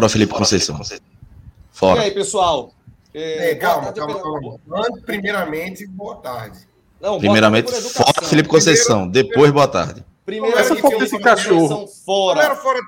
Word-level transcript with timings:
Fora 0.00 0.08
Felipe 0.08 0.32
Conceição. 0.32 0.80
Fora. 1.70 2.00
E 2.00 2.04
aí, 2.04 2.10
pessoal? 2.10 2.72
É, 3.12 3.54
calma, 3.56 3.92
calma, 3.92 4.18
calma. 4.18 4.58
Antes, 4.72 5.02
primeiramente, 5.02 5.86
boa 5.86 6.16
tarde. 6.16 6.58
Não, 6.98 7.18
primeiramente, 7.18 7.70
fora 7.70 8.26
Felipe 8.26 8.48
Conceição. 8.48 9.10
Primeiro, 9.10 9.28
depois, 9.28 9.50
boa 9.50 9.68
tarde. 9.68 10.02
Primeiro, 10.24 10.56
essa 10.56 10.74
foto 10.74 10.98
desse 10.98 11.18
cachorro. 11.18 11.86
Fora. 11.86 12.56
fora 12.56 12.80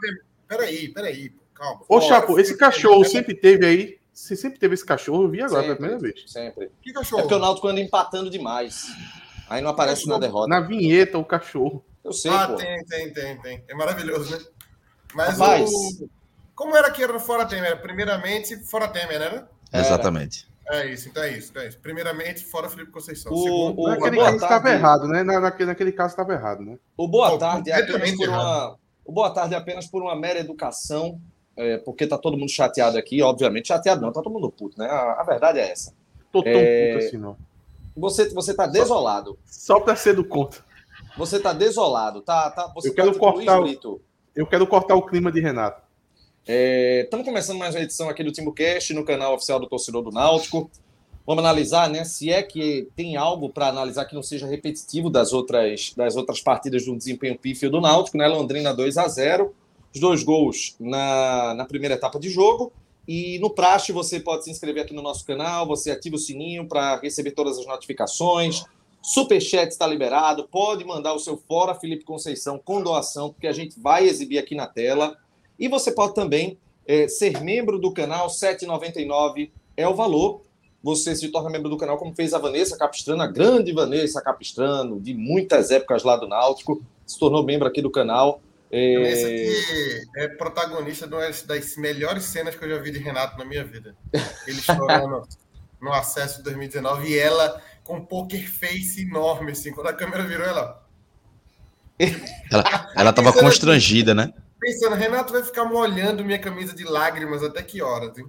peraí, 0.48 0.88
peraí. 0.88 1.32
Calma. 1.52 1.82
Ô, 1.86 2.00
Chapo, 2.00 2.38
esse 2.38 2.56
cachorro 2.56 3.04
sempre 3.04 3.34
teve 3.34 3.66
aí. 3.66 3.98
Você 4.10 4.34
sempre 4.34 4.58
teve 4.58 4.72
esse 4.72 4.86
cachorro? 4.86 5.24
Eu 5.24 5.28
vi 5.28 5.42
agora 5.42 5.64
sempre, 5.64 5.76
pela 5.76 5.76
primeira 5.76 5.98
vez. 5.98 6.32
Sempre. 6.32 6.70
Que 6.80 6.94
cachorro? 6.94 7.20
É 7.20 7.22
porque 7.24 7.34
o 7.34 7.38
Náutico 7.38 7.68
anda 7.68 7.80
empatando 7.80 8.30
demais. 8.30 8.86
Aí 9.50 9.60
não 9.60 9.68
aparece 9.68 10.08
na 10.08 10.18
derrota. 10.18 10.48
Na 10.48 10.60
vinheta, 10.60 11.18
o 11.18 11.24
cachorro. 11.26 11.84
Eu 12.02 12.12
sei, 12.12 12.30
ah, 12.30 12.48
pô. 12.48 12.56
tem, 12.56 12.82
tem, 12.86 13.12
tem, 13.12 13.38
tem. 13.42 13.64
É 13.68 13.74
maravilhoso, 13.74 14.34
né? 14.34 14.42
Mas 15.14 15.38
Rapaz, 15.38 15.70
o... 15.70 16.08
Como 16.54 16.76
era 16.76 16.90
que 16.90 17.02
era 17.02 17.12
no 17.12 17.20
Fora 17.20 17.46
Temer? 17.46 17.80
Primeiramente, 17.80 18.56
Fora 18.64 18.88
Temer, 18.88 19.18
né? 19.18 19.44
Exatamente. 19.72 20.52
É 20.70 20.86
isso, 20.86 21.08
então 21.08 21.22
é 21.22 21.36
isso, 21.36 21.50
então 21.50 21.62
é 21.62 21.68
isso. 21.68 21.78
Primeiramente, 21.80 22.44
fora 22.44 22.68
Felipe 22.68 22.92
Conceição. 22.92 23.32
O, 23.32 23.42
Segundo, 23.42 23.80
o, 23.80 23.88
naquele 23.88 24.16
caso 24.16 24.36
estava 24.36 24.70
errado, 24.70 25.08
né? 25.08 25.22
Na, 25.22 25.40
naquele, 25.40 25.66
naquele 25.66 25.92
caso 25.92 26.12
estava 26.12 26.32
errado, 26.32 26.62
né? 26.62 26.78
O 26.96 27.08
boa 27.08 27.36
tarde 27.38 27.70
é 27.70 27.74
apenas 27.74 28.16
por 28.16 28.28
uma. 28.28 28.76
O 29.04 29.12
boa 29.12 29.30
tarde 29.30 29.54
é 29.54 29.58
apenas 29.58 29.86
por 29.86 30.02
uma 30.02 30.14
mera 30.14 30.38
educação, 30.38 31.20
é, 31.56 31.78
porque 31.78 32.06
tá 32.06 32.16
todo 32.16 32.38
mundo 32.38 32.50
chateado 32.50 32.96
aqui, 32.96 33.20
obviamente. 33.22 33.68
Chateado 33.68 34.00
não, 34.00 34.12
tá 34.12 34.22
todo 34.22 34.32
mundo 34.32 34.50
puto, 34.50 34.78
né? 34.78 34.86
A, 34.86 35.20
a 35.20 35.24
verdade 35.24 35.58
é 35.58 35.70
essa. 35.70 35.92
Tô 36.30 36.42
tão 36.42 36.52
é... 36.54 36.92
puto 36.92 37.06
assim, 37.06 37.16
não. 37.16 37.36
Você, 37.96 38.28
você 38.30 38.54
tá 38.54 38.66
desolado. 38.66 39.38
Só, 39.44 39.74
só 39.74 39.80
para 39.80 39.96
ser 39.96 40.14
do 40.14 40.24
contra. 40.24 40.62
Você 41.18 41.38
tá 41.38 41.52
desolado, 41.52 42.22
tá? 42.22 42.50
tá 42.50 42.68
você 42.74 42.88
eu 42.88 42.94
quero 42.94 43.12
tá 43.12 43.18
cortar. 43.18 43.60
O, 43.60 44.00
eu 44.34 44.46
quero 44.46 44.66
cortar 44.66 44.94
o 44.94 45.02
clima 45.04 45.30
de 45.30 45.40
Renato. 45.40 45.81
Estamos 46.44 47.24
é, 47.24 47.30
começando 47.30 47.56
mais 47.56 47.72
uma 47.72 47.82
edição 47.82 48.08
aqui 48.08 48.24
do 48.24 48.32
TimbuCast 48.32 48.92
no 48.94 49.04
canal 49.04 49.34
oficial 49.34 49.60
do 49.60 49.68
Torcedor 49.68 50.02
do 50.02 50.10
Náutico. 50.10 50.68
Vamos 51.24 51.44
analisar, 51.44 51.88
né? 51.88 52.02
Se 52.02 52.30
é 52.30 52.42
que 52.42 52.88
tem 52.96 53.16
algo 53.16 53.48
para 53.48 53.68
analisar 53.68 54.06
que 54.06 54.14
não 54.16 54.24
seja 54.24 54.44
repetitivo 54.44 55.08
das 55.08 55.32
outras, 55.32 55.94
das 55.96 56.16
outras 56.16 56.40
partidas 56.40 56.84
do 56.84 56.96
desempenho 56.96 57.38
pífio 57.38 57.70
do 57.70 57.80
Náutico, 57.80 58.18
né? 58.18 58.26
Londrina 58.26 58.74
2 58.74 58.98
a 58.98 59.06
0 59.06 59.54
os 59.94 60.00
dois 60.00 60.24
gols 60.24 60.74
na, 60.80 61.54
na 61.54 61.64
primeira 61.64 61.94
etapa 61.94 62.18
de 62.18 62.28
jogo. 62.28 62.72
E 63.06 63.38
no 63.38 63.50
Praxe 63.50 63.92
você 63.92 64.18
pode 64.18 64.42
se 64.42 64.50
inscrever 64.50 64.82
aqui 64.82 64.94
no 64.94 65.02
nosso 65.02 65.24
canal, 65.24 65.64
você 65.64 65.92
ativa 65.92 66.16
o 66.16 66.18
sininho 66.18 66.66
para 66.66 66.96
receber 66.96 67.30
todas 67.32 67.56
as 67.56 67.66
notificações. 67.66 68.64
Superchat 69.00 69.70
está 69.70 69.86
liberado, 69.86 70.48
pode 70.48 70.84
mandar 70.84 71.14
o 71.14 71.20
seu 71.20 71.36
fora 71.36 71.72
Felipe 71.72 72.04
Conceição 72.04 72.58
com 72.58 72.82
doação, 72.82 73.30
porque 73.30 73.46
a 73.46 73.52
gente 73.52 73.78
vai 73.78 74.08
exibir 74.08 74.38
aqui 74.38 74.56
na 74.56 74.66
tela. 74.66 75.16
E 75.58 75.68
você 75.68 75.92
pode 75.92 76.14
também 76.14 76.58
é, 76.86 77.08
ser 77.08 77.40
membro 77.40 77.78
do 77.78 77.92
canal, 77.92 78.26
R$ 78.26 78.32
7,99 78.32 79.50
é 79.76 79.86
o 79.86 79.94
valor. 79.94 80.42
Você 80.82 81.14
se 81.14 81.28
torna 81.28 81.48
membro 81.48 81.70
do 81.70 81.76
canal, 81.76 81.96
como 81.96 82.14
fez 82.14 82.34
a 82.34 82.38
Vanessa 82.38 82.76
Capistrano, 82.76 83.22
a 83.22 83.26
grande 83.26 83.72
Vanessa 83.72 84.20
Capistrano, 84.20 85.00
de 85.00 85.14
muitas 85.14 85.70
épocas 85.70 86.02
lá 86.02 86.16
do 86.16 86.26
Náutico, 86.26 86.82
se 87.06 87.18
tornou 87.18 87.44
membro 87.44 87.68
aqui 87.68 87.80
do 87.80 87.90
canal. 87.90 88.42
É... 88.70 88.94
Vanessa 88.94 89.28
que 89.28 90.02
é 90.16 90.28
protagonista 90.28 91.06
das 91.06 91.76
melhores 91.76 92.24
cenas 92.24 92.56
que 92.56 92.64
eu 92.64 92.70
já 92.70 92.78
vi 92.78 92.90
de 92.90 92.98
Renato 92.98 93.38
na 93.38 93.44
minha 93.44 93.64
vida. 93.64 93.94
Ele 94.46 94.60
chorando 94.60 95.28
no 95.80 95.92
acesso 95.92 96.38
de 96.38 96.44
2019 96.44 97.08
e 97.08 97.18
ela 97.18 97.62
com 97.84 97.96
um 97.96 98.04
poker 98.04 98.50
face 98.50 99.02
enorme, 99.02 99.52
assim. 99.52 99.72
Quando 99.72 99.88
a 99.88 99.92
câmera 99.92 100.24
virou, 100.24 100.46
ela. 100.46 100.82
Ela, 102.50 102.92
ela 102.96 103.12
tava 103.12 103.32
constrangida, 103.32 104.14
né? 104.14 104.32
Pensando, 104.62 104.94
Renato 104.94 105.32
vai 105.32 105.42
ficar 105.42 105.64
molhando 105.64 106.24
minha 106.24 106.38
camisa 106.38 106.72
de 106.72 106.84
lágrimas 106.84 107.42
até 107.42 107.60
que 107.64 107.82
horas, 107.82 108.16
hein? 108.16 108.28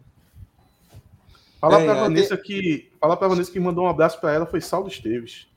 Fala 1.62 1.80
é, 1.80 1.86
pra 1.86 1.94
Vanessa 1.94 2.36
que. 2.36 2.92
Fala 3.00 3.16
pra 3.16 3.28
Vanessa 3.28 3.52
que 3.52 3.60
mandou 3.60 3.86
um 3.86 3.88
abraço 3.88 4.20
pra 4.20 4.34
ela, 4.34 4.48
foi 4.48 4.60
Saulo 4.60 4.88
Esteves. 4.88 5.48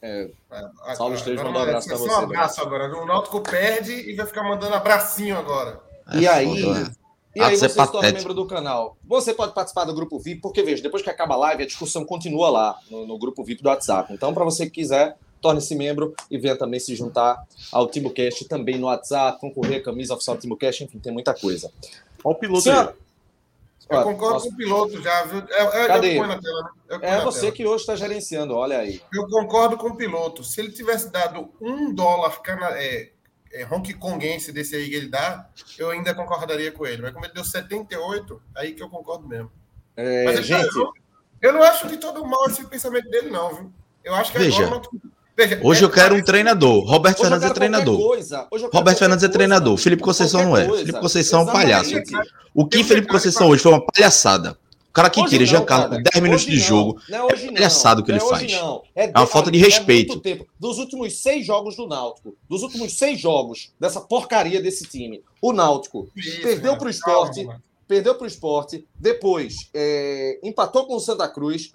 É, 0.00 0.30
é 0.86 0.94
Saulo 0.94 1.16
Esteves 1.16 1.42
mandou 1.42 1.60
um 1.60 1.64
abraço 1.64 1.88
pra 1.88 1.96
você. 1.96 2.14
Um 2.14 2.16
abraço 2.16 2.60
agora. 2.60 2.96
O 2.96 3.04
Náutico 3.06 3.40
perde 3.40 3.92
e 3.92 4.14
vai 4.14 4.24
ficar 4.24 4.44
mandando 4.44 4.76
abracinho 4.76 5.36
agora. 5.36 5.80
E 6.14 6.24
aí, 6.28 6.62
e 7.34 7.42
aí 7.42 7.56
você 7.56 7.68
se 7.68 7.74
torna 7.74 8.12
membro 8.12 8.32
do 8.32 8.46
canal. 8.46 8.96
Você 9.04 9.34
pode 9.34 9.52
participar 9.52 9.84
do 9.84 9.94
grupo 9.94 10.20
VIP, 10.20 10.40
porque 10.40 10.62
veja, 10.62 10.80
depois 10.80 11.02
que 11.02 11.10
acaba 11.10 11.34
a 11.34 11.38
live, 11.38 11.64
a 11.64 11.66
discussão 11.66 12.04
continua 12.04 12.50
lá 12.50 12.78
no, 12.88 13.04
no 13.04 13.18
grupo 13.18 13.42
VIP 13.42 13.64
do 13.64 13.68
WhatsApp. 13.68 14.12
Então, 14.12 14.32
para 14.32 14.44
você 14.44 14.66
que 14.66 14.72
quiser, 14.72 15.18
torne-se 15.40 15.74
membro 15.74 16.14
e 16.30 16.38
venha 16.38 16.56
também 16.56 16.80
se 16.80 16.94
juntar 16.94 17.42
ao 17.72 17.88
TimbuCast 17.88 18.46
também 18.46 18.78
no 18.78 18.86
WhatsApp, 18.86 19.40
concorrer 19.40 19.80
a 19.80 19.82
camisa 19.82 20.14
oficial 20.14 20.36
do 20.36 20.42
TimbuCast, 20.42 20.84
enfim, 20.84 20.98
tem 20.98 21.12
muita 21.12 21.34
coisa. 21.34 21.70
Olha 22.24 22.36
o 22.36 22.38
piloto 22.38 22.62
Senhor... 22.62 22.96
Eu 23.90 24.02
concordo 24.02 24.34
nossa... 24.34 24.48
com 24.48 24.54
o 24.54 24.56
piloto 24.56 25.02
já, 25.02 25.24
viu? 25.24 25.42
É, 25.48 25.62
é, 25.62 25.86
Cadê? 25.86 26.14
Tela, 26.14 26.26
né? 26.26 26.40
é 27.00 27.20
você 27.22 27.40
tela. 27.40 27.52
que 27.52 27.66
hoje 27.66 27.80
está 27.80 27.96
gerenciando, 27.96 28.54
olha 28.54 28.80
aí. 28.80 29.00
Eu 29.10 29.26
concordo 29.28 29.78
com 29.78 29.88
o 29.88 29.96
piloto. 29.96 30.44
Se 30.44 30.60
ele 30.60 30.70
tivesse 30.70 31.10
dado 31.10 31.50
um 31.58 31.94
dólar 31.94 32.42
cana... 32.42 32.68
é, 32.72 33.08
é, 33.52 33.66
Hong 33.66 33.94
Kongense 33.94 34.52
desse 34.52 34.76
aí 34.76 34.88
que 34.88 34.94
ele 34.94 35.08
dá, 35.08 35.48
eu 35.78 35.90
ainda 35.90 36.14
concordaria 36.14 36.70
com 36.70 36.86
ele. 36.86 37.02
Mas 37.02 37.12
como 37.12 37.24
ele 37.24 37.32
deu 37.32 37.44
78, 37.44 38.42
aí 38.54 38.74
que 38.74 38.82
eu 38.82 38.90
concordo 38.90 39.26
mesmo. 39.26 39.50
É, 39.96 40.24
Mas 40.24 40.46
gente... 40.46 40.76
eu, 40.76 40.92
eu, 41.40 41.52
não 41.52 41.62
acho 41.62 41.88
de 41.88 41.96
todo 41.96 42.24
mal 42.26 42.46
esse 42.46 42.64
pensamento 42.66 43.08
dele, 43.08 43.30
não, 43.30 43.54
viu? 43.54 43.72
Eu 44.04 44.14
acho 44.14 44.30
que 44.30 44.38
Veja. 44.38 44.66
agora. 44.66 44.82
Veja, 45.38 45.60
hoje 45.62 45.84
eu 45.84 45.90
quero 45.90 46.16
um 46.16 46.22
treinador. 46.22 46.84
Roberto 46.84 47.20
Fernandes 47.20 47.48
é 47.48 47.54
treinador. 47.54 48.18
Roberto 48.72 48.98
Fernandes 48.98 49.24
é 49.24 49.28
treinador. 49.28 49.74
Coisa. 49.74 49.82
Felipe 49.84 50.02
Conceição 50.02 50.42
não 50.42 50.56
é. 50.56 50.66
Coisa. 50.66 50.80
Felipe 50.80 51.00
Conceição 51.00 51.40
é 51.40 51.42
um 51.44 51.46
palhaço. 51.46 51.94
O 52.52 52.66
que 52.66 52.82
Felipe 52.82 53.06
Conceição 53.06 53.48
hoje 53.48 53.62
foi 53.62 53.72
uma 53.72 53.84
palhaçada 53.86 54.58
cara 54.98 55.10
que 55.10 55.24
tira 55.26 55.46
Giancarlo 55.46 55.96
com 55.96 56.02
10 56.02 56.22
minutos 56.22 56.44
de 56.44 56.58
jogo. 56.58 57.00
Não, 57.08 57.28
é, 57.30 57.32
é 57.32 57.52
palhaçado 57.52 58.00
o 58.00 58.04
que 58.04 58.10
ele 58.10 58.18
é 58.18 58.28
faz. 58.28 58.52
Não. 58.52 58.82
É, 58.94 59.04
é 59.06 59.12
uma 59.14 59.26
falta 59.26 59.50
de 59.50 59.58
respeito. 59.58 60.20
É 60.24 60.40
dos 60.58 60.78
últimos 60.78 61.20
seis 61.20 61.46
jogos 61.46 61.76
do 61.76 61.86
Náutico, 61.86 62.36
dos 62.48 62.62
últimos 62.62 62.98
seis 62.98 63.20
jogos 63.20 63.72
dessa 63.78 64.00
porcaria 64.00 64.60
desse 64.60 64.84
time, 64.84 65.22
o 65.40 65.52
Náutico 65.52 66.08
Isso, 66.16 66.42
perdeu 66.42 66.76
para 66.76 66.88
o 66.88 66.90
esporte, 66.90 67.44
calma, 67.44 67.62
perdeu 67.86 68.14
para 68.14 68.24
o 68.24 68.26
esporte, 68.26 68.86
depois 68.96 69.70
é, 69.72 70.40
empatou 70.42 70.86
com 70.86 70.96
o 70.96 71.00
Santa 71.00 71.28
Cruz, 71.28 71.72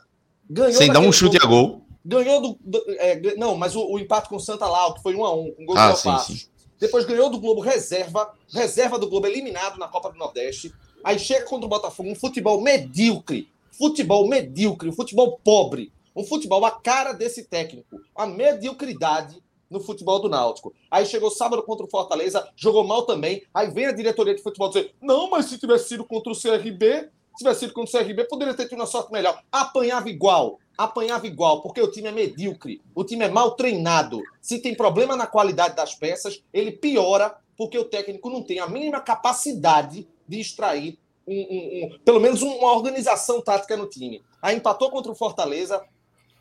ganhou. 0.49 0.73
Sem 0.73 0.91
dar 0.91 0.99
um 0.99 1.11
chute 1.11 1.37
jogo, 1.37 1.45
a 1.45 1.49
gol. 1.49 1.82
Ganhou 2.05 2.41
do. 2.41 2.59
do 2.59 2.83
é, 2.97 3.35
não, 3.35 3.55
mas 3.55 3.75
o, 3.75 3.85
o, 3.85 3.99
empate 3.99 4.29
com 4.29 4.35
o 4.35 4.39
Santa 4.39 4.67
Lau, 4.67 4.93
que 4.93 5.01
foi 5.01 5.15
um 5.15 5.25
a 5.25 5.33
um, 5.33 5.51
com 5.51 5.65
gol 5.65 5.77
ah, 5.77 5.95
sim, 5.95 6.17
sim. 6.19 6.47
Depois 6.79 7.05
ganhou 7.05 7.29
do 7.29 7.39
Globo 7.39 7.61
reserva, 7.61 8.33
reserva 8.51 8.99
do 8.99 9.07
Globo 9.07 9.25
eliminado 9.25 9.77
na 9.77 9.87
Copa 9.87 10.11
do 10.11 10.17
Nordeste. 10.17 10.73
Aí 11.03 11.17
chega 11.17 11.45
contra 11.45 11.65
o 11.65 11.69
Botafogo, 11.69 12.09
um 12.09 12.15
futebol 12.15 12.61
medíocre, 12.61 13.49
futebol 13.71 14.27
medíocre, 14.27 14.89
um 14.89 14.93
futebol 14.93 15.39
pobre, 15.43 15.93
um 16.15 16.25
futebol 16.25 16.65
a 16.65 16.71
cara 16.71 17.13
desse 17.13 17.45
técnico, 17.45 18.01
a 18.15 18.25
mediocridade 18.25 19.41
no 19.69 19.79
futebol 19.79 20.19
do 20.19 20.29
Náutico. 20.29 20.73
Aí 20.89 21.05
chegou 21.05 21.31
sábado 21.31 21.63
contra 21.63 21.85
o 21.85 21.89
Fortaleza, 21.89 22.47
jogou 22.55 22.83
mal 22.83 23.03
também. 23.03 23.43
Aí 23.53 23.69
vem 23.69 23.87
a 23.87 23.91
diretoria 23.91 24.35
de 24.35 24.43
futebol 24.43 24.67
dizer: 24.67 24.93
não, 25.01 25.29
mas 25.29 25.45
se 25.45 25.57
tivesse 25.57 25.89
sido 25.89 26.03
contra 26.03 26.31
o 26.31 26.39
CRB, 26.39 27.09
tivesse 27.37 27.61
sido 27.61 27.73
contra 27.73 27.99
o 27.99 28.03
CRB, 28.03 28.25
poderia 28.25 28.53
ter 28.53 28.67
tido 28.67 28.79
uma 28.79 28.85
sorte 28.85 29.11
melhor. 29.11 29.41
Apanhava 29.51 30.09
igual, 30.09 30.59
apanhava 30.77 31.27
igual, 31.27 31.61
porque 31.61 31.81
o 31.81 31.91
time 31.91 32.07
é 32.07 32.11
medíocre, 32.11 32.81
o 32.95 33.03
time 33.03 33.25
é 33.25 33.29
mal 33.29 33.51
treinado. 33.55 34.21
Se 34.41 34.59
tem 34.59 34.75
problema 34.75 35.15
na 35.15 35.27
qualidade 35.27 35.75
das 35.75 35.95
peças, 35.95 36.43
ele 36.53 36.71
piora 36.71 37.35
porque 37.57 37.77
o 37.77 37.85
técnico 37.85 38.29
não 38.29 38.41
tem 38.41 38.59
a 38.59 38.67
mínima 38.67 38.99
capacidade 38.99 40.07
de 40.27 40.39
extrair 40.39 40.97
um, 41.27 41.35
um, 41.35 41.85
um, 41.85 41.99
pelo 42.03 42.19
menos 42.19 42.41
uma 42.41 42.71
organização 42.73 43.41
tática 43.41 43.77
no 43.77 43.87
time. 43.87 44.21
Aí 44.41 44.55
empatou 44.55 44.89
contra 44.89 45.11
o 45.11 45.15
Fortaleza, 45.15 45.81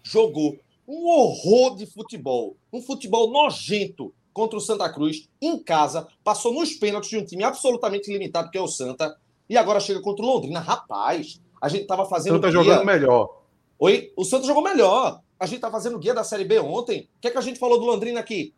jogou 0.02 0.56
um 0.86 1.06
horror 1.08 1.76
de 1.76 1.86
futebol, 1.86 2.56
um 2.72 2.82
futebol 2.82 3.30
nojento 3.30 4.12
contra 4.32 4.56
o 4.56 4.60
Santa 4.60 4.90
Cruz 4.92 5.28
em 5.40 5.62
casa, 5.62 6.08
passou 6.24 6.52
nos 6.52 6.72
pênaltis 6.72 7.10
de 7.10 7.18
um 7.18 7.24
time 7.24 7.44
absolutamente 7.44 8.10
limitado 8.10 8.50
que 8.50 8.58
é 8.58 8.60
o 8.60 8.66
Santa 8.66 9.16
e 9.52 9.56
agora 9.58 9.78
chega 9.80 10.00
contra 10.00 10.24
o 10.24 10.28
Londrina. 10.28 10.60
Rapaz, 10.60 11.38
a 11.60 11.68
gente 11.68 11.84
tava 11.84 12.06
fazendo. 12.06 12.32
O 12.32 12.36
Santa 12.36 12.48
guia... 12.48 12.62
jogando 12.62 12.86
melhor. 12.86 13.42
Oi, 13.78 14.10
o 14.16 14.24
Santa 14.24 14.46
jogou 14.46 14.62
melhor. 14.62 15.20
A 15.38 15.44
gente 15.44 15.60
tá 15.60 15.70
fazendo 15.70 15.98
guia 15.98 16.14
da 16.14 16.24
Série 16.24 16.44
B 16.44 16.58
ontem. 16.58 17.10
O 17.18 17.20
que 17.20 17.28
é 17.28 17.30
que 17.30 17.36
a 17.36 17.42
gente 17.42 17.58
falou 17.58 17.78
do 17.78 17.84
Londrina 17.84 18.18
aqui? 18.18 18.54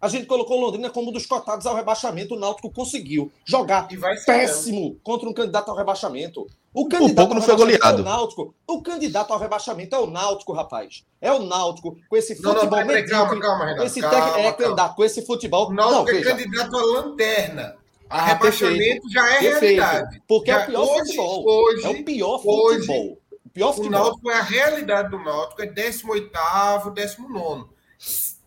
A 0.00 0.06
gente 0.06 0.26
colocou 0.26 0.60
Londrina 0.60 0.90
como 0.90 1.10
um 1.10 1.12
dos 1.12 1.26
cotados 1.26 1.66
ao 1.66 1.74
rebaixamento. 1.74 2.36
O 2.36 2.38
Náutico 2.38 2.70
conseguiu 2.70 3.32
jogar 3.44 3.88
péssimo 4.24 4.80
mesmo. 4.80 5.00
contra 5.02 5.28
um 5.28 5.32
candidato 5.32 5.70
ao 5.70 5.76
rebaixamento. 5.76 6.46
O 6.72 6.86
candidato 6.86 7.16
pouco 7.16 7.34
não 7.34 7.42
foi 7.42 7.56
goleado. 7.56 7.98
É 7.98 8.00
o 8.02 8.04
Náutico. 8.04 8.54
O 8.64 8.80
candidato 8.80 9.32
ao 9.32 9.40
rebaixamento 9.40 9.96
é 9.96 9.98
o 9.98 10.06
Náutico, 10.06 10.52
rapaz. 10.52 11.04
É 11.20 11.32
o 11.32 11.40
Náutico 11.40 11.96
com 12.08 12.16
esse 12.16 12.36
futebol 12.36 12.54
não, 12.54 12.86
não, 12.86 13.06
calma, 13.06 13.40
calma, 13.40 13.64
Renato, 13.64 13.86
esse 13.86 14.00
calma, 14.00 14.32
tec... 14.34 14.44
é 14.44 14.52
candidato 14.52 14.94
com 14.94 15.04
esse 15.04 15.26
futebol. 15.26 15.68
O 15.68 15.74
Náutico 15.74 16.12
não, 16.12 16.18
é 16.18 16.22
candidato 16.22 16.76
à 16.76 16.82
lanterna. 16.82 17.81
A 18.12 18.18
ah, 18.18 18.26
rebaixamento 18.26 19.10
já 19.10 19.26
é 19.26 19.40
perfeito. 19.40 19.60
realidade. 19.60 20.22
Porque 20.28 20.50
já 20.50 20.60
é 20.60 20.64
o 20.64 20.66
pior 20.66 20.82
hoje, 20.82 20.98
futebol. 20.98 21.46
Hoje, 21.46 21.84
é 21.84 21.88
o 21.88 22.04
pior 22.04 22.38
futebol. 22.38 22.66
Hoje, 22.66 23.18
o 23.46 23.50
pior 23.50 23.72
futebol. 23.72 24.00
O 24.00 24.04
Náutico 24.04 24.30
é 24.30 24.34
a 24.34 24.42
realidade 24.42 25.10
do 25.10 25.18
Náutico, 25.18 25.62
é 25.62 25.66
18º, 25.66 26.92
19 26.92 27.64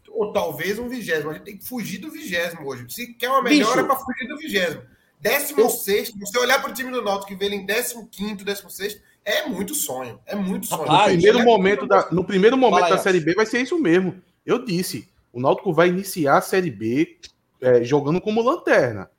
ou 0.07 0.31
talvez 0.31 0.77
um 0.77 0.87
vigésimo. 0.87 1.31
A 1.31 1.33
gente 1.33 1.43
tem 1.43 1.57
que 1.57 1.67
fugir 1.67 1.97
do 1.97 2.11
vigésimo 2.11 2.67
hoje. 2.67 2.85
Se 2.89 3.13
quer 3.15 3.29
uma 3.29 3.41
melhora, 3.41 3.81
é 3.81 3.83
para 3.83 3.95
fugir 3.95 4.27
do 4.27 4.37
vigésimo. 4.37 4.83
16, 5.19 6.09
eu... 6.09 6.19
você 6.19 6.37
olhar 6.37 6.61
para 6.61 6.69
o 6.69 6.73
time 6.73 6.91
do 6.91 7.01
Náutico 7.01 7.33
e 7.33 7.35
ver 7.35 7.47
ele 7.47 7.55
em 7.55 7.65
15, 7.65 8.43
16, 8.43 9.01
é 9.25 9.47
muito 9.47 9.73
sonho. 9.73 10.19
É 10.27 10.35
muito 10.35 10.67
sonho. 10.67 10.85
no 10.85 11.03
primeiro, 11.05 11.43
momento 11.43 11.87
da, 11.87 12.07
no 12.11 12.23
primeiro 12.23 12.55
momento 12.55 12.89
da 12.89 12.99
Série 12.99 13.19
B 13.19 13.33
vai 13.33 13.47
ser 13.47 13.61
isso 13.61 13.79
mesmo. 13.79 14.21
Eu 14.45 14.63
disse, 14.63 15.09
o 15.33 15.39
Náutico 15.39 15.73
vai 15.73 15.87
iniciar 15.87 16.37
a 16.37 16.41
Série 16.41 16.69
B 16.69 17.17
é, 17.59 17.83
jogando 17.83 18.21
como 18.21 18.43
lanterna. 18.43 19.09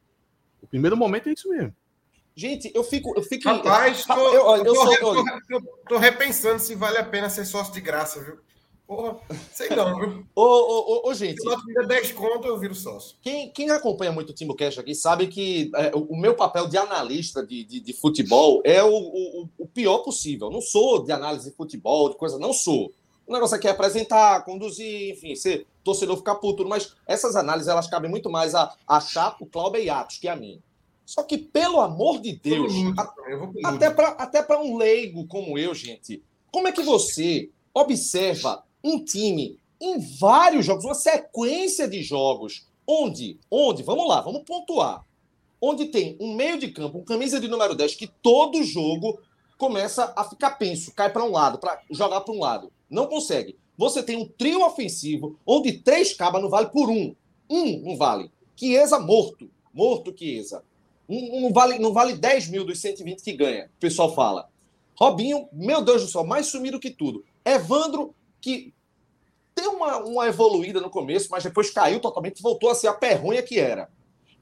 O 0.63 0.67
primeiro 0.67 0.97
momento 0.97 1.29
é 1.29 1.33
isso 1.33 1.49
mesmo. 1.49 1.75
Gente, 2.35 2.71
eu 2.75 2.85
fico. 2.85 3.15
Eu 3.17 3.23
fico 3.23 3.49
Rapaz, 3.49 4.05
tô, 4.05 4.13
eu, 4.13 4.35
eu, 4.35 4.57
eu, 4.57 4.75
tô, 4.75 4.75
sou, 4.75 5.25
tô, 5.49 5.63
tô, 5.89 5.99
repensando 5.99 6.61
se 6.61 6.75
vale 6.75 6.99
a 6.99 7.05
pena 7.05 7.31
ser 7.31 7.47
sócio 7.47 7.73
de 7.73 7.81
graça, 7.81 8.23
viu? 8.23 8.37
Porra, 8.87 9.17
sei 9.53 9.71
não, 9.71 9.99
viu? 9.99 10.27
ô, 10.37 10.43
ô, 10.43 11.07
ô, 11.07 11.09
ô, 11.09 11.15
gente. 11.15 11.41
Se 11.41 11.49
eu 11.49 11.87
10 11.87 12.13
conto, 12.13 12.47
eu 12.47 12.59
viro 12.59 12.75
sócio. 12.75 13.17
Quem, 13.23 13.51
quem 13.51 13.71
acompanha 13.71 14.13
muito 14.13 14.31
o 14.31 14.33
Timo 14.35 14.55
Cash 14.55 14.79
aqui 14.79 14.95
sabe 14.95 15.29
que 15.29 15.71
é, 15.75 15.97
o, 15.97 16.01
o, 16.11 16.17
meu 16.17 16.35
papel 16.35 16.69
de 16.69 16.77
analista 16.77 17.45
de, 17.45 17.65
de, 17.65 17.81
de 17.81 17.93
futebol 17.95 18.61
é 18.65 18.85
o, 18.85 18.95
o, 18.95 19.49
o, 19.59 19.67
pior 19.67 19.99
possível. 19.99 20.51
não 20.51 20.61
sou 20.61 21.03
de 21.03 21.11
análise 21.11 21.51
de 21.51 21.57
futebol, 21.57 22.11
de 22.11 22.17
coisa, 22.17 22.39
não 22.39 22.53
sou. 22.53 22.93
O 23.27 23.33
negócio 23.33 23.57
aqui 23.57 23.67
é 23.67 23.71
apresentar, 23.71 24.45
conduzir, 24.45 25.13
enfim, 25.13 25.35
ser 25.35 25.67
torcedor 25.83 26.17
ficar 26.17 26.37
puto, 26.37 26.67
mas 26.67 26.95
essas 27.07 27.35
análises 27.35 27.69
elas 27.69 27.89
cabem 27.89 28.11
muito 28.11 28.31
mais 28.31 28.55
a, 28.55 28.75
a 28.87 29.01
Chapo, 29.01 29.47
Cláudio 29.47 29.83
e 29.83 29.91
Atos 29.91 30.19
que 30.19 30.29
a 30.29 30.37
mim. 30.37 30.63
Só 31.05 31.23
que, 31.23 31.39
pelo 31.39 31.81
amor 31.81 32.21
de 32.21 32.35
Deus, 32.37 32.73
a, 32.97 33.71
até 33.71 33.91
para 33.91 34.09
até 34.09 34.57
um 34.57 34.77
leigo 34.77 35.27
como 35.27 35.57
eu, 35.59 35.75
gente, 35.75 36.23
como 36.51 36.69
é 36.69 36.73
que 36.73 36.83
você 36.83 37.51
observa 37.73 38.65
um 38.83 39.05
time 39.05 39.59
em 39.81 39.99
vários 40.19 40.65
jogos, 40.65 40.85
uma 40.85 40.95
sequência 40.95 41.87
de 41.87 42.03
jogos, 42.03 42.67
onde, 42.87 43.39
onde, 43.51 43.83
vamos 43.83 44.09
lá, 44.09 44.21
vamos 44.21 44.43
pontuar, 44.45 45.05
onde 45.61 45.87
tem 45.87 46.17
um 46.21 46.35
meio 46.35 46.59
de 46.59 46.69
campo, 46.69 46.99
um 46.99 47.05
camisa 47.05 47.39
de 47.41 47.49
número 47.49 47.75
10, 47.75 47.95
que 47.95 48.07
todo 48.07 48.63
jogo 48.65 49.21
começa 49.59 50.13
a 50.17 50.25
ficar 50.25 50.53
penso, 50.53 50.93
cai 50.95 51.13
para 51.13 51.25
um 51.25 51.31
lado, 51.31 51.59
para 51.59 51.81
jogar 51.91 52.21
para 52.21 52.35
um 52.35 52.41
lado. 52.41 52.73
Não 52.89 53.07
consegue. 53.07 53.57
Você 53.77 54.03
tem 54.03 54.17
um 54.17 54.27
trio 54.27 54.65
ofensivo, 54.65 55.39
onde 55.47 55.79
três 55.79 56.15
cabas 56.15 56.43
não 56.43 56.49
vale 56.49 56.69
por 56.69 56.89
um. 56.89 57.15
Um 57.49 57.81
não 57.83 57.97
vale. 57.97 58.31
Chiesa 58.57 58.99
morto. 58.99 59.51
Morto 59.73 60.15
Chiesa. 60.17 60.65
Um, 61.09 61.37
um, 61.37 61.41
não, 61.43 61.53
vale, 61.53 61.79
não 61.79 61.93
vale 61.93 62.15
10 62.15 62.49
mil 62.49 62.65
dos 62.65 62.81
120 62.81 63.23
que 63.23 63.33
ganha, 63.33 63.67
o 63.67 63.81
pessoal 63.81 64.15
fala. 64.15 64.49
Robinho, 64.99 65.49
meu 65.53 65.83
Deus 65.83 66.03
do 66.03 66.09
céu, 66.09 66.25
mais 66.25 66.47
sumido 66.47 66.81
que 66.81 66.91
tudo. 66.91 67.25
Evandro, 67.45 68.15
que 68.41 68.73
deu 69.55 69.73
uma, 69.73 69.99
uma 69.99 70.27
evoluída 70.27 70.81
no 70.81 70.91
começo, 70.91 71.29
mas 71.31 71.45
depois 71.45 71.71
caiu 71.71 72.01
totalmente, 72.01 72.43
voltou 72.43 72.71
a 72.71 72.75
ser 72.75 72.89
a 72.89 72.95
perrunha 72.95 73.43
que 73.43 73.61
era. 73.61 73.89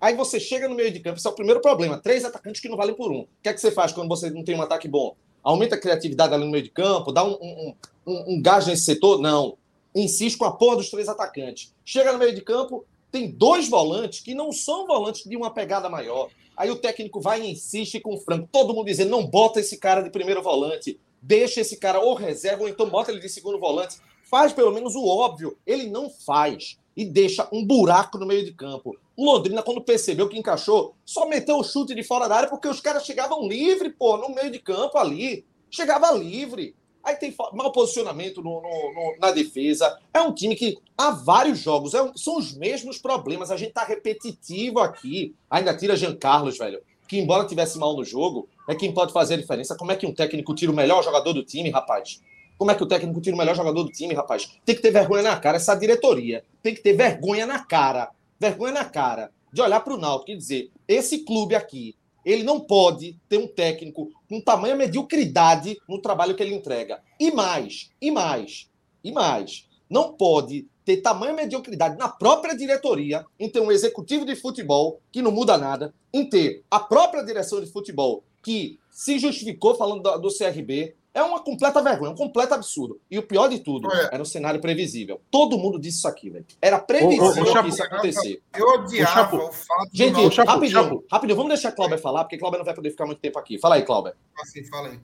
Aí 0.00 0.14
você 0.14 0.38
chega 0.38 0.68
no 0.68 0.74
meio 0.74 0.92
de 0.92 1.00
campo, 1.00 1.18
esse 1.18 1.26
é 1.26 1.30
o 1.30 1.34
primeiro 1.34 1.60
problema. 1.60 1.98
Três 1.98 2.24
atacantes 2.24 2.60
que 2.60 2.68
não 2.68 2.76
valem 2.76 2.94
por 2.94 3.10
um. 3.10 3.20
O 3.20 3.28
que 3.42 3.48
é 3.48 3.52
que 3.52 3.60
você 3.60 3.70
faz 3.70 3.92
quando 3.92 4.08
você 4.08 4.30
não 4.30 4.44
tem 4.44 4.56
um 4.56 4.62
ataque 4.62 4.88
bom? 4.88 5.16
Aumenta 5.42 5.74
a 5.74 5.80
criatividade 5.80 6.32
ali 6.32 6.44
no 6.44 6.50
meio 6.50 6.62
de 6.62 6.70
campo, 6.70 7.12
dá 7.12 7.24
um, 7.24 7.32
um, 7.32 7.74
um, 8.06 8.34
um 8.34 8.42
gás 8.42 8.66
nesse 8.66 8.84
setor? 8.84 9.20
Não. 9.20 9.56
Insiste 9.94 10.36
com 10.36 10.44
a 10.44 10.52
porra 10.52 10.76
dos 10.76 10.90
três 10.90 11.08
atacantes. 11.08 11.72
Chega 11.84 12.12
no 12.12 12.18
meio 12.18 12.34
de 12.34 12.40
campo, 12.40 12.84
tem 13.10 13.30
dois 13.30 13.68
volantes 13.68 14.20
que 14.20 14.34
não 14.34 14.52
são 14.52 14.86
volantes 14.86 15.28
de 15.28 15.36
uma 15.36 15.50
pegada 15.50 15.88
maior. 15.88 16.28
Aí 16.56 16.70
o 16.70 16.76
técnico 16.76 17.20
vai 17.20 17.42
e 17.42 17.50
insiste 17.50 18.00
com 18.00 18.14
o 18.14 18.20
Franco. 18.20 18.48
Todo 18.50 18.74
mundo 18.74 18.86
dizendo: 18.86 19.10
não 19.10 19.26
bota 19.26 19.60
esse 19.60 19.76
cara 19.76 20.02
de 20.02 20.10
primeiro 20.10 20.42
volante, 20.42 20.98
deixa 21.22 21.60
esse 21.60 21.76
cara 21.76 22.00
ou 22.00 22.14
reserva, 22.14 22.62
ou 22.62 22.68
então 22.68 22.88
bota 22.88 23.10
ele 23.10 23.20
de 23.20 23.28
segundo 23.28 23.58
volante 23.58 23.98
faz 24.34 24.52
pelo 24.52 24.72
menos 24.72 24.96
o 24.96 25.06
óbvio. 25.06 25.56
Ele 25.64 25.86
não 25.86 26.10
faz 26.10 26.76
e 26.96 27.04
deixa 27.04 27.48
um 27.52 27.64
buraco 27.64 28.18
no 28.18 28.26
meio 28.26 28.44
de 28.44 28.52
campo. 28.52 28.96
O 29.16 29.24
Londrina, 29.24 29.62
quando 29.62 29.80
percebeu 29.80 30.28
que 30.28 30.36
encaixou, 30.36 30.96
só 31.04 31.28
meteu 31.28 31.56
o 31.56 31.62
chute 31.62 31.94
de 31.94 32.02
fora 32.02 32.28
da 32.28 32.34
área 32.34 32.48
porque 32.48 32.66
os 32.66 32.80
caras 32.80 33.04
chegavam 33.04 33.46
livre, 33.46 33.90
pô, 33.90 34.16
no 34.16 34.34
meio 34.34 34.50
de 34.50 34.58
campo 34.58 34.98
ali. 34.98 35.44
Chegava 35.70 36.10
livre. 36.10 36.74
Aí 37.04 37.16
tem 37.16 37.34
mau 37.52 37.70
posicionamento 37.70 38.42
no, 38.42 38.62
no, 38.62 38.94
no, 38.94 39.16
na 39.20 39.30
defesa. 39.30 39.98
É 40.12 40.20
um 40.20 40.32
time 40.32 40.56
que 40.56 40.78
há 40.96 41.10
vários 41.10 41.58
jogos 41.58 41.92
é, 41.92 42.12
são 42.16 42.38
os 42.38 42.56
mesmos 42.56 42.98
problemas. 42.98 43.50
A 43.50 43.56
gente 43.56 43.72
tá 43.72 43.84
repetitivo 43.84 44.80
aqui. 44.80 45.34
Ainda 45.50 45.76
tira 45.76 45.96
Jean 45.96 46.16
Carlos, 46.16 46.56
velho. 46.56 46.80
Que 47.06 47.18
embora 47.18 47.46
tivesse 47.46 47.78
mal 47.78 47.94
no 47.94 48.04
jogo, 48.04 48.48
é 48.66 48.74
quem 48.74 48.92
pode 48.92 49.12
fazer 49.12 49.34
a 49.34 49.36
diferença. 49.36 49.76
Como 49.76 49.92
é 49.92 49.96
que 49.96 50.06
um 50.06 50.14
técnico 50.14 50.54
tira 50.54 50.72
o 50.72 50.74
melhor 50.74 51.04
jogador 51.04 51.34
do 51.34 51.44
time, 51.44 51.70
rapaz? 51.70 52.22
Como 52.56 52.70
é 52.70 52.74
que 52.74 52.82
o 52.82 52.86
técnico 52.86 53.20
tira 53.20 53.34
o 53.34 53.38
melhor 53.38 53.54
jogador 53.54 53.82
do 53.82 53.90
time, 53.90 54.14
rapaz? 54.14 54.50
Tem 54.64 54.74
que 54.74 54.80
ter 54.80 54.90
vergonha 54.90 55.22
na 55.22 55.36
cara, 55.36 55.56
essa 55.56 55.74
diretoria. 55.74 56.42
Tem 56.62 56.74
que 56.74 56.80
ter 56.80 56.94
vergonha 56.94 57.46
na 57.46 57.58
cara. 57.62 58.10
Vergonha 58.40 58.72
na 58.72 58.84
cara 58.84 59.30
de 59.52 59.62
olhar 59.62 59.80
para 59.80 59.94
o 59.94 59.98
Náutico 59.98 60.32
e 60.32 60.36
dizer: 60.36 60.70
esse 60.88 61.18
clube 61.18 61.54
aqui, 61.54 61.94
ele 62.24 62.42
não 62.42 62.58
pode 62.58 63.16
ter 63.28 63.38
um 63.38 63.46
técnico 63.46 64.10
com 64.34 64.40
tamanha 64.40 64.74
mediocridade 64.74 65.78
no 65.88 66.00
trabalho 66.00 66.34
que 66.34 66.42
ele 66.42 66.54
entrega. 66.54 67.00
E 67.20 67.30
mais, 67.30 67.90
e 68.00 68.10
mais, 68.10 68.68
e 69.02 69.12
mais. 69.12 69.68
Não 69.88 70.12
pode 70.12 70.66
ter 70.84 70.96
tamanha 70.96 71.32
mediocridade 71.32 71.96
na 71.96 72.08
própria 72.08 72.56
diretoria 72.56 73.24
em 73.38 73.48
ter 73.48 73.60
um 73.60 73.70
executivo 73.70 74.24
de 74.24 74.34
futebol 74.34 75.00
que 75.12 75.22
não 75.22 75.30
muda 75.30 75.56
nada, 75.56 75.94
em 76.12 76.28
ter 76.28 76.64
a 76.68 76.80
própria 76.80 77.22
direção 77.22 77.60
de 77.60 77.70
futebol 77.70 78.24
que 78.42 78.78
se 78.90 79.18
justificou 79.18 79.76
falando 79.76 80.02
do, 80.02 80.18
do 80.18 80.36
CRB, 80.36 80.96
é 81.14 81.22
uma 81.22 81.40
completa 81.40 81.80
vergonha, 81.80 82.10
um 82.10 82.16
completo 82.16 82.54
absurdo. 82.54 83.00
E 83.08 83.16
o 83.16 83.22
pior 83.22 83.46
de 83.48 83.60
tudo, 83.60 83.86
Olha, 83.88 84.10
era 84.12 84.20
um 84.20 84.26
cenário 84.26 84.60
previsível. 84.60 85.20
Todo 85.30 85.56
mundo 85.56 85.78
disse 85.78 85.98
isso 85.98 86.08
aqui, 86.08 86.28
velho. 86.28 86.44
Era 86.60 86.80
previsível 86.80 87.44
que 87.62 87.68
isso 87.68 87.82
acontecer. 87.84 88.42
Eu 88.52 88.66
odiava 88.66 89.36
o, 89.36 89.48
o 89.48 89.52
fato 89.52 89.88
Gente, 89.92 90.14
não... 90.14 90.30
Chapo, 90.30 90.50
rapidinho, 90.50 90.82
Chapo. 90.82 91.04
rapidinho, 91.10 91.36
vamos 91.36 91.52
deixar 91.52 91.68
a 91.68 91.72
Cláudia 91.72 91.98
falar, 91.98 92.24
porque 92.24 92.36
Cláudia 92.36 92.58
não 92.58 92.64
vai 92.64 92.74
poder 92.74 92.90
ficar 92.90 93.06
muito 93.06 93.20
tempo 93.20 93.38
aqui. 93.38 93.60
Fala 93.60 93.76
aí, 93.76 93.82
Cláudia. 93.82 94.16
Assim, 94.40 94.64
fala 94.64 94.88
aí. 94.88 94.98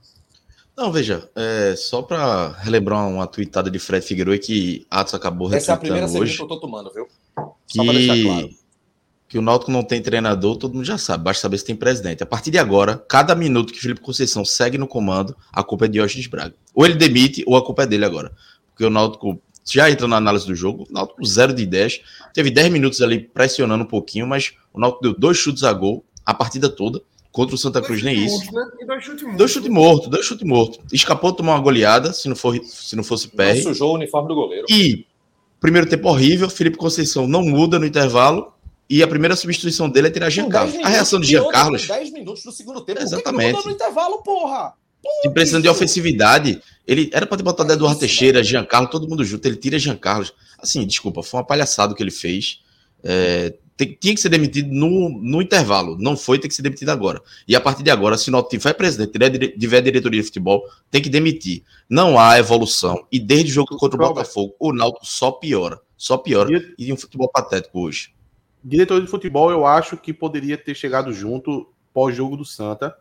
Não, 0.76 0.90
veja, 0.90 1.30
é, 1.36 1.74
só 1.76 2.02
para 2.02 2.48
relembrar 2.58 3.06
uma 3.06 3.26
tweetada 3.26 3.70
de 3.70 3.78
Fred 3.78 4.04
Figueiredo 4.04 4.42
que 4.42 4.86
Atos 4.90 5.14
acabou 5.14 5.52
Essa 5.52 5.72
é 5.72 5.74
a 5.74 5.78
primeira 5.78 6.06
hoje, 6.06 6.36
que 6.36 6.42
eu 6.42 6.48
tô 6.48 6.58
tomando, 6.58 6.92
viu? 6.92 7.06
Só 7.66 7.82
que... 7.82 7.92
deixar 7.92 8.22
claro 8.22 8.59
que 9.30 9.38
o 9.38 9.42
Náutico 9.42 9.70
não 9.70 9.84
tem 9.84 10.02
treinador, 10.02 10.56
todo 10.56 10.74
mundo 10.74 10.84
já 10.84 10.98
sabe, 10.98 11.22
basta 11.22 11.42
saber 11.42 11.56
se 11.56 11.64
tem 11.64 11.76
presidente. 11.76 12.20
A 12.20 12.26
partir 12.26 12.50
de 12.50 12.58
agora, 12.58 12.98
cada 13.08 13.32
minuto 13.32 13.72
que 13.72 13.78
o 13.78 13.80
Felipe 13.80 14.00
Conceição 14.00 14.44
segue 14.44 14.76
no 14.76 14.88
comando, 14.88 15.36
a 15.52 15.62
culpa 15.62 15.84
é 15.84 15.88
de 15.88 15.92
Diógenes 15.94 16.26
Braga. 16.26 16.52
Ou 16.74 16.84
ele 16.84 16.96
demite, 16.96 17.44
ou 17.46 17.56
a 17.56 17.64
culpa 17.64 17.84
é 17.84 17.86
dele 17.86 18.04
agora. 18.04 18.32
Porque 18.70 18.84
o 18.84 18.90
Náutico 18.90 19.40
já 19.64 19.88
entra 19.88 20.08
na 20.08 20.16
análise 20.16 20.44
do 20.48 20.54
jogo, 20.56 20.84
o 20.90 20.92
Náutico 20.92 21.24
0 21.24 21.54
de 21.54 21.64
10, 21.64 22.00
teve 22.34 22.50
10 22.50 22.72
minutos 22.72 23.00
ali 23.00 23.20
pressionando 23.20 23.84
um 23.84 23.86
pouquinho, 23.86 24.26
mas 24.26 24.54
o 24.72 24.80
Náutico 24.80 25.00
deu 25.04 25.14
dois 25.16 25.38
chutes 25.38 25.62
a 25.62 25.72
gol 25.72 26.04
a 26.26 26.34
partida 26.34 26.68
toda. 26.68 27.00
Contra 27.30 27.54
o 27.54 27.58
Santa 27.58 27.80
Cruz, 27.80 28.02
nem 28.02 28.24
isso. 28.24 28.52
Né? 28.52 28.64
dois 28.84 29.04
chutes 29.04 29.22
mortos. 29.22 29.38
Dois 29.38 29.52
chutes 29.52 29.70
mortos, 29.70 30.08
dois 30.08 30.26
chutes 30.26 30.48
mortos. 30.48 30.80
Escapou 30.92 31.30
de 31.30 31.36
tomar 31.36 31.54
uma 31.54 31.60
goleada, 31.62 32.12
se 32.12 32.28
não, 32.28 32.34
for, 32.34 32.58
se 32.64 32.96
não 32.96 33.04
fosse 33.04 33.28
pé. 33.28 33.54
Sujou 33.54 33.92
o 33.92 33.94
uniforme 33.94 34.26
do 34.26 34.34
goleiro. 34.34 34.66
E 34.68 35.06
primeiro 35.60 35.88
tempo 35.88 36.08
horrível, 36.08 36.50
Felipe 36.50 36.76
Conceição 36.76 37.28
não 37.28 37.44
muda 37.44 37.78
no 37.78 37.86
intervalo 37.86 38.52
e 38.90 39.04
a 39.04 39.06
primeira 39.06 39.36
substituição 39.36 39.88
dele 39.88 40.08
é 40.08 40.10
tirar 40.10 40.28
Jean 40.30 40.48
Carlos. 40.48 40.74
a 40.82 40.88
reação 40.88 41.20
de 41.20 41.28
Jean 41.28 41.48
Carlos. 41.48 41.86
10 41.86 42.10
minutos 42.10 42.42
do 42.42 42.50
segundo 42.50 42.80
tempo. 42.80 43.00
Exatamente. 43.00 43.52
Por 43.52 43.62
que 43.62 43.68
no 43.68 43.74
intervalo, 43.76 44.20
porra? 44.20 44.74
Pô, 45.00 45.30
precisando 45.30 45.62
de 45.62 45.68
ofensividade. 45.68 46.60
Ele 46.84 47.08
era 47.12 47.24
para 47.24 47.36
ter 47.36 47.44
botado 47.44 47.70
é 47.70 47.76
Eduardo 47.76 48.00
Teixeira, 48.00 48.42
Jean 48.42 48.64
Carlos, 48.64 48.90
todo 48.90 49.08
mundo 49.08 49.24
junto. 49.24 49.46
Ele 49.46 49.54
tira 49.54 49.78
Jean 49.78 49.96
Carlos. 49.96 50.34
Assim, 50.58 50.84
desculpa, 50.84 51.22
foi 51.22 51.38
uma 51.38 51.46
palhaçada 51.46 51.94
que 51.94 52.02
ele 52.02 52.10
fez. 52.10 52.62
É, 53.04 53.54
tem, 53.76 53.96
tinha 53.98 54.12
que 54.12 54.20
ser 54.20 54.28
demitido 54.28 54.68
no, 54.72 55.08
no 55.08 55.40
intervalo. 55.40 55.96
Não 55.96 56.16
foi, 56.16 56.40
tem 56.40 56.48
que 56.48 56.54
ser 56.56 56.62
demitido 56.62 56.88
agora. 56.88 57.22
E 57.46 57.54
a 57.54 57.60
partir 57.60 57.84
de 57.84 57.92
agora, 57.92 58.18
se 58.18 58.28
o 58.28 58.32
Náutico 58.32 58.58
tiver 58.58 58.72
presidente, 58.72 59.56
tiver 59.56 59.80
diretoria 59.82 60.20
de 60.20 60.26
futebol, 60.26 60.64
tem 60.90 61.00
que 61.00 61.08
demitir. 61.08 61.62
Não 61.88 62.18
há 62.18 62.40
evolução. 62.40 63.06
E 63.12 63.20
desde 63.20 63.52
o 63.52 63.54
jogo 63.54 63.76
contra 63.76 64.02
o 64.02 64.08
Botafogo, 64.08 64.56
o 64.58 64.72
Náutico 64.72 65.06
só 65.06 65.30
piora. 65.30 65.80
Só 65.96 66.16
piora. 66.18 66.50
E 66.76 66.92
um 66.92 66.96
futebol 66.96 67.28
patético 67.28 67.82
hoje 67.82 68.10
diretor 68.62 69.00
de 69.00 69.06
futebol, 69.06 69.50
eu 69.50 69.66
acho 69.66 69.96
que 69.96 70.12
poderia 70.12 70.56
ter 70.56 70.74
chegado 70.74 71.12
junto 71.12 71.72
pós-jogo 71.92 72.36
do 72.36 72.44
Santa. 72.44 72.96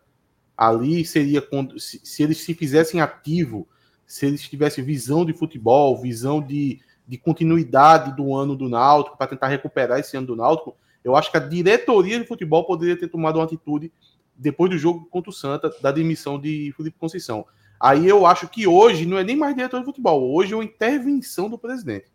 Ali 0.58 1.06
seria 1.06 1.46
se, 1.78 2.02
se 2.04 2.24
eles 2.24 2.40
se 2.40 2.54
fizessem 2.54 3.02
ativo, 3.02 3.68
se 4.06 4.26
eles 4.26 4.42
tivessem 4.42 4.84
visão 4.84 5.26
de 5.26 5.34
futebol, 5.34 6.02
visão 6.02 6.42
de, 6.42 6.80
de 7.08 7.18
continuidade 7.18 8.16
do 8.16 8.36
ano 8.36 8.56
do 8.56 8.68
Náutico, 8.68 9.18
para 9.18 9.28
tentar 9.28 9.48
recuperar 9.48 10.00
esse 10.00 10.18
ano 10.18 10.28
do 10.28 10.36
Náutico, 10.36 10.76
eu 11.04 11.16
acho 11.16 11.32
que 11.32 11.38
a 11.38 11.42
diretoria 11.42 12.20
de 12.20 12.28
futebol 12.28 12.66
poderia 12.66 12.98
ter 12.98 13.08
tomado 13.08 13.38
uma 13.38 13.46
atitude 13.46 13.92
depois 14.36 14.72
do 14.72 14.78
jogo 14.78 15.06
contra 15.10 15.30
o 15.30 15.34
Santa, 15.34 15.70
da 15.82 15.92
demissão 15.92 16.40
de 16.40 16.74
Felipe 16.76 16.98
Conceição. 16.98 17.46
Aí 17.80 18.08
eu 18.08 18.26
acho 18.26 18.48
que 18.48 18.68
hoje 18.68 19.06
não 19.06 19.18
é 19.18 19.24
nem 19.24 19.36
mais 19.36 19.56
diretor 19.56 19.80
de 19.80 19.86
futebol, 19.86 20.34
hoje 20.34 20.54
é 20.54 20.56
uma 20.56 20.64
intervenção 20.64 21.50
do 21.50 21.58
presidente. 21.58 22.12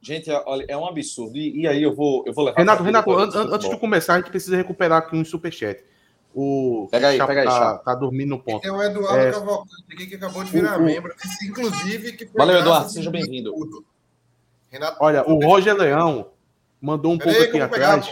Gente, 0.00 0.30
olha, 0.30 0.64
é 0.68 0.76
um 0.76 0.86
absurdo. 0.86 1.36
E, 1.36 1.62
e, 1.62 1.66
aí 1.66 1.82
eu 1.82 1.94
vou, 1.94 2.22
eu 2.26 2.32
vou 2.32 2.44
levar. 2.44 2.58
Renato, 2.58 2.82
Renato, 2.82 3.12
an 3.12 3.54
antes 3.54 3.68
de 3.68 3.76
começar, 3.78 4.14
a 4.14 4.16
gente 4.18 4.30
precisa 4.30 4.56
recuperar 4.56 4.98
aqui 4.98 5.16
um 5.16 5.24
superchat. 5.24 5.84
O 6.34 6.86
pega 6.90 7.08
aí, 7.08 7.18
pega 7.18 7.40
aí, 7.40 7.46
tá, 7.46 7.78
tá, 7.78 7.94
dormindo 7.94 8.30
no 8.30 8.38
ponto. 8.38 8.60
Tem 8.60 8.70
o 8.70 8.80
Eduardo 8.80 9.18
é... 9.18 9.32
Cavalcante 9.32 10.06
que 10.06 10.14
acabou 10.14 10.44
de 10.44 10.52
virar 10.52 10.78
o, 10.78 10.84
membro, 10.84 11.12
inclusive. 11.42 12.12
Que 12.12 12.26
Valeu, 12.26 12.58
Eduardo, 12.58 12.90
seja 12.90 13.10
bem-vindo. 13.10 13.52
Olha, 15.00 15.28
o 15.28 15.44
Roger 15.44 15.74
Leão 15.74 16.30
mandou 16.80 17.12
um 17.12 17.18
pouco 17.18 17.42
aqui 17.42 17.60
atrás. 17.60 18.08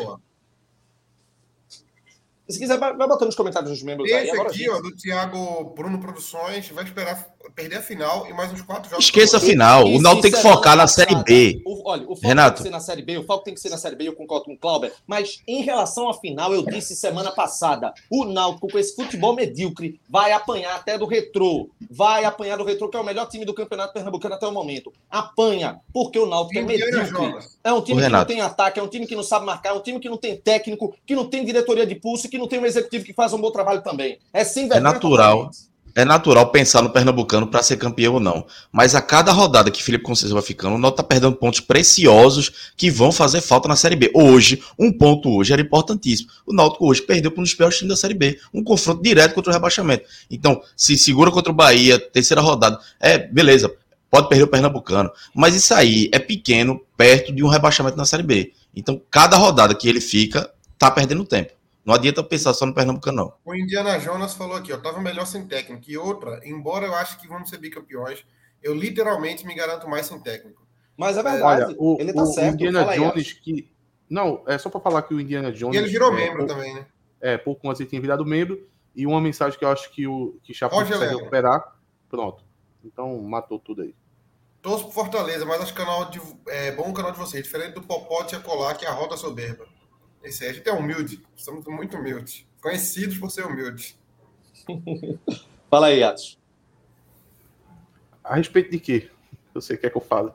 Se 2.49 2.59
quiser, 2.61 2.79
vai, 2.79 2.97
vai 2.97 3.09
botando 3.09 3.27
nos 3.27 3.35
comentários 3.35 3.71
dos 3.71 3.83
membros 3.83 4.09
Esse 4.09 4.19
aí. 4.19 4.31
Agora, 4.31 4.49
aqui, 4.49 4.59
gente... 4.59 4.71
ó, 4.71 4.81
do 4.81 4.97
Thiago 4.97 5.75
Bruno 5.75 6.01
Produções, 6.01 6.69
vai 6.71 6.85
esperar 6.85 7.36
perder 7.55 7.77
a 7.77 7.83
final 7.83 8.27
e 8.27 8.33
mais 8.33 8.53
uns 8.53 8.63
quatro 8.63 8.89
jogos. 8.89 9.05
Esqueça 9.05 9.37
a 9.37 9.41
final. 9.41 9.87
o 9.87 10.01
Náutico 10.01 10.23
tem 10.23 10.33
que 10.33 10.43
focar 10.43 10.77
na 10.77 10.87
Série 10.87 11.15
B. 11.23 11.63
O, 11.65 11.89
olha, 11.89 12.03
o 12.03 12.15
foco 12.15 12.27
Renato. 12.27 12.57
tem 12.57 12.65
que 12.65 12.69
ser 12.69 12.71
na 12.71 12.81
Série 12.81 13.03
B, 13.03 13.19
o 13.19 13.25
foco 13.25 13.45
tem 13.45 13.55
que 13.55 13.61
ser 13.61 13.71
na 13.71 13.79
Série 13.79 13.97
B, 13.97 14.09
eu 14.09 14.15
concordo 14.15 14.47
com 14.47 14.55
o 14.55 14.59
Clauber. 14.59 14.93
Mas 15.07 15.41
em 15.47 15.63
relação 15.63 16.09
à 16.09 16.15
final, 16.15 16.53
eu 16.53 16.65
disse 16.65 16.97
semana 16.97 17.31
passada, 17.31 17.93
o 18.11 18.25
Náutico 18.25 18.69
com 18.69 18.79
esse 18.79 18.95
futebol 18.95 19.35
medíocre 19.35 20.01
vai 20.09 20.33
apanhar 20.33 20.77
até 20.77 20.99
do 20.99 21.07
Retrô. 21.07 21.69
Vai 21.91 22.25
apanhar 22.25 22.57
do 22.57 22.65
Retrô, 22.65 22.89
que 22.89 22.97
é 22.97 23.01
o 23.01 23.05
melhor 23.05 23.27
time 23.27 23.45
do 23.45 23.55
Campeonato 23.55 23.93
Pernambucano 23.93 24.35
até 24.35 24.47
o 24.47 24.53
momento. 24.53 24.93
Apanha, 25.11 25.81
porque 25.93 26.19
o 26.19 26.27
Náutico 26.27 26.59
é 26.59 26.63
medíocre. 26.63 27.47
É 27.63 27.73
um 27.73 27.81
time 27.81 28.03
que 28.03 28.09
não 28.09 28.25
tem 28.25 28.41
ataque, 28.41 28.81
é 28.81 28.83
um 28.83 28.89
time 28.89 29.07
que 29.07 29.17
não 29.17 29.23
sabe 29.23 29.47
marcar, 29.47 29.71
é 29.71 29.73
um 29.73 29.81
time 29.81 30.01
que 30.01 30.09
não 30.09 30.17
tem 30.17 30.37
técnico, 30.37 30.95
que 31.07 31.15
não 31.15 31.27
tem 31.27 31.45
diretoria 31.45 31.87
de 31.87 31.95
pulso, 31.95 32.29
que 32.29 32.39
não 32.39 32.49
tem 32.49 32.59
um 32.59 32.67
executivo 32.67 33.05
que 33.05 33.13
faz 33.13 33.33
um 33.33 33.41
bom 33.41 33.51
trabalho 33.51 33.83
também. 33.83 34.19
É 34.33 34.45
sem 34.45 34.69
É 34.73 34.81
natural. 34.81 35.51
É 35.97 36.05
natural 36.05 36.51
pensar 36.51 36.83
no 36.83 36.91
Pernambucano 36.91 37.47
para 37.47 37.63
ser 37.63 37.79
campeão 37.79 38.13
ou 38.13 38.21
não. 38.21 38.45
Mas 38.71 38.95
a 38.95 39.01
cada 39.01 39.33
rodada 39.33 39.71
que 39.71 39.83
Felipe 39.83 40.05
Conceição 40.05 40.35
vai 40.35 40.43
ficando, 40.43 40.75
o 40.75 40.79
Náutico 40.79 41.03
tá 41.03 41.09
perdendo 41.09 41.35
pontos 41.35 41.61
preciosos 41.61 42.53
que 42.77 42.91
vão 42.91 43.11
fazer 43.11 43.41
falta 43.41 43.67
na 43.67 43.75
Série 43.75 43.97
B. 43.97 44.13
Hoje, 44.15 44.63
um 44.79 44.93
ponto 44.93 45.35
hoje 45.35 45.55
era 45.55 45.63
importantíssimo. 45.63 46.29
O 46.45 46.53
Náutico 46.53 46.87
hoje 46.87 47.01
perdeu 47.01 47.31
para 47.31 47.41
um 47.41 47.45
dos 47.45 47.55
piores 47.55 47.79
times 47.79 47.89
da 47.89 47.97
Série 47.97 48.13
B. 48.13 48.39
Um 48.53 48.63
confronto 48.63 49.03
direto 49.03 49.33
contra 49.35 49.51
o 49.51 49.55
rebaixamento. 49.55 50.05
Então, 50.31 50.61
se 50.77 50.99
segura 50.99 51.31
contra 51.31 51.51
o 51.51 51.55
Bahia, 51.55 51.99
terceira 51.99 52.43
rodada, 52.43 52.79
é, 53.01 53.17
beleza, 53.17 53.75
pode 54.11 54.29
perder 54.29 54.45
o 54.45 54.49
Pernambucano. 54.49 55.11
Mas 55.35 55.57
isso 55.57 55.73
aí 55.73 56.11
é 56.13 56.19
pequeno, 56.19 56.79
perto 56.95 57.33
de 57.33 57.43
um 57.43 57.49
rebaixamento 57.49 57.97
na 57.97 58.05
Série 58.05 58.23
B. 58.23 58.53
Então, 58.77 59.01
cada 59.11 59.39
rodada 59.39 59.75
que 59.75 59.89
ele 59.89 60.03
fica, 60.03 60.51
tá 60.79 60.91
perdendo 60.91 61.25
tempo. 61.25 61.56
Não 61.87 61.95
adianta 61.95 62.21
pensar 62.25 62.53
só 62.53 62.67
no 62.67 62.75
Pernambucano, 62.75 63.17
não. 63.17 63.33
O 63.45 63.55
Indiana 63.55 63.97
Jonas 64.01 64.35
falou 64.35 64.57
aqui, 64.57 64.73
ó, 64.73 64.77
tava 64.77 65.01
melhor 65.01 65.25
sem 65.25 65.47
técnico. 65.47 65.85
E 65.89 65.97
outra, 65.97 66.41
embora 66.45 66.85
eu 66.85 66.95
acho 66.97 67.17
que 67.21 67.29
vamos 67.29 67.49
ser 67.49 67.59
bicampeões, 67.59 68.25
eu 68.61 68.75
literalmente 68.75 69.47
me 69.47 69.55
garanto 69.55 69.89
mais 69.89 70.07
sem 70.07 70.19
técnico. 70.19 70.67
Mas 70.97 71.17
é 71.17 71.23
verdade, 71.23 71.45
Olha, 71.45 71.77
o, 71.79 71.97
ele 72.01 72.13
tá 72.13 72.23
o 72.25 72.27
certo. 72.27 72.55
Indiana 72.55 72.93
Jones 72.93 73.33
que... 73.35 73.71
Não, 74.11 74.43
é 74.49 74.59
só 74.59 74.69
para 74.69 74.81
falar 74.81 75.03
que 75.03 75.15
o 75.15 75.21
Indiana 75.21 75.53
Jones... 75.53 75.77
E 75.77 75.79
ele 75.79 75.89
virou 75.89 76.13
é, 76.13 76.17
membro 76.17 76.45
também, 76.45 76.75
né? 76.75 76.87
É, 77.21 77.39
pouco 77.39 77.69
antes 77.69 77.81
ele 77.81 77.89
tinha 77.89 78.01
virado 78.01 78.27
membro. 78.27 78.69
E 78.95 79.07
uma 79.07 79.21
mensagem 79.21 79.57
que 79.57 79.65
eu 79.65 79.71
acho 79.71 79.89
que 79.93 80.09
o 80.09 80.41
que 80.43 80.53
Chapo 80.53 80.77
precisa 80.77 81.07
recuperar. 81.07 81.77
Pronto. 82.09 82.43
Então, 82.85 83.17
matou 83.23 83.61
tudo 83.61 83.83
aí. 83.83 83.95
Torço 84.61 84.85
pro 84.85 84.93
Fortaleza, 84.93 85.45
mas 85.45 85.61
acho 85.61 85.73
que 85.73 85.79
canal 85.79 86.11
de, 86.11 86.21
é 86.49 86.73
bom 86.73 86.91
o 86.91 86.95
canal 86.95 87.13
de 87.13 87.19
vocês. 87.19 87.45
Diferente 87.45 87.75
do 87.75 87.83
Popote 87.83 88.35
e 88.35 88.41
Colar, 88.41 88.75
que 88.75 88.85
é 88.85 88.89
a 88.89 88.93
roda 88.93 89.17
soberba. 89.17 89.67
Esse 90.27 90.43
aí 90.43 90.51
a 90.51 90.53
gente 90.55 90.69
é 90.69 90.73
humilde, 90.73 91.25
somos 91.37 91.65
muito 91.67 91.97
humildes. 91.97 92.45
Conhecidos 92.61 93.17
por 93.17 93.31
ser 93.31 93.47
humildes. 93.47 93.97
Fala 95.71 95.87
aí, 95.87 96.03
Atos. 96.03 96.37
A 98.25 98.35
respeito 98.35 98.73
de 98.73 98.81
quê? 98.81 99.09
Você 99.55 99.77
quer 99.77 99.89
que 99.89 99.97
eu 99.97 100.01
fale? 100.01 100.33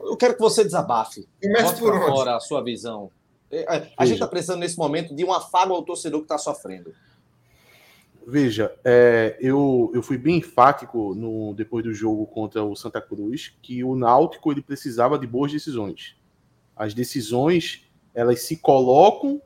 Eu 0.00 0.16
quero 0.16 0.34
que 0.34 0.40
você 0.40 0.64
desabafe. 0.64 1.28
Comece 1.40 1.78
por 1.78 1.94
onde? 1.94 2.04
fora 2.04 2.36
a 2.36 2.40
sua 2.40 2.64
visão. 2.64 3.12
É, 3.48 3.64
a 3.72 3.78
Veja. 3.78 3.94
gente 4.00 4.14
está 4.14 4.26
precisando 4.26 4.58
nesse 4.58 4.76
momento 4.76 5.14
de 5.14 5.24
um 5.24 5.32
afago 5.32 5.72
ao 5.72 5.84
torcedor 5.84 6.18
que 6.18 6.24
está 6.24 6.36
sofrendo. 6.36 6.92
Veja, 8.26 8.74
é, 8.84 9.36
eu, 9.40 9.92
eu 9.94 10.02
fui 10.02 10.18
bem 10.18 10.38
enfático 10.38 11.14
no, 11.14 11.54
depois 11.54 11.84
do 11.84 11.94
jogo 11.94 12.26
contra 12.26 12.64
o 12.64 12.74
Santa 12.74 13.00
Cruz 13.00 13.56
que 13.62 13.84
o 13.84 13.94
Náutico 13.94 14.50
ele 14.50 14.62
precisava 14.62 15.16
de 15.16 15.28
boas 15.28 15.52
decisões. 15.52 16.16
As 16.74 16.92
decisões 16.92 17.91
elas 18.14 18.42
se 18.42 18.56
colocam 18.56 19.40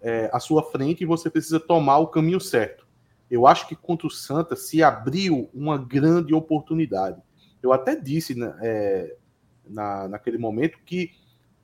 é, 0.00 0.30
à 0.32 0.40
sua 0.40 0.62
frente 0.62 1.02
e 1.02 1.06
você 1.06 1.30
precisa 1.30 1.60
tomar 1.60 1.98
o 1.98 2.08
caminho 2.08 2.40
certo. 2.40 2.86
Eu 3.30 3.46
acho 3.46 3.68
que 3.68 3.76
contra 3.76 4.06
o 4.06 4.10
Santa 4.10 4.56
se 4.56 4.82
abriu 4.82 5.50
uma 5.52 5.76
grande 5.76 6.34
oportunidade. 6.34 7.20
Eu 7.62 7.72
até 7.72 7.94
disse 7.94 8.34
né, 8.34 8.54
é, 8.62 9.16
na, 9.68 10.08
naquele 10.08 10.38
momento 10.38 10.78
que 10.84 11.12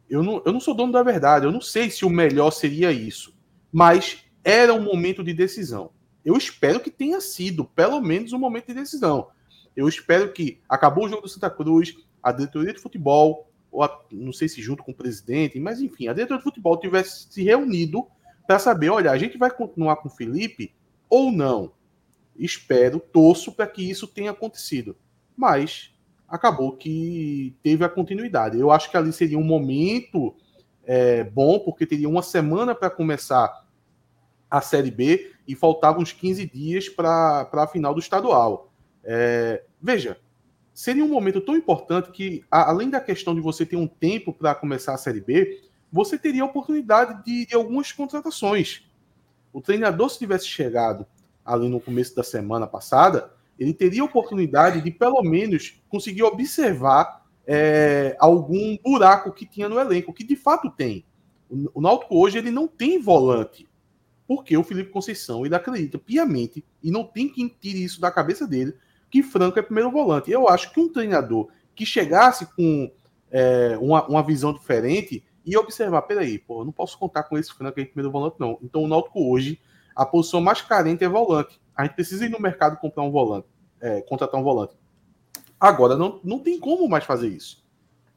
eu 0.09 0.23
não, 0.23 0.43
eu 0.45 0.53
não 0.53 0.61
sou 0.61 0.75
dono 0.75 0.93
da 0.93 1.03
verdade, 1.03 1.47
eu 1.47 1.53
não 1.53 1.61
sei 1.61 1.91
se 1.91 2.05
o 2.05 2.11
melhor 2.11 2.51
seria 2.51 2.93
isso, 2.93 3.35
mas 3.73 4.25
era 4.45 4.75
um 4.75 4.83
momento 4.83 5.25
de 5.25 5.33
decisão. 5.33 5.91
Eu 6.25 6.37
espero 6.37 6.81
que 6.81 6.91
tenha 6.91 7.21
sido, 7.21 7.65
pelo 7.65 8.01
menos, 8.01 8.33
um 8.33 8.39
momento 8.39 8.67
de 8.67 8.75
decisão. 8.75 9.29
Eu 9.75 9.89
espero 9.89 10.33
que 10.33 10.61
acabou 10.69 11.05
o 11.05 11.09
jogo 11.09 11.23
do 11.23 11.29
Santa 11.29 11.51
Cruz, 11.51 11.97
a 12.23 12.33
diretoria 12.33 12.73
de 12.73 12.81
futebol, 12.81 13.51
ou 13.75 13.83
a, 13.83 14.01
não 14.13 14.33
sei 14.33 14.49
se 14.49 14.63
junto 14.63 14.85
com 14.85 14.93
o 14.93 14.95
presidente, 14.95 15.59
mas 15.59 15.81
enfim, 15.81 16.07
a 16.07 16.13
diretoria 16.13 16.39
de 16.39 16.45
futebol 16.45 16.79
tivesse 16.79 17.27
se 17.29 17.43
reunido 17.43 18.07
para 18.47 18.61
saber, 18.61 18.89
olha, 18.89 19.11
a 19.11 19.19
gente 19.19 19.37
vai 19.37 19.51
continuar 19.51 19.97
com 19.97 20.07
o 20.07 20.13
Felipe 20.13 20.73
ou 21.11 21.33
não. 21.33 21.73
Espero, 22.37 23.01
torço 23.01 23.51
para 23.51 23.67
que 23.67 23.83
isso 23.83 24.07
tenha 24.07 24.31
acontecido. 24.31 24.97
Mas 25.37 25.93
acabou 26.29 26.77
que 26.77 27.57
teve 27.65 27.85
a 27.85 27.89
continuidade. 27.89 28.59
Eu 28.59 28.71
acho 28.71 28.89
que 28.89 28.97
ali 28.97 29.13
seria 29.13 29.39
um 29.39 29.45
momento 29.45 30.37
é, 30.85 31.25
bom, 31.25 31.59
porque 31.59 31.85
teria 31.85 32.09
uma 32.09 32.23
semana 32.23 32.77
para 32.77 32.91
começar 32.91 33.67
a 34.49 34.61
Série 34.61 34.91
B 34.91 35.33
e 35.49 35.57
faltavam 35.57 36.01
uns 36.01 36.13
15 36.13 36.47
dias 36.49 36.89
para 36.89 37.51
a 37.53 37.67
final 37.67 37.93
do 37.93 37.99
estadual. 37.99 38.73
É, 39.03 39.65
veja, 39.83 40.17
seria 40.75 41.05
um 41.05 41.09
momento 41.09 41.41
tão 41.41 41.57
importante 41.57 42.11
que, 42.11 42.45
além 42.51 42.91
da 42.91 43.01
questão 43.01 43.35
de 43.35 43.41
você 43.41 43.65
ter 43.65 43.77
um 43.77 43.87
tempo 43.87 44.33
para 44.33 44.55
começar 44.55 44.93
a 44.93 44.99
Série 44.99 45.21
B, 45.21 45.63
você 45.91 46.19
teria 46.19 46.43
a 46.43 46.47
oportunidade 46.47 47.25
de, 47.25 47.47
de, 47.47 47.55
algumas 47.55 47.93
contratações. 47.93 48.85
O 49.53 49.61
treinador, 49.61 50.11
se 50.11 50.19
tivesse 50.19 50.49
chegado 50.49 51.07
ali 51.45 51.69
no 51.69 51.81
começo 51.81 52.17
da 52.17 52.25
semana 52.25 52.67
passada, 52.67 53.33
ele 53.57 53.73
teria 53.73 54.03
a 54.03 54.05
oportunidade 54.05 54.81
de, 54.81 54.91
pelo 54.91 55.23
menos, 55.23 55.81
conseguir 55.89 56.25
observar 56.25 57.25
é, 57.47 58.17
algum 58.19 58.77
buraco 58.79 59.33
que 59.33 59.47
tinha 59.47 59.69
no 59.69 59.79
elenco, 59.79 60.13
que 60.13 60.25
de 60.25 60.35
fato 60.35 60.69
tem. 60.71 61.05
O, 61.49 61.81
Náutico 61.81 62.19
hoje 62.19 62.39
ele 62.39 62.51
não 62.51 62.67
tem 62.67 63.01
volante, 63.01 63.69
porque 64.27 64.57
o 64.57 64.65
Felipe 64.65 64.91
Conceição 64.91 65.47
ele 65.47 65.55
acredita 65.55 65.99
piamente, 65.99 66.65
e 66.83 66.91
não 66.91 67.05
tem 67.05 67.29
quem 67.29 67.47
tire 67.47 67.85
isso 67.85 68.01
da 68.01 68.11
cabeça 68.11 68.45
dele, 68.47 68.75
que 69.15 69.23
Franco 69.23 69.57
é 69.57 69.63
primeiro 69.63 69.93
volante. 69.93 70.29
Eu 70.29 70.49
acho 70.49 70.73
que 70.73 70.81
um 70.81 70.93
treinador 70.93 71.47
que 71.73 71.87
chegasse 71.87 72.47
com 72.47 72.91
é, 73.31 73.79
uma, 73.81 74.05
uma 74.09 74.25
visão 74.25 74.53
diferente 74.53 75.25
e 75.47 75.57
observar, 75.57 76.03
peraí, 76.03 76.37
pô, 76.37 76.65
não 76.65 76.73
posso 76.73 76.99
contar 76.99 77.23
com 77.23 77.39
esse 77.39 77.55
Franco 77.55 77.79
aí 77.79 77.87
primeiro 77.87 78.11
volante, 78.11 78.35
não. 78.41 78.59
Então 78.61 78.83
o 78.83 78.89
Náutico 78.89 79.31
hoje, 79.31 79.61
a 79.95 80.05
posição 80.05 80.41
mais 80.41 80.63
carente 80.63 81.05
é 81.05 81.09
volante. 81.09 81.61
A 81.77 81.85
gente 81.85 81.95
precisa 81.95 82.27
ir 82.27 82.29
no 82.29 82.41
mercado 82.41 82.77
comprar 82.77 83.05
um 83.05 83.13
volante, 83.13 83.47
é, 83.81 84.01
contratar 84.03 84.41
um 84.41 84.43
volante. 84.43 84.75
Agora, 85.61 85.97
não, 85.97 86.21
não 86.25 86.41
tem 86.41 86.59
como 86.59 86.89
mais 86.89 87.05
fazer 87.05 87.29
isso. 87.29 87.65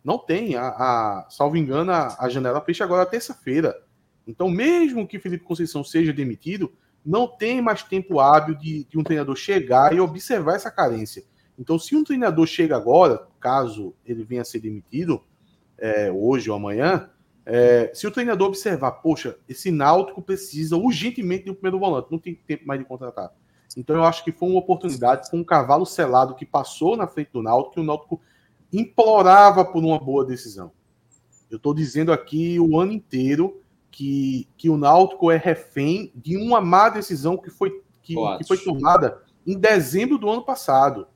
Não 0.04 0.18
tem. 0.18 0.56
A, 0.56 0.70
a 0.70 1.28
salvo 1.30 1.58
engano, 1.58 1.92
a, 1.92 2.18
a 2.18 2.28
janela 2.28 2.60
fecha 2.62 2.84
agora 2.84 3.06
terça-feira. 3.06 3.84
Então, 4.26 4.50
mesmo 4.50 5.08
que 5.08 5.20
Felipe 5.20 5.44
Conceição 5.44 5.84
seja 5.84 6.12
demitido, 6.12 6.74
não 7.08 7.26
tem 7.26 7.62
mais 7.62 7.82
tempo 7.84 8.20
hábil 8.20 8.54
de, 8.56 8.84
de, 8.84 9.00
um 9.00 9.04
treinador 9.04 9.38
chegar 9.38 9.94
e 9.94 10.00
observar 10.00 10.56
essa 10.56 10.70
carência. 10.70 11.24
Então, 11.58 11.80
se 11.80 11.96
um 11.96 12.04
treinador 12.04 12.46
chega 12.46 12.76
agora, 12.76 13.26
caso 13.40 13.96
ele 14.06 14.26
venha 14.26 14.42
a 14.42 14.46
ser 14.46 14.60
demitido, 14.60 15.24
é, 15.78 16.12
hoje 16.12 16.50
ou 16.50 16.58
amanhã, 16.58 17.10
é, 17.46 17.92
se 17.94 18.06
o 18.06 18.12
treinador 18.12 18.50
observar, 18.50 18.92
poxa, 18.92 19.38
esse 19.48 19.72
Náutico 19.72 20.22
precisa 20.22 20.76
urgentemente 20.76 21.46
de 21.46 21.52
um 21.52 21.54
primeiro 21.54 21.80
volante, 21.80 22.12
não 22.12 22.20
tem 22.20 22.36
tempo 22.36 22.68
mais 22.68 22.78
de 22.78 22.86
contratar. 22.86 23.32
Então, 23.78 23.96
eu 23.96 24.04
acho 24.04 24.22
que 24.24 24.32
foi 24.34 24.50
uma 24.50 24.60
oportunidade, 24.60 25.30
foi 25.30 25.40
um 25.40 25.46
cavalo 25.46 25.86
selado 25.86 26.36
que 26.36 26.46
passou 26.46 26.98
na 26.98 27.08
frente 27.08 27.30
do 27.32 27.42
Náutico, 27.42 27.76
que 27.76 27.80
o 27.80 27.84
Náutico 27.84 28.22
implorava 28.74 29.64
por 29.64 29.82
uma 29.82 29.98
boa 29.98 30.26
decisão. 30.26 30.74
Eu 31.50 31.56
estou 31.56 31.74
dizendo 31.74 32.12
aqui 32.12 32.60
o 32.60 32.78
ano 32.78 32.92
inteiro 32.92 33.62
que, 33.98 34.48
que 34.56 34.70
o 34.70 34.78
Náutico 34.78 35.32
é 35.32 35.38
refém 35.38 36.12
de 36.16 36.38
uma 36.38 36.62
má 36.62 36.88
decisão 36.88 37.36
que 37.36 37.50
foi, 37.50 37.82
que, 38.04 38.14
que 38.14 38.44
foi 38.48 38.60
tomada 38.60 39.24
em 39.46 39.58
dezembro 39.58 40.20
do 40.20 40.30
ano 40.30 40.44
passado, 40.44 41.08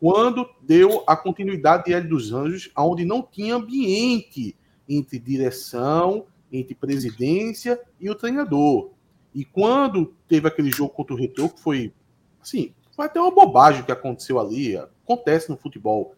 quando 0.00 0.48
deu 0.62 1.04
a 1.06 1.14
continuidade 1.14 1.84
de 1.84 1.92
Hélio 1.92 2.08
dos 2.08 2.32
Anjos, 2.32 2.70
onde 2.74 3.04
não 3.04 3.20
tinha 3.20 3.56
ambiente 3.56 4.56
entre 4.88 5.18
direção, 5.18 6.24
entre 6.50 6.74
presidência 6.74 7.78
e 8.00 8.08
o 8.08 8.14
treinador. 8.14 8.92
E 9.34 9.44
quando 9.44 10.14
teve 10.26 10.48
aquele 10.48 10.70
jogo 10.70 10.94
contra 10.94 11.12
o 11.12 11.18
Retro, 11.18 11.50
que 11.50 11.60
foi 11.60 11.92
assim, 12.40 12.72
foi 12.94 13.04
até 13.04 13.20
uma 13.20 13.30
bobagem 13.30 13.82
que 13.82 13.92
aconteceu 13.92 14.40
ali, 14.40 14.74
acontece 14.78 15.50
no 15.50 15.56
futebol. 15.58 16.14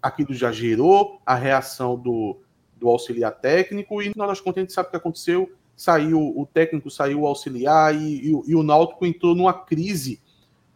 Aquilo 0.00 0.34
já 0.34 0.52
gerou 0.52 1.20
a 1.26 1.34
reação 1.34 1.98
do, 1.98 2.40
do 2.82 2.88
auxiliar 2.88 3.32
técnico, 3.32 4.02
e 4.02 4.08
no 4.08 4.12
final 4.12 4.28
das 4.28 4.40
contas 4.40 4.58
a 4.58 4.60
gente 4.62 4.72
sabe 4.72 4.88
o 4.88 4.90
que 4.90 4.96
aconteceu. 4.96 5.50
Saiu 5.76 6.20
o 6.20 6.44
técnico, 6.44 6.90
saiu 6.90 7.20
o 7.20 7.26
auxiliar, 7.26 7.94
e, 7.94 8.30
e, 8.30 8.42
e 8.48 8.54
o 8.54 8.62
Náutico 8.62 9.06
entrou 9.06 9.34
numa 9.34 9.52
crise 9.52 10.20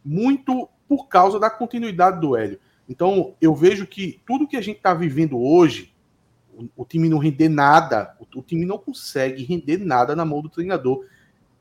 muito 0.04 0.68
por 0.88 1.08
causa 1.08 1.38
da 1.38 1.50
continuidade 1.50 2.20
do 2.20 2.36
Hélio. 2.36 2.60
Então, 2.88 3.34
eu 3.40 3.52
vejo 3.54 3.86
que 3.86 4.20
tudo 4.24 4.46
que 4.46 4.56
a 4.56 4.60
gente 4.60 4.76
está 4.76 4.94
vivendo 4.94 5.36
hoje, 5.38 5.92
o, 6.56 6.82
o, 6.82 6.84
time 6.84 7.08
não 7.08 7.18
render 7.18 7.48
nada, 7.48 8.16
o, 8.20 8.38
o, 8.38 8.42
time 8.42 8.64
não 8.64 8.78
consegue 8.78 9.42
render 9.42 9.78
nada 9.78 10.14
na 10.14 10.24
mão 10.24 10.40
do 10.40 10.48
treinador. 10.48 11.04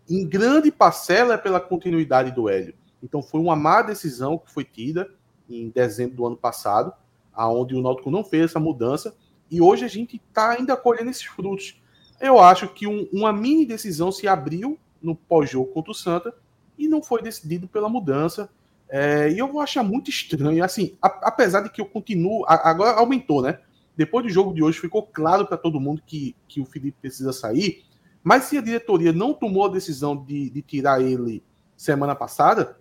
em 0.07 0.25
grande 0.27 0.71
parcela 0.71 1.33
é 1.33 1.37
pela 1.37 1.59
continuidade 1.59 2.31
do 2.31 2.47
Hélio. 2.47 2.75
Então 3.01 3.21
foi 3.21 3.41
uma 3.41 3.55
má 3.55 3.81
decisão 3.81 4.37
que 4.37 4.51
foi 4.51 4.63
tida 4.63 5.09
em 5.49 5.69
dezembro 5.69 6.15
do 6.15 6.25
ano 6.27 6.37
passado, 6.37 6.93
aonde 7.33 7.75
o 7.75 7.81
Náutico 7.81 8.11
não 8.11 8.23
fez 8.23 8.45
essa 8.45 8.59
mudança 8.59 9.15
e 9.49 9.61
hoje 9.61 9.85
a 9.85 9.87
gente 9.87 10.17
está 10.17 10.51
ainda 10.51 10.75
colhendo 10.75 11.09
esses 11.09 11.23
frutos. 11.23 11.81
Eu 12.19 12.39
acho 12.39 12.67
que 12.69 12.87
um, 12.87 13.07
uma 13.11 13.31
mini 13.31 13.65
decisão 13.65 14.11
se 14.11 14.27
abriu 14.27 14.79
no 15.01 15.15
pós-jogo 15.15 15.71
contra 15.71 15.91
o 15.91 15.95
Santa 15.95 16.33
e 16.77 16.87
não 16.87 17.01
foi 17.01 17.21
decidido 17.21 17.67
pela 17.67 17.89
mudança. 17.89 18.49
É, 18.89 19.31
e 19.31 19.37
eu 19.37 19.51
vou 19.51 19.61
achar 19.61 19.83
muito 19.83 20.09
estranho, 20.09 20.63
assim, 20.63 20.95
a, 21.01 21.07
apesar 21.27 21.61
de 21.61 21.69
que 21.69 21.81
eu 21.81 21.85
continuo, 21.85 22.45
a, 22.45 22.69
agora 22.69 22.91
aumentou, 22.97 23.41
né? 23.41 23.59
Depois 23.95 24.25
do 24.25 24.31
jogo 24.31 24.53
de 24.53 24.61
hoje 24.61 24.79
ficou 24.79 25.03
claro 25.03 25.45
para 25.45 25.57
todo 25.57 25.79
mundo 25.79 26.01
que, 26.05 26.35
que 26.47 26.59
o 26.59 26.65
Felipe 26.65 26.97
precisa 27.01 27.31
sair, 27.31 27.85
mas 28.23 28.43
se 28.45 28.57
a 28.57 28.61
diretoria 28.61 29.13
não 29.13 29.33
tomou 29.33 29.65
a 29.65 29.69
decisão 29.69 30.15
de, 30.15 30.49
de 30.49 30.61
tirar 30.61 31.01
ele 31.01 31.43
semana 31.77 32.15
passada, 32.15 32.77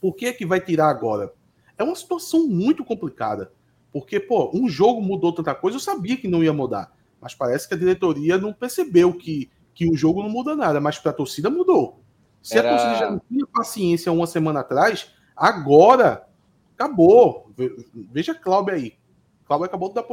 por 0.00 0.14
que 0.14 0.26
é 0.26 0.32
que 0.32 0.44
vai 0.44 0.60
tirar 0.60 0.88
agora? 0.88 1.32
É 1.78 1.82
uma 1.82 1.96
situação 1.96 2.46
muito 2.46 2.84
complicada, 2.84 3.52
porque, 3.94 4.20
pô, 4.20 4.50
um 4.52 4.68
jogo 4.68 5.00
mudou 5.00 5.32
tanta 5.32 5.54
coisa, 5.54 5.76
eu 5.76 5.80
sabia 5.80 6.18
que 6.18 6.28
não 6.28 6.44
ia 6.44 6.52
mudar, 6.52 6.94
mas 7.18 7.34
parece 7.34 7.66
que 7.66 7.72
a 7.72 7.78
diretoria 7.78 8.36
não 8.36 8.52
percebeu 8.52 9.14
que, 9.14 9.50
que 9.72 9.88
o 9.88 9.96
jogo 9.96 10.22
não 10.22 10.28
muda 10.28 10.54
nada, 10.54 10.80
mas 10.80 10.98
para 10.98 11.12
a 11.12 11.14
torcida 11.14 11.48
mudou. 11.48 12.00
Se 12.42 12.58
Era... 12.58 12.68
a 12.68 12.76
torcida 12.76 12.98
já 12.98 13.10
não 13.10 13.22
tinha 13.26 13.46
paciência 13.46 14.12
uma 14.12 14.26
semana 14.26 14.60
atrás, 14.60 15.14
Agora, 15.36 16.28
acabou. 16.74 17.50
Veja 17.94 18.34
Cláudio 18.34 18.74
aí. 18.74 18.94
Cláudio 19.46 19.66
acabou 19.66 19.88
de 19.88 19.94
dar 19.96 20.06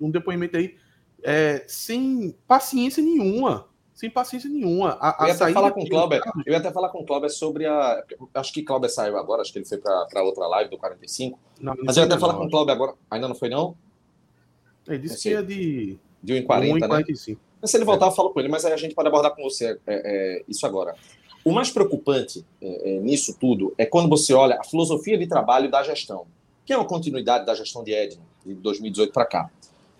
um 0.00 0.10
depoimento 0.10 0.56
aí 0.56 0.76
é, 1.22 1.64
sem 1.66 2.36
paciência 2.46 3.02
nenhuma. 3.02 3.68
Sem 4.00 4.08
paciência 4.08 4.48
nenhuma. 4.48 4.96
A, 4.98 5.24
a 5.24 5.28
eu, 5.28 5.28
ia 5.28 5.34
até 5.34 5.52
falar 5.52 5.72
com 5.72 5.82
o 5.82 5.86
Cláudio, 5.86 6.20
eu 6.46 6.52
ia 6.54 6.58
até 6.58 6.72
falar 6.72 6.88
com 6.88 7.00
o 7.00 7.04
Cláudio 7.04 7.28
sobre 7.28 7.66
a. 7.66 8.02
Acho 8.32 8.50
que 8.50 8.62
Cláudio 8.62 8.88
saiu 8.88 9.18
agora, 9.18 9.42
acho 9.42 9.52
que 9.52 9.58
ele 9.58 9.66
foi 9.66 9.76
para 9.76 10.22
outra 10.22 10.46
live 10.46 10.70
do 10.70 10.78
45. 10.78 11.38
Não, 11.60 11.74
mas 11.84 11.98
eu 11.98 12.04
ia 12.04 12.06
até 12.06 12.18
falar 12.18 12.32
com 12.32 12.46
o 12.46 12.50
Cláudio 12.50 12.72
agora. 12.72 12.94
Ainda 13.10 13.28
não 13.28 13.34
foi, 13.34 13.50
não? 13.50 13.76
Ele 14.88 15.00
disse 15.00 15.28
que 15.28 15.34
é 15.34 15.42
de. 15.42 15.98
De 16.22 16.32
1,40. 16.32 16.78
1,45. 16.78 17.28
Né? 17.60 17.66
Se 17.66 17.76
ele 17.76 17.84
voltar, 17.84 18.06
é. 18.06 18.08
eu 18.08 18.12
falo 18.12 18.30
com 18.30 18.40
ele, 18.40 18.48
mas 18.48 18.64
aí 18.64 18.72
a 18.72 18.76
gente 18.78 18.94
pode 18.94 19.08
abordar 19.08 19.36
com 19.36 19.42
você 19.42 19.78
é, 19.86 20.38
é, 20.38 20.44
isso 20.48 20.64
agora. 20.64 20.94
O 21.44 21.52
mais 21.52 21.70
preocupante 21.70 22.42
é, 22.62 22.96
é, 22.96 23.00
nisso 23.00 23.36
tudo 23.38 23.74
é 23.76 23.84
quando 23.84 24.08
você 24.08 24.32
olha 24.32 24.58
a 24.58 24.64
filosofia 24.64 25.18
de 25.18 25.26
trabalho 25.26 25.70
da 25.70 25.82
gestão, 25.82 26.26
que 26.64 26.72
é 26.72 26.76
uma 26.78 26.86
continuidade 26.86 27.44
da 27.44 27.54
gestão 27.54 27.84
de 27.84 27.92
Edno, 27.92 28.22
de 28.46 28.54
2018 28.54 29.12
para 29.12 29.26
cá. 29.26 29.50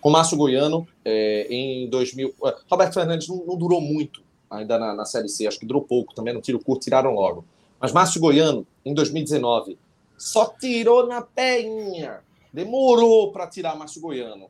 Com 0.00 0.10
Márcio 0.10 0.36
Goiano, 0.36 0.86
é, 1.04 1.46
em 1.50 1.88
2000. 1.88 2.34
É, 2.44 2.56
Roberto 2.70 2.94
Fernandes 2.94 3.28
não, 3.28 3.44
não 3.44 3.56
durou 3.56 3.80
muito 3.80 4.22
ainda 4.50 4.78
na, 4.78 4.94
na, 4.94 5.04
Série 5.04 5.28
C, 5.28 5.46
acho 5.46 5.60
que 5.60 5.66
durou 5.66 5.82
pouco 5.82 6.14
também, 6.14 6.34
no 6.34 6.40
tiro 6.40 6.58
curto, 6.58 6.82
tiraram 6.82 7.14
logo. 7.14 7.44
Mas 7.78 7.92
Márcio 7.92 8.20
Goiano, 8.20 8.66
em 8.84 8.92
2019, 8.92 9.78
só 10.18 10.46
tirou 10.46 11.06
na 11.06 11.22
peinha. 11.22 12.20
Demorou 12.52 13.30
para 13.30 13.46
tirar 13.46 13.76
Márcio 13.76 14.00
Goiano. 14.00 14.48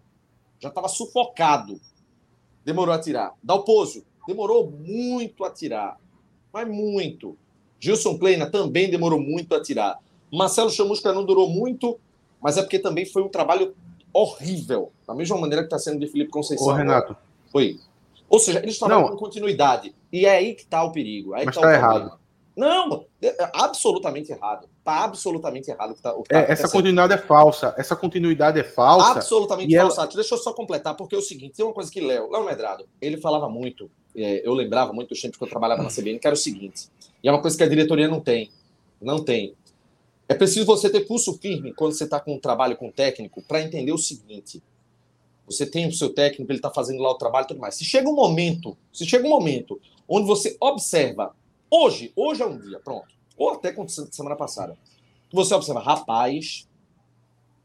Já 0.59 0.69
estava 0.71 0.89
sufocado. 0.89 1.81
Demorou 2.65 2.95
a 2.95 2.99
tirar. 2.99 3.35
Dalpozo, 3.43 4.05
demorou 4.27 4.71
muito 4.71 5.45
a 5.45 5.51
tirar 5.51 5.99
mas 6.53 6.69
muito. 6.69 7.37
Gilson 7.79 8.19
Kleina 8.19 8.47
também 8.47 8.91
demorou 8.91 9.21
muito 9.21 9.55
a 9.55 9.63
tirar. 9.63 9.99
Marcelo 10.33 10.71
Chamusca 10.71 11.13
não 11.13 11.25
durou 11.25 11.49
muito, 11.49 11.99
mas 12.41 12.57
é 12.57 12.63
porque 12.63 12.79
também 12.79 13.07
foi 13.07 13.23
um 13.23 13.29
trabalho 13.29 13.75
horrível. 14.13 14.93
Da 15.07 15.15
mesma 15.15 15.39
maneira 15.39 15.63
que 15.63 15.67
está 15.67 15.79
sendo 15.79 16.01
de 16.01 16.07
Felipe 16.07 16.31
Conceição. 16.31 16.69
Ô, 16.69 16.73
Renato. 16.73 17.17
Foi. 17.51 17.79
Ou 18.29 18.39
seja, 18.39 18.61
eles 18.61 18.79
trabalham 18.79 19.09
com 19.09 19.17
continuidade. 19.17 19.95
E 20.13 20.27
é 20.27 20.37
aí 20.37 20.55
que 20.55 20.63
está 20.63 20.83
o 20.85 20.93
perigo. 20.93 21.31
Mas 21.31 21.49
está 21.49 21.61
tá 21.61 21.75
errado. 21.75 22.19
Não, 22.57 23.07
é, 23.23 23.43
é 23.43 23.51
absolutamente 23.55 24.33
errado. 24.33 24.69
Está 24.79 25.05
absolutamente 25.05 25.71
errado. 25.71 25.95
Tá, 26.01 26.13
tá 26.13 26.23
é, 26.31 26.53
essa 26.53 26.69
continuidade 26.69 27.13
é 27.13 27.19
falsa. 27.19 27.75
Essa 27.77 27.97
continuidade 27.97 28.61
é 28.61 28.65
falsa. 28.65 29.13
Absolutamente 29.13 29.75
falsa. 29.77 30.03
Ela... 30.03 30.11
Deixa 30.13 30.35
eu 30.35 30.39
só 30.39 30.53
completar, 30.53 30.95
porque 30.97 31.15
é 31.15 31.19
o 31.19 31.23
seguinte: 31.23 31.55
tem 31.57 31.65
uma 31.65 31.75
coisa 31.75 31.91
que 31.91 32.01
Léo, 32.01 32.31
Léo 32.31 32.45
Medrado, 32.45 32.87
ele 33.01 33.17
falava 33.17 33.49
muito 33.49 33.91
é, 34.15 34.47
eu 34.47 34.55
lembrava 34.55 34.93
muito 34.93 35.11
dos 35.11 35.21
tempos 35.21 35.39
que 35.39 35.45
eu 35.45 35.49
trabalhava 35.49 35.83
na 35.83 35.89
CBN, 35.91 36.19
que 36.19 36.27
era 36.27 36.35
o 36.35 36.39
seguinte, 36.39 36.89
e 37.23 37.29
é 37.29 37.33
uma 37.33 37.41
coisa 37.41 37.57
que 37.57 37.63
a 37.63 37.69
diretoria 37.69 38.09
não 38.09 38.21
tem, 38.21 38.51
não 39.01 39.23
tem. 39.23 39.55
É 40.31 40.35
preciso 40.35 40.65
você 40.65 40.89
ter 40.89 41.01
pulso 41.09 41.37
firme 41.39 41.75
quando 41.75 41.93
você 41.93 42.05
está 42.05 42.21
com 42.21 42.35
um 42.35 42.39
trabalho 42.39 42.77
com 42.77 42.87
um 42.87 42.93
técnico 42.93 43.43
para 43.43 43.61
entender 43.63 43.91
o 43.91 43.99
seguinte, 43.99 44.63
você 45.45 45.67
tem 45.67 45.89
o 45.89 45.93
seu 45.93 46.15
técnico, 46.15 46.53
ele 46.53 46.61
está 46.61 46.71
fazendo 46.71 47.03
lá 47.03 47.11
o 47.11 47.17
trabalho 47.17 47.47
e 47.47 47.49
tudo 47.49 47.59
mais. 47.59 47.75
Se 47.75 47.85
chega 47.85 48.09
um 48.09 48.15
momento, 48.15 48.79
se 48.93 49.05
chega 49.05 49.27
um 49.27 49.29
momento 49.31 49.81
onde 50.09 50.29
você 50.29 50.57
observa, 50.61 51.35
hoje, 51.69 52.13
hoje 52.15 52.43
é 52.43 52.47
um 52.47 52.57
dia, 52.57 52.79
pronto, 52.79 53.09
ou 53.37 53.51
até 53.51 53.71
aconteceu 53.71 54.07
semana 54.13 54.37
passada, 54.37 54.79
você 55.33 55.53
observa, 55.53 55.81
rapaz, 55.81 56.69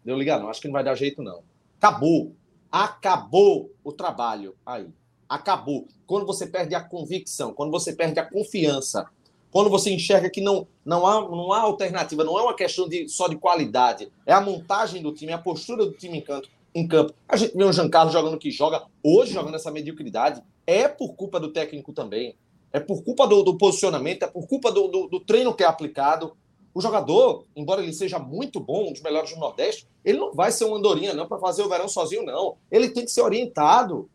deu 0.03 0.17
ligar, 0.17 0.39
não, 0.39 0.49
acho 0.49 0.59
que 0.59 0.67
não 0.67 0.73
vai 0.73 0.83
dar 0.83 0.95
jeito 0.95 1.21
não. 1.21 1.43
Acabou, 1.77 2.31
acabou 2.71 3.69
o 3.83 3.91
trabalho 3.91 4.55
aí 4.65 4.87
acabou. 5.29 5.87
Quando 6.07 6.25
você 6.25 6.47
perde 6.47 6.75
a 6.75 6.83
convicção, 6.83 7.53
quando 7.53 7.71
você 7.71 7.93
perde 7.93 8.19
a 8.19 8.25
confiança, 8.25 9.07
quando 9.55 9.69
você 9.69 9.89
enxerga 9.89 10.29
que 10.29 10.41
não, 10.41 10.67
não, 10.83 11.07
há, 11.07 11.21
não 11.21 11.53
há 11.53 11.61
alternativa, 11.61 12.25
não 12.25 12.37
é 12.37 12.41
uma 12.41 12.53
questão 12.53 12.89
de, 12.89 13.07
só 13.07 13.29
de 13.29 13.37
qualidade, 13.37 14.11
é 14.25 14.33
a 14.33 14.41
montagem 14.41 15.01
do 15.01 15.13
time, 15.13 15.31
é 15.31 15.35
a 15.35 15.37
postura 15.37 15.85
do 15.85 15.93
time 15.93 16.17
em, 16.17 16.21
canto, 16.21 16.49
em 16.75 16.85
campo. 16.85 17.13
A 17.25 17.37
gente 17.37 17.55
vê 17.55 17.63
o 17.63 17.71
Giancarlo 17.71 18.11
jogando 18.11 18.37
que 18.37 18.51
joga, 18.51 18.83
hoje 19.01 19.31
jogando 19.31 19.55
essa 19.55 19.71
mediocridade, 19.71 20.43
é 20.67 20.89
por 20.89 21.15
culpa 21.15 21.39
do 21.39 21.53
técnico 21.53 21.93
também. 21.93 22.35
É 22.73 22.81
por 22.81 23.01
culpa 23.01 23.25
do, 23.25 23.43
do 23.43 23.57
posicionamento, 23.57 24.23
é 24.23 24.27
por 24.27 24.45
culpa 24.45 24.73
do, 24.73 24.89
do, 24.89 25.07
do 25.07 25.21
treino 25.21 25.55
que 25.55 25.63
é 25.63 25.67
aplicado. 25.67 26.35
O 26.73 26.81
jogador, 26.81 27.45
embora 27.55 27.81
ele 27.81 27.93
seja 27.93 28.19
muito 28.19 28.59
bom, 28.59 28.89
um 28.89 28.91
dos 28.91 29.01
melhores 29.01 29.33
do 29.33 29.39
Nordeste, 29.39 29.87
ele 30.03 30.17
não 30.17 30.33
vai 30.33 30.51
ser 30.51 30.65
uma 30.65 30.75
andorinha, 30.75 31.13
não, 31.13 31.29
para 31.29 31.39
fazer 31.39 31.61
o 31.63 31.69
verão 31.69 31.87
sozinho, 31.87 32.25
não. 32.25 32.57
Ele 32.69 32.89
tem 32.89 33.05
que 33.05 33.11
ser 33.11 33.21
orientado. 33.21 34.09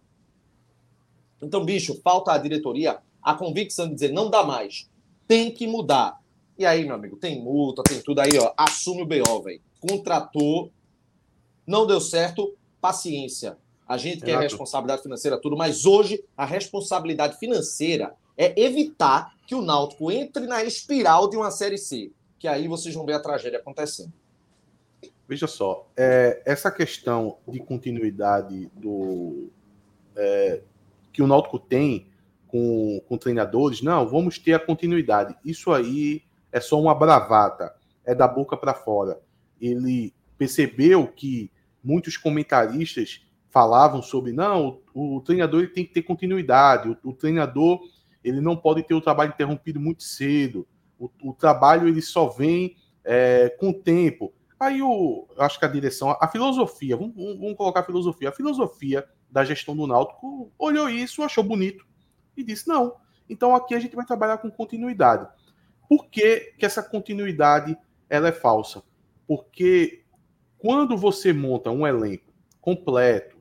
Então, 1.41 1.65
bicho, 1.65 1.99
falta 2.05 2.31
a 2.31 2.37
diretoria 2.37 3.01
a 3.23 3.35
convicção 3.35 3.87
de 3.87 3.95
dizer 3.95 4.13
não 4.13 4.31
dá 4.31 4.43
mais, 4.43 4.89
tem 5.31 5.49
que 5.49 5.65
mudar. 5.65 6.21
E 6.59 6.67
aí, 6.67 6.85
meu 6.85 6.97
amigo, 6.97 7.17
tem 7.17 7.41
multa, 7.41 7.85
tem 7.85 8.01
tudo 8.01 8.19
aí, 8.19 8.37
ó. 8.37 8.53
Assume 8.57 9.03
o 9.03 9.07
BO, 9.07 9.43
velho. 9.43 9.61
Contratou, 9.79 10.73
não 11.65 11.87
deu 11.87 12.01
certo, 12.01 12.53
paciência. 12.81 13.57
A 13.87 13.97
gente 13.97 14.25
quer 14.25 14.41
responsabilidade 14.41 15.03
financeira, 15.03 15.41
tudo, 15.41 15.57
mas 15.57 15.87
hoje 15.87 16.21
a 16.37 16.45
responsabilidade 16.45 17.39
financeira 17.39 18.13
é 18.37 18.61
evitar 18.61 19.33
que 19.47 19.55
o 19.55 19.63
Náutico 19.63 20.11
entre 20.11 20.49
na 20.49 20.65
espiral 20.65 21.31
de 21.31 21.37
uma 21.37 21.53
Série 21.53 21.79
C. 21.79 22.11
Que 22.37 22.49
aí 22.49 22.67
vocês 22.67 22.93
vão 22.93 23.07
ver 23.07 23.13
a 23.13 23.21
tragédia 23.21 23.61
acontecendo. 23.61 24.13
Veja 25.29 25.47
só, 25.47 25.87
é, 25.97 26.43
essa 26.45 26.73
questão 26.73 27.37
de 27.47 27.61
continuidade 27.61 28.69
do, 28.75 29.49
é, 30.17 30.61
que 31.13 31.23
o 31.23 31.27
Náutico 31.29 31.61
tem 31.61 32.10
com, 32.51 33.01
com 33.09 33.17
treinadores, 33.17 33.81
não, 33.81 34.07
vamos 34.07 34.39
ter 34.39 34.55
a 34.55 34.59
continuidade. 34.59 35.37
Isso 35.45 35.73
aí 35.73 36.23
é 36.53 36.61
só 36.61 36.81
uma 36.81 36.95
bravata, 36.95 37.73
é 38.05 38.15
da 38.15 38.27
boca 38.27 38.57
para 38.57 38.75
fora. 38.75 39.21
Ele 39.61 40.13
percebeu 40.37 41.07
que 41.07 41.51
muitos 41.83 42.17
comentaristas 42.17 43.25
falavam 43.49 44.03
sobre, 44.03 44.33
não, 44.33 44.81
o, 44.93 45.17
o 45.17 45.21
treinador 45.21 45.71
tem 45.73 45.85
que 45.85 45.93
ter 45.93 46.03
continuidade, 46.03 46.89
o, 46.89 47.11
o, 47.11 47.13
treinador 47.13 47.81
ele 48.23 48.41
não 48.41 48.57
pode 48.57 48.83
ter 48.83 48.95
o 48.95 49.01
trabalho 49.01 49.33
interrompido 49.33 49.81
muito 49.81 50.03
cedo, 50.03 50.67
o, 50.99 51.11
o 51.23 51.33
trabalho 51.33 51.89
ele 51.89 52.03
só 52.03 52.29
vem 52.29 52.77
é, 53.05 53.49
com 53.59 53.71
o 53.71 53.75
tempo. 53.75 54.33
Aí 54.59 54.81
eu 54.81 55.27
acho 55.39 55.59
que 55.59 55.65
a 55.65 55.69
direção, 55.69 56.17
a 56.21 56.29
filosofia, 56.29 56.97
vamos, 56.97 57.15
vamos 57.17 57.57
colocar 57.57 57.81
a 57.81 57.85
filosofia, 57.85 58.29
a 58.29 58.33
filosofia 58.33 59.05
da 59.31 59.45
gestão 59.45 59.75
do 59.75 59.87
Náutico 59.87 60.53
olhou 60.59 60.89
isso, 60.89 61.23
achou 61.23 61.43
bonito 61.43 61.90
e 62.41 62.45
disse: 62.45 62.69
não, 62.69 62.97
então 63.29 63.55
aqui 63.55 63.75
a 63.75 63.81
gente 63.81 63.97
vai 63.97 64.05
trabalhar 64.05 64.39
com 64.39 64.51
continuidade. 64.51 65.27
Por 65.89 66.07
que, 66.07 66.55
que 66.59 66.67
essa 66.67 66.83
continuidade 66.83 67.77
ela 68.09 68.29
é 68.29 68.33
falsa? 68.33 68.83
Porque 69.27 70.03
quando 70.59 70.97
você 70.97 71.33
monta 71.33 71.71
um 71.71 71.87
elenco 71.87 72.33
completo, 72.61 73.37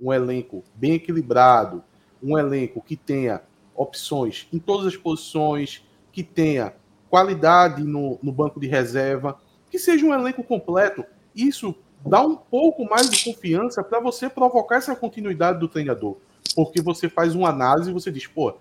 um 0.00 0.12
elenco 0.12 0.62
bem 0.74 0.94
equilibrado, 0.94 1.82
um 2.22 2.38
elenco 2.38 2.82
que 2.82 2.96
tenha 2.96 3.42
opções 3.74 4.48
em 4.52 4.58
todas 4.58 4.86
as 4.86 4.96
posições, 4.96 5.84
que 6.12 6.22
tenha 6.22 6.74
qualidade 7.08 7.82
no, 7.82 8.18
no 8.22 8.32
banco 8.32 8.60
de 8.60 8.66
reserva, 8.66 9.38
que 9.70 9.78
seja 9.78 10.04
um 10.04 10.14
elenco 10.14 10.42
completo, 10.42 11.04
isso 11.34 11.74
dá 12.04 12.20
um 12.20 12.36
pouco 12.36 12.84
mais 12.88 13.10
de 13.10 13.24
confiança 13.24 13.82
para 13.82 14.00
você 14.00 14.28
provocar 14.28 14.76
essa 14.76 14.94
continuidade 14.94 15.58
do 15.58 15.68
treinador. 15.68 16.16
Porque 16.54 16.82
você 16.82 17.08
faz 17.08 17.34
uma 17.34 17.48
análise 17.48 17.90
e 17.90 17.92
você 17.92 18.10
diz, 18.10 18.26
pô, 18.26 18.54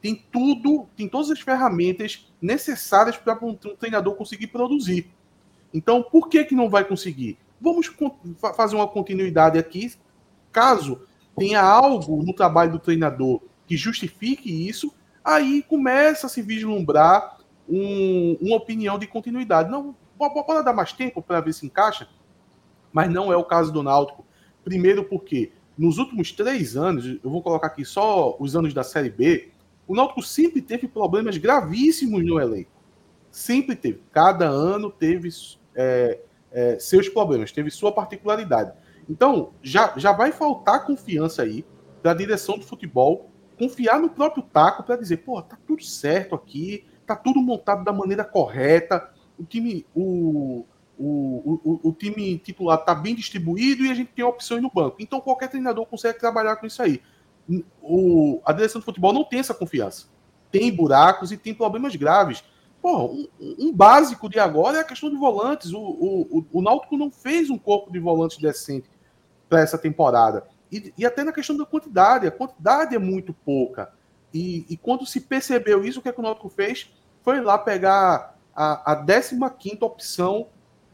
tem 0.00 0.24
tudo, 0.30 0.86
tem 0.96 1.08
todas 1.08 1.30
as 1.30 1.40
ferramentas 1.40 2.30
necessárias 2.40 3.16
para 3.16 3.38
um 3.44 3.54
treinador 3.54 4.14
conseguir 4.14 4.48
produzir. 4.48 5.10
Então, 5.72 6.02
por 6.02 6.28
que 6.28 6.44
que 6.44 6.54
não 6.54 6.68
vai 6.68 6.84
conseguir? 6.84 7.38
Vamos 7.60 7.90
fazer 8.56 8.76
uma 8.76 8.86
continuidade 8.86 9.58
aqui. 9.58 9.92
Caso 10.52 11.02
tenha 11.36 11.60
algo 11.60 12.22
no 12.22 12.32
trabalho 12.32 12.72
do 12.72 12.78
treinador 12.78 13.40
que 13.66 13.76
justifique 13.76 14.68
isso, 14.68 14.92
aí 15.22 15.62
começa 15.62 16.26
a 16.26 16.30
se 16.30 16.40
vislumbrar 16.40 17.38
um, 17.68 18.36
uma 18.40 18.56
opinião 18.56 18.98
de 18.98 19.06
continuidade. 19.06 19.70
Não, 19.70 19.94
pode 20.16 20.64
dar 20.64 20.72
mais 20.72 20.92
tempo 20.92 21.20
para 21.20 21.40
ver 21.40 21.52
se 21.52 21.66
encaixa, 21.66 22.08
mas 22.92 23.10
não 23.10 23.32
é 23.32 23.36
o 23.36 23.44
caso 23.44 23.70
do 23.70 23.82
Náutico. 23.82 24.24
Primeiro 24.64 25.04
porque 25.04 25.52
nos 25.78 25.98
últimos 25.98 26.32
três 26.32 26.76
anos, 26.76 27.06
eu 27.06 27.30
vou 27.30 27.40
colocar 27.40 27.68
aqui 27.68 27.84
só 27.84 28.36
os 28.40 28.56
anos 28.56 28.74
da 28.74 28.82
Série 28.82 29.10
B, 29.10 29.52
o 29.86 29.94
Náutico 29.94 30.22
sempre 30.22 30.60
teve 30.60 30.88
problemas 30.88 31.38
gravíssimos 31.38 32.26
no 32.26 32.40
elenco. 32.40 32.70
Sempre 33.30 33.76
teve. 33.76 34.02
Cada 34.12 34.46
ano 34.48 34.90
teve 34.90 35.28
é, 35.74 36.18
é, 36.50 36.78
seus 36.78 37.08
problemas, 37.08 37.52
teve 37.52 37.70
sua 37.70 37.92
particularidade. 37.92 38.72
Então, 39.08 39.52
já, 39.62 39.94
já 39.96 40.12
vai 40.12 40.32
faltar 40.32 40.84
confiança 40.84 41.42
aí 41.42 41.64
para 42.02 42.10
a 42.10 42.14
direção 42.14 42.58
do 42.58 42.64
futebol 42.64 43.30
confiar 43.58 43.98
no 43.98 44.10
próprio 44.10 44.42
taco 44.42 44.82
para 44.82 44.96
dizer, 44.96 45.18
pô, 45.18 45.40
tá 45.40 45.56
tudo 45.66 45.82
certo 45.82 46.34
aqui, 46.34 46.84
tá 47.06 47.16
tudo 47.16 47.40
montado 47.40 47.84
da 47.84 47.92
maneira 47.92 48.24
correta, 48.24 49.10
o 49.38 49.44
time, 49.44 49.86
o, 49.94 50.64
o, 50.98 51.60
o, 51.64 51.88
o 51.88 51.92
time 51.92 52.38
titular 52.38 52.78
tá 52.84 52.94
bem 52.94 53.14
distribuído 53.14 53.84
e 53.84 53.90
a 53.90 53.94
gente 53.94 54.10
tem 54.10 54.24
opções 54.24 54.60
no 54.60 54.70
banco. 54.70 54.96
Então 54.98 55.20
qualquer 55.20 55.48
treinador 55.48 55.86
consegue 55.86 56.18
trabalhar 56.18 56.56
com 56.56 56.66
isso 56.66 56.82
aí. 56.82 57.00
O, 57.80 58.40
a 58.44 58.52
direção 58.52 58.80
do 58.80 58.84
futebol 58.84 59.12
não 59.12 59.24
tem 59.24 59.38
essa 59.38 59.54
confiança. 59.54 60.06
Tem 60.50 60.74
buracos 60.74 61.30
e 61.30 61.36
tem 61.36 61.54
problemas 61.54 61.94
graves. 61.94 62.42
Porra, 62.82 63.04
um, 63.04 63.28
um, 63.40 63.72
básico 63.72 64.28
de 64.28 64.38
agora 64.38 64.78
é 64.78 64.80
a 64.80 64.84
questão 64.84 65.08
de 65.08 65.16
volantes. 65.16 65.72
O, 65.72 65.80
o, 65.80 66.46
o, 66.52 66.62
Náutico 66.62 66.96
não 66.96 67.10
fez 67.10 67.48
um 67.48 67.58
corpo 67.58 67.92
de 67.92 67.98
volantes 67.98 68.38
decente 68.38 68.90
para 69.48 69.60
essa 69.60 69.78
temporada. 69.78 70.46
E, 70.70 70.92
e, 70.98 71.06
até 71.06 71.22
na 71.24 71.32
questão 71.32 71.56
da 71.56 71.64
quantidade. 71.64 72.26
A 72.26 72.30
quantidade 72.30 72.94
é 72.94 72.98
muito 72.98 73.32
pouca. 73.32 73.92
E, 74.32 74.66
e 74.68 74.76
quando 74.76 75.06
se 75.06 75.20
percebeu 75.20 75.84
isso, 75.84 76.00
o 76.00 76.02
que, 76.02 76.08
é 76.08 76.12
que 76.12 76.20
o 76.20 76.22
Náutico 76.22 76.48
fez? 76.48 76.92
Foi 77.22 77.40
lá 77.40 77.56
pegar 77.56 78.36
a, 78.54 78.92
a 78.92 79.04
15 79.50 79.78
opção 79.80 80.48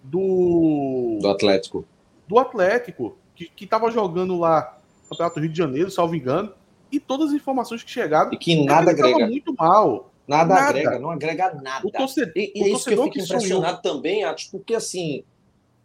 do. 0.05 1.19
Do 1.21 1.29
Atlético. 1.29 1.85
Do 2.29 2.39
Atlético, 2.39 3.17
que 3.35 3.65
estava 3.65 3.91
jogando 3.91 4.39
lá 4.39 4.79
no 5.05 5.11
Campeonato 5.11 5.41
Rio 5.41 5.49
de 5.49 5.59
Janeiro, 5.59 5.91
salvo 5.91 6.15
engano. 6.15 6.53
E 6.93 7.01
todas 7.01 7.31
as 7.31 7.35
informações 7.35 7.83
que 7.83 7.91
chegaram. 7.91 8.33
E 8.33 8.37
que 8.37 8.65
nada 8.65 8.91
agrega. 8.91 9.27
muito 9.27 9.55
mal. 9.59 10.11
Nada, 10.27 10.55
nada, 10.55 10.69
agrega, 10.69 10.99
não 10.99 11.11
agrega 11.11 11.55
nada. 11.55 11.87
O 11.87 11.91
torcedor, 11.91 12.33
e, 12.37 12.53
e 12.55 12.63
o 12.63 12.67
é 12.67 12.69
isso 12.71 12.85
que 12.87 12.95
eu 12.95 13.03
fico 13.05 13.19
impressionado 13.19 13.81
sonhou. 13.83 13.97
também, 13.97 14.25
Atos, 14.25 14.45
porque 14.45 14.75
assim, 14.75 15.23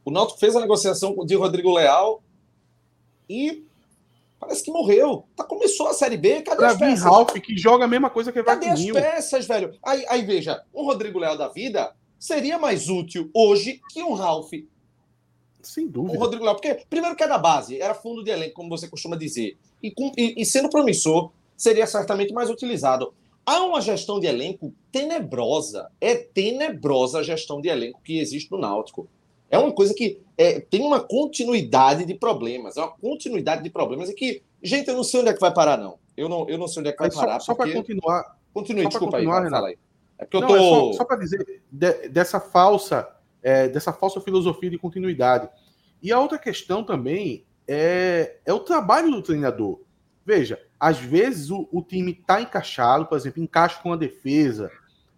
o 0.05 0.11
Náutico 0.11 0.39
fez 0.39 0.55
a 0.55 0.61
negociação 0.61 1.13
de 1.25 1.35
Rodrigo 1.35 1.73
Leal 1.73 2.23
e 3.29 3.65
parece 4.39 4.63
que 4.63 4.71
morreu. 4.71 5.25
Tá, 5.35 5.43
começou 5.43 5.87
a 5.87 5.93
Série 5.93 6.15
B, 6.15 6.41
cadê 6.41 6.57
pra 6.57 6.69
as 6.69 6.77
peças? 6.77 7.03
Ralph, 7.03 7.33
que 7.33 7.57
joga 7.57 7.83
a 7.83 7.87
mesma 7.87 8.09
coisa 8.09 8.31
que 8.31 8.41
Cadê 8.41 8.69
as 8.69 8.85
peças, 8.85 9.45
velho? 9.45 9.77
Aí, 9.83 10.05
aí, 10.07 10.21
veja, 10.21 10.63
um 10.73 10.85
Rodrigo 10.85 11.19
Leal 11.19 11.37
da 11.37 11.49
vida 11.49 11.93
seria 12.19 12.59
mais 12.59 12.89
útil 12.89 13.31
hoje 13.33 13.81
que 13.89 14.03
um 14.03 14.13
Ralph. 14.13 14.51
Sem 15.61 15.87
dúvida. 15.87 16.17
O 16.17 16.19
Rodrigo 16.19 16.43
Leal, 16.43 16.55
porque 16.55 16.85
primeiro 16.89 17.15
que 17.15 17.23
é 17.23 17.27
da 17.27 17.37
base, 17.37 17.81
era 17.81 17.93
fundo 17.93 18.23
de 18.23 18.29
elenco, 18.29 18.53
como 18.53 18.69
você 18.69 18.87
costuma 18.87 19.15
dizer. 19.15 19.57
E, 19.81 19.93
e, 20.17 20.41
e 20.41 20.45
sendo 20.45 20.69
promissor, 20.69 21.31
seria 21.55 21.87
certamente 21.87 22.33
mais 22.33 22.49
utilizado. 22.49 23.13
Há 23.45 23.63
uma 23.63 23.81
gestão 23.81 24.19
de 24.19 24.27
elenco 24.27 24.73
tenebrosa. 24.91 25.89
É 25.99 26.15
tenebrosa 26.15 27.19
a 27.19 27.23
gestão 27.23 27.59
de 27.59 27.69
elenco 27.69 28.01
que 28.03 28.19
existe 28.19 28.51
no 28.51 28.59
Náutico. 28.59 29.07
É 29.49 29.57
uma 29.57 29.71
coisa 29.71 29.93
que 29.93 30.21
é, 30.37 30.59
tem 30.59 30.81
uma 30.81 30.99
continuidade 30.99 32.05
de 32.05 32.13
problemas. 32.13 32.77
É 32.77 32.81
uma 32.81 32.91
continuidade 32.91 33.63
de 33.63 33.69
problemas 33.69 34.09
e 34.09 34.13
que, 34.13 34.43
gente, 34.61 34.87
eu 34.87 34.95
não 34.95 35.03
sei 35.03 35.21
onde 35.21 35.29
é 35.29 35.33
que 35.33 35.39
vai 35.39 35.53
parar, 35.53 35.77
não. 35.77 35.97
Eu 36.15 36.29
não, 36.29 36.47
eu 36.47 36.57
não 36.57 36.67
sei 36.67 36.81
onde 36.81 36.89
é 36.89 36.91
que 36.91 36.99
vai 36.99 37.11
parar. 37.11 37.39
Só, 37.39 37.55
porque... 37.55 37.71
para 37.71 37.81
continuar. 37.81 38.37
Continue, 38.53 38.83
só 38.83 38.89
desculpa 38.89 39.17
continuar, 39.17 39.43
aí, 39.43 39.49
fala 39.49 39.67
aí. 39.69 39.77
É 40.19 40.25
porque 40.25 40.37
eu 40.37 40.47
tô... 40.47 40.55
é 40.55 40.59
só, 40.59 40.93
só 40.93 41.05
para 41.05 41.17
dizer 41.17 41.63
de, 41.71 42.09
dessa 42.09 42.39
falsa, 42.39 43.07
é, 43.41 43.67
dessa 43.69 43.93
falsa 43.93 44.21
filosofia 44.21 44.69
de 44.69 44.77
continuidade. 44.77 45.49
E 46.03 46.11
a 46.11 46.19
outra 46.19 46.37
questão 46.37 46.83
também 46.83 47.45
é, 47.67 48.37
é 48.45 48.53
o 48.53 48.59
trabalho 48.59 49.09
do 49.09 49.23
treinador. 49.23 49.81
Veja, 50.25 50.61
às 50.79 50.99
vezes 50.99 51.49
o, 51.49 51.67
o 51.71 51.81
time 51.81 52.11
está 52.11 52.41
encaixado, 52.41 53.05
por 53.05 53.17
exemplo, 53.17 53.41
encaixa 53.41 53.81
com 53.81 53.93
a 53.93 53.97
defesa, 53.97 54.69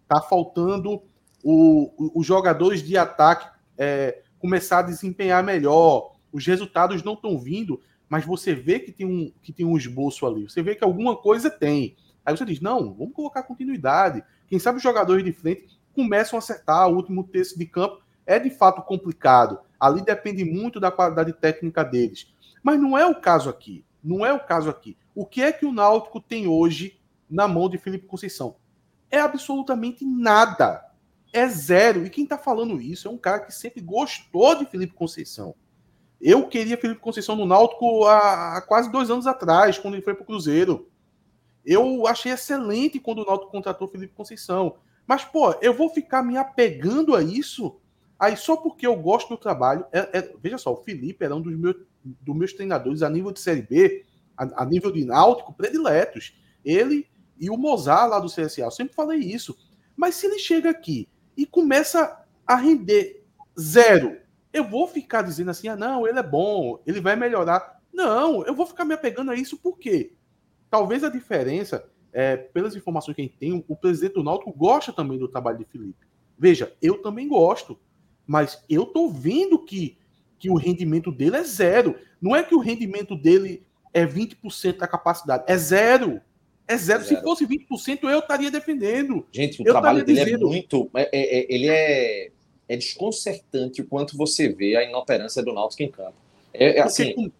está 0.02 0.20
faltando 0.20 1.02
os 1.44 2.24
jogadores 2.24 2.82
de 2.82 2.96
ataque 2.96 3.50
é, 3.76 4.22
começar 4.38 4.78
a 4.78 4.82
desempenhar 4.82 5.42
melhor. 5.42 6.12
Os 6.32 6.46
resultados 6.46 7.02
não 7.02 7.14
estão 7.14 7.38
vindo, 7.38 7.80
mas 8.08 8.24
você 8.24 8.54
vê 8.54 8.78
que 8.78 8.92
tem, 8.92 9.06
um, 9.06 9.32
que 9.42 9.52
tem 9.52 9.66
um 9.66 9.76
esboço 9.76 10.24
ali. 10.26 10.48
Você 10.48 10.62
vê 10.62 10.74
que 10.74 10.84
alguma 10.84 11.16
coisa 11.16 11.50
tem. 11.50 11.96
Aí 12.24 12.36
você 12.36 12.44
diz: 12.44 12.60
não, 12.60 12.94
vamos 12.94 13.14
colocar 13.14 13.42
continuidade. 13.42 14.22
Quem 14.52 14.58
sabe 14.58 14.76
os 14.76 14.82
jogadores 14.82 15.24
de 15.24 15.32
frente 15.32 15.80
começam 15.94 16.36
a 16.36 16.38
acertar. 16.38 16.86
O 16.86 16.96
último 16.96 17.24
terço 17.24 17.58
de 17.58 17.64
campo 17.64 18.02
é 18.26 18.38
de 18.38 18.50
fato 18.50 18.82
complicado. 18.82 19.58
Ali 19.80 20.02
depende 20.02 20.44
muito 20.44 20.78
da 20.78 20.90
qualidade 20.90 21.32
técnica 21.32 21.82
deles. 21.82 22.30
Mas 22.62 22.78
não 22.78 22.98
é 22.98 23.06
o 23.06 23.18
caso 23.18 23.48
aqui. 23.48 23.82
Não 24.04 24.26
é 24.26 24.30
o 24.30 24.44
caso 24.44 24.68
aqui. 24.68 24.94
O 25.14 25.24
que 25.24 25.42
é 25.42 25.50
que 25.52 25.64
o 25.64 25.72
Náutico 25.72 26.20
tem 26.20 26.46
hoje 26.46 27.00
na 27.30 27.48
mão 27.48 27.66
de 27.66 27.78
Felipe 27.78 28.06
Conceição? 28.06 28.56
É 29.10 29.20
absolutamente 29.20 30.04
nada 30.04 30.86
é 31.32 31.48
zero. 31.48 32.04
E 32.04 32.10
quem 32.10 32.24
está 32.24 32.36
falando 32.36 32.78
isso 32.78 33.08
é 33.08 33.10
um 33.10 33.16
cara 33.16 33.40
que 33.40 33.54
sempre 33.54 33.80
gostou 33.80 34.54
de 34.54 34.66
Felipe 34.66 34.92
Conceição. 34.92 35.54
Eu 36.20 36.46
queria 36.46 36.76
Felipe 36.76 37.00
Conceição 37.00 37.36
no 37.36 37.46
Náutico 37.46 38.04
há, 38.04 38.58
há 38.58 38.60
quase 38.60 38.92
dois 38.92 39.08
anos 39.08 39.26
atrás, 39.26 39.78
quando 39.78 39.94
ele 39.94 40.04
foi 40.04 40.12
para 40.12 40.24
o 40.24 40.26
Cruzeiro. 40.26 40.90
Eu 41.64 42.06
achei 42.06 42.32
excelente 42.32 42.98
quando 42.98 43.22
o 43.22 43.24
Náutico 43.24 43.50
contratou 43.50 43.88
Felipe 43.88 44.14
Conceição. 44.14 44.76
Mas, 45.06 45.24
pô, 45.24 45.52
eu 45.60 45.74
vou 45.74 45.88
ficar 45.88 46.22
me 46.22 46.36
apegando 46.36 47.14
a 47.14 47.22
isso 47.22 47.78
aí 48.18 48.36
só 48.36 48.56
porque 48.56 48.86
eu 48.86 48.96
gosto 48.96 49.30
do 49.30 49.36
trabalho. 49.36 49.84
É, 49.92 50.18
é, 50.18 50.34
veja 50.40 50.58
só, 50.58 50.72
o 50.72 50.82
Felipe 50.82 51.24
era 51.24 51.34
um 51.34 51.40
dos 51.40 51.56
meus, 51.56 51.76
dos 52.04 52.36
meus 52.36 52.52
treinadores 52.52 53.02
a 53.02 53.10
nível 53.10 53.32
de 53.32 53.40
Série 53.40 53.62
B, 53.62 54.04
a, 54.36 54.62
a 54.62 54.64
nível 54.64 54.92
de 54.92 55.04
Náutico, 55.04 55.52
prediletos. 55.52 56.36
Ele 56.64 57.06
e 57.38 57.50
o 57.50 57.56
Mozart 57.56 58.08
lá 58.08 58.20
do 58.20 58.28
CSA. 58.28 58.62
Eu 58.62 58.70
sempre 58.70 58.94
falei 58.94 59.18
isso. 59.18 59.56
Mas 59.96 60.14
se 60.14 60.26
ele 60.26 60.38
chega 60.38 60.70
aqui 60.70 61.08
e 61.36 61.44
começa 61.44 62.24
a 62.46 62.56
render 62.56 63.24
zero. 63.58 64.18
Eu 64.52 64.64
vou 64.64 64.86
ficar 64.86 65.22
dizendo 65.22 65.50
assim: 65.50 65.68
ah, 65.68 65.76
não, 65.76 66.06
ele 66.06 66.18
é 66.18 66.22
bom, 66.22 66.80
ele 66.86 67.00
vai 67.00 67.16
melhorar. 67.16 67.80
Não, 67.92 68.44
eu 68.46 68.54
vou 68.54 68.66
ficar 68.66 68.84
me 68.84 68.94
apegando 68.94 69.30
a 69.30 69.34
isso 69.34 69.58
porque 69.58 70.12
talvez 70.72 71.04
a 71.04 71.10
diferença, 71.10 71.84
é, 72.14 72.34
pelas 72.34 72.74
informações 72.74 73.14
que 73.14 73.20
a 73.20 73.24
gente 73.24 73.36
tem, 73.36 73.62
o 73.68 73.76
presidente 73.76 74.14
do 74.14 74.24
Náutico 74.24 74.50
gosta 74.54 74.90
também 74.90 75.18
do 75.18 75.28
trabalho 75.28 75.58
de 75.58 75.66
Felipe. 75.66 76.06
Veja, 76.38 76.72
eu 76.80 77.02
também 77.02 77.28
gosto, 77.28 77.78
mas 78.26 78.64
eu 78.70 78.86
tô 78.86 79.10
vendo 79.10 79.58
que, 79.58 79.98
que 80.38 80.48
o 80.48 80.54
rendimento 80.54 81.12
dele 81.12 81.36
é 81.36 81.44
zero. 81.44 81.94
Não 82.22 82.34
é 82.34 82.42
que 82.42 82.54
o 82.54 82.58
rendimento 82.58 83.14
dele 83.14 83.66
é 83.92 84.06
20% 84.06 84.78
da 84.78 84.88
capacidade, 84.88 85.44
é 85.46 85.58
zero. 85.58 86.22
É 86.66 86.74
zero. 86.74 87.04
zero. 87.04 87.16
Se 87.16 87.22
fosse 87.22 87.46
20%, 87.46 88.04
eu 88.04 88.20
estaria 88.20 88.50
defendendo. 88.50 89.26
Gente, 89.30 89.60
o 89.60 89.66
eu 89.66 89.72
trabalho 89.72 90.02
dele 90.02 90.20
é 90.20 90.24
dizendo... 90.24 90.46
é 90.46 90.50
muito. 90.50 90.90
É, 90.94 91.02
é, 91.12 91.38
é, 91.38 91.54
ele 91.54 91.68
é, 91.68 92.30
é 92.66 92.76
desconcertante 92.78 93.82
o 93.82 93.86
quanto 93.86 94.16
você 94.16 94.48
vê 94.48 94.74
a 94.74 94.82
inoperância 94.82 95.42
do 95.42 95.52
Náutico 95.52 95.82
em 95.82 95.90
campo. 95.90 96.16
É, 96.54 96.78
é 96.78 96.80
assim. 96.80 97.12
Com... 97.12 97.30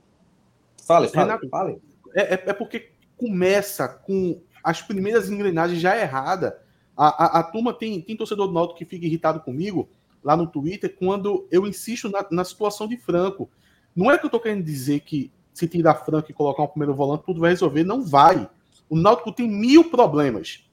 Fale, 0.85 1.09
fale, 1.09 1.31
Renato, 1.31 1.49
fale. 1.49 1.79
É, 2.15 2.35
é, 2.35 2.53
porque 2.53 2.92
começa 3.23 3.87
com 3.87 4.43
as 4.65 4.83
primeiras 4.83 5.31
engrenagens 5.31 5.81
já 5.81 5.97
erradas. 5.97 6.53
A, 6.97 7.07
a, 7.07 7.41
a, 7.41 7.43
turma 7.45 7.73
tem, 7.73 8.01
tem 8.01 8.17
torcedor 8.17 8.49
do 8.49 8.53
Náutico 8.53 8.79
que 8.79 8.85
fica 8.85 9.07
irritado 9.07 9.39
comigo 9.41 9.89
lá 10.23 10.37
no 10.37 10.47
Twitter 10.47 10.95
quando 10.99 11.47
eu 11.51 11.65
insisto 11.65 12.11
na, 12.11 12.27
na 12.33 12.45
situação 12.45 12.89
de 12.89 12.97
Franco. 12.97 13.49
Não 13.95 14.11
é 14.11 14.19
que 14.19 14.25
eu 14.25 14.29
estou 14.29 14.41
querendo 14.41 14.65
dizer 14.65 15.01
que 15.01 15.31
se 15.55 15.69
tirar 15.69 15.95
Franco 15.95 16.31
e 16.31 16.35
colocar 16.35 16.65
um 16.65 16.67
primeiro 16.67 16.95
volante, 16.95 17.25
tudo 17.25 17.41
vai 17.41 17.51
resolver. 17.51 17.85
Não 17.85 18.05
vai. 18.05 18.49
O 18.91 18.97
Náutico 18.97 19.31
tem 19.31 19.49
mil 19.49 19.85
problemas. 19.85 20.65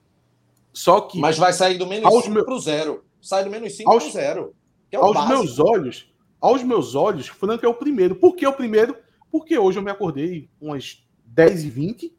Só 0.74 1.02
que. 1.02 1.20
Mas 1.20 1.38
vai 1.38 1.54
sair 1.54 1.78
do 1.78 1.86
menos 1.86 2.12
5 2.12 2.32
meu... 2.32 2.46
para 2.46 2.54
o 2.54 2.60
zero. 2.60 3.04
Sai 3.22 3.44
do 3.44 3.52
menos 3.52 3.76
5 3.76 3.90
para 3.90 4.08
o 4.08 4.12
zero. 4.12 4.56
É 4.92 4.98
aos 4.98 5.14
básico. 5.14 5.34
meus 5.34 5.60
olhos, 5.60 6.12
aos 6.42 6.64
meus 6.64 6.96
olhos, 6.96 7.28
Franco 7.28 7.64
é 7.64 7.70
o 7.70 7.76
primeiro. 7.76 8.16
Por 8.16 8.36
que 8.36 8.48
o 8.48 8.54
primeiro? 8.54 8.96
Porque 9.32 9.58
hoje 9.58 9.78
eu 9.78 9.84
me 9.84 9.92
acordei 9.92 10.50
umas 10.60 11.04
10 11.26 11.66
e 11.66 11.70
20 11.70 12.19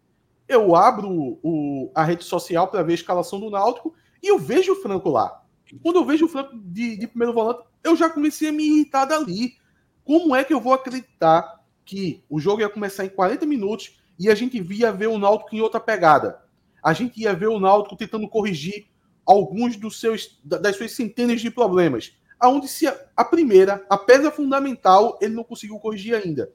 eu 0.50 0.74
abro 0.74 1.38
o, 1.44 1.92
a 1.94 2.02
rede 2.02 2.24
social 2.24 2.66
para 2.66 2.82
ver 2.82 2.92
a 2.92 2.96
escalação 2.96 3.38
do 3.38 3.48
Náutico 3.48 3.94
e 4.20 4.26
eu 4.26 4.36
vejo 4.36 4.72
o 4.72 4.82
Franco 4.82 5.08
lá. 5.08 5.42
Quando 5.80 5.96
eu 5.96 6.04
vejo 6.04 6.26
o 6.26 6.28
Franco 6.28 6.58
de, 6.58 6.96
de, 6.96 7.06
primeiro 7.06 7.32
volante, 7.32 7.60
eu 7.84 7.94
já 7.94 8.10
comecei 8.10 8.48
a 8.48 8.52
me 8.52 8.64
irritar 8.64 9.04
dali. 9.04 9.54
Como 10.02 10.34
é 10.34 10.42
que 10.42 10.52
eu 10.52 10.60
vou 10.60 10.74
acreditar 10.74 11.60
que 11.84 12.24
o 12.28 12.40
jogo 12.40 12.62
ia 12.62 12.68
começar 12.68 13.04
em 13.04 13.08
40 13.08 13.46
minutos 13.46 14.00
e 14.18 14.28
a 14.28 14.34
gente 14.34 14.60
via 14.60 14.92
ver 14.92 15.06
o 15.06 15.18
Náutico 15.18 15.54
em 15.54 15.60
outra 15.60 15.78
pegada. 15.78 16.42
A 16.82 16.92
gente 16.92 17.20
ia 17.20 17.32
ver 17.32 17.46
o 17.46 17.60
Náutico 17.60 17.96
tentando 17.96 18.28
corrigir 18.28 18.88
alguns 19.24 19.76
dos 19.76 20.00
seus 20.00 20.40
das 20.42 20.74
suas 20.74 20.90
centenas 20.90 21.40
de 21.40 21.48
problemas, 21.48 22.18
aonde 22.40 22.66
se 22.66 22.88
a 22.88 23.24
primeira, 23.24 23.86
a 23.88 23.96
pedra 23.96 24.32
fundamental, 24.32 25.16
ele 25.22 25.34
não 25.34 25.44
conseguiu 25.44 25.78
corrigir 25.78 26.14
ainda. 26.16 26.52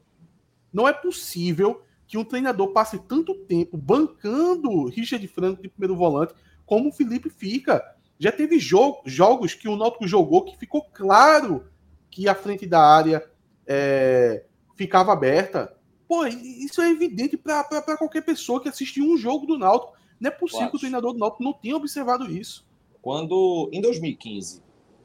Não 0.73 0.85
é 0.85 0.91
possível 0.91 1.81
que 2.07 2.17
um 2.17 2.23
treinador 2.23 2.69
passe 2.69 2.99
tanto 2.99 3.33
tempo 3.33 3.77
bancando 3.77 4.85
Richard 4.85 5.27
Franco 5.27 5.61
de 5.61 5.69
primeiro 5.69 5.95
volante 5.95 6.33
como 6.65 6.89
o 6.89 6.91
Felipe 6.91 7.29
fica. 7.29 7.83
Já 8.17 8.31
teve 8.31 8.59
jo 8.59 8.97
jogos 9.05 9.53
que 9.53 9.67
o 9.67 9.75
Náutico 9.75 10.07
jogou 10.07 10.45
que 10.45 10.57
ficou 10.57 10.83
claro 10.93 11.65
que 12.09 12.27
a 12.29 12.35
frente 12.35 12.65
da 12.65 12.81
área 12.81 13.23
é, 13.67 14.45
ficava 14.75 15.11
aberta. 15.11 15.75
Pô, 16.07 16.25
isso 16.25 16.81
é 16.81 16.89
evidente 16.89 17.35
para 17.35 17.97
qualquer 17.97 18.21
pessoa 18.21 18.61
que 18.61 18.69
assistiu 18.69 19.05
um 19.05 19.17
jogo 19.17 19.45
do 19.45 19.57
Náutico. 19.57 19.93
Não 20.19 20.29
é 20.29 20.31
possível 20.31 20.69
que 20.69 20.77
o 20.77 20.79
treinador 20.79 21.13
do 21.13 21.19
Náutico 21.19 21.43
não 21.43 21.53
tenha 21.53 21.75
observado 21.75 22.31
isso. 22.31 22.65
Quando, 23.01 23.69
em 23.73 23.81
2015, 23.81 24.63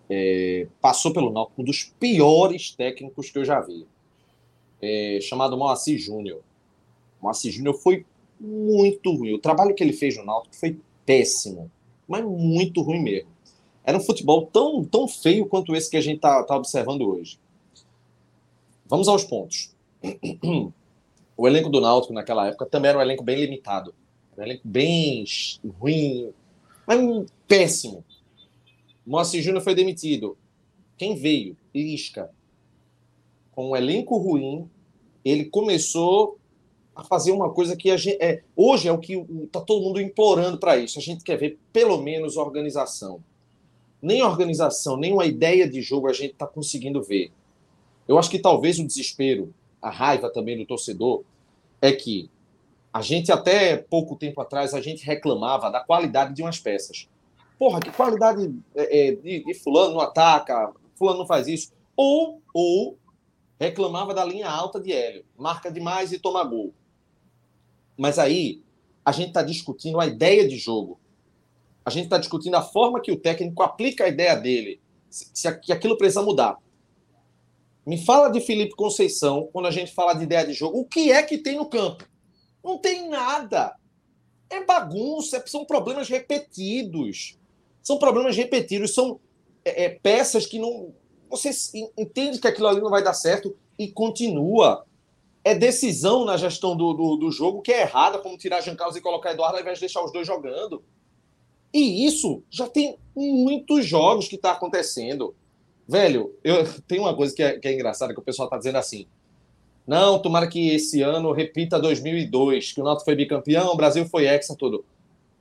é, 0.09 0.69
passou 0.81 1.13
pelo 1.13 1.33
Náutico 1.33 1.63
um 1.63 1.65
dos 1.65 1.83
piores 1.83 2.71
técnicos 2.71 3.31
que 3.31 3.39
eu 3.39 3.45
já 3.45 3.61
vi, 3.61 3.87
é, 4.81 5.19
chamado 5.21 5.57
Moacir 5.57 5.99
Júnior. 5.99 6.43
Moacir 7.21 7.53
Júnior 7.53 7.75
foi 7.75 8.05
muito 8.39 9.15
ruim. 9.15 9.35
O 9.35 9.39
trabalho 9.39 9.75
que 9.75 9.83
ele 9.83 9.93
fez 9.93 10.17
no 10.17 10.25
Náutico 10.25 10.57
foi 10.57 10.79
péssimo, 11.05 11.71
mas 12.09 12.25
muito 12.25 12.81
ruim 12.81 13.03
mesmo. 13.03 13.31
Era 13.85 13.99
um 13.99 14.01
futebol 14.01 14.47
tão, 14.47 14.85
tão 14.85 15.09
feio 15.09 15.47
quanto 15.47 15.75
esse 15.75 15.91
que 15.91 15.97
a 15.97 16.01
gente 16.01 16.17
está 16.17 16.43
tá 16.45 16.57
observando 16.57 17.03
hoje. 17.03 17.39
Vamos 18.87 19.09
aos 19.09 19.25
pontos. 19.25 19.75
O 21.37 21.49
elenco 21.49 21.71
do 21.71 21.81
Náutico 21.81 22.13
naquela 22.13 22.49
época 22.49 22.67
também 22.67 22.91
era 22.91 22.99
um 22.99 23.01
elenco 23.01 23.25
bem 23.25 23.41
limitado. 23.41 23.95
Um 24.37 24.43
elenco 24.43 24.61
bem 24.63 25.25
ruim, 25.81 26.35
mas 26.87 27.01
péssimo. 27.49 28.05
Moacir 29.07 29.43
Júnior 29.43 29.65
foi 29.65 29.75
demitido. 29.75 30.37
Quem 30.99 31.15
veio? 31.15 31.57
Lisca. 31.75 32.31
Com 33.53 33.71
um 33.71 33.77
elenco 33.77 34.19
ruim, 34.19 34.69
ele 35.25 35.47
começou 35.47 36.39
a 37.01 37.05
fazer 37.05 37.33
uma 37.33 37.51
coisa 37.51 37.75
que 37.75 37.97
gente, 37.97 38.23
é, 38.23 38.43
hoje 38.55 38.89
é 38.89 38.93
o 38.93 38.99
que 38.99 39.15
está 39.45 39.61
todo 39.61 39.83
mundo 39.83 40.01
implorando 40.01 40.59
para 40.59 40.77
isso. 40.77 40.99
A 40.99 41.03
gente 41.03 41.25
quer 41.25 41.37
ver 41.37 41.59
pelo 41.73 42.01
menos 42.01 42.37
organização. 42.37 43.23
Nem 44.03 44.23
organização, 44.23 44.97
nem 44.97 45.13
uma 45.13 45.27
ideia 45.27 45.69
de 45.69 45.81
jogo 45.81 46.09
a 46.09 46.13
gente 46.13 46.33
está 46.33 46.47
conseguindo 46.47 47.03
ver. 47.03 47.33
Eu 48.07 48.19
acho 48.19 48.31
que 48.31 48.39
talvez 48.39 48.79
o 48.79 48.87
desespero, 48.87 49.53
a 49.81 49.91
raiva 49.91 50.31
também 50.31 50.57
do 50.57 50.67
torcedor, 50.67 51.23
é 51.81 51.93
que 51.93 52.31
a 52.93 53.01
gente 53.01 53.33
até 53.33 53.77
pouco 53.77 54.17
tempo 54.17 54.41
atrás 54.41 54.75
a 54.75 54.81
gente 54.81 55.05
reclamava 55.05 55.71
da 55.71 55.81
qualidade 55.81 56.35
de 56.35 56.43
umas 56.43 56.59
peças. 56.59 57.09
Porra, 57.59 57.81
que 57.81 57.91
qualidade 57.91 58.55
é, 58.75 59.09
é, 59.09 59.13
de, 59.13 59.45
de, 59.45 59.55
fulano 59.55 59.95
não 59.95 60.01
ataca, 60.01 60.73
fulano 60.97 61.19
não 61.19 61.27
faz 61.27 61.47
isso. 61.47 61.73
Ou, 61.97 62.43
ou 62.53 62.99
reclamava 63.59 64.13
da 64.15 64.25
linha 64.25 64.49
alta 64.49 64.81
de 64.81 64.93
Hélio, 64.93 65.25
marca 65.37 65.71
demais 65.71 66.13
e 66.13 66.19
toma 66.19 66.43
gol. 66.43 66.75
Mas 68.01 68.19
aí 68.19 68.63
a 69.05 69.13
gente 69.13 69.29
está 69.29 69.43
discutindo 69.43 70.01
a 70.01 70.07
ideia 70.07 70.49
de 70.49 70.57
jogo. 70.57 70.99
A 71.85 71.91
gente 71.91 72.05
está 72.05 72.17
discutindo 72.17 72.55
a 72.55 72.63
forma 72.63 72.99
que 72.99 73.13
o 73.13 73.21
técnico 73.21 73.63
aplica 73.63 74.05
a 74.05 74.09
ideia 74.09 74.35
dele, 74.35 74.81
se, 75.11 75.47
aquilo 75.47 75.99
precisa 75.99 76.23
mudar. 76.23 76.57
Me 77.85 78.03
fala 78.03 78.31
de 78.31 78.41
Felipe 78.41 78.75
Conceição 78.75 79.51
quando 79.53 79.67
a 79.67 79.71
gente 79.71 79.93
fala 79.93 80.15
de 80.15 80.25
ideia 80.25 80.47
de 80.47 80.55
jogo. 80.55 80.79
O 80.79 80.85
que 80.87 81.13
é 81.13 81.23
que 81.23 81.37
tem 81.37 81.59
no 81.59 81.69
campo? 81.69 82.09
Não 82.65 82.79
tem 82.79 83.07
nada. 83.07 83.77
É 84.49 84.65
bagunça, 84.65 85.45
são 85.47 85.67
problemas 85.67 86.09
repetidos. 86.09 87.39
São 87.83 87.99
problemas 87.99 88.35
repetidos, 88.35 88.95
são 88.95 89.21
é, 89.63 89.85
é, 89.85 89.89
peças 89.91 90.47
que 90.47 90.59
não. 90.59 90.95
Você 91.29 91.51
entende 91.99 92.39
que 92.39 92.49
aquilo 92.49 92.69
ali 92.69 92.81
não 92.81 92.89
vai 92.89 93.05
dar 93.05 93.13
certo 93.13 93.55
e 93.79 93.89
continua. 93.89 94.87
É 95.43 95.55
decisão 95.55 96.25
na 96.25 96.37
gestão 96.37 96.77
do, 96.77 96.93
do, 96.93 97.17
do 97.17 97.31
jogo 97.31 97.63
que 97.63 97.73
é 97.73 97.83
errada, 97.83 98.19
como 98.19 98.37
tirar 98.37 98.61
Jean 98.61 98.77
Carlos 98.77 98.97
e 98.97 99.01
colocar 99.01 99.33
Eduardo 99.33 99.57
ao 99.57 99.63
invés 99.63 99.79
de 99.79 99.83
deixar 99.83 100.05
os 100.05 100.13
dois 100.13 100.27
jogando. 100.27 100.83
E 101.73 102.05
isso 102.07 102.43
já 102.51 102.69
tem 102.69 102.97
muitos 103.15 103.87
jogos 103.87 104.29
que 104.29 104.37
está 104.37 104.53
acontecendo. 104.53 105.35
Velho, 105.89 106.35
eu 106.45 106.65
tem 106.87 106.99
uma 106.99 107.15
coisa 107.15 107.35
que 107.35 107.43
é, 107.43 107.59
que 107.59 107.69
é 107.69 107.75
engraçada 107.75 108.13
que 108.13 108.21
o 108.21 108.25
pessoal 108.25 108.49
tá 108.49 108.59
dizendo 108.59 108.77
assim. 108.77 109.07
Não, 109.87 110.21
tomara 110.21 110.47
que 110.47 110.69
esse 110.69 111.03
ano 111.03 111.33
repita 111.33 111.81
2002, 111.81 112.73
que 112.73 112.81
o 112.81 112.85
Náutico 112.85 113.07
foi 113.07 113.17
bicampeão, 113.17 113.73
o 113.73 113.77
Brasil 113.77 114.05
foi 114.07 114.27
hexa, 114.27 114.55
tudo. 114.55 114.85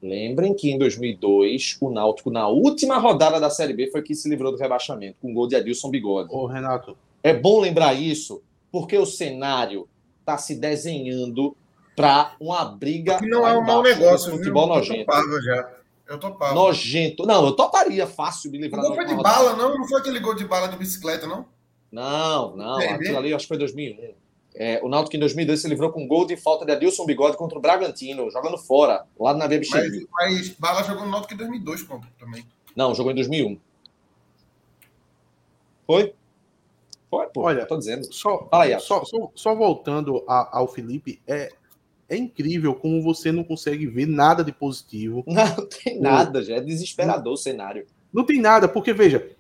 Lembrem 0.02 0.54
que 0.54 0.72
em 0.72 0.78
2002, 0.78 1.78
o 1.82 1.90
Náutico, 1.90 2.32
na 2.32 2.48
última 2.48 2.98
rodada 2.98 3.40
da 3.40 3.50
Série 3.50 3.74
B, 3.74 3.92
foi 3.92 4.02
que 4.02 4.16
se 4.16 4.30
livrou 4.30 4.52
do 4.52 4.58
rebaixamento, 4.58 5.18
com 5.22 5.30
o 5.30 5.34
gol 5.34 5.48
de 5.48 5.56
Adilson 5.56 5.90
Bigode. 5.90 6.34
Ô, 6.34 6.46
Renato. 6.46 6.98
É 7.22 7.34
bom 7.34 7.60
lembrar 7.60 7.94
isso, 7.94 8.42
porque 8.72 8.98
o 8.98 9.06
cenário 9.06 9.88
está 10.20 10.38
se 10.38 10.56
desenhando 10.56 11.56
para 11.96 12.34
uma 12.40 12.64
briga. 12.66 13.18
Que 13.18 13.28
não 13.28 13.48
é 13.48 13.58
um 13.58 13.64
mau 13.64 13.82
negócio, 13.82 14.32
futebol 14.32 14.66
viu? 14.66 14.76
nojento. 14.76 15.42
já. 15.44 15.70
Eu 16.08 16.18
topava. 16.18 16.56
Nojento. 16.56 17.26
Não, 17.26 17.46
eu 17.46 17.52
toparia 17.52 18.08
fácil 18.08 18.52
me 18.52 18.58
livrar. 18.58 18.84
Não 18.84 18.96
foi 18.96 19.06
de 19.06 19.16
bala, 19.16 19.56
não? 19.56 19.78
Não 19.78 19.88
foi 19.88 20.00
aquele 20.00 20.20
gol 20.20 20.34
de 20.34 20.46
bala 20.46 20.68
de 20.68 20.78
bicicleta, 20.78 21.28
não? 21.28 21.46
Não, 21.92 22.56
não. 22.56 22.80
Aquilo 22.80 23.18
ali 23.18 23.34
acho 23.34 23.44
que 23.44 23.50
foi 23.50 23.58
2001. 23.58 24.14
É, 24.56 24.80
o 24.84 24.90
Náutico 24.90 25.16
em 25.16 25.20
2002 25.20 25.62
se 25.62 25.68
livrou 25.68 25.92
com 25.92 26.04
um 26.04 26.08
gol 26.08 26.26
de 26.26 26.36
falta 26.36 26.66
de 26.66 26.72
Adilson 26.72 27.06
Bigode 27.06 27.38
contra 27.38 27.58
o 27.58 27.62
Bragantino, 27.62 28.30
jogando 28.32 28.58
fora, 28.58 29.06
lá 29.20 29.34
na 29.34 29.48
Via 29.48 29.62
Mas, 29.72 30.08
mas 30.12 30.50
Bala 30.50 30.84
jogou 30.84 31.06
no 31.06 31.12
Náutico 31.12 31.34
em 31.34 31.38
2002 31.38 31.84
pô, 31.84 32.02
também. 32.18 32.46
Não, 32.76 32.94
jogou 32.96 33.12
em 33.12 33.16
2001. 33.16 33.60
Foi? 35.86 36.14
Foi, 37.10 37.28
pô. 37.28 37.42
Olha, 37.42 37.66
tô 37.66 37.78
dizendo. 37.78 38.12
Só, 38.14 38.48
aí, 38.52 38.80
só, 38.80 39.04
só, 39.04 39.32
só 39.34 39.56
voltando 39.56 40.24
a, 40.28 40.60
ao 40.60 40.68
Felipe, 40.68 41.22
é, 41.28 41.52
é 42.08 42.18
incrível 42.18 42.76
como 42.76 43.02
você 43.02 43.32
não 43.32 43.44
consegue 43.44 43.86
ver 43.88 44.08
nada 44.08 44.44
de 44.44 44.52
positivo. 44.52 45.24
Não, 45.28 45.68
tem 45.68 46.00
nada, 46.00 46.44
já 46.44 46.56
é 46.56 46.62
desesperador 46.62 47.34
o 47.34 47.38
cenário. 47.38 47.86
Não 48.12 48.24
tem 48.24 48.40
nada, 48.40 48.68
porque 48.68 48.92
veja, 48.94 49.32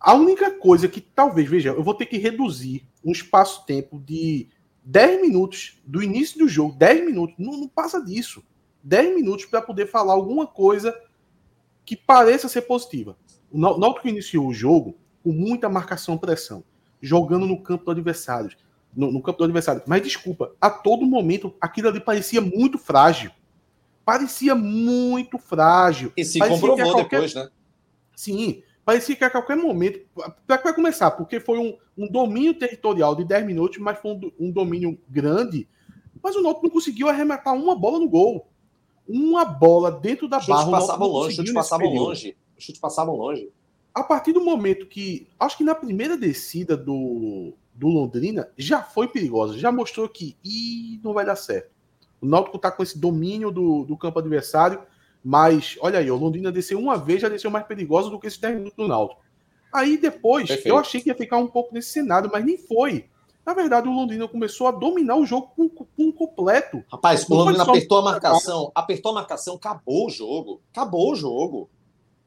a 0.00 0.14
única 0.14 0.50
coisa 0.50 0.88
que 0.88 1.00
talvez, 1.00 1.48
veja, 1.48 1.70
eu 1.70 1.82
vou 1.82 1.94
ter 1.94 2.06
que 2.06 2.16
reduzir 2.18 2.86
um 3.04 3.12
espaço-tempo 3.12 3.98
de 3.98 4.48
10 4.84 5.22
minutos 5.22 5.80
do 5.84 6.02
início 6.02 6.38
do 6.38 6.48
jogo, 6.48 6.74
10 6.76 7.04
minutos, 7.04 7.36
não, 7.38 7.58
não 7.58 7.68
passa 7.68 8.02
disso. 8.02 8.42
10 8.82 9.14
minutos 9.14 9.46
para 9.46 9.62
poder 9.62 9.86
falar 9.86 10.12
alguma 10.12 10.46
coisa 10.46 10.94
que 11.84 11.96
pareça 11.96 12.48
ser 12.48 12.62
positiva. 12.62 13.16
O 13.50 13.58
Náutico 13.58 14.08
iniciou 14.08 14.46
o 14.48 14.54
jogo 14.54 14.94
com 15.22 15.32
muita 15.32 15.68
marcação 15.68 16.18
pressão, 16.18 16.62
jogando 17.04 17.46
no 17.46 17.62
campo 17.62 17.84
do 17.84 17.90
adversário 17.90 18.56
no, 18.96 19.10
no 19.10 19.20
campo 19.20 19.38
do 19.38 19.44
adversário. 19.44 19.82
Mas 19.86 20.02
desculpa, 20.02 20.54
a 20.60 20.70
todo 20.70 21.04
momento 21.04 21.54
aquilo 21.60 21.88
ali 21.88 22.00
parecia 22.00 22.40
muito 22.40 22.78
frágil. 22.78 23.30
Parecia 24.04 24.54
muito 24.54 25.38
frágil. 25.38 26.12
E 26.16 26.24
se 26.24 26.38
parecia 26.38 26.60
comprovou 26.60 26.92
qualquer... 26.92 27.20
depois, 27.20 27.34
né? 27.34 27.48
Sim, 28.14 28.62
parecia 28.84 29.16
que 29.16 29.24
a 29.24 29.30
qualquer 29.30 29.56
momento. 29.56 30.00
Para 30.46 30.74
começar, 30.74 31.10
porque 31.12 31.40
foi 31.40 31.58
um, 31.58 31.76
um, 31.96 32.06
domínio 32.06 32.54
territorial 32.54 33.16
de 33.16 33.24
10 33.24 33.46
minutos, 33.46 33.78
mas 33.78 33.98
foi 33.98 34.12
um, 34.12 34.32
um 34.38 34.50
domínio 34.50 34.98
grande. 35.08 35.66
Mas 36.22 36.36
o 36.36 36.42
Náutico 36.42 36.66
não 36.66 36.72
conseguiu 36.72 37.08
arrematar 37.08 37.54
uma 37.54 37.74
bola 37.74 37.98
no 37.98 38.08
gol. 38.08 38.46
Uma 39.06 39.44
bola 39.44 39.90
dentro 39.90 40.28
da 40.28 40.38
barra. 40.38 40.70
Passavam 40.70 41.08
longe, 41.08 41.36
chutes 41.36 41.52
passavam 41.52 41.92
longe. 41.92 42.36
Os 42.56 42.64
chutes 42.64 42.80
passavam 42.80 43.16
longe. 43.16 43.50
A 43.94 44.02
partir 44.02 44.32
do 44.32 44.44
momento 44.44 44.86
que. 44.86 45.28
Acho 45.38 45.56
que 45.56 45.64
na 45.64 45.74
primeira 45.74 46.16
descida 46.16 46.76
do, 46.76 47.54
do 47.72 47.86
Londrina 47.86 48.48
já 48.58 48.82
foi 48.82 49.06
perigosa, 49.06 49.56
já 49.56 49.70
mostrou 49.70 50.08
que 50.08 50.36
e 50.44 51.00
não 51.02 51.12
vai 51.12 51.24
dar 51.24 51.36
certo. 51.36 51.70
O 52.20 52.26
Náutico 52.26 52.56
está 52.56 52.70
com 52.70 52.82
esse 52.82 52.98
domínio 52.98 53.50
do, 53.50 53.84
do 53.84 53.96
campo 53.96 54.18
adversário, 54.18 54.80
mas 55.22 55.76
olha 55.80 55.98
aí, 55.98 56.10
o 56.10 56.16
Londrina 56.16 56.50
desceu 56.50 56.78
uma 56.78 56.96
vez, 56.96 57.20
já 57.20 57.28
desceu 57.28 57.50
mais 57.50 57.66
perigosa 57.66 58.10
do 58.10 58.18
que 58.18 58.26
esses 58.26 58.38
10 58.38 58.56
minutos 58.56 58.76
do 58.76 58.88
Náutico. 58.88 59.22
Aí 59.72 59.96
depois, 59.96 60.48
Perfeito. 60.48 60.68
eu 60.68 60.78
achei 60.78 61.00
que 61.00 61.08
ia 61.08 61.14
ficar 61.14 61.38
um 61.38 61.46
pouco 61.46 61.74
nesse 61.74 61.90
cenário, 61.90 62.30
mas 62.32 62.44
nem 62.44 62.56
foi. 62.56 63.08
Na 63.44 63.52
verdade, 63.52 63.88
o 63.88 63.92
Londrina 63.92 64.26
começou 64.26 64.66
a 64.66 64.70
dominar 64.70 65.16
o 65.16 65.26
jogo 65.26 65.48
com, 65.54 65.68
com 65.68 65.86
um 65.98 66.10
completo. 66.10 66.82
Rapaz, 66.90 67.28
o 67.28 67.34
Londrina 67.34 67.62
apertou 67.62 67.98
a 67.98 68.02
marcação, 68.02 68.72
apertou 68.74 69.12
a 69.12 69.14
marcação, 69.16 69.56
acabou 69.56 70.06
o 70.06 70.10
jogo. 70.10 70.62
Acabou 70.72 71.12
o 71.12 71.14
jogo. 71.14 71.68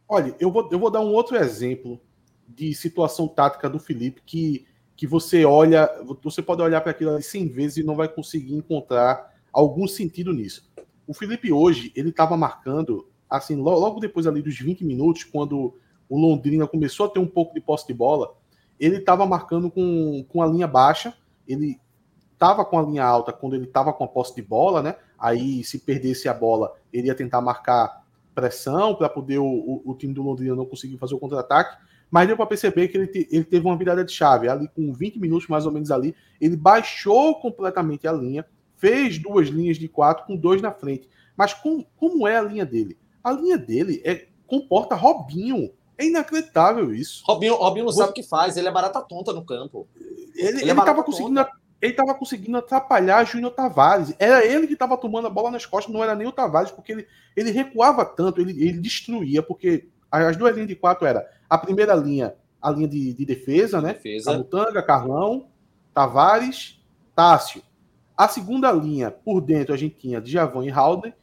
Olha, 0.07 0.35
eu 0.39 0.51
vou, 0.51 0.67
eu 0.71 0.79
vou 0.79 0.89
dar 0.89 1.01
um 1.01 1.13
outro 1.13 1.35
exemplo 1.35 1.99
de 2.47 2.73
situação 2.73 3.27
tática 3.27 3.69
do 3.69 3.79
Felipe 3.79 4.21
que 4.25 4.65
que 4.97 5.05
você 5.05 5.45
olha, 5.45 5.87
você 6.23 6.41
pode 6.41 6.59
olhar 6.63 6.81
para 6.81 6.89
aquilo 6.89 7.11
ali 7.11 7.21
100 7.21 7.49
vezes 7.49 7.77
e 7.77 7.83
não 7.83 7.95
vai 7.95 8.09
conseguir 8.09 8.55
encontrar 8.55 9.31
algum 9.53 9.87
sentido 9.87 10.33
nisso. 10.33 10.67
O 11.05 11.13
Felipe 11.13 11.53
hoje, 11.53 11.93
ele 11.95 12.09
estava 12.09 12.35
marcando, 12.35 13.07
assim, 13.29 13.55
logo 13.55 13.99
depois 13.99 14.25
ali 14.25 14.41
dos 14.41 14.57
20 14.59 14.83
minutos, 14.83 15.23
quando 15.23 15.75
o 16.09 16.19
Londrina 16.19 16.67
começou 16.67 17.05
a 17.05 17.09
ter 17.09 17.19
um 17.19 17.27
pouco 17.27 17.53
de 17.53 17.61
posse 17.61 17.85
de 17.85 17.93
bola, 17.93 18.35
ele 18.79 18.97
estava 18.97 19.23
marcando 19.23 19.69
com, 19.69 20.25
com 20.27 20.41
a 20.41 20.47
linha 20.47 20.67
baixa, 20.67 21.13
ele 21.47 21.79
estava 22.33 22.65
com 22.65 22.79
a 22.79 22.81
linha 22.81 23.05
alta 23.05 23.31
quando 23.31 23.55
ele 23.55 23.65
estava 23.65 23.93
com 23.93 24.03
a 24.03 24.07
posse 24.07 24.33
de 24.33 24.41
bola, 24.41 24.81
né? 24.81 24.95
Aí, 25.17 25.63
se 25.63 25.77
perdesse 25.77 26.27
a 26.27 26.33
bola, 26.33 26.73
ele 26.91 27.07
ia 27.07 27.15
tentar 27.15 27.39
marcar 27.39 28.03
pressão 28.37 28.93
para 28.93 29.09
poder 29.09 29.39
o, 29.39 29.45
o, 29.45 29.81
o, 29.83 29.95
time 29.95 30.13
do 30.13 30.21
Londrina 30.21 30.55
não 30.55 30.65
conseguir 30.65 30.97
fazer 30.97 31.15
o 31.15 31.19
contra-ataque 31.19 31.75
mas 32.09 32.27
deu 32.27 32.37
para 32.37 32.45
perceber 32.45 32.87
que 32.87 32.97
ele, 32.97 33.07
te, 33.07 33.27
ele 33.31 33.43
teve 33.43 33.65
uma 33.65 33.77
virada 33.77 34.03
de 34.03 34.11
chave. 34.11 34.47
Ali, 34.47 34.69
com 34.69 34.93
20 34.93 35.19
minutos 35.19 35.47
mais 35.47 35.65
ou 35.65 35.71
menos 35.71 35.91
ali, 35.91 36.15
ele 36.39 36.55
baixou 36.55 37.35
completamente 37.35 38.07
a 38.07 38.13
linha, 38.13 38.45
fez 38.77 39.19
duas 39.19 39.49
linhas 39.49 39.77
de 39.77 39.87
quatro 39.89 40.25
com 40.25 40.35
dois 40.35 40.61
na 40.61 40.71
frente. 40.71 41.09
Mas 41.35 41.53
com, 41.53 41.85
como 41.97 42.27
é 42.27 42.37
a 42.37 42.41
linha 42.41 42.65
dele? 42.65 42.97
A 43.23 43.31
linha 43.31 43.57
dele 43.57 44.01
é 44.05 44.27
comporta 44.45 44.95
Robinho. 44.95 45.71
É 45.97 46.05
inacreditável 46.05 46.93
isso. 46.93 47.23
Robinho, 47.25 47.55
Robinho 47.55 47.85
não 47.85 47.91
sabe 47.91 48.11
o 48.11 48.13
que 48.13 48.23
faz, 48.23 48.55
ele 48.55 48.67
é 48.67 48.71
barata 48.71 49.01
tonta 49.01 49.33
no 49.33 49.43
campo. 49.43 49.87
Ele, 50.35 50.61
ele, 50.61 50.71
ele 50.71 51.03
conseguindo 51.03 51.45
ele 51.81 51.91
estava 51.91 52.13
conseguindo 52.13 52.57
atrapalhar 52.57 53.23
Júnior 53.25 53.51
Tavares. 53.51 54.13
Era 54.17 54.43
ele 54.45 54.67
que 54.67 54.73
estava 54.73 54.97
tomando 54.97 55.27
a 55.27 55.29
bola 55.29 55.51
nas 55.51 55.65
costas, 55.65 55.93
não 55.93 56.03
era 56.03 56.15
nem 56.15 56.27
o 56.27 56.31
Tavares, 56.31 56.71
porque 56.71 56.91
ele, 56.91 57.07
ele 57.35 57.51
recuava 57.51 58.03
tanto, 58.03 58.41
ele, 58.41 58.51
ele 58.51 58.79
destruía, 58.79 59.43
porque 59.43 59.87
as 60.09 60.35
duas 60.35 60.53
linhas 60.53 60.67
de 60.67 60.75
quatro 60.75 61.05
era 61.05 61.29
a 61.49 61.57
primeira 61.57 61.93
linha, 61.93 62.33
a 62.61 62.71
linha 62.71 62.87
de, 62.87 63.13
de 63.13 63.25
defesa, 63.25 63.79
né? 63.79 63.93
Defesa. 63.93 64.31
Camutanga, 64.31 64.81
Carlão, 64.81 65.47
Tavares, 65.93 66.81
Tássio. 67.15 67.61
A 68.15 68.27
segunda 68.27 68.71
linha, 68.71 69.11
por 69.11 69.41
dentro, 69.41 69.73
a 69.73 69.77
gente 69.77 69.95
tinha 69.95 70.19
Djavan 70.19 70.65
e 70.65 70.71
Halden. 70.71 71.13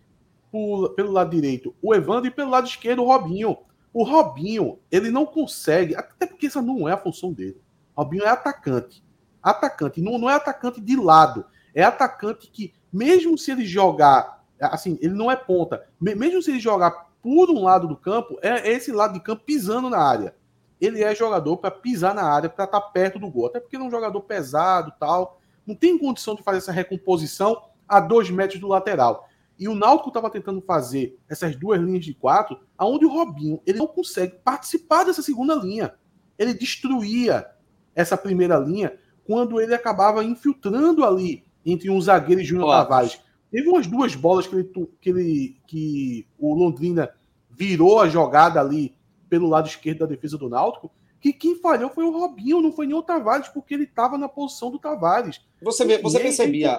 Por, 0.52 0.90
pelo 0.90 1.10
lado 1.10 1.30
direito, 1.30 1.74
o 1.82 1.92
Evandro. 1.92 2.28
E 2.28 2.30
pelo 2.30 2.50
lado 2.50 2.68
esquerdo, 2.68 3.02
o 3.02 3.06
Robinho. 3.06 3.58
O 3.92 4.04
Robinho, 4.04 4.78
ele 4.90 5.10
não 5.10 5.26
consegue, 5.26 5.96
até 5.96 6.26
porque 6.26 6.46
essa 6.46 6.62
não 6.62 6.88
é 6.88 6.92
a 6.92 6.98
função 6.98 7.32
dele. 7.32 7.60
O 7.94 8.02
Robinho 8.02 8.24
é 8.24 8.28
atacante 8.28 9.04
atacante. 9.44 10.00
Não, 10.00 10.18
não 10.18 10.30
é 10.30 10.35
atacante 10.35 10.80
de 10.80 10.96
lado. 10.96 11.44
É 11.74 11.85
atacante 11.85 12.48
que, 12.50 12.72
mesmo 12.90 13.37
se 13.37 13.50
ele 13.50 13.66
jogar, 13.66 14.42
assim, 14.59 14.98
ele 15.02 15.14
não 15.14 15.30
é 15.30 15.37
ponta. 15.37 15.87
Mesmo 16.00 16.42
se 16.42 16.50
ele 16.50 16.61
jogar 16.61 17.11
por 17.22 17.50
um 17.50 17.64
lado 17.64 17.87
do 17.87 17.96
campo, 17.96 18.38
é 18.42 18.70
esse 18.70 18.90
lado 18.90 19.14
de 19.14 19.20
campo 19.20 19.44
pisando 19.44 19.90
na 19.90 19.98
área. 19.98 20.35
Ele 20.80 21.02
é 21.02 21.14
jogador 21.14 21.59
para 21.59 21.70
pisar 21.70 22.14
na 22.14 22.24
área, 22.24 22.48
para 22.48 22.64
estar 22.64 22.80
tá 22.80 22.87
perto 22.87 23.18
do 23.18 23.30
gol. 23.30 23.46
Até 23.46 23.61
porque 23.61 23.76
ele 23.76 23.85
é 23.85 23.87
um 23.87 23.90
jogador 23.90 24.20
pesado 24.22 24.92
tal. 24.98 25.40
Não 25.66 25.74
tem 25.74 25.98
condição 25.98 26.35
de 26.35 26.42
fazer 26.42 26.59
essa 26.59 26.72
recomposição 26.72 27.62
a 27.88 28.00
dois 28.00 28.30
metros 28.30 28.61
do 28.61 28.68
lateral. 28.68 29.28
E 29.59 29.68
o 29.68 29.74
Náutico 29.74 30.09
estava 30.09 30.30
tentando 30.30 30.61
fazer 30.61 31.18
essas 31.28 31.54
duas 31.54 31.80
linhas 31.80 32.04
de 32.04 32.12
quatro, 32.12 32.61
aonde 32.76 33.04
o 33.04 33.12
Robinho 33.12 33.61
ele 33.64 33.78
não 33.78 33.87
consegue 33.87 34.37
participar 34.44 35.04
dessa 35.04 35.22
segunda 35.22 35.54
linha. 35.54 35.94
Ele 36.37 36.52
destruía 36.52 37.46
essa 37.94 38.16
primeira 38.16 38.59
linha 38.59 38.98
quando 39.26 39.60
ele 39.60 39.74
acabava 39.74 40.24
infiltrando 40.24 41.04
ali 41.04 41.44
entre 41.64 41.90
um 41.90 42.00
zagueiro 42.00 42.40
e 42.40 42.44
Júnior 42.44 42.70
Tavares. 42.70 43.20
Teve 43.50 43.68
umas 43.68 43.87
duas 43.87 44.14
bolas 44.14 44.46
que, 44.46 44.54
ele, 44.56 44.70
que, 45.00 45.10
ele, 45.10 45.56
que 45.66 46.26
o 46.38 46.54
Londrina 46.54 47.10
virou 47.50 48.00
a 48.00 48.08
jogada 48.08 48.60
ali 48.60 48.94
pelo 49.28 49.48
lado 49.48 49.68
esquerdo 49.68 50.00
da 50.00 50.06
defesa 50.06 50.37
do 50.37 50.48
Náutico, 50.48 50.90
que 51.20 51.32
quem 51.32 51.56
falhou 51.56 51.88
foi 51.88 52.04
o 52.04 52.10
Robinho, 52.10 52.60
não 52.60 52.70
foi 52.70 52.87
nem 52.87 52.94
o 52.94 53.02
Tavares, 53.02 53.48
porque 53.48 53.72
ele 53.72 53.84
estava 53.84 54.18
na 54.18 54.28
posição 54.28 54.70
do 54.70 54.78
Tavares. 54.78 55.40
Você, 55.62 55.84
vê, 55.84 55.98
você 55.98 56.18
é 56.18 56.20
percebia. 56.20 56.76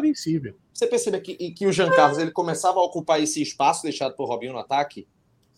Você 0.72 0.86
percebia 0.86 1.20
que, 1.20 1.52
que 1.52 1.66
o 1.66 1.72
Jean 1.72 1.90
Carlos 1.90 2.20
ele 2.20 2.30
começava 2.30 2.80
a 2.80 2.84
ocupar 2.84 3.20
esse 3.20 3.42
espaço 3.42 3.82
deixado 3.82 4.16
por 4.16 4.28
Robinho 4.28 4.54
no 4.54 4.60
ataque? 4.60 5.08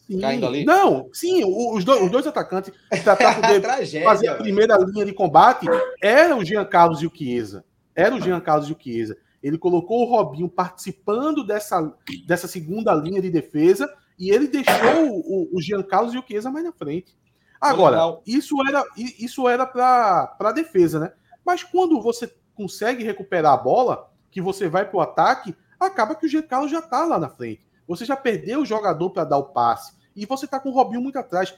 Sim. 0.08 0.22
caindo 0.22 0.46
ali? 0.46 0.64
Não, 0.64 1.10
sim, 1.12 1.44
os 1.44 1.84
dois, 1.84 2.02
os 2.02 2.10
dois 2.10 2.26
atacantes 2.26 2.74
para 3.04 3.36
poder 3.36 3.62
fazer 4.04 4.28
a 4.30 4.36
primeira 4.36 4.78
linha 4.78 5.06
de 5.06 5.14
combate 5.14 5.68
era 6.02 6.36
o 6.36 6.46
Jean 6.46 6.66
Carlos 6.66 7.02
e 7.02 7.08
o 7.08 7.12
Chiesa. 7.14 7.66
Era 7.96 8.16
o 8.16 8.22
Jean 8.22 8.40
Carlos 8.40 8.70
e 8.70 8.74
o 8.74 8.78
Chiesa. 8.80 9.18
Ele 9.44 9.58
colocou 9.58 10.02
o 10.02 10.10
Robinho 10.10 10.50
participando 10.50 11.44
dessa, 11.46 11.94
dessa 12.26 12.48
segunda 12.48 12.94
linha 12.94 13.22
de 13.22 13.30
defesa 13.30 13.92
e 14.18 14.32
ele 14.32 14.48
deixou 14.48 15.10
o, 15.10 15.50
o 15.54 15.62
Jean 15.62 15.84
Carlos 15.84 16.14
e 16.14 16.18
o 16.18 16.24
Chiesa 16.26 16.50
mais 16.50 16.66
na 16.66 16.72
frente. 16.72 17.16
Agora, 17.60 18.20
isso 18.26 18.56
era 18.68 18.84
isso 18.96 19.50
era 19.50 19.66
para 19.66 20.36
a 20.40 20.52
defesa, 20.52 21.00
né? 21.00 21.12
Mas 21.44 21.64
quando 21.64 22.00
você 22.02 22.32
consegue 22.54 23.04
recuperar 23.04 23.54
a 23.54 23.58
bola, 23.58 24.12
que 24.32 24.42
você 24.42 24.70
vai 24.70 24.86
para 24.86 24.98
o 24.98 25.02
ataque, 25.02 25.56
acaba 25.80 26.16
que 26.16 26.26
o 26.26 26.30
Jean 26.30 26.44
Carlos 26.44 26.72
já 26.72 26.80
está 26.80 27.06
lá 27.06 27.20
na 27.20 27.30
frente. 27.30 27.67
Você 27.88 28.06
já 28.06 28.16
perdeu 28.16 28.62
o 28.62 28.66
jogador 28.66 29.10
para 29.12 29.24
dar 29.24 29.38
o 29.38 29.46
passe. 29.46 29.94
E 30.16 30.26
você 30.26 30.48
tá 30.48 30.60
com 30.60 30.70
o 30.70 30.74
Robinho 30.74 31.02
muito 31.02 31.18
atrás. 31.18 31.58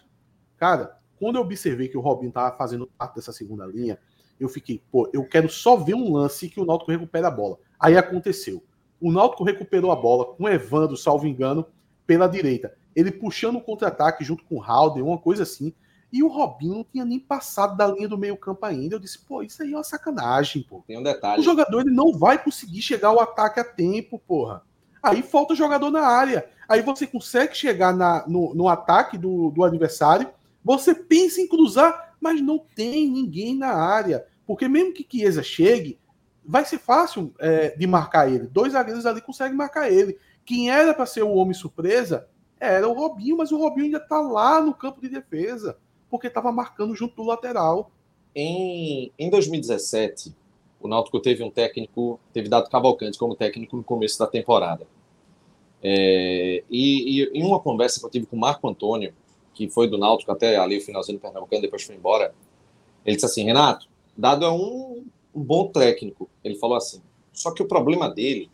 Cara, 0.57 0.97
quando 1.17 1.37
eu 1.37 1.41
observei 1.41 1.87
que 1.87 1.97
o 1.97 2.01
Robinho 2.01 2.31
tava 2.31 2.55
fazendo 2.55 2.87
parte 2.97 3.15
dessa 3.15 3.31
segunda 3.31 3.65
linha, 3.65 3.97
eu 4.39 4.47
fiquei, 4.47 4.81
pô, 4.91 5.09
eu 5.13 5.25
quero 5.25 5.49
só 5.49 5.75
ver 5.75 5.95
um 5.95 6.13
lance 6.13 6.49
que 6.49 6.59
o 6.59 6.65
Náutico 6.65 6.91
recupera 6.91 7.27
a 7.27 7.31
bola. 7.31 7.57
Aí 7.79 7.97
aconteceu. 7.97 8.63
O 9.01 9.11
Náutico 9.11 9.43
recuperou 9.43 9.91
a 9.91 9.95
bola 9.95 10.33
com 10.33 10.43
o 10.43 10.49
Evandro, 10.49 10.95
salvo 10.95 11.27
engano, 11.27 11.65
pela 12.05 12.27
direita. 12.27 12.73
Ele 12.95 13.11
puxando 13.11 13.57
o 13.57 13.61
contra-ataque 13.61 14.23
junto 14.23 14.43
com 14.45 14.55
o 14.55 14.61
Halden, 14.61 15.03
uma 15.03 15.17
coisa 15.17 15.43
assim. 15.43 15.73
E 16.11 16.23
o 16.23 16.27
Robinho 16.27 16.75
não 16.75 16.83
tinha 16.83 17.05
nem 17.05 17.19
passado 17.19 17.77
da 17.77 17.87
linha 17.87 18.07
do 18.07 18.17
meio-campo 18.17 18.65
ainda. 18.65 18.95
Eu 18.95 18.99
disse, 18.99 19.19
pô, 19.19 19.43
isso 19.43 19.61
aí 19.61 19.73
é 19.73 19.77
uma 19.77 19.83
sacanagem, 19.83 20.63
pô. 20.63 20.83
Tem 20.87 20.97
um 20.97 21.03
detalhe. 21.03 21.39
O 21.39 21.43
jogador 21.43 21.81
ele 21.81 21.91
não 21.91 22.11
vai 22.11 22.41
conseguir 22.43 22.81
chegar 22.81 23.09
ao 23.09 23.21
ataque 23.21 23.59
a 23.59 23.63
tempo, 23.63 24.17
porra. 24.19 24.63
Aí 25.01 25.21
falta 25.21 25.55
jogador 25.55 25.89
na 25.89 26.01
área. 26.01 26.47
Aí 26.67 26.81
você 26.81 27.07
consegue 27.07 27.55
chegar 27.55 27.93
na, 27.95 28.25
no, 28.27 28.53
no 28.53 28.67
ataque 28.67 29.17
do, 29.17 29.49
do 29.51 29.63
adversário. 29.63 30.29
Você 30.63 30.93
pensa 30.93 31.41
em 31.41 31.47
cruzar, 31.47 32.15
mas 32.19 32.41
não 32.41 32.59
tem 32.59 33.09
ninguém 33.09 33.55
na 33.55 33.73
área. 33.73 34.25
Porque 34.45 34.67
mesmo 34.67 34.93
que 34.93 35.07
Chiesa 35.09 35.41
chegue, 35.41 35.99
vai 36.45 36.65
ser 36.65 36.79
fácil 36.79 37.33
é, 37.39 37.75
de 37.77 37.87
marcar 37.87 38.31
ele. 38.31 38.47
Dois 38.47 38.73
zagueiros 38.73 39.05
ali 39.05 39.21
conseguem 39.21 39.55
marcar 39.55 39.91
ele. 39.91 40.17
Quem 40.45 40.71
era 40.71 40.93
para 40.93 41.05
ser 41.05 41.21
o 41.21 41.33
homem 41.33 41.53
surpresa 41.53 42.27
era 42.59 42.87
o 42.87 42.93
Robinho, 42.93 43.37
mas 43.37 43.51
o 43.51 43.57
Robinho 43.57 43.85
ainda 43.85 43.99
está 43.99 44.19
lá 44.19 44.59
no 44.61 44.73
campo 44.73 44.99
de 44.99 45.07
defesa, 45.07 45.77
porque 46.09 46.27
estava 46.27 46.51
marcando 46.51 46.95
junto 46.95 47.15
do 47.15 47.23
lateral. 47.23 47.91
Em, 48.35 49.11
em 49.17 49.29
2017, 49.29 50.35
o 50.79 50.87
Náutico 50.87 51.19
teve 51.19 51.43
um 51.43 51.51
técnico, 51.51 52.19
teve 52.33 52.47
Dado 52.47 52.69
Cavalcante 52.69 53.17
como 53.17 53.35
técnico 53.35 53.75
no 53.77 53.83
começo 53.83 54.17
da 54.17 54.27
temporada. 54.27 54.87
É, 55.81 56.63
e, 56.69 57.21
e, 57.21 57.23
em 57.33 57.43
uma 57.43 57.59
conversa 57.59 57.99
que 57.99 58.05
eu 58.05 58.09
tive 58.09 58.25
com 58.25 58.35
o 58.35 58.39
Marco 58.39 58.67
Antônio, 58.67 59.13
que 59.53 59.69
foi 59.69 59.89
do 59.89 59.97
Náutico 59.97 60.31
até 60.31 60.57
ali 60.57 60.77
o 60.77 60.81
finalzinho 60.81 61.17
do 61.17 61.21
Pernambucano, 61.21 61.61
depois 61.61 61.83
foi 61.83 61.95
embora, 61.95 62.33
ele 63.05 63.15
disse 63.15 63.25
assim, 63.25 63.43
Renato, 63.43 63.87
Dado 64.17 64.45
é 64.45 64.51
um, 64.51 65.05
um 65.33 65.41
bom 65.41 65.67
técnico. 65.67 66.29
Ele 66.43 66.55
falou 66.55 66.77
assim, 66.77 67.01
só 67.33 67.51
que 67.51 67.61
o 67.61 67.67
problema 67.67 68.09
dele 68.09 68.49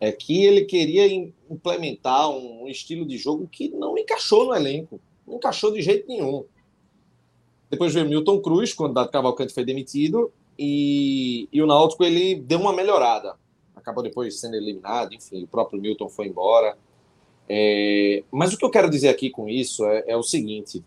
é 0.00 0.12
que 0.12 0.44
ele 0.44 0.64
queria 0.64 1.06
implementar 1.50 2.30
um, 2.30 2.66
estilo 2.68 3.06
de 3.06 3.16
jogo 3.16 3.48
que 3.50 3.68
não 3.70 3.96
encaixou 3.96 4.46
no 4.46 4.54
elenco, 4.54 5.00
não 5.26 5.36
encaixou 5.36 5.72
de 5.72 5.80
jeito 5.80 6.08
nenhum. 6.08 6.44
Depois 7.70 7.92
veio 7.92 8.08
Milton 8.08 8.40
Cruz, 8.40 8.72
quando 8.72 8.94
Dado 8.94 9.10
Cavalcante 9.10 9.52
foi 9.52 9.64
demitido, 9.64 10.32
e, 10.58 11.48
e 11.52 11.62
o 11.62 11.66
Náutico 11.66 12.04
ele 12.04 12.36
deu 12.36 12.58
uma 12.58 12.72
melhorada. 12.72 13.34
Acabou 13.74 14.02
depois 14.02 14.40
sendo 14.40 14.56
eliminado, 14.56 15.14
enfim, 15.14 15.44
o 15.44 15.46
próprio 15.46 15.80
Milton 15.80 16.08
foi 16.08 16.26
embora. 16.26 16.76
É, 17.48 18.24
mas 18.30 18.52
o 18.52 18.58
que 18.58 18.64
eu 18.64 18.70
quero 18.70 18.90
dizer 18.90 19.08
aqui 19.08 19.30
com 19.30 19.48
isso 19.48 19.84
é, 19.86 20.04
é 20.08 20.16
o 20.16 20.22
seguinte: 20.22 20.82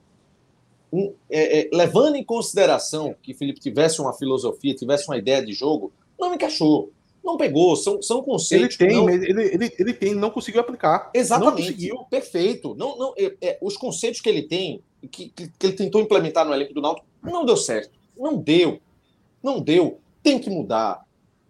um, 0.91 1.13
é, 1.29 1.61
é 1.61 1.69
levando 1.71 2.15
em 2.15 2.23
consideração 2.23 3.15
que 3.21 3.33
Felipe 3.33 3.59
tivesse 3.59 4.01
uma 4.01 4.13
filosofia, 4.13 4.75
tivesse 4.75 5.07
uma 5.07 5.17
ideia 5.17 5.43
de 5.45 5.53
jogo, 5.53 5.91
não 6.19 6.33
encaixou. 6.33 6.91
Não 7.23 7.35
pegou, 7.37 7.75
são, 7.75 8.01
são 8.01 8.23
conceitos. 8.23 8.79
Ele 8.79 8.89
tem, 8.89 8.97
não... 8.97 9.09
ele, 9.09 9.25
ele, 9.25 9.75
ele 9.77 9.93
tem, 9.93 10.15
não 10.15 10.31
conseguiu 10.31 10.61
aplicar. 10.61 11.11
Exatamente. 11.13 11.91
Perfeito. 12.09 12.73
Não, 12.75 12.97
não, 12.97 13.13
é, 13.17 13.35
é, 13.41 13.57
os 13.61 13.75
conceitos 13.75 14.21
que 14.21 14.29
ele 14.29 14.43
tem, 14.43 14.81
que, 15.11 15.29
que, 15.29 15.49
que 15.49 15.65
ele 15.67 15.73
tentou 15.73 16.01
implementar 16.01 16.45
no 16.45 16.53
elenco 16.53 16.73
do 16.73 16.81
Náutico, 16.81 17.05
não 17.21 17.45
deu 17.45 17.57
certo. 17.57 17.91
Não 18.17 18.37
deu. 18.37 18.79
Não 19.41 19.59
deu. 19.59 19.99
Tem 20.21 20.39
que 20.39 20.49
mudar. 20.49 21.05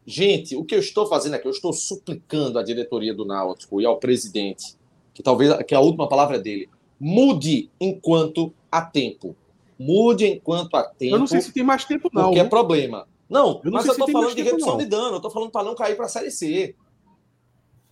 Gente, 0.05 0.55
o 0.55 0.63
que 0.63 0.73
eu 0.73 0.79
estou 0.79 1.05
fazendo 1.05 1.35
aqui, 1.35 1.47
eu 1.47 1.51
estou 1.51 1.71
suplicando 1.71 2.57
à 2.57 2.63
diretoria 2.63 3.13
do 3.13 3.25
Náutico 3.25 3.79
e 3.79 3.85
ao 3.85 3.97
presidente, 3.97 4.75
que 5.13 5.21
talvez 5.21 5.55
que 5.63 5.75
a 5.75 5.79
última 5.79 6.09
palavra 6.09 6.37
é 6.37 6.39
dele, 6.39 6.69
mude 6.99 7.69
enquanto 7.79 8.53
há 8.71 8.81
tempo. 8.81 9.35
Mude 9.77 10.25
enquanto 10.25 10.75
há 10.75 10.83
tempo. 10.83 11.15
Eu 11.15 11.19
não 11.19 11.27
sei 11.27 11.41
se 11.41 11.53
tem 11.53 11.63
mais 11.63 11.85
tempo, 11.85 12.09
não. 12.11 12.25
Porque 12.25 12.39
é 12.39 12.43
problema. 12.43 13.07
Não, 13.29 13.61
eu 13.63 13.65
não 13.65 13.73
mas 13.73 13.85
eu 13.85 13.91
estou 13.91 14.09
falando 14.09 14.35
de 14.35 14.41
redução 14.41 14.71
não. 14.71 14.77
de 14.77 14.85
dano, 14.85 15.11
eu 15.11 15.15
estou 15.17 15.29
falando 15.29 15.51
para 15.51 15.63
não 15.63 15.75
cair 15.75 15.95
para 15.95 16.05
a 16.05 16.09
Série 16.09 16.31
C. 16.31 16.75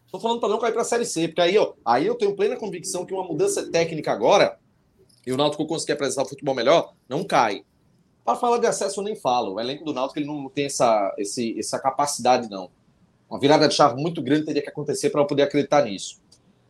Estou 0.05 0.19
falando 0.19 0.39
para 0.39 0.49
não 0.49 0.57
cair 0.57 0.71
para 0.71 0.81
a 0.81 0.85
Série 0.85 1.05
C, 1.05 1.27
porque 1.27 1.41
aí, 1.41 1.57
ó, 1.57 1.73
aí 1.85 2.07
eu 2.07 2.15
tenho 2.15 2.35
plena 2.35 2.55
convicção 2.55 3.05
que 3.05 3.13
uma 3.13 3.23
mudança 3.23 3.69
técnica 3.69 4.11
agora, 4.11 4.57
e 5.25 5.31
o 5.31 5.37
Náutico 5.37 5.67
conseguir 5.67 5.93
apresentar 5.93 6.23
o 6.23 6.25
futebol 6.25 6.55
melhor, 6.55 6.93
não 7.07 7.23
cai. 7.23 7.63
Para 8.28 8.36
falar 8.36 8.57
de 8.57 8.67
acesso, 8.67 8.99
eu 8.99 9.05
nem 9.05 9.15
falo. 9.15 9.53
O 9.53 9.59
elenco 9.59 9.86
do 9.86 9.93
Náutico 9.93 10.19
ele 10.19 10.28
não 10.28 10.49
tem 10.49 10.65
essa, 10.65 11.15
esse, 11.17 11.57
essa 11.57 11.80
capacidade, 11.80 12.49
não. 12.49 12.69
Uma 13.30 13.39
virada 13.39 13.69
de 13.69 13.73
chave 13.73 13.95
muito 14.01 14.21
grande 14.21 14.43
teria 14.43 14.61
que 14.61 14.67
acontecer 14.67 15.11
para 15.11 15.21
eu 15.21 15.25
poder 15.25 15.43
acreditar 15.43 15.86
nisso. 15.86 16.19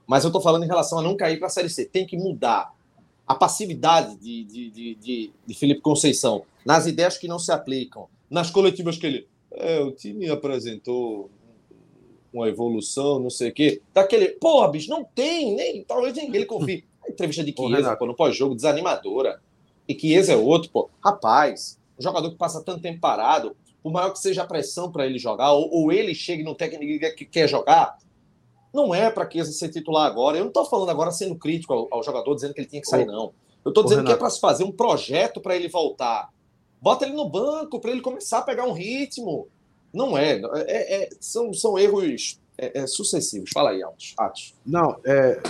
Mas 0.05 0.23
eu 0.23 0.27
estou 0.27 0.39
falando 0.39 0.65
em 0.65 0.67
relação 0.67 0.99
a 0.99 1.01
não 1.01 1.17
cair 1.17 1.39
para 1.39 1.47
a 1.47 1.49
Série 1.49 1.67
C. 1.67 1.83
Tem 1.83 2.05
que 2.05 2.15
mudar. 2.15 2.71
A 3.25 3.33
passividade 3.33 4.15
de, 4.17 4.43
de, 4.43 4.69
de, 4.69 4.95
de, 4.97 5.31
de 5.47 5.53
Felipe 5.55 5.81
Conceição 5.81 6.43
nas 6.63 6.85
ideias 6.85 7.17
que 7.17 7.27
não 7.27 7.39
se 7.39 7.51
aplicam, 7.51 8.07
nas 8.29 8.51
coletivas 8.51 8.95
que 8.99 9.07
ele. 9.07 9.27
É, 9.49 9.79
o 9.79 9.91
time 9.91 10.29
apresentou 10.29 11.27
uma 12.31 12.47
evolução, 12.47 13.17
não 13.17 13.31
sei 13.31 13.49
o 13.49 13.53
quê. 13.53 13.81
Daquele. 13.95 14.27
Porra, 14.33 14.67
bicho, 14.67 14.91
não 14.91 15.03
tem, 15.03 15.55
nem. 15.55 15.83
Talvez 15.83 16.15
ele 16.15 16.45
confie. 16.45 16.85
A 17.03 17.09
entrevista 17.09 17.43
de 17.43 17.51
Chiesa, 17.51 17.97
no 17.99 18.15
pós-jogo, 18.15 18.53
desanimadora 18.53 19.41
e 19.87 19.97
Chiesa 19.97 20.33
é 20.33 20.35
outro, 20.35 20.69
pô. 20.69 20.89
Rapaz, 21.03 21.79
um 21.97 22.03
jogador 22.03 22.29
que 22.29 22.37
passa 22.37 22.63
tanto 22.63 22.81
tempo 22.81 22.99
parado, 22.99 23.55
por 23.81 23.91
maior 23.91 24.11
que 24.11 24.19
seja 24.19 24.43
a 24.43 24.47
pressão 24.47 24.91
para 24.91 25.05
ele 25.05 25.17
jogar, 25.17 25.51
ou, 25.53 25.69
ou, 25.71 25.91
ele 25.91 26.13
chegue 26.13 26.43
no 26.43 26.55
técnico 26.55 27.15
que 27.15 27.25
quer 27.25 27.47
jogar, 27.47 27.97
não 28.73 28.93
é 28.93 29.09
para 29.09 29.29
Chiesa 29.29 29.51
ser 29.51 29.69
titular 29.69 30.05
agora. 30.05 30.37
Eu 30.37 30.41
não 30.41 30.49
estou 30.49 30.65
falando 30.65 30.89
agora 30.89 31.11
sendo 31.11 31.35
crítico 31.35 31.73
ao, 31.73 31.87
ao, 31.91 32.03
jogador, 32.03 32.35
dizendo 32.35 32.53
que 32.53 32.59
ele 32.59 32.67
tinha 32.67 32.81
que 32.81 32.87
sair, 32.87 33.05
não. 33.05 33.33
Eu 33.63 33.69
estou 33.69 33.83
dizendo 33.83 33.99
Renato. 33.99 34.15
que 34.15 34.17
é 34.17 34.19
para 34.19 34.29
se 34.29 34.39
fazer 34.39 34.63
um 34.63 34.71
projeto 34.71 35.41
para 35.41 35.55
ele 35.55 35.67
voltar. 35.67 36.29
Bota 36.81 37.05
ele 37.05 37.15
no 37.15 37.27
banco 37.27 37.79
para 37.79 37.91
ele 37.91 38.01
começar 38.01 38.39
a 38.39 38.43
pegar 38.43 38.65
um 38.65 38.73
ritmo. 38.73 39.47
Não 39.93 40.17
é. 40.17 40.41
é, 40.53 41.03
é 41.03 41.09
são, 41.19 41.53
são 41.53 41.77
erros 41.77 42.39
é, 42.57 42.81
é, 42.81 42.87
sucessivos. 42.87 43.49
Fala 43.53 43.71
aí, 43.71 43.81
Atos. 43.83 44.53
Não, 44.65 44.97
é, 45.05 45.41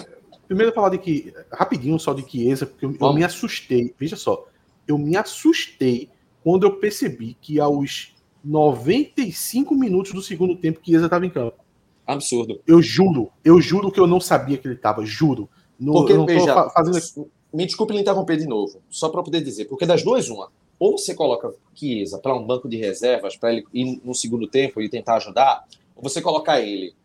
primeiro 0.48 0.74
falar 0.74 0.90
de 0.90 0.98
que. 0.98 1.34
Rapidinho 1.52 2.00
só 2.00 2.14
de 2.14 2.30
Chiesa, 2.30 2.66
porque 2.66 2.86
eu, 2.86 2.96
eu 3.00 3.14
me 3.14 3.24
assustei. 3.24 3.94
Veja 4.00 4.16
só. 4.16 4.46
Eu 4.88 4.98
me 4.98 5.18
assustei 5.18 6.10
quando 6.44 6.66
eu 6.66 6.78
percebi 6.78 7.36
que 7.42 7.60
aos 7.60 8.16
95 8.44 9.76
minutos 9.76 10.14
do 10.14 10.22
segundo 10.22 10.56
tempo 10.56 10.80
Chiesa 10.84 11.06
estava 11.06 11.26
em 11.26 11.30
campo. 11.30 11.58
Absurdo. 12.06 12.62
Eu 12.66 12.82
juro, 12.82 13.30
eu 13.44 13.60
juro 13.60 13.92
que 13.92 14.00
eu 14.00 14.08
não 14.08 14.22
sabia 14.22 14.58
que 14.58 14.66
ele 14.66 14.76
estava, 14.76 15.06
juro. 15.06 15.50
No, 15.78 15.92
porque, 15.92 16.14
eu 16.14 16.18
não 16.18 16.26
veja, 16.26 16.70
fazendo... 16.70 17.30
me 17.54 17.66
desculpe 17.66 17.94
lhe 17.94 18.00
interromper 18.00 18.38
de 18.38 18.48
novo, 18.48 18.82
só 18.90 19.10
para 19.10 19.22
poder 19.22 19.42
dizer, 19.42 19.66
porque 19.66 19.86
das 19.86 20.04
duas, 20.04 20.30
uma, 20.30 20.50
ou 20.80 20.98
você 20.98 21.14
coloca 21.14 21.54
Chiesa 21.76 22.18
para 22.18 22.34
um 22.34 22.46
banco 22.46 22.70
de 22.70 22.78
reservas, 22.78 23.36
para 23.36 23.52
ele 23.52 23.66
ir 23.74 24.02
no 24.04 24.16
segundo 24.16 24.48
tempo 24.48 24.82
e 24.82 24.90
tentar 24.90 25.18
ajudar, 25.18 25.66
ou 25.96 26.02
você 26.02 26.22
colocar 26.22 26.62
ele 26.62 26.96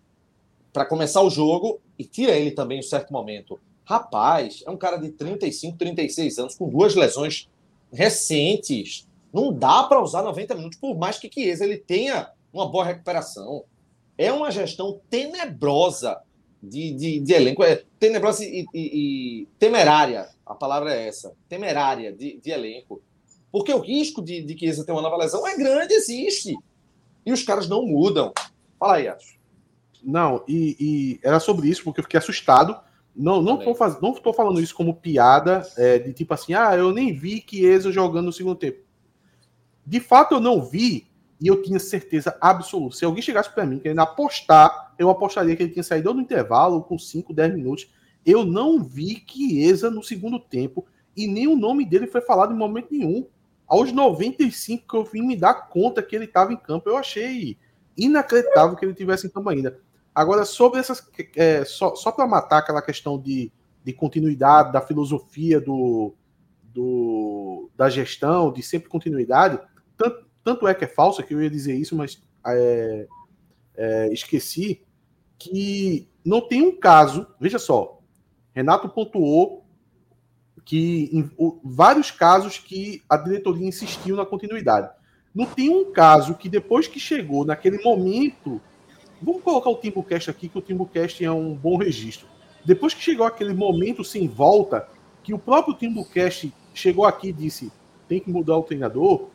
para 0.72 0.86
começar 0.86 1.22
o 1.22 1.30
jogo 1.30 1.80
e 1.98 2.04
tira 2.04 2.32
ele 2.32 2.50
também 2.50 2.78
em 2.78 2.80
um 2.80 2.84
certo 2.84 3.12
momento. 3.12 3.60
Rapaz, 3.84 4.62
é 4.66 4.70
um 4.70 4.76
cara 4.76 4.96
de 4.96 5.10
35, 5.10 5.76
36 5.76 6.38
anos, 6.38 6.54
com 6.54 6.68
duas 6.68 6.94
lesões 6.94 7.48
recentes. 7.92 9.06
Não 9.32 9.52
dá 9.52 9.82
para 9.84 10.02
usar 10.02 10.22
90 10.22 10.54
minutos, 10.54 10.78
por 10.78 10.96
mais 10.96 11.18
que 11.18 11.30
Chiesa 11.32 11.64
ele 11.64 11.78
tenha 11.78 12.30
uma 12.52 12.68
boa 12.68 12.84
recuperação. 12.84 13.64
É 14.16 14.32
uma 14.32 14.50
gestão 14.50 15.00
tenebrosa 15.10 16.20
de, 16.62 16.92
de, 16.92 17.20
de 17.20 17.32
elenco. 17.32 17.64
É 17.64 17.82
tenebrosa 17.98 18.44
e, 18.44 18.66
e, 18.72 18.80
e, 19.42 19.48
temerária. 19.58 20.28
A 20.46 20.54
palavra 20.54 20.94
é 20.94 21.08
essa. 21.08 21.34
Temerária 21.48 22.12
de, 22.12 22.38
de 22.38 22.50
elenco. 22.50 23.02
Porque 23.50 23.72
o 23.72 23.80
risco 23.80 24.22
de, 24.22 24.42
de 24.42 24.58
Chiesa 24.58 24.84
ter 24.84 24.92
uma 24.92 25.02
nova 25.02 25.16
lesão 25.16 25.46
é 25.46 25.56
grande, 25.56 25.92
existe. 25.92 26.56
E 27.24 27.32
os 27.32 27.42
caras 27.42 27.68
não 27.68 27.84
mudam. 27.84 28.32
Fala 28.78 28.96
aí, 28.96 29.08
Acho. 29.08 29.41
Não, 30.03 30.44
e, 30.48 30.76
e, 30.78 31.20
era 31.22 31.38
sobre 31.38 31.68
isso, 31.68 31.84
porque 31.84 32.00
eu 32.00 32.05
fiquei 32.05 32.18
assustado. 32.18 32.78
Não, 33.14 33.42
não, 33.42 33.59
tô, 33.59 33.74
faz... 33.74 34.00
não 34.00 34.12
tô 34.14 34.32
falando 34.32 34.61
isso 34.61 34.74
como 34.74 34.94
piada, 34.94 35.62
é, 35.76 35.98
de 35.98 36.12
tipo 36.12 36.32
assim, 36.32 36.55
ah, 36.55 36.74
eu 36.76 36.92
nem 36.92 37.14
vi 37.14 37.44
Chiesa 37.46 37.92
jogando 37.92 38.26
no 38.26 38.32
segundo 38.32 38.57
tempo. 38.57 38.78
De 39.84 40.00
fato, 40.00 40.34
eu 40.34 40.40
não 40.40 40.62
vi 40.62 41.07
e 41.40 41.46
eu 41.48 41.61
tinha 41.61 41.78
certeza 41.78 42.36
absoluta. 42.40 42.96
Se 42.96 43.05
alguém 43.05 43.22
chegasse 43.22 43.53
para 43.53 43.66
mim 43.66 43.78
querendo 43.78 44.00
apostar, 44.00 44.94
eu 44.98 45.11
apostaria 45.11 45.55
que 45.57 45.62
ele 45.62 45.72
tinha 45.72 45.82
saído 45.82 46.14
no 46.14 46.20
intervalo 46.20 46.82
com 46.82 46.98
5, 46.98 47.34
10 47.34 47.55
minutos. 47.55 47.92
Eu 48.24 48.44
não 48.44 48.82
vi 48.82 49.22
Chiesa 49.26 49.90
no 49.90 50.03
segundo 50.03 50.38
tempo 50.38 50.86
e 51.16 51.26
nem 51.26 51.46
o 51.46 51.57
nome 51.57 51.84
dele 51.84 52.07
foi 52.07 52.20
falado 52.20 52.55
em 52.55 52.57
momento 52.57 52.88
nenhum. 52.92 53.26
Aos 53.66 53.92
95 53.92 54.86
que 54.86 54.96
eu 54.96 55.05
vim 55.05 55.22
me 55.22 55.36
dar 55.36 55.68
conta 55.68 56.03
que 56.03 56.14
ele 56.14 56.26
estava 56.26 56.53
em 56.53 56.57
campo, 56.57 56.88
eu 56.88 56.96
achei 56.96 57.59
inacreditável 57.96 58.76
que 58.76 58.84
ele 58.84 58.94
tivesse 58.94 59.26
em 59.26 59.30
campo 59.30 59.48
ainda. 59.48 59.80
Agora, 60.14 60.44
sobre 60.44 60.80
essas. 60.80 61.06
É, 61.36 61.64
só 61.64 61.94
só 61.94 62.12
para 62.12 62.26
matar 62.26 62.58
aquela 62.58 62.82
questão 62.82 63.18
de, 63.18 63.50
de 63.84 63.92
continuidade, 63.92 64.72
da 64.72 64.80
filosofia 64.80 65.60
do, 65.60 66.14
do, 66.62 67.70
da 67.76 67.88
gestão, 67.88 68.52
de 68.52 68.62
sempre 68.62 68.88
continuidade, 68.88 69.58
tanto, 69.96 70.26
tanto 70.44 70.68
é 70.68 70.74
que 70.74 70.84
é 70.84 70.88
falsa 70.88 71.22
que 71.22 71.34
eu 71.34 71.42
ia 71.42 71.50
dizer 71.50 71.74
isso, 71.74 71.96
mas 71.96 72.22
é, 72.46 73.06
é, 73.74 74.12
esqueci 74.12 74.82
que 75.38 76.08
não 76.24 76.40
tem 76.40 76.62
um 76.62 76.78
caso. 76.78 77.26
Veja 77.40 77.58
só, 77.58 78.00
Renato 78.54 78.88
pontuou 78.88 79.64
que 80.64 81.10
em 81.12 81.30
o, 81.36 81.60
vários 81.64 82.10
casos 82.10 82.58
que 82.58 83.02
a 83.08 83.16
diretoria 83.16 83.66
insistiu 83.66 84.16
na 84.16 84.26
continuidade. 84.26 84.90
Não 85.34 85.46
tem 85.46 85.70
um 85.70 85.90
caso 85.92 86.34
que 86.34 86.48
depois 86.48 86.86
que 86.86 87.00
chegou 87.00 87.44
naquele 87.44 87.82
momento, 87.82 88.60
vamos 89.22 89.42
colocar 89.42 89.70
o 89.70 89.76
Timbucast 89.76 90.30
aqui, 90.30 90.48
que 90.48 90.58
o 90.58 90.62
Timbucast 90.62 91.24
é 91.24 91.30
um 91.30 91.54
bom 91.54 91.76
registro. 91.76 92.26
Depois 92.64 92.94
que 92.94 93.02
chegou 93.02 93.26
aquele 93.26 93.54
momento 93.54 94.04
sem 94.04 94.28
volta, 94.28 94.88
que 95.22 95.32
o 95.32 95.38
próprio 95.38 95.74
Timbucast 95.74 96.52
chegou 96.74 97.04
aqui 97.04 97.28
e 97.28 97.32
disse 97.32 97.72
tem 98.08 98.20
que 98.20 98.30
mudar 98.30 98.58
o 98.58 98.62
treinador, 98.62 99.28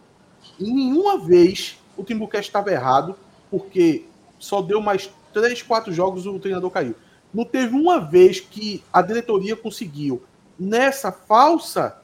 e 0.60 0.72
nenhuma 0.72 1.18
vez 1.18 1.80
o 1.96 2.04
Timbucast 2.04 2.50
estava 2.50 2.72
errado, 2.72 3.16
porque 3.50 4.06
só 4.38 4.62
deu 4.62 4.80
mais 4.82 5.10
três, 5.34 5.62
quatro 5.62 5.92
jogos 5.92 6.26
o 6.26 6.40
treinador 6.40 6.70
caiu. 6.70 6.96
Não 7.34 7.44
teve 7.44 7.76
uma 7.76 8.00
vez 8.00 8.40
que 8.40 8.84
a 8.92 9.02
diretoria 9.02 9.56
conseguiu, 9.56 10.24
nessa 10.60 11.12
falsa 11.12 12.02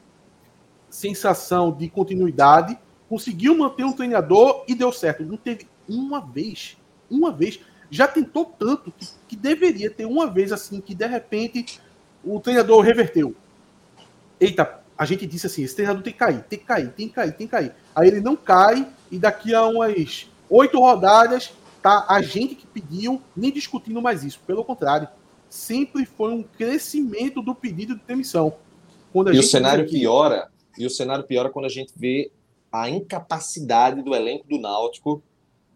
sensação 0.88 1.72
de 1.72 1.88
continuidade, 1.88 2.78
conseguiu 3.08 3.56
manter 3.56 3.84
um 3.84 3.92
treinador 3.92 4.64
e 4.68 4.74
deu 4.74 4.92
certo. 4.92 5.24
Não 5.24 5.36
teve 5.36 5.66
uma 5.88 6.20
vez. 6.20 6.76
Uma 7.10 7.32
vez. 7.32 7.60
Já 7.90 8.08
tentou 8.08 8.46
tanto 8.46 8.92
que, 8.92 9.06
que 9.28 9.36
deveria 9.36 9.90
ter 9.90 10.04
uma 10.04 10.26
vez 10.26 10.52
assim, 10.52 10.80
que 10.80 10.94
de 10.94 11.06
repente 11.06 11.80
o 12.24 12.40
treinador 12.40 12.80
reverteu. 12.80 13.34
Eita, 14.40 14.80
a 14.96 15.04
gente 15.04 15.26
disse 15.26 15.46
assim: 15.46 15.62
esse 15.62 15.74
treinador 15.74 16.02
tem 16.02 16.12
que 16.12 16.18
cair, 16.18 16.42
tem 16.44 16.58
que 16.58 16.64
cair, 16.64 16.92
tem 16.92 17.08
que 17.08 17.14
cair, 17.14 17.32
tem 17.32 17.46
que 17.46 17.50
cair. 17.50 17.72
Aí 17.94 18.08
ele 18.08 18.20
não 18.20 18.36
cai 18.36 18.86
e 19.10 19.18
daqui 19.18 19.54
a 19.54 19.66
umas 19.66 20.28
oito 20.48 20.78
rodadas 20.78 21.52
tá 21.82 22.06
a 22.08 22.22
gente 22.22 22.54
que 22.54 22.66
pediu 22.66 23.20
nem 23.36 23.52
discutindo 23.52 24.00
mais 24.00 24.24
isso. 24.24 24.40
Pelo 24.46 24.64
contrário, 24.64 25.08
sempre 25.48 26.06
foi 26.06 26.32
um 26.32 26.42
crescimento 26.42 27.42
do 27.42 27.54
pedido 27.54 27.94
de 27.94 28.02
demissão. 28.06 28.54
e 29.14 29.38
o 29.38 29.42
cenário 29.42 29.88
piora. 29.88 30.48
E 30.76 30.86
o 30.86 30.90
cenário 30.90 31.24
piora 31.24 31.50
quando 31.50 31.66
a 31.66 31.70
gente 31.70 31.92
vê 31.96 32.32
a 32.72 32.90
incapacidade 32.90 34.02
do 34.02 34.14
elenco 34.14 34.48
do 34.48 34.58
Náutico 34.58 35.22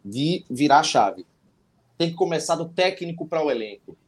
de 0.04 0.44
virar 0.50 0.80
a 0.80 0.82
chave. 0.82 1.24
Tem 1.98 2.10
que 2.10 2.16
começar 2.16 2.54
do 2.54 2.68
técnico 2.68 3.26
para 3.26 3.44
o 3.44 3.50
elenco. 3.50 3.98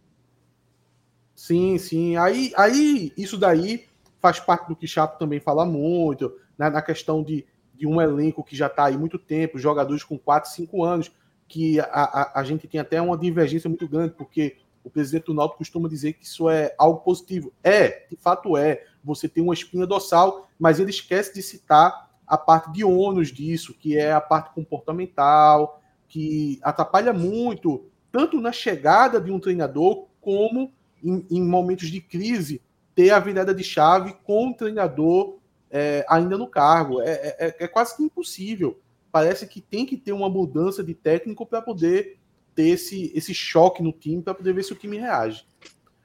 Sim, 1.35 1.77
sim. 1.77 2.17
Aí, 2.17 2.53
aí 2.57 3.13
isso 3.17 3.37
daí 3.37 3.87
faz 4.21 4.39
parte 4.39 4.69
do 4.69 4.77
que 4.77 4.87
Chapo 4.87 5.19
também 5.19 5.41
fala 5.41 5.67
muito, 5.67 6.33
né, 6.57 6.71
na 6.71 6.83
questão 6.83 7.23
de, 7.23 7.47
de 7.75 7.87
um 7.87 8.01
elenco 8.01 8.45
que 8.45 8.55
já 8.55 8.67
está 8.67 8.85
aí 8.85 8.97
muito 8.97 9.19
tempo, 9.19 9.59
jogadores 9.59 10.05
com 10.05 10.19
4, 10.19 10.51
5 10.51 10.85
anos, 10.85 11.11
que 11.49 11.81
a, 11.81 11.85
a, 11.85 12.41
a, 12.41 12.45
gente 12.45 12.69
tem 12.69 12.81
até 12.81 13.01
uma 13.01 13.19
divergência 13.19 13.69
muito 13.69 13.89
grande, 13.89 14.15
porque 14.15 14.59
o 14.85 14.91
presidente 14.91 15.27
do 15.27 15.35
Náutico 15.35 15.59
costuma 15.59 15.89
dizer 15.89 16.13
que 16.13 16.25
isso 16.25 16.49
é 16.49 16.75
algo 16.79 17.01
positivo. 17.01 17.53
É, 17.65 18.07
de 18.09 18.17
fato 18.17 18.57
é. 18.57 18.85
Você 19.03 19.29
tem 19.29 19.43
uma 19.43 19.55
espinha 19.55 19.87
dorsal, 19.87 20.49
mas 20.59 20.79
ele 20.79 20.91
esquece 20.91 21.35
de 21.35 21.43
citar 21.43 22.11
a 22.27 22.39
parte 22.39 22.71
de 22.71 22.85
ônus 22.85 23.33
disso, 23.33 23.75
que 23.75 23.97
é 23.97 24.13
a 24.13 24.21
parte 24.21 24.55
comportamental, 24.55 25.80
que 26.11 26.59
atrapalha 26.61 27.13
muito, 27.13 27.87
tanto 28.11 28.41
na 28.41 28.51
chegada 28.51 29.21
de 29.21 29.31
um 29.31 29.39
treinador, 29.39 30.09
como 30.21 30.73
em, 31.03 31.25
em 31.31 31.43
momentos 31.43 31.89
de 31.89 32.01
crise, 32.01 32.61
ter 32.95 33.11
a 33.11 33.21
virada 33.21 33.55
de 33.55 33.63
chave 33.63 34.13
com 34.25 34.51
o 34.51 34.55
treinador 34.55 35.39
é, 35.71 36.05
ainda 36.09 36.37
no 36.37 36.49
cargo. 36.49 37.01
É, 37.01 37.11
é, 37.11 37.37
é, 37.39 37.57
é, 37.61 37.69
quase 37.69 37.97
que 37.97 38.03
impossível. 38.03 38.79
Parece 39.13 39.47
que 39.47 39.61
tem 39.61 39.87
que 39.87 39.97
ter 39.97 40.13
uma 40.13 40.29
mudança 40.29 40.83
de 40.83 40.95
técnico 40.95 41.47
para 41.47 41.63
poder 41.63 42.19
ter 42.55 42.69
esse, 42.69 43.13
esse 43.15 43.33
choque 43.33 43.83
no 43.83 43.93
time, 43.93 44.21
para 44.21 44.35
poder 44.35 44.53
ver 44.53 44.65
se 44.65 44.73
o 44.73 44.77
time 44.77 44.99
reage. 44.99 45.47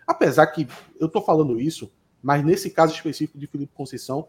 Apesar 0.07 0.45
que 0.47 0.67
eu 0.99 1.07
estou 1.07 1.21
falando 1.21 1.59
isso, 1.59 1.91
mas 2.21 2.45
nesse 2.45 2.69
caso 2.69 2.93
específico 2.93 3.39
de 3.39 3.47
Felipe 3.47 3.73
Conceição, 3.73 4.27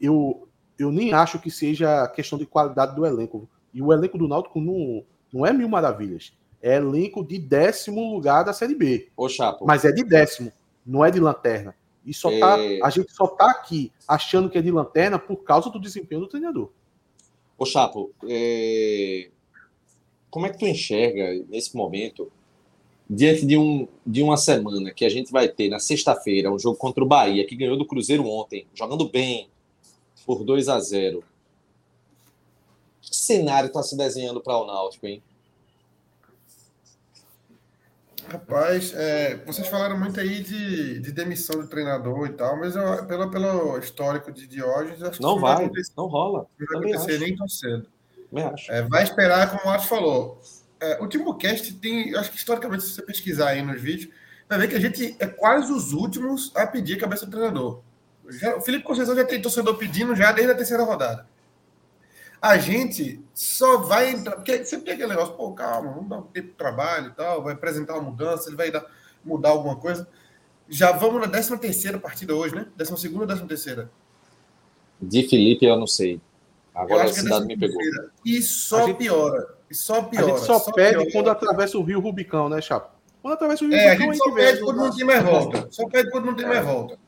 eu, 0.00 0.48
eu 0.78 0.92
nem 0.92 1.12
acho 1.12 1.40
que 1.40 1.50
seja 1.50 2.06
questão 2.08 2.38
de 2.38 2.46
qualidade 2.46 2.94
do 2.94 3.04
elenco. 3.04 3.48
E 3.74 3.82
o 3.82 3.92
elenco 3.92 4.16
do 4.16 4.28
Náutico 4.28 4.60
não, 4.60 5.04
não 5.32 5.46
é 5.46 5.52
mil 5.52 5.68
maravilhas. 5.68 6.32
É 6.62 6.76
elenco 6.76 7.24
de 7.24 7.38
décimo 7.38 8.14
lugar 8.14 8.44
da 8.44 8.52
Série 8.52 8.74
B. 8.74 9.08
Ô, 9.16 9.28
Chapo. 9.28 9.64
Mas 9.66 9.84
é 9.84 9.92
de 9.92 10.02
décimo, 10.02 10.52
não 10.84 11.04
é 11.04 11.10
de 11.10 11.20
lanterna. 11.20 11.74
E 12.04 12.14
só 12.14 12.30
tá, 12.38 12.58
é... 12.58 12.80
a 12.82 12.90
gente 12.90 13.12
só 13.12 13.26
tá 13.26 13.50
aqui 13.50 13.92
achando 14.06 14.48
que 14.48 14.56
é 14.56 14.62
de 14.62 14.70
lanterna 14.70 15.18
por 15.18 15.38
causa 15.38 15.68
do 15.70 15.80
desempenho 15.80 16.22
do 16.22 16.28
treinador. 16.28 16.70
Ô 17.58 17.64
Chapo, 17.64 18.12
é... 18.28 19.28
como 20.30 20.46
é 20.46 20.50
que 20.50 20.58
tu 20.58 20.66
enxerga 20.66 21.44
nesse 21.48 21.76
momento, 21.76 22.30
diante 23.08 23.44
de, 23.44 23.56
um, 23.56 23.88
de 24.06 24.22
uma 24.22 24.36
semana 24.36 24.92
que 24.92 25.04
a 25.04 25.08
gente 25.08 25.32
vai 25.32 25.48
ter 25.48 25.68
na 25.68 25.78
sexta-feira, 25.78 26.50
um 26.50 26.58
jogo 26.58 26.78
contra 26.78 27.02
o 27.02 27.06
Bahia, 27.06 27.46
que 27.46 27.56
ganhou 27.56 27.76
do 27.76 27.86
Cruzeiro 27.86 28.26
ontem, 28.26 28.66
jogando 28.74 29.08
bem, 29.08 29.48
por 30.24 30.44
2 30.44 30.68
a 30.68 30.80
0 30.80 31.22
Que 33.06 33.16
cenário 33.16 33.68
está 33.68 33.82
se 33.82 33.96
desenhando 33.96 34.40
para 34.40 34.58
o 34.58 34.66
Náutico, 34.66 35.06
hein? 35.06 35.22
Rapaz, 38.28 38.92
é, 38.94 39.36
vocês 39.46 39.68
falaram 39.68 39.96
muito 39.96 40.18
aí 40.18 40.42
de, 40.42 40.98
de 40.98 41.12
demissão 41.12 41.60
do 41.60 41.68
treinador 41.68 42.26
e 42.26 42.32
tal, 42.32 42.58
mas 42.58 42.74
eu, 42.74 43.06
pelo, 43.06 43.30
pelo 43.30 43.78
histórico 43.78 44.32
de 44.32 44.48
Diógenes, 44.48 45.00
acho 45.00 45.22
não 45.22 45.36
que 45.36 45.42
vai, 45.42 45.66
não, 45.66 45.72
vai 45.72 45.82
não 45.96 46.06
rola. 46.06 46.46
Não 46.58 46.80
vai 46.80 46.90
acontecer 46.92 47.20
nem 47.20 47.36
tão 47.36 47.48
cedo. 47.48 47.86
É, 48.68 48.82
vai 48.82 49.04
esperar, 49.04 49.48
como 49.50 49.62
o 49.62 49.66
Marcos 49.66 49.86
falou. 49.86 50.40
É, 50.80 51.00
o 51.00 51.06
Timocast 51.06 51.72
tem, 51.74 52.14
acho 52.16 52.32
que 52.32 52.36
historicamente, 52.36 52.82
se 52.82 52.94
você 52.94 53.02
pesquisar 53.02 53.50
aí 53.50 53.62
nos 53.62 53.80
vídeos, 53.80 54.12
vai 54.48 54.58
ver 54.58 54.68
que 54.68 54.74
a 54.74 54.80
gente 54.80 55.16
é 55.20 55.26
quase 55.26 55.72
os 55.72 55.92
últimos 55.92 56.54
a 56.56 56.66
pedir 56.66 56.98
cabeça 56.98 57.26
do 57.26 57.30
treinador. 57.30 57.80
Já, 58.28 58.56
o 58.56 58.60
Felipe 58.60 58.84
Conceição 58.84 59.14
já 59.14 59.24
tem 59.24 59.40
torcedor 59.40 59.76
pedindo 59.76 60.16
já 60.16 60.32
desde 60.32 60.52
a 60.52 60.56
terceira 60.56 60.82
rodada. 60.82 61.26
A 62.46 62.58
gente 62.58 63.20
só 63.34 63.78
vai 63.78 64.10
entrar, 64.10 64.36
porque 64.36 64.64
sempre 64.64 64.84
tem 64.84 64.94
aquele 64.94 65.08
negócio, 65.08 65.34
pô, 65.34 65.52
calma, 65.52 65.90
vamos 65.92 66.08
dar 66.08 66.18
um 66.18 66.22
tempo 66.22 66.46
de 66.46 66.54
trabalho 66.54 67.08
e 67.08 67.10
tal, 67.10 67.42
vai 67.42 67.54
apresentar 67.54 67.94
uma 67.94 68.08
mudança, 68.08 68.48
ele 68.48 68.56
vai 68.56 68.70
dar, 68.70 68.86
mudar 69.24 69.48
alguma 69.48 69.74
coisa. 69.74 70.06
Já 70.68 70.92
vamos 70.92 71.20
na 71.20 71.28
13 71.28 71.58
terceira 71.58 71.98
partida 71.98 72.36
hoje, 72.36 72.54
né? 72.54 72.68
12 72.76 72.96
segunda 72.98 73.22
ou 73.22 73.26
13 73.26 73.46
terceira? 73.46 73.90
De 75.02 75.28
Felipe 75.28 75.66
eu 75.66 75.76
não 75.76 75.88
sei. 75.88 76.20
Agora 76.72 77.02
a 77.02 77.06
é 77.06 77.12
cidade 77.12 77.44
é 77.44 77.46
me 77.48 77.58
pegou. 77.58 77.80
E 78.24 78.40
só 78.40 78.86
gente, 78.86 78.98
piora. 78.98 79.56
E 79.68 79.74
só 79.74 80.02
piora. 80.02 80.26
A 80.26 80.28
gente 80.28 80.46
só, 80.46 80.58
só 80.60 80.70
pede 80.70 80.98
piora. 80.98 81.10
quando 81.10 81.30
atravessa 81.30 81.78
o 81.78 81.82
Rio 81.82 81.98
Rubicão, 81.98 82.48
né, 82.48 82.60
Chapo? 82.60 82.94
Quando 83.22 83.34
atravessa 83.34 83.64
o 83.64 83.68
Rio 83.68 83.76
é, 83.76 83.94
Rubicão, 83.94 84.08
a 84.08 84.12
gente 84.12 84.18
só 84.18 84.34
pede 84.34 84.60
quando 84.60 84.76
não 84.76 84.96
tem 84.96 85.04
mais 85.04 85.24
volta. 85.24 85.68
Só 85.70 85.88
pede 85.88 86.10
quando 86.12 86.24
não 86.26 86.36
tem 86.36 86.46
mais 86.46 86.64
volta. 86.64 86.98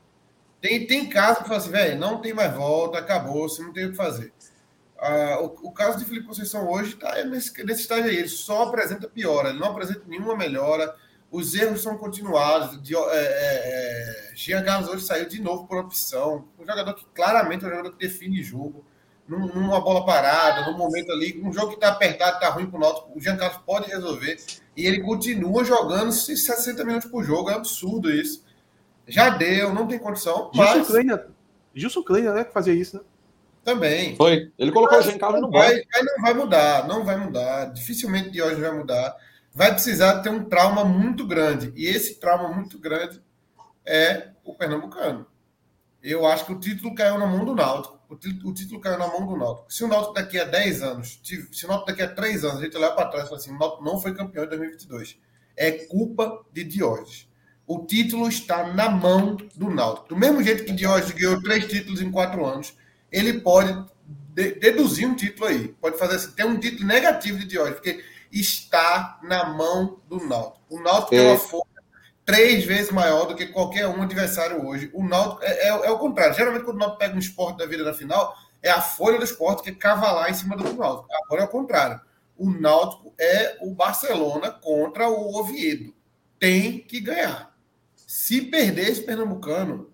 Tem, 0.59 0.85
tem 0.85 1.07
caso 1.07 1.43
que 1.43 1.47
fala 1.47 1.59
assim, 1.59 1.71
velho, 1.71 1.97
não 1.97 2.19
tem 2.19 2.33
mais 2.33 2.53
volta, 2.53 2.97
acabou, 2.97 3.47
você 3.47 3.61
não 3.63 3.71
tem 3.71 3.85
o 3.85 3.91
que 3.91 3.95
fazer. 3.95 4.33
Ah, 5.01 5.39
o, 5.41 5.69
o, 5.69 5.71
caso 5.71 5.97
de 5.97 6.05
Felipe 6.05 6.27
Conceição 6.27 6.69
hoje 6.69 6.93
está 6.93 7.23
nesse, 7.23 7.63
nesse 7.63 7.81
estágio 7.81 8.05
aí. 8.05 8.17
Ele 8.17 8.27
só 8.27 8.63
apresenta 8.63 9.07
piora, 9.07 9.49
ele 9.49 9.59
não 9.59 9.69
apresenta 9.69 10.03
nenhuma 10.07 10.35
melhora. 10.35 10.93
Os 11.31 11.53
erros 11.53 11.81
são 11.81 11.97
continuados. 11.97 12.81
De, 12.81 12.95
é, 12.95 12.99
é, 12.99 14.31
é, 14.31 14.35
Jean 14.35 14.63
Carlos 14.63 14.89
hoje 14.89 15.05
saiu 15.05 15.27
de 15.27 15.41
novo 15.41 15.67
por 15.67 15.77
opção. 15.77 16.47
Um 16.57 16.65
jogador 16.65 16.93
que 16.95 17.05
claramente 17.13 17.63
é 17.63 17.67
um 17.67 17.71
jogador 17.71 17.91
que 17.91 18.05
define 18.05 18.43
jogo. 18.43 18.85
Num, 19.25 19.45
numa 19.47 19.79
bola 19.79 20.05
parada, 20.05 20.69
num 20.69 20.75
momento 20.75 21.11
ali, 21.11 21.39
um 21.43 21.53
jogo 21.53 21.69
que 21.69 21.75
está 21.75 21.89
apertado, 21.89 22.37
está 22.37 22.49
ruim 22.49 22.65
para 22.65 22.77
o 22.77 22.81
Náutico, 22.81 23.11
o 23.15 23.21
Jean 23.21 23.37
Carlos 23.37 23.61
pode 23.63 23.87
resolver. 23.87 24.37
E 24.75 24.87
ele 24.87 25.01
continua 25.01 25.63
jogando 25.63 26.11
60 26.11 26.83
minutos 26.83 27.09
por 27.09 27.23
jogo. 27.23 27.51
É 27.51 27.53
absurdo 27.53 28.11
isso. 28.11 28.43
Já 29.07 29.29
deu, 29.29 29.73
não 29.73 29.87
tem 29.87 29.99
condição. 29.99 30.51
Mas... 30.53 30.71
Gilson 30.71 30.91
Kleiner, 30.91 31.27
Gilson 31.73 32.03
Kleiner, 32.03 32.33
né, 32.33 32.43
que 32.43 32.51
fazia 32.51 32.73
isso, 32.73 32.97
né? 32.97 33.03
Também. 33.73 34.15
Foi. 34.15 34.51
Ele 34.57 34.71
colocou 34.71 34.97
mas, 34.97 35.05
o 35.05 35.09
Jean 35.09 35.19
Carlos 35.19 35.41
no 35.41 35.51
banco. 35.51 35.67
Vai, 35.67 36.03
não 36.03 36.21
vai 36.21 36.33
mudar, 36.33 36.87
não 36.87 37.05
vai 37.05 37.17
mudar. 37.17 37.65
Dificilmente 37.65 38.31
de 38.31 38.41
hoje 38.41 38.59
vai 38.59 38.71
mudar. 38.71 39.15
Vai 39.53 39.71
precisar 39.71 40.21
ter 40.21 40.29
um 40.29 40.45
trauma 40.45 40.83
muito 40.83 41.27
grande. 41.27 41.71
E 41.75 41.85
esse 41.85 42.19
trauma 42.19 42.49
muito 42.49 42.79
grande 42.79 43.21
é 43.85 44.29
o 44.43 44.55
Pernambucano. 44.55 45.27
Eu 46.01 46.25
acho 46.25 46.45
que 46.45 46.53
o 46.53 46.59
título 46.59 46.95
caiu 46.95 47.19
na 47.19 47.27
mão 47.27 47.45
do 47.45 47.53
Náutico. 47.53 47.99
O 48.09 48.15
título, 48.15 48.49
o 48.49 48.53
título 48.53 48.79
caiu 48.79 48.97
na 48.97 49.07
mão 49.07 49.27
do 49.27 49.37
Náutico. 49.37 49.71
Se 49.71 49.83
o 49.83 49.87
Náutico 49.87 50.13
daqui 50.15 50.39
a 50.39 50.45
10 50.45 50.81
anos, 50.81 51.19
se 51.23 51.65
o 51.65 51.67
Náutico 51.67 51.91
daqui 51.91 52.01
a 52.01 52.07
3 52.07 52.43
anos, 52.43 52.57
a 52.59 52.63
gente 52.63 52.77
olhar 52.77 52.91
para 52.91 53.09
trás 53.09 53.25
e 53.25 53.27
falar 53.27 53.39
assim, 53.39 53.53
o 53.53 53.59
Náutico 53.59 53.83
não 53.83 53.99
foi 53.99 54.15
campeão 54.15 54.45
em 54.45 54.49
2022. 54.49 55.19
É 55.55 55.71
culpa 55.71 56.43
de 56.51 56.63
Diógenes. 56.63 57.27
O 57.67 57.85
título 57.85 58.27
está 58.27 58.73
na 58.73 58.89
mão 58.89 59.37
do 59.55 59.69
Náutico. 59.69 60.07
Do 60.07 60.17
mesmo 60.17 60.41
jeito 60.41 60.65
que 60.65 60.71
Diógenes 60.71 61.11
ganhou 61.11 61.39
três 61.43 61.67
títulos 61.67 62.01
em 62.01 62.09
quatro 62.09 62.43
anos, 62.43 62.73
ele 63.11 63.41
pode 63.41 63.73
de, 64.33 64.55
deduzir 64.55 65.07
um 65.07 65.15
título 65.15 65.47
aí. 65.47 65.69
Pode 65.69 65.97
fazer 65.97 66.15
assim, 66.15 66.31
tem 66.31 66.45
um 66.45 66.59
título 66.59 66.87
negativo 66.87 67.37
de 67.39 67.45
Diógenes, 67.45 67.79
porque 67.79 68.03
está 68.31 69.19
na 69.23 69.45
mão 69.45 69.99
do 70.07 70.25
Náutico. 70.25 70.65
O 70.69 70.81
Náutico 70.81 71.15
é. 71.15 71.17
tem 71.17 71.27
uma 71.27 71.37
força 71.37 71.69
três 72.25 72.63
vezes 72.63 72.91
maior 72.91 73.25
do 73.25 73.35
que 73.35 73.47
qualquer 73.47 73.87
um 73.87 74.03
adversário 74.03 74.63
hoje. 74.65 74.89
O 74.93 75.03
Náutico 75.03 75.43
é, 75.43 75.67
é, 75.67 75.69
é, 75.69 75.91
o 75.91 75.97
contrário. 75.97 76.35
Geralmente, 76.35 76.63
quando 76.63 76.77
o 76.77 76.79
Náutico 76.79 76.99
pega 76.99 77.15
um 77.15 77.19
esporte 77.19 77.57
da 77.57 77.65
vida 77.65 77.83
na 77.83 77.93
final, 77.93 78.35
é 78.61 78.69
a 78.69 78.81
folha 78.81 79.17
do 79.17 79.23
esporte 79.23 79.63
que 79.63 79.71
cavalar 79.71 80.29
em 80.29 80.33
cima 80.33 80.55
do 80.55 80.63
Náutico. 80.63 81.07
Agora 81.25 81.41
é 81.41 81.45
o 81.45 81.49
contrário. 81.49 81.99
O 82.37 82.51
Náutico 82.51 83.13
é 83.19 83.57
o 83.61 83.73
Barcelona 83.73 84.51
contra 84.51 85.09
o 85.09 85.35
Oviedo. 85.39 85.93
Tem 86.39 86.79
que 86.79 87.01
ganhar. 87.01 87.53
Se 87.95 88.41
perder 88.41 88.89
esse 88.89 89.01
Pernambucano, 89.01 89.88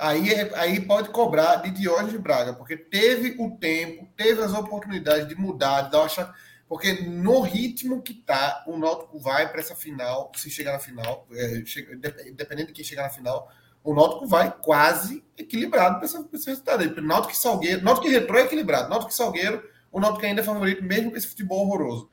aí, 0.00 0.30
aí 0.54 0.80
pode 0.80 1.10
cobrar 1.10 1.56
de 1.56 1.70
Diógenes 1.70 2.20
Braga, 2.20 2.54
porque 2.54 2.76
teve 2.76 3.36
o 3.38 3.56
tempo, 3.58 4.08
teve 4.16 4.42
as 4.42 4.52
oportunidades 4.52 5.28
de 5.28 5.34
mudar, 5.34 5.82
de 5.82 5.92
dar 5.92 6.00
uma 6.00 6.34
porque 6.70 7.02
no 7.02 7.40
ritmo 7.40 8.00
que 8.00 8.14
tá, 8.14 8.62
o 8.64 8.78
Náutico 8.78 9.18
vai 9.18 9.50
para 9.50 9.58
essa 9.58 9.74
final, 9.74 10.30
se 10.36 10.48
chegar 10.48 10.72
na 10.72 10.78
final, 10.78 11.26
é, 11.32 11.64
chega, 11.64 11.96
dependendo 12.32 12.68
de 12.68 12.72
quem 12.72 12.84
chegar 12.84 13.02
na 13.02 13.10
final, 13.10 13.50
o 13.82 13.92
Náutico 13.92 14.24
vai 14.24 14.56
quase 14.56 15.24
equilibrado 15.36 15.96
para 15.96 16.04
esse 16.06 16.46
resultado. 16.46 16.82
Aí. 16.82 17.00
Náutico 17.00 17.32
e 17.32 17.36
Salgueiro, 17.36 17.82
Náutico 17.82 18.06
e 18.06 18.10
Retrô 18.10 18.38
é 18.38 18.42
equilibrado. 18.42 18.88
Náutico 18.88 19.10
e 19.10 19.14
Salgueiro, 19.16 19.68
o 19.90 19.98
Náutico 19.98 20.24
ainda 20.24 20.42
é 20.42 20.44
favorito, 20.44 20.84
mesmo 20.84 21.10
com 21.10 21.16
esse 21.16 21.26
futebol 21.26 21.66
horroroso. 21.66 22.08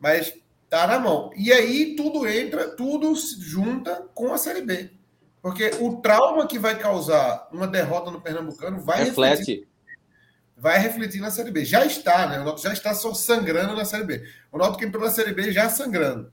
Mas 0.00 0.32
tá 0.70 0.86
na 0.86 0.98
mão. 0.98 1.30
E 1.36 1.52
aí 1.52 1.94
tudo 1.94 2.26
entra, 2.26 2.68
tudo 2.76 3.14
se 3.14 3.38
junta 3.42 4.08
com 4.14 4.32
a 4.32 4.38
Série 4.38 4.62
B. 4.62 4.90
Porque 5.40 5.70
o 5.80 5.96
trauma 5.96 6.46
que 6.46 6.58
vai 6.58 6.78
causar 6.78 7.48
uma 7.52 7.66
derrota 7.66 8.10
no 8.10 8.20
Pernambucano 8.20 8.80
vai 8.80 9.04
reflete. 9.04 9.38
Refletir, 9.38 9.68
vai 10.56 10.78
refletir 10.78 11.20
na 11.20 11.30
Série 11.30 11.50
B. 11.50 11.64
Já 11.64 11.86
está, 11.86 12.26
né? 12.26 12.40
O 12.40 12.44
Náutico 12.44 12.66
já 12.66 12.72
está 12.72 12.94
só 12.94 13.14
sangrando 13.14 13.76
na 13.76 13.84
Série 13.84 14.04
B. 14.04 14.28
O 14.50 14.58
Náutico 14.58 14.84
entrou 14.84 15.04
na 15.04 15.10
Série 15.10 15.32
B 15.32 15.52
já 15.52 15.68
sangrando. 15.68 16.32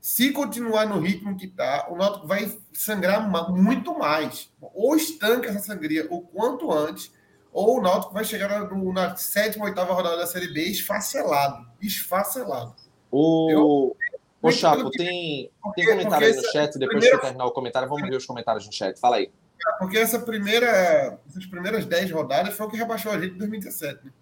Se 0.00 0.32
continuar 0.32 0.86
no 0.86 1.00
ritmo 1.00 1.36
que 1.36 1.46
está, 1.46 1.86
o 1.88 1.96
Náutico 1.96 2.26
vai 2.26 2.52
sangrar 2.72 3.26
muito 3.50 3.96
mais. 3.96 4.52
Ou 4.60 4.96
estanca 4.96 5.48
essa 5.48 5.60
sangria 5.60 6.06
o 6.10 6.20
quanto 6.20 6.70
antes, 6.72 7.12
ou 7.52 7.78
o 7.78 7.80
Náutico 7.80 8.12
vai 8.12 8.24
chegar 8.24 8.48
na, 8.48 8.92
na 8.92 9.16
sétima, 9.16 9.64
oitava 9.64 9.94
rodada 9.94 10.16
da 10.16 10.26
Série 10.26 10.52
B 10.52 10.64
esfacelado. 10.64 11.64
Esfacelado. 11.80 12.74
O, 13.10 13.48
eu, 13.50 13.96
Ô, 14.44 14.52
Chapo, 14.52 14.90
tem, 14.90 15.50
tem 15.74 15.86
comentário 15.86 16.26
aí 16.26 16.36
no 16.36 16.42
chat, 16.52 16.78
depois 16.78 16.98
primeira... 16.98 17.16
que 17.16 17.22
terminar 17.22 17.46
o 17.46 17.50
comentário, 17.50 17.88
vamos 17.88 18.06
ver 18.06 18.16
os 18.16 18.26
comentários 18.26 18.66
no 18.66 18.72
chat. 18.72 19.00
Fala 19.00 19.16
aí. 19.16 19.30
Porque 19.78 19.96
essa 19.96 20.18
primeira, 20.18 21.18
essas 21.26 21.46
primeiras 21.46 21.86
10 21.86 22.10
rodadas 22.10 22.52
foi 22.54 22.66
o 22.66 22.70
que 22.70 22.76
rebaixou 22.76 23.12
a 23.12 23.18
gente 23.18 23.36
em 23.36 23.38
2017. 23.38 24.04
Né? 24.04 24.12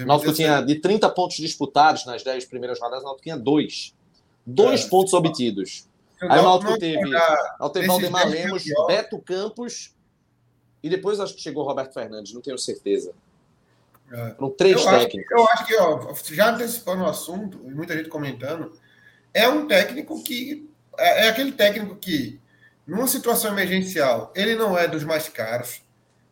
O 0.00 0.06
Náutico 0.06 0.32
tinha 0.32 0.60
de 0.60 0.74
30 0.74 1.08
pontos 1.10 1.36
disputados 1.36 2.04
nas 2.04 2.24
10 2.24 2.46
primeiras 2.46 2.80
rodadas, 2.80 3.04
o 3.04 3.06
Náutico 3.06 3.22
tinha 3.22 3.36
dois. 3.36 3.94
Dois 4.44 4.86
é, 4.86 4.88
pontos 4.88 5.12
obtidos. 5.12 5.88
Aí 6.20 6.40
o 6.40 6.42
Náutico 6.42 6.78
teve, 6.78 7.10
teve 7.72 7.86
Valdemar 7.86 8.28
Lemos, 8.28 8.64
Beto 8.88 9.20
Campos 9.20 9.94
e 10.82 10.90
depois 10.90 11.20
acho 11.20 11.36
que 11.36 11.40
chegou 11.40 11.62
Roberto 11.62 11.94
Fernandes, 11.94 12.32
não 12.32 12.40
tenho 12.40 12.58
certeza. 12.58 13.14
É. 14.10 14.34
Foram 14.34 14.50
três 14.50 14.84
eu 14.84 14.84
técnicos. 14.84 15.32
Acho, 15.32 15.40
eu 15.40 15.48
acho 15.48 15.66
que, 15.66 15.76
ó, 15.76 16.34
já 16.34 16.50
antecipando 16.50 17.04
o 17.04 17.06
assunto, 17.06 17.60
e 17.64 17.70
muita 17.70 17.96
gente 17.96 18.08
comentando, 18.08 18.72
é 19.34 19.48
um 19.48 19.66
técnico 19.66 20.22
que 20.22 20.68
é, 20.98 21.26
é, 21.26 21.28
aquele 21.28 21.52
técnico 21.52 21.96
que, 21.96 22.40
numa 22.86 23.06
situação 23.06 23.52
emergencial, 23.52 24.32
ele 24.34 24.54
não 24.54 24.76
é 24.76 24.86
dos 24.86 25.04
mais 25.04 25.28
caros, 25.28 25.82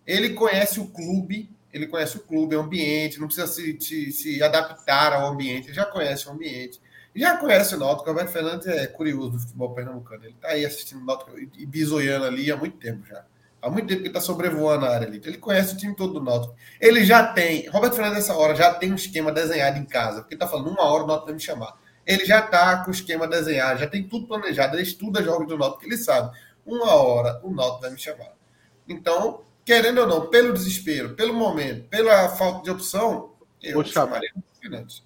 ele 0.06 0.30
conhece 0.30 0.80
o 0.80 0.86
clube, 0.86 1.50
ele 1.72 1.86
conhece 1.86 2.16
o 2.16 2.20
clube, 2.20 2.56
o 2.56 2.60
ambiente, 2.60 3.18
não 3.18 3.26
precisa 3.26 3.46
se, 3.46 3.78
se, 3.80 4.12
se 4.12 4.42
adaptar 4.42 5.12
ao 5.12 5.32
ambiente, 5.32 5.72
já 5.72 5.84
conhece 5.84 6.28
o 6.28 6.32
ambiente, 6.32 6.80
já 7.14 7.36
conhece 7.36 7.74
o 7.74 7.78
Náutico. 7.78 8.06
O 8.06 8.10
Alberto 8.10 8.32
Fernandes 8.32 8.66
é 8.66 8.86
curioso 8.86 9.30
do 9.30 9.40
futebol 9.40 9.74
pernambucano, 9.74 10.24
ele 10.24 10.34
está 10.34 10.48
aí 10.48 10.64
assistindo 10.64 11.00
o 11.00 11.04
Náutico 11.04 11.32
e 11.38 11.66
bisoiando 11.66 12.26
ali 12.26 12.50
há 12.50 12.56
muito 12.56 12.76
tempo 12.76 13.06
já. 13.06 13.24
Há 13.62 13.68
muito 13.68 13.88
tempo 13.88 14.00
que 14.00 14.08
está 14.08 14.22
sobrevoando 14.22 14.86
a 14.86 14.94
área 14.94 15.06
ali. 15.06 15.20
Ele 15.22 15.36
conhece 15.36 15.74
o 15.74 15.76
time 15.76 15.94
todo 15.94 16.14
do 16.14 16.22
Náutico. 16.22 16.54
Ele 16.80 17.04
já 17.04 17.26
tem. 17.26 17.68
Roberto 17.68 17.92
Fernandes, 17.92 18.20
nessa 18.20 18.34
hora, 18.34 18.54
já 18.54 18.72
tem 18.72 18.90
um 18.90 18.94
esquema 18.94 19.30
desenhado 19.30 19.78
em 19.78 19.84
casa. 19.84 20.20
Porque 20.20 20.32
ele 20.32 20.42
está 20.42 20.48
falando, 20.48 20.70
uma 20.70 20.82
hora 20.84 21.04
o 21.04 21.06
Náutico 21.06 21.26
vai 21.26 21.34
me 21.34 21.40
chamar 21.40 21.78
ele 22.10 22.24
já 22.24 22.40
está 22.40 22.82
com 22.82 22.90
o 22.90 22.94
esquema 22.94 23.28
desenhado, 23.28 23.78
já 23.78 23.86
tem 23.86 24.02
tudo 24.02 24.26
planejado, 24.26 24.74
ele 24.74 24.82
estuda 24.82 25.22
jogos 25.22 25.46
do 25.46 25.56
Náutico, 25.56 25.84
ele 25.84 25.96
sabe. 25.96 26.36
Uma 26.66 26.92
hora 26.92 27.40
o 27.44 27.50
Náutico 27.54 27.82
vai 27.82 27.90
me 27.90 27.98
chamar. 27.98 28.32
Então, 28.88 29.42
querendo 29.64 30.00
ou 30.00 30.06
não, 30.08 30.26
pelo 30.26 30.52
desespero, 30.52 31.14
pelo 31.14 31.32
momento, 31.32 31.88
pela 31.88 32.28
falta 32.30 32.64
de 32.64 32.70
opção, 32.70 33.30
eu 33.62 33.74
Vou 33.74 33.84
chamaria 33.84 34.30
o 34.34 34.60
Fernandes. 34.60 35.04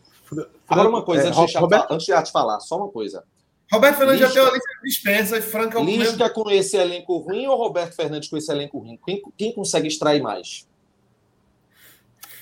Agora 0.67 0.89
uma 0.89 1.03
coisa, 1.03 1.25
é, 1.25 1.29
antes, 1.29 1.53
de 1.53 1.59
Roberto... 1.59 1.93
antes 1.93 2.07
de 2.07 2.23
te 2.23 2.33
falar, 2.33 2.59
só 2.61 2.79
uma 2.79 2.89
coisa. 2.89 3.23
Roberto 3.71 3.99
Fernandes 3.99 4.21
Lisca, 4.23 4.35
já 4.35 4.41
tem 4.41 4.51
uma 4.51 4.57
lista 4.57 4.75
de 4.75 4.89
dispensa 4.89 5.39
e 5.39 5.43
Franca... 5.43 5.81
Lisca 5.81 6.31
com 6.31 6.51
esse 6.51 6.77
elenco 6.77 7.19
ruim 7.19 7.47
ou 7.47 7.57
Roberto 7.57 7.95
Fernandes 7.95 8.31
com 8.31 8.37
esse 8.39 8.51
elenco 8.51 8.79
ruim? 8.79 8.99
Quem, 9.05 9.23
quem 9.37 9.53
consegue 9.53 9.89
extrair 9.89 10.23
mais? 10.23 10.67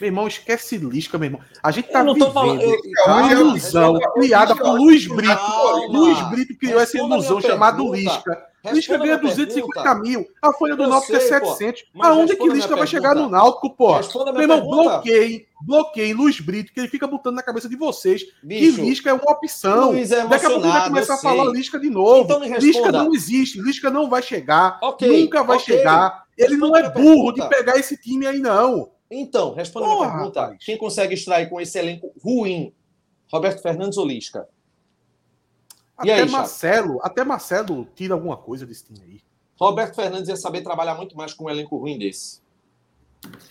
Meu 0.03 0.09
irmão, 0.09 0.27
esquece 0.27 0.79
Lisca, 0.79 1.17
meu 1.17 1.29
irmão. 1.29 1.41
A 1.63 1.71
gente 1.71 1.89
tá 1.89 2.03
vivendo 2.03 2.33
falando, 2.33 2.61
eu, 2.61 2.77
uma 3.07 3.33
ilusão 3.33 4.01
criada 4.15 4.57
por 4.57 4.77
Luiz 4.77 5.07
Brito. 5.07 5.37
Calma. 5.37 5.97
Luiz 5.97 6.21
Brito 6.29 6.59
criou 6.59 6.81
essa 6.81 6.99
ilusão 6.99 7.41
chamada 7.41 7.81
Lisca. 7.81 8.49
Lisca 8.73 8.99
ganha 8.99 9.17
250 9.17 9.81
pergunta. 9.81 9.95
mil. 10.03 10.27
A 10.43 10.53
folha 10.53 10.75
do 10.75 10.89
Náutico 10.89 11.15
é 11.15 11.21
700. 11.21 11.85
Aonde 12.01 12.35
que 12.35 12.49
Lisca 12.49 12.75
vai 12.75 12.87
chegar 12.89 13.15
no 13.15 13.29
Náutico, 13.29 13.71
pô? 13.77 13.93
Meu 14.33 14.41
irmão, 14.41 14.61
bloqueei, 14.63 15.47
bloqueei 15.61 16.13
Luiz 16.13 16.41
Brito, 16.41 16.73
que 16.73 16.81
ele 16.81 16.89
fica 16.89 17.07
botando 17.07 17.37
na 17.37 17.43
cabeça 17.43 17.69
de 17.69 17.77
vocês 17.77 18.25
Bicho, 18.43 18.75
que 18.75 18.83
Lisca 18.83 19.11
é 19.11 19.13
uma 19.13 19.31
opção. 19.31 19.95
É 19.95 20.05
Daqui 20.27 20.47
a 20.47 20.51
pouco 20.51 20.67
vai 20.67 20.85
começar 20.89 21.15
a 21.15 21.19
falar 21.19 21.45
Lisca 21.45 21.79
de 21.79 21.91
novo. 21.91 22.23
Então 22.23 22.59
Lisca 22.59 22.91
não 22.91 23.15
existe, 23.15 23.63
Lisca 23.63 23.89
não 23.89 24.11
vai 24.11 24.21
chegar, 24.21 24.81
okay, 24.83 25.23
nunca 25.23 25.45
vai 25.45 25.59
okay. 25.59 25.77
chegar. 25.77 26.25
Ele 26.37 26.57
não 26.57 26.75
é 26.75 26.91
burro 26.91 27.31
de 27.31 27.49
pegar 27.49 27.77
esse 27.77 27.97
time 27.97 28.27
aí, 28.27 28.41
não. 28.41 28.91
Então, 29.15 29.55
responda 29.55 29.87
a 29.87 30.11
pergunta. 30.11 30.41
Rapaz. 30.41 30.65
Quem 30.65 30.79
consegue 30.79 31.15
extrair 31.15 31.49
com 31.51 31.61
esse 31.61 31.79
elenco 31.79 32.13
ruim? 32.23 32.75
Roberto 33.31 33.61
Fernandes 33.61 33.99
ou 33.99 34.07
Lisca? 34.07 34.49
E 36.03 36.11
até 36.11 36.23
aí, 36.23 36.29
Marcelo, 36.29 36.99
até 37.03 37.23
Marcelo 37.23 37.87
tira 37.95 38.15
alguma 38.15 38.37
coisa 38.37 38.65
desse 38.65 38.85
time 38.85 39.01
aí. 39.05 39.21
Roberto 39.59 39.95
Fernandes 39.95 40.29
ia 40.29 40.37
saber 40.37 40.63
trabalhar 40.63 40.95
muito 40.95 41.17
mais 41.17 41.35
com 41.35 41.45
um 41.45 41.51
elenco 41.51 41.77
ruim 41.77 41.99
desse. 41.99 42.41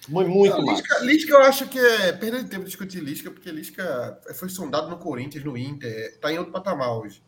Muito, 0.09 0.57
Não, 0.57 0.65
mais. 0.65 0.79
Lisca, 0.79 0.99
Lisca, 0.99 1.33
eu 1.33 1.41
acho 1.41 1.67
que 1.69 1.79
é 1.79 2.11
perda 2.11 2.43
de 2.43 2.49
tempo 2.49 2.65
discutir 2.65 2.99
Lisca, 2.99 3.31
porque 3.31 3.49
Lisca 3.51 4.19
foi 4.35 4.49
sondado 4.49 4.89
no 4.89 4.97
Corinthians, 4.97 5.45
no 5.45 5.57
Inter, 5.57 6.19
tá 6.19 6.33
em 6.33 6.37
outro 6.37 6.51
patamar 6.51 6.97
hoje. 6.97 7.23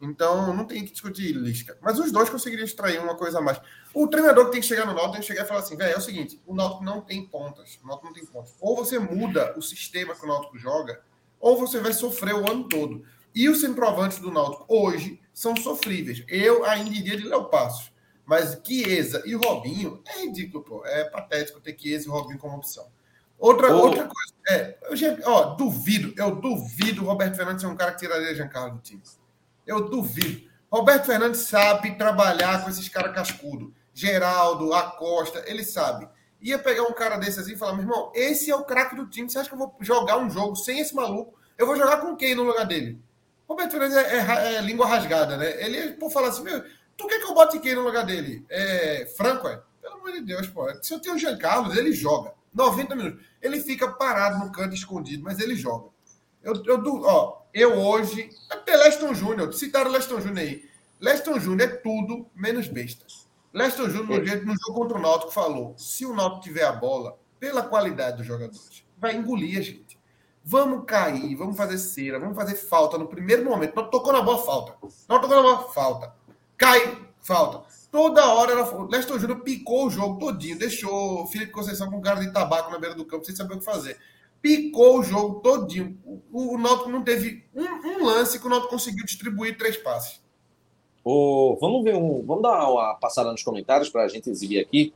Então 0.00 0.54
não 0.54 0.64
tem 0.64 0.84
que 0.84 0.92
discutir 0.92 1.32
Lisca. 1.32 1.76
Mas 1.80 1.98
os 1.98 2.12
dois 2.12 2.28
conseguiriam 2.28 2.64
extrair 2.64 3.00
uma 3.00 3.14
coisa 3.14 3.38
a 3.38 3.42
mais. 3.42 3.60
O 3.92 4.06
treinador 4.08 4.46
que 4.46 4.52
tem 4.52 4.60
que 4.60 4.66
chegar 4.66 4.86
no 4.86 4.92
Náutico 4.92 5.12
tem 5.12 5.20
que 5.20 5.26
chegar 5.26 5.44
e 5.44 5.48
falar 5.48 5.60
assim, 5.60 5.76
velho, 5.76 5.94
é 5.94 5.98
o 5.98 6.00
seguinte, 6.00 6.40
o 6.46 6.54
Náutico 6.54 6.84
não 6.84 7.00
tem 7.00 7.26
pontas. 7.26 7.78
O 7.82 7.86
Náutico 7.86 8.06
não 8.06 8.14
tem 8.14 8.26
pontas. 8.26 8.54
Ou 8.60 8.76
você 8.76 8.98
muda 8.98 9.54
o 9.56 9.62
sistema 9.62 10.14
que 10.14 10.24
o 10.24 10.28
Náutico 10.28 10.58
joga, 10.58 11.00
ou 11.40 11.58
você 11.58 11.80
vai 11.80 11.92
sofrer 11.92 12.34
o 12.34 12.50
ano 12.50 12.68
todo. 12.68 13.04
E 13.34 13.48
os 13.48 13.60
centroavantes 13.60 14.18
do 14.18 14.30
Náutico 14.30 14.64
hoje 14.68 15.20
são 15.32 15.56
sofríveis. 15.56 16.24
Eu 16.28 16.64
ainda 16.64 16.90
iria 16.90 17.16
de 17.16 17.24
Léo 17.24 17.46
Passos. 17.46 17.92
Mas 18.24 18.58
Chiesa 18.64 19.22
e 19.26 19.34
Robinho 19.34 20.00
é 20.06 20.20
ridículo, 20.20 20.64
pô. 20.64 20.86
É 20.86 21.04
patético 21.04 21.60
ter 21.60 21.76
Chiesa 21.78 22.06
e 22.06 22.10
Robinho 22.10 22.38
como 22.38 22.56
opção. 22.56 22.86
Outra, 23.38 23.74
oh. 23.74 23.86
outra 23.86 24.08
coisa, 24.08 24.34
é, 24.48 24.78
eu 24.88 24.96
já, 24.96 25.16
ó, 25.24 25.54
duvido, 25.54 26.14
eu 26.16 26.36
duvido 26.36 27.02
o 27.02 27.06
Roberto 27.06 27.36
Fernandes 27.36 27.62
ser 27.62 27.66
um 27.66 27.76
cara 27.76 27.92
que 27.92 27.98
tiraria 27.98 28.34
Giancarlo 28.34 28.76
do 28.76 28.80
time. 28.80 29.02
Eu 29.66 29.88
duvido. 29.88 30.48
Roberto 30.70 31.06
Fernandes 31.06 31.40
sabe 31.42 31.96
trabalhar 31.96 32.62
com 32.62 32.70
esses 32.70 32.88
caras 32.88 33.14
cascudo. 33.14 33.72
Geraldo, 33.92 34.74
Acosta, 34.74 35.44
ele 35.46 35.64
sabe. 35.64 36.08
Ia 36.40 36.58
pegar 36.58 36.82
um 36.82 36.92
cara 36.92 37.16
desse 37.16 37.40
assim 37.40 37.52
e 37.52 37.56
falar, 37.56 37.74
meu 37.74 37.82
irmão, 37.82 38.12
esse 38.14 38.50
é 38.50 38.56
o 38.56 38.64
craque 38.64 38.96
do 38.96 39.06
time. 39.06 39.30
Você 39.30 39.38
acha 39.38 39.48
que 39.48 39.54
eu 39.54 39.58
vou 39.58 39.74
jogar 39.80 40.18
um 40.18 40.28
jogo 40.28 40.56
sem 40.56 40.80
esse 40.80 40.94
maluco? 40.94 41.38
Eu 41.56 41.66
vou 41.66 41.76
jogar 41.76 41.98
com 41.98 42.16
quem 42.16 42.34
no 42.34 42.42
lugar 42.42 42.66
dele? 42.66 43.00
Roberto 43.48 43.70
Fernandes 43.70 43.96
é, 43.96 44.16
é, 44.18 44.54
é 44.56 44.60
língua 44.60 44.86
rasgada, 44.86 45.36
né? 45.36 45.62
Ele, 45.64 45.92
por 45.92 46.10
falar 46.10 46.28
assim, 46.28 46.42
meu, 46.42 46.62
tu 46.96 47.06
quer 47.06 47.20
que 47.20 47.26
eu 47.26 47.34
bote 47.34 47.60
quem 47.60 47.74
no 47.74 47.82
lugar 47.82 48.04
dele? 48.04 48.44
É 48.50 49.06
Franco, 49.16 49.46
é? 49.46 49.62
Pelo 49.80 49.94
amor 49.94 50.12
de 50.12 50.22
Deus, 50.22 50.46
pô. 50.48 50.66
Se 50.82 50.92
eu 50.92 50.98
tenho 50.98 51.14
o 51.14 51.18
Jean 51.18 51.38
Carlos, 51.38 51.76
ele 51.76 51.92
joga. 51.92 52.32
90 52.52 52.96
minutos. 52.96 53.24
Ele 53.40 53.60
fica 53.60 53.90
parado 53.92 54.44
no 54.44 54.50
canto 54.50 54.74
escondido, 54.74 55.22
mas 55.22 55.38
ele 55.38 55.54
joga. 55.54 55.88
Eu, 56.42 56.54
eu, 56.66 56.82
ó, 57.04 57.43
eu 57.54 57.74
hoje. 57.74 58.28
Até 58.50 58.76
Leston 58.76 59.14
Júnior, 59.14 59.54
citaram 59.54 59.90
Leston 59.90 60.20
Júnior 60.20 60.38
aí. 60.38 60.68
Leston 61.00 61.38
Júnior 61.38 61.68
é 61.70 61.72
tudo 61.76 62.26
menos 62.34 62.66
besta. 62.66 63.06
Leston 63.52 63.88
Júnior, 63.88 64.20
no, 64.24 64.44
no 64.46 64.56
jogo 64.58 64.80
contra 64.80 64.98
o 64.98 65.00
Náutico, 65.00 65.32
falou: 65.32 65.74
se 65.78 66.04
o 66.04 66.14
Náutico 66.14 66.42
tiver 66.42 66.64
a 66.64 66.72
bola, 66.72 67.16
pela 67.38 67.62
qualidade 67.62 68.16
dos 68.16 68.26
jogadores, 68.26 68.84
vai 68.98 69.14
engolir 69.14 69.58
a 69.58 69.62
gente. 69.62 69.98
Vamos 70.46 70.84
cair, 70.86 71.34
vamos 71.36 71.56
fazer 71.56 71.78
cera, 71.78 72.18
vamos 72.18 72.36
fazer 72.36 72.56
falta 72.56 72.98
no 72.98 73.06
primeiro 73.06 73.44
momento. 73.44 73.76
Não 73.76 73.88
tocou 73.88 74.12
na 74.12 74.20
bola, 74.20 74.44
falta. 74.44 74.74
Não 75.08 75.20
tocou 75.20 75.36
na 75.36 75.42
bola, 75.42 75.72
falta. 75.72 76.14
Cai, 76.56 76.98
falta. 77.20 77.62
Toda 77.90 78.26
hora 78.26 78.52
era. 78.52 78.86
Leston 78.88 79.18
Júnior 79.18 79.40
picou 79.40 79.86
o 79.86 79.90
jogo 79.90 80.18
todinho, 80.18 80.58
deixou 80.58 81.22
o 81.22 81.26
Felipe 81.26 81.52
Conceição 81.52 81.90
com 81.90 82.00
cara 82.00 82.20
de 82.20 82.32
tabaco 82.32 82.70
na 82.70 82.78
beira 82.78 82.94
do 82.94 83.04
campo, 83.04 83.24
sem 83.24 83.34
saber 83.34 83.54
o 83.54 83.58
que 83.58 83.64
fazer. 83.64 83.98
Picou 84.44 84.98
o 84.98 85.02
jogo 85.02 85.40
todinho. 85.40 85.98
O, 86.04 86.54
o 86.54 86.58
Náutico 86.58 86.90
não 86.90 87.02
teve 87.02 87.46
um, 87.54 87.64
um, 87.64 88.04
lance 88.04 88.38
que 88.38 88.46
o 88.46 88.50
Náutico 88.50 88.72
conseguiu 88.72 89.02
distribuir 89.02 89.56
três 89.56 89.74
passes. 89.78 90.20
Oh, 91.02 91.56
vamos 91.58 91.82
ver 91.82 91.94
um. 91.94 92.22
Vamos 92.26 92.42
dar 92.42 92.68
uma 92.68 92.94
passada 92.96 93.32
nos 93.32 93.42
comentários 93.42 93.88
para 93.88 94.02
a 94.04 94.08
gente 94.08 94.28
exibir 94.28 94.60
aqui 94.60 94.92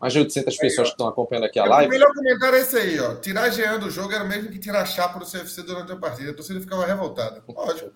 mais 0.00 0.12
de 0.12 0.20
800 0.20 0.56
pessoas 0.56 0.88
que 0.90 0.94
estão 0.94 1.08
acompanhando 1.08 1.46
aqui 1.46 1.58
a 1.58 1.64
live. 1.64 1.88
O 1.88 1.90
melhor 1.90 2.14
comentário 2.14 2.56
é 2.56 2.60
esse 2.60 2.76
aí, 2.76 3.00
ó. 3.00 3.16
Tirar 3.16 3.50
Jean 3.50 3.80
do 3.80 3.90
jogo 3.90 4.12
era 4.12 4.22
o 4.22 4.28
mesmo 4.28 4.48
que 4.48 4.60
tirar 4.60 4.86
chapa 4.86 5.18
do 5.18 5.26
CFC 5.26 5.64
durante 5.64 5.90
a 5.90 5.96
partida. 5.96 6.30
A 6.30 6.34
torcida 6.34 6.60
ficava 6.60 6.86
revoltada. 6.86 7.42
Lógico. 7.48 7.90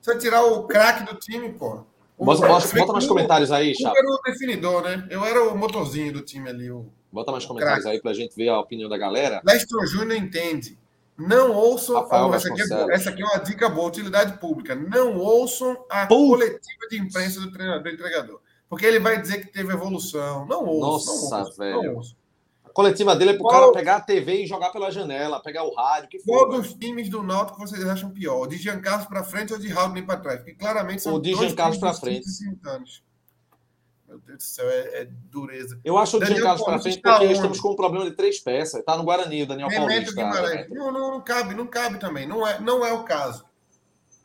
Você 0.00 0.18
tirar 0.18 0.44
o 0.44 0.68
craque 0.68 1.04
do 1.12 1.18
time, 1.18 1.52
pô. 1.52 1.84
Bota, 2.16 2.46
bota, 2.46 2.78
bota 2.78 2.92
mais 2.92 3.06
comentários 3.08 3.50
aí, 3.50 3.74
Chapa. 3.74 3.96
Eu 3.96 4.04
era 4.04 4.08
o 4.08 4.22
definidor, 4.22 4.82
né? 4.84 5.04
Eu 5.10 5.24
era 5.24 5.42
o 5.48 5.58
motorzinho 5.58 6.12
do 6.12 6.20
time 6.20 6.48
ali. 6.48 6.70
O, 6.70 6.86
bota 7.12 7.30
mais 7.30 7.44
comentários 7.44 7.84
crack. 7.84 7.96
aí 7.96 8.02
pra 8.02 8.14
gente 8.14 8.34
ver 8.34 8.48
a 8.48 8.58
opinião 8.58 8.88
da 8.88 8.96
galera. 8.96 9.42
Leston 9.44 9.86
Júnior 9.86 10.18
entende. 10.18 10.78
Não 11.18 11.52
ouçam. 11.52 12.08
Oh, 12.10 12.34
essa, 12.34 12.48
aqui 12.48 12.62
é, 12.62 12.94
essa, 12.94 13.10
aqui 13.10 13.22
é, 13.22 13.24
uma 13.24 13.38
dica 13.38 13.68
boa, 13.68 13.88
utilidade 13.88 14.38
pública. 14.38 14.74
Não 14.74 15.18
ouçam 15.18 15.76
a 15.90 16.06
Pum. 16.06 16.28
coletiva 16.28 16.88
de 16.90 16.98
imprensa 16.98 17.40
do 17.40 17.52
treinador 17.52 17.82
do 17.82 17.88
entregador. 17.90 18.40
Porque 18.68 18.86
ele 18.86 18.98
vai 18.98 19.20
dizer 19.20 19.44
que 19.44 19.52
teve 19.52 19.72
evolução. 19.72 20.46
Não 20.46 20.64
ouça. 20.64 21.10
Nossa, 21.10 21.30
não 21.30 21.40
ouça, 21.40 21.62
velho. 21.62 21.82
Não 21.82 21.94
ouça. 21.96 22.14
A 22.64 22.70
coletiva 22.70 23.14
dele 23.14 23.32
é 23.32 23.34
pro 23.34 23.42
Qual... 23.42 23.60
cara 23.60 23.72
pegar 23.72 23.96
a 23.96 24.00
TV 24.00 24.42
e 24.42 24.46
jogar 24.46 24.70
pela 24.70 24.90
janela, 24.90 25.42
pegar 25.42 25.62
o 25.64 25.74
rádio. 25.74 26.08
Que 26.08 26.18
Qual 26.22 26.48
dos 26.48 26.72
times 26.72 27.10
do 27.10 27.22
Náutico 27.22 27.60
vocês 27.60 27.84
acham 27.86 28.10
pior? 28.10 28.46
De 28.46 28.56
Jean 28.56 28.80
Carlos 28.80 29.06
para 29.06 29.22
frente 29.22 29.52
ou 29.52 29.58
de 29.58 29.68
Raul 29.68 29.92
para 30.06 30.16
trás? 30.16 30.38
Porque 30.38 30.54
claramente 30.54 31.02
são 31.02 31.14
o 31.14 31.20
de 31.20 31.34
Jean 31.34 31.54
Carlos 31.54 31.76
para 31.76 31.92
frente. 31.92 32.26
Anos. 32.64 33.02
Meu 34.12 34.20
Deus 34.20 34.38
do 34.38 34.42
céu, 34.42 34.68
é, 34.68 35.02
é 35.02 35.08
dureza. 35.30 35.80
Eu 35.82 35.96
acho 35.96 36.18
o 36.18 36.24
Jean 36.24 36.42
Carlos 36.42 36.62
para 36.62 36.78
frente 36.78 37.00
porque 37.00 37.24
onde? 37.24 37.32
estamos 37.32 37.58
com 37.58 37.72
um 37.72 37.76
problema 37.76 38.04
de 38.04 38.14
três 38.14 38.38
peças. 38.38 38.80
Está 38.80 38.94
no 38.94 39.04
Guarani, 39.04 39.44
o 39.44 39.46
Daniel 39.46 39.70
Paulista. 39.70 40.68
Não, 40.68 40.92
não, 40.92 41.10
não 41.12 41.20
cabe, 41.22 41.54
não 41.54 41.66
cabe 41.66 41.98
também. 41.98 42.28
Não 42.28 42.46
é, 42.46 42.60
não 42.60 42.84
é 42.84 42.92
o 42.92 43.04
caso. 43.04 43.46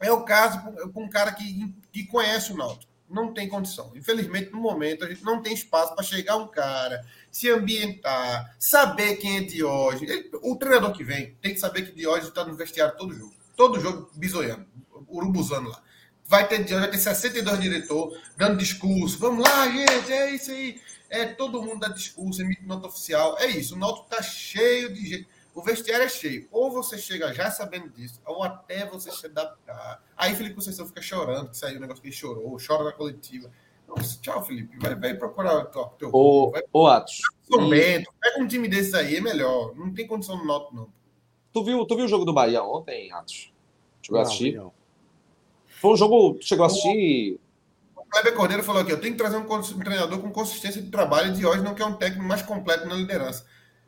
É 0.01 0.11
o 0.11 0.23
caso 0.23 0.59
com 0.91 1.03
um 1.03 1.09
cara 1.09 1.31
que, 1.31 1.73
que 1.93 2.05
conhece 2.05 2.51
o 2.51 2.57
Náutico 2.57 2.91
não 3.09 3.33
tem 3.33 3.47
condição. 3.47 3.93
Infelizmente, 3.95 4.51
no 4.51 4.59
momento, 4.59 5.05
a 5.05 5.07
gente 5.07 5.23
não 5.23 5.41
tem 5.41 5.53
espaço 5.53 5.95
para 5.95 6.03
chegar 6.03 6.35
um 6.35 6.47
cara, 6.47 7.05
se 7.31 7.49
ambientar, 7.49 8.53
saber 8.59 9.15
quem 9.15 9.37
é 9.37 9.41
Diógenes. 9.41 10.09
Ele, 10.09 10.29
o 10.41 10.57
treinador 10.57 10.91
que 10.91 11.05
vem 11.05 11.33
tem 11.41 11.53
que 11.53 11.59
saber 11.59 11.83
que 11.83 11.95
Diógenes 11.95 12.27
está 12.27 12.43
no 12.43 12.53
vestiário 12.55 12.97
todo 12.97 13.13
jogo. 13.13 13.33
Todo 13.55 13.79
jogo 13.79 14.11
bisoiando, 14.13 14.65
urubuzando 15.07 15.69
lá. 15.69 15.81
Vai 16.27 16.47
ter 16.47 16.65
vai 16.65 16.89
ter 16.89 16.97
62 16.97 17.59
diretor 17.59 18.19
dando 18.35 18.57
discurso. 18.57 19.17
Vamos 19.17 19.47
lá, 19.47 19.69
gente, 19.69 20.11
é 20.11 20.31
isso 20.31 20.51
aí. 20.51 20.81
É, 21.09 21.25
todo 21.25 21.61
mundo 21.61 21.79
dá 21.79 21.87
discurso, 21.87 22.41
emite 22.41 22.65
nota 22.65 22.87
oficial. 22.87 23.37
É 23.39 23.47
isso, 23.47 23.75
o 23.75 23.77
Náutico 23.77 24.07
está 24.11 24.21
cheio 24.21 24.93
de 24.93 25.05
gente. 25.05 25.27
O 25.55 25.61
vestiário 25.63 26.05
é 26.05 26.09
cheio. 26.09 26.47
Ou 26.51 26.69
você 26.69 26.97
chega 26.97 27.33
já 27.33 27.49
sabendo 27.49 27.89
disso, 27.89 28.21
ou 28.25 28.43
até 28.43 28.85
você 28.85 29.11
se 29.11 29.25
adaptar. 29.25 30.03
Aí 30.15 30.35
Felipe 30.35 30.55
Conceição 30.55 30.85
fica 30.85 31.01
chorando, 31.01 31.49
que 31.49 31.57
saiu 31.57 31.77
o 31.77 31.81
negócio 31.81 32.01
que 32.01 32.09
ele 32.09 32.15
chorou, 32.15 32.57
chora 32.65 32.83
na 32.83 32.91
coletiva. 32.91 33.49
Nossa, 33.87 34.19
tchau, 34.21 34.43
Felipe. 34.45 34.77
Vai, 34.77 34.95
vai 34.95 35.13
procurar 35.15 35.57
o 35.57 35.65
teu. 35.97 36.09
Ô, 36.13 36.51
vai, 36.51 36.61
ô 36.73 36.87
Atos. 36.87 37.21
Momento. 37.49 38.13
Pega 38.21 38.39
um 38.39 38.47
time 38.47 38.67
desses 38.67 38.93
aí, 38.93 39.15
é 39.15 39.21
melhor. 39.21 39.73
Não 39.75 39.93
tem 39.93 40.05
condição 40.05 40.37
no 40.37 40.45
Náutico, 40.45 40.75
não. 40.75 40.89
Tu 41.53 41.63
viu, 41.63 41.85
tu 41.85 41.95
viu 41.95 42.05
o 42.05 42.09
jogo 42.09 42.25
do 42.25 42.33
Bahia 42.33 42.61
ontem, 42.61 43.11
Atos? 43.11 43.51
Chegou 44.01 44.19
a 44.19 44.23
assistir? 44.23 44.55
Não. 44.55 44.73
Foi 45.79 45.93
um 45.93 45.97
jogo. 45.97 46.37
Chegou 46.41 46.63
a 46.63 46.67
assistir. 46.67 47.39
O 47.95 48.03
Kleber 48.05 48.35
Cordeiro 48.35 48.63
falou 48.63 48.81
aqui: 48.81 48.91
eu 48.91 48.99
tenho 48.99 49.13
que 49.13 49.19
trazer 49.19 49.37
um, 49.37 49.79
treinador 49.79 50.19
com 50.19 50.31
consistência 50.31 50.81
de 50.81 50.89
trabalho. 50.89 51.33
De 51.33 51.45
hoje 51.45 51.63
não 51.63 51.75
quer 51.75 51.85
um 51.85 51.93
técnico 51.93 52.25
mais 52.25 52.41
completo 52.41 52.87
na 52.87 52.95
liderança. 52.95 53.45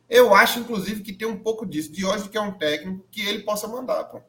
Eu 0.08 0.34
acho, 0.34 0.58
inclusive, 0.58 1.02
que 1.02 1.12
tem 1.12 1.28
um 1.28 1.38
pouco 1.38 1.64
disso. 1.66 1.92
De 1.92 2.04
hoje 2.04 2.28
que 2.28 2.36
é 2.36 2.40
um 2.40 2.52
técnico 2.52 3.04
que 3.10 3.20
ele 3.20 3.40
possa 3.40 3.68
mandar, 3.68 4.04
pô. 4.04 4.20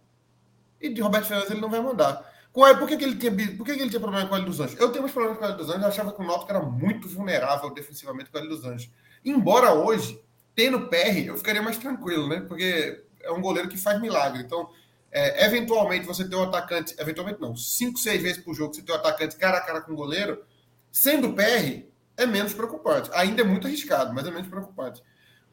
E 0.80 0.90
de 0.90 1.02
Roberto 1.02 1.26
Fernandes 1.26 1.52
ele 1.52 1.62
não 1.62 1.70
vai 1.70 1.82
mandar. 1.82 2.30
Por 2.54 2.88
que, 2.88 2.98
que, 2.98 3.04
ele 3.04 3.16
tinha, 3.16 3.32
por 3.32 3.66
que, 3.66 3.76
que 3.76 3.82
ele 3.82 3.90
tinha 3.90 4.00
problema 4.00 4.28
com 4.28 4.36
o 4.36 4.38
L 4.38 4.46
dos 4.46 4.60
Anjos? 4.60 4.78
Eu 4.78 4.92
tenho 4.92 5.06
uns 5.06 5.12
problemas 5.12 5.38
com 5.38 5.46
o 5.46 5.48
L 5.48 5.56
dos 5.56 5.70
Anjos, 5.70 5.82
eu 5.84 5.88
achava 5.88 6.12
que 6.12 6.22
o 6.22 6.26
Náutico 6.26 6.52
era 6.52 6.62
muito 6.62 7.08
vulnerável 7.08 7.70
defensivamente 7.70 8.30
com 8.30 8.38
o 8.38 8.42
L 8.42 8.50
dos 8.50 8.66
Anjos. 8.66 8.92
Embora 9.24 9.74
hoje, 9.74 10.22
tendo 10.54 10.88
PR, 10.88 11.28
eu 11.28 11.38
ficaria 11.38 11.62
mais 11.62 11.78
tranquilo, 11.78 12.28
né? 12.28 12.42
Porque 12.42 13.06
é 13.22 13.32
um 13.32 13.42
goleiro 13.42 13.70
que 13.70 13.78
faz 13.78 14.02
milagre. 14.02 14.42
Então, 14.42 14.70
é, 15.12 15.46
eventualmente, 15.46 16.06
você 16.06 16.28
ter 16.28 16.36
um 16.36 16.44
atacante, 16.44 16.96
eventualmente 16.98 17.42
não, 17.42 17.56
cinco, 17.56 18.00
seis 18.00 18.22
vezes 18.22 18.42
por 18.42 18.54
jogo, 18.54 18.74
você 18.74 18.82
ter 18.82 18.92
um 18.92 18.96
atacante 18.96 19.36
cara 19.36 19.58
a 19.58 19.62
cara 19.62 19.82
com 19.82 19.92
o 19.92 19.96
goleiro, 19.96 20.44
sendo 20.92 21.34
PR, 21.34 21.84
é 22.16 22.26
menos 22.26 22.54
preocupante. 22.54 23.10
Ainda 23.14 23.42
é 23.42 23.46
muito 23.46 23.68
arriscado, 23.68 24.14
mas 24.14 24.26
é 24.26 24.32
menos 24.32 24.48
preocupante. 24.48 25.02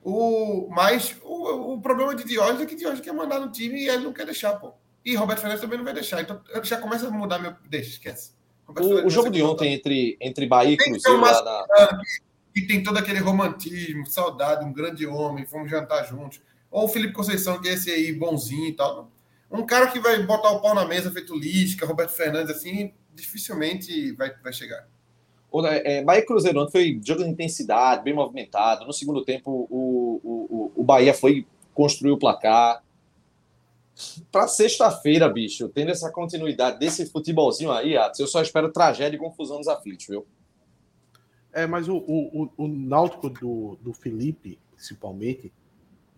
O, 0.03 0.69
mas 0.71 1.17
o, 1.23 1.75
o 1.75 1.81
problema 1.81 2.15
de 2.15 2.25
Diógenes 2.25 2.63
é 2.63 2.67
que 2.67 2.77
Diógenes 2.77 3.05
quer 3.05 3.13
mandar 3.13 3.41
no 3.41 3.51
time 3.51 3.81
e 3.81 3.89
ele 3.89 4.05
não 4.05 4.13
quer 4.13 4.25
deixar, 4.25 4.55
pô. 4.55 4.75
E 5.05 5.17
Roberto 5.17 5.41
Fernandes 5.41 5.63
também 5.63 5.79
não 5.79 5.85
vai 5.85 5.95
deixar. 5.95 6.21
Então 6.21 6.41
já 6.63 6.79
começa 6.79 7.09
a 7.09 7.11
mudar 7.11 7.39
meu. 7.39 7.55
Deixa, 7.69 7.91
esquece. 7.91 8.33
O, 8.69 9.07
o, 9.07 9.11
jogo 9.11 9.31
de 9.31 9.43
ontem 9.43 9.73
entre, 9.73 10.17
entre 10.21 10.47
Bahia 10.47 10.75
e 10.75 10.77
Cruzeiro. 10.77 11.21
Lá 11.21 11.43
na... 11.43 11.99
que, 12.55 12.67
tem 12.67 12.83
todo 12.83 12.99
aquele 12.99 13.19
romantismo, 13.19 14.05
saudade, 14.07 14.65
um 14.65 14.73
grande 14.73 15.07
homem, 15.07 15.47
fomos 15.47 15.71
jantar 15.71 16.07
juntos. 16.07 16.41
Ou 16.71 16.85
o 16.85 16.89
Felipe 16.89 17.15
Conceição, 17.15 17.61
que 17.61 17.69
é 17.69 17.73
esse 17.73 17.91
aí 17.91 18.13
bonzinho 18.13 18.69
e 18.69 18.73
tal. 18.75 19.11
Um 19.51 19.65
cara 19.65 19.89
que 19.89 19.99
vai 19.99 20.23
botar 20.25 20.51
o 20.51 20.61
pau 20.61 20.75
na 20.75 20.85
mesa 20.85 21.11
feito 21.11 21.37
Lisca, 21.37 21.87
Roberto 21.87 22.11
Fernandes, 22.11 22.55
assim, 22.55 22.93
dificilmente 23.15 24.13
vai, 24.13 24.35
vai 24.43 24.53
chegar. 24.53 24.87
É, 25.85 26.05
Bahia 26.05 26.21
e 26.21 26.27
Cruzeiro 26.27 26.61
ontem 26.61 26.73
foi 26.73 27.01
jogo 27.03 27.25
de 27.25 27.31
intensidade, 27.31 28.05
bem 28.05 28.15
movimentado. 28.15 28.85
No 28.87 28.93
segundo 28.93 29.25
tempo, 29.25 29.67
o, 29.71 30.21
o, 30.23 30.73
o 30.77 30.85
Bahia 30.85 31.15
foi 31.15 31.47
construir 31.73 32.11
o 32.11 32.19
placar. 32.19 32.85
Para 34.31 34.47
sexta-feira, 34.47 35.29
bicho, 35.29 35.69
tendo 35.71 35.91
essa 35.91 36.13
continuidade 36.13 36.79
desse 36.79 37.07
futebolzinho 37.07 37.73
aí, 37.73 37.97
Atos, 37.97 38.21
eu 38.21 38.27
só 38.27 38.43
espero 38.43 38.71
tragédia 38.71 39.17
e 39.17 39.19
confusão 39.19 39.59
nos 39.59 39.67
aflitos, 39.67 40.07
viu? 40.07 40.27
É, 41.53 41.67
mas 41.67 41.89
o, 41.89 41.97
o, 41.97 42.51
o 42.57 42.69
Náutico 42.69 43.31
do, 43.31 43.79
do 43.81 43.93
Felipe 43.93 44.59
principalmente, 44.79 45.53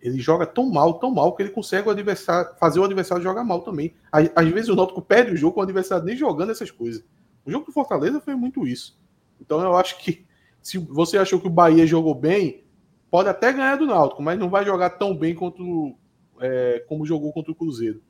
ele 0.01 0.19
joga 0.19 0.45
tão 0.45 0.69
mal, 0.69 0.95
tão 0.95 1.11
mal, 1.11 1.35
que 1.35 1.43
ele 1.43 1.51
consegue 1.51 1.87
o 1.87 1.91
adversário, 1.91 2.55
fazer 2.59 2.79
o 2.79 2.83
adversário 2.83 3.23
jogar 3.23 3.43
mal 3.43 3.61
também. 3.61 3.93
Às, 4.11 4.47
vezes 4.47 4.69
o 4.69 4.75
Náutico 4.75 5.01
perde 5.01 5.33
o 5.33 5.37
jogo 5.37 5.53
com 5.53 5.59
o 5.59 5.63
adversário 5.63 6.03
nem 6.03 6.17
jogando 6.17 6.51
essas 6.51 6.71
coisas. 6.71 7.03
O 7.45 7.51
jogo 7.51 7.65
do 7.65 7.71
Fortaleza 7.71 8.19
foi 8.19 8.35
muito 8.35 8.67
isso. 8.67 8.99
Então 9.39 9.61
eu 9.61 9.75
acho 9.75 9.99
que 9.99 10.25
se 10.61 10.77
você 10.77 11.17
achou 11.17 11.39
que 11.39 11.47
o 11.47 11.51
Bahia 11.51 11.85
jogou 11.85 12.15
bem, 12.15 12.63
pode 13.09 13.29
até 13.29 13.53
ganhar 13.53 13.75
do 13.75 13.85
Náutico, 13.85 14.23
mas 14.23 14.39
não 14.39 14.49
vai 14.49 14.65
jogar 14.65 14.91
tão 14.91 15.15
bem 15.15 15.35
quanto, 15.35 15.95
é, 16.39 16.83
como 16.87 17.05
jogou 17.05 17.31
contra 17.31 17.51
o 17.51 17.55
Cruzeiro. 17.55 18.01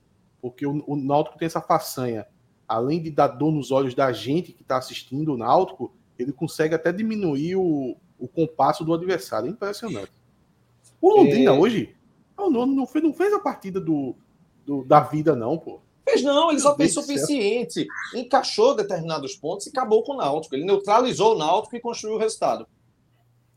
Porque 0.42 0.66
o, 0.66 0.84
o 0.88 0.96
Náutico 0.96 1.38
tem 1.38 1.46
essa 1.46 1.62
façanha. 1.62 2.26
Além 2.68 3.02
de 3.02 3.12
dar 3.12 3.28
dor 3.28 3.52
nos 3.52 3.70
olhos 3.70 3.94
da 3.94 4.14
gente 4.14 4.54
que 4.54 4.62
está 4.62 4.78
assistindo 4.78 5.34
o 5.34 5.38
Náutico, 5.38 5.94
ele 6.18 6.32
consegue 6.32 6.74
até 6.74 6.92
diminuir 6.94 7.58
o, 7.58 7.98
o 8.18 8.28
compasso 8.30 8.86
do 8.86 8.94
adversário. 8.94 9.48
É 9.48 9.52
impressionante. 9.52 10.21
O 11.02 11.18
Londrina 11.18 11.52
é... 11.52 11.54
hoje 11.54 11.96
não, 12.38 12.66
não, 12.66 12.88
fez, 12.88 13.04
não 13.04 13.14
fez 13.14 13.34
a 13.34 13.40
partida 13.40 13.80
do, 13.80 14.16
do, 14.66 14.84
da 14.84 15.02
vida, 15.02 15.36
não, 15.36 15.58
pô. 15.58 15.82
Fez 16.08 16.24
não, 16.24 16.50
ele 16.50 16.60
só 16.60 16.76
fez 16.76 16.94
suficiente. 16.94 17.88
Encaixou 18.16 18.76
determinados 18.76 19.36
pontos 19.36 19.68
e 19.68 19.70
acabou 19.70 20.04
com 20.04 20.14
o 20.14 20.18
Náutico. 20.18 20.56
Ele 20.56 20.66
neutralizou 20.66 21.36
o 21.36 21.38
Náutico 21.38 21.76
e 21.76 21.80
construiu 21.80 22.16
o 22.16 22.20
resultado. 22.20 22.68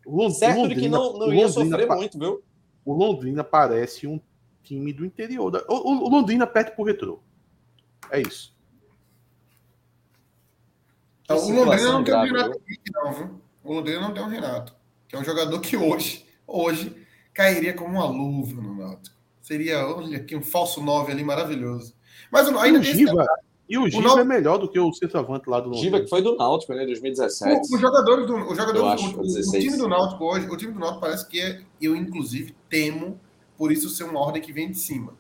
O 0.04 0.10
Londrina, 0.10 0.38
certo 0.38 0.58
Londrina, 0.58 0.74
de 0.74 0.86
que 0.86 0.88
não, 0.88 1.18
não 1.18 1.32
ia 1.32 1.48
sofrer 1.48 1.88
muito, 1.88 2.18
viu? 2.18 2.42
O 2.84 2.92
Londrina 2.92 3.42
parece 3.42 4.06
um 4.06 4.20
time 4.62 4.92
do 4.92 5.04
interior. 5.04 5.50
Da... 5.50 5.64
O, 5.68 6.06
o, 6.06 6.08
Londrina 6.10 6.46
perde 6.46 6.72
pro 6.72 6.84
retrô. 6.84 7.20
É 8.10 8.20
isso. 8.20 8.54
Então, 11.22 11.38
o 11.38 11.52
Londrina 11.52 11.92
não 11.92 12.04
tem 12.04 12.14
um 12.14 12.22
Renato 12.22 12.60
não, 12.92 13.12
viu? 13.12 13.40
O 13.64 13.72
Londrina 13.72 14.00
não 14.00 14.12
tem 14.12 14.22
um 14.22 14.28
Renato. 14.28 14.74
Que 15.08 15.16
é 15.16 15.18
um 15.18 15.24
jogador 15.24 15.58
que 15.60 15.74
hoje, 15.74 16.26
hoje 16.46 17.03
cairia 17.34 17.74
como 17.74 17.94
uma 17.94 18.06
luva 18.06 18.62
no 18.62 18.76
Náutico. 18.76 19.16
Seria, 19.42 19.86
olha 19.86 20.16
aqui, 20.16 20.34
um 20.34 20.42
falso 20.42 20.82
9 20.82 21.12
ali 21.12 21.22
maravilhoso. 21.22 21.94
Mas 22.30 22.48
ainda 22.48 22.78
e 22.78 22.80
o 22.80 22.82
Giva, 22.82 23.26
e 23.68 23.78
o 23.78 23.88
Giva 23.88 24.02
Náutico... 24.02 24.20
é 24.20 24.24
melhor 24.24 24.58
do 24.58 24.70
que 24.70 24.78
o 24.78 24.92
centroavante 24.92 25.50
lá 25.50 25.60
do 25.60 25.70
Náutico. 25.70 25.84
Giva 25.84 26.00
que 26.00 26.08
foi 26.08 26.22
do 26.22 26.36
Náutico, 26.36 26.72
né, 26.72 26.86
2017. 26.86 27.74
Os 27.74 27.80
jogadores 27.80 28.26
do, 28.26 28.34
o, 28.34 28.54
jogador, 28.54 28.86
acho, 28.86 29.16
o, 29.16 29.20
o, 29.20 29.50
time 29.52 29.76
do 29.76 29.88
Náutico 29.88 30.24
hoje, 30.24 30.48
o 30.48 30.56
time 30.56 30.72
do 30.72 30.78
Náutico 30.78 31.00
parece 31.00 31.28
que 31.28 31.40
é, 31.40 31.60
eu 31.80 31.94
inclusive 31.94 32.54
temo 32.70 33.20
por 33.58 33.70
isso 33.70 33.88
ser 33.90 34.04
uma 34.04 34.20
ordem 34.20 34.40
que 34.40 34.52
vem 34.52 34.70
de 34.70 34.78
cima 34.78 35.12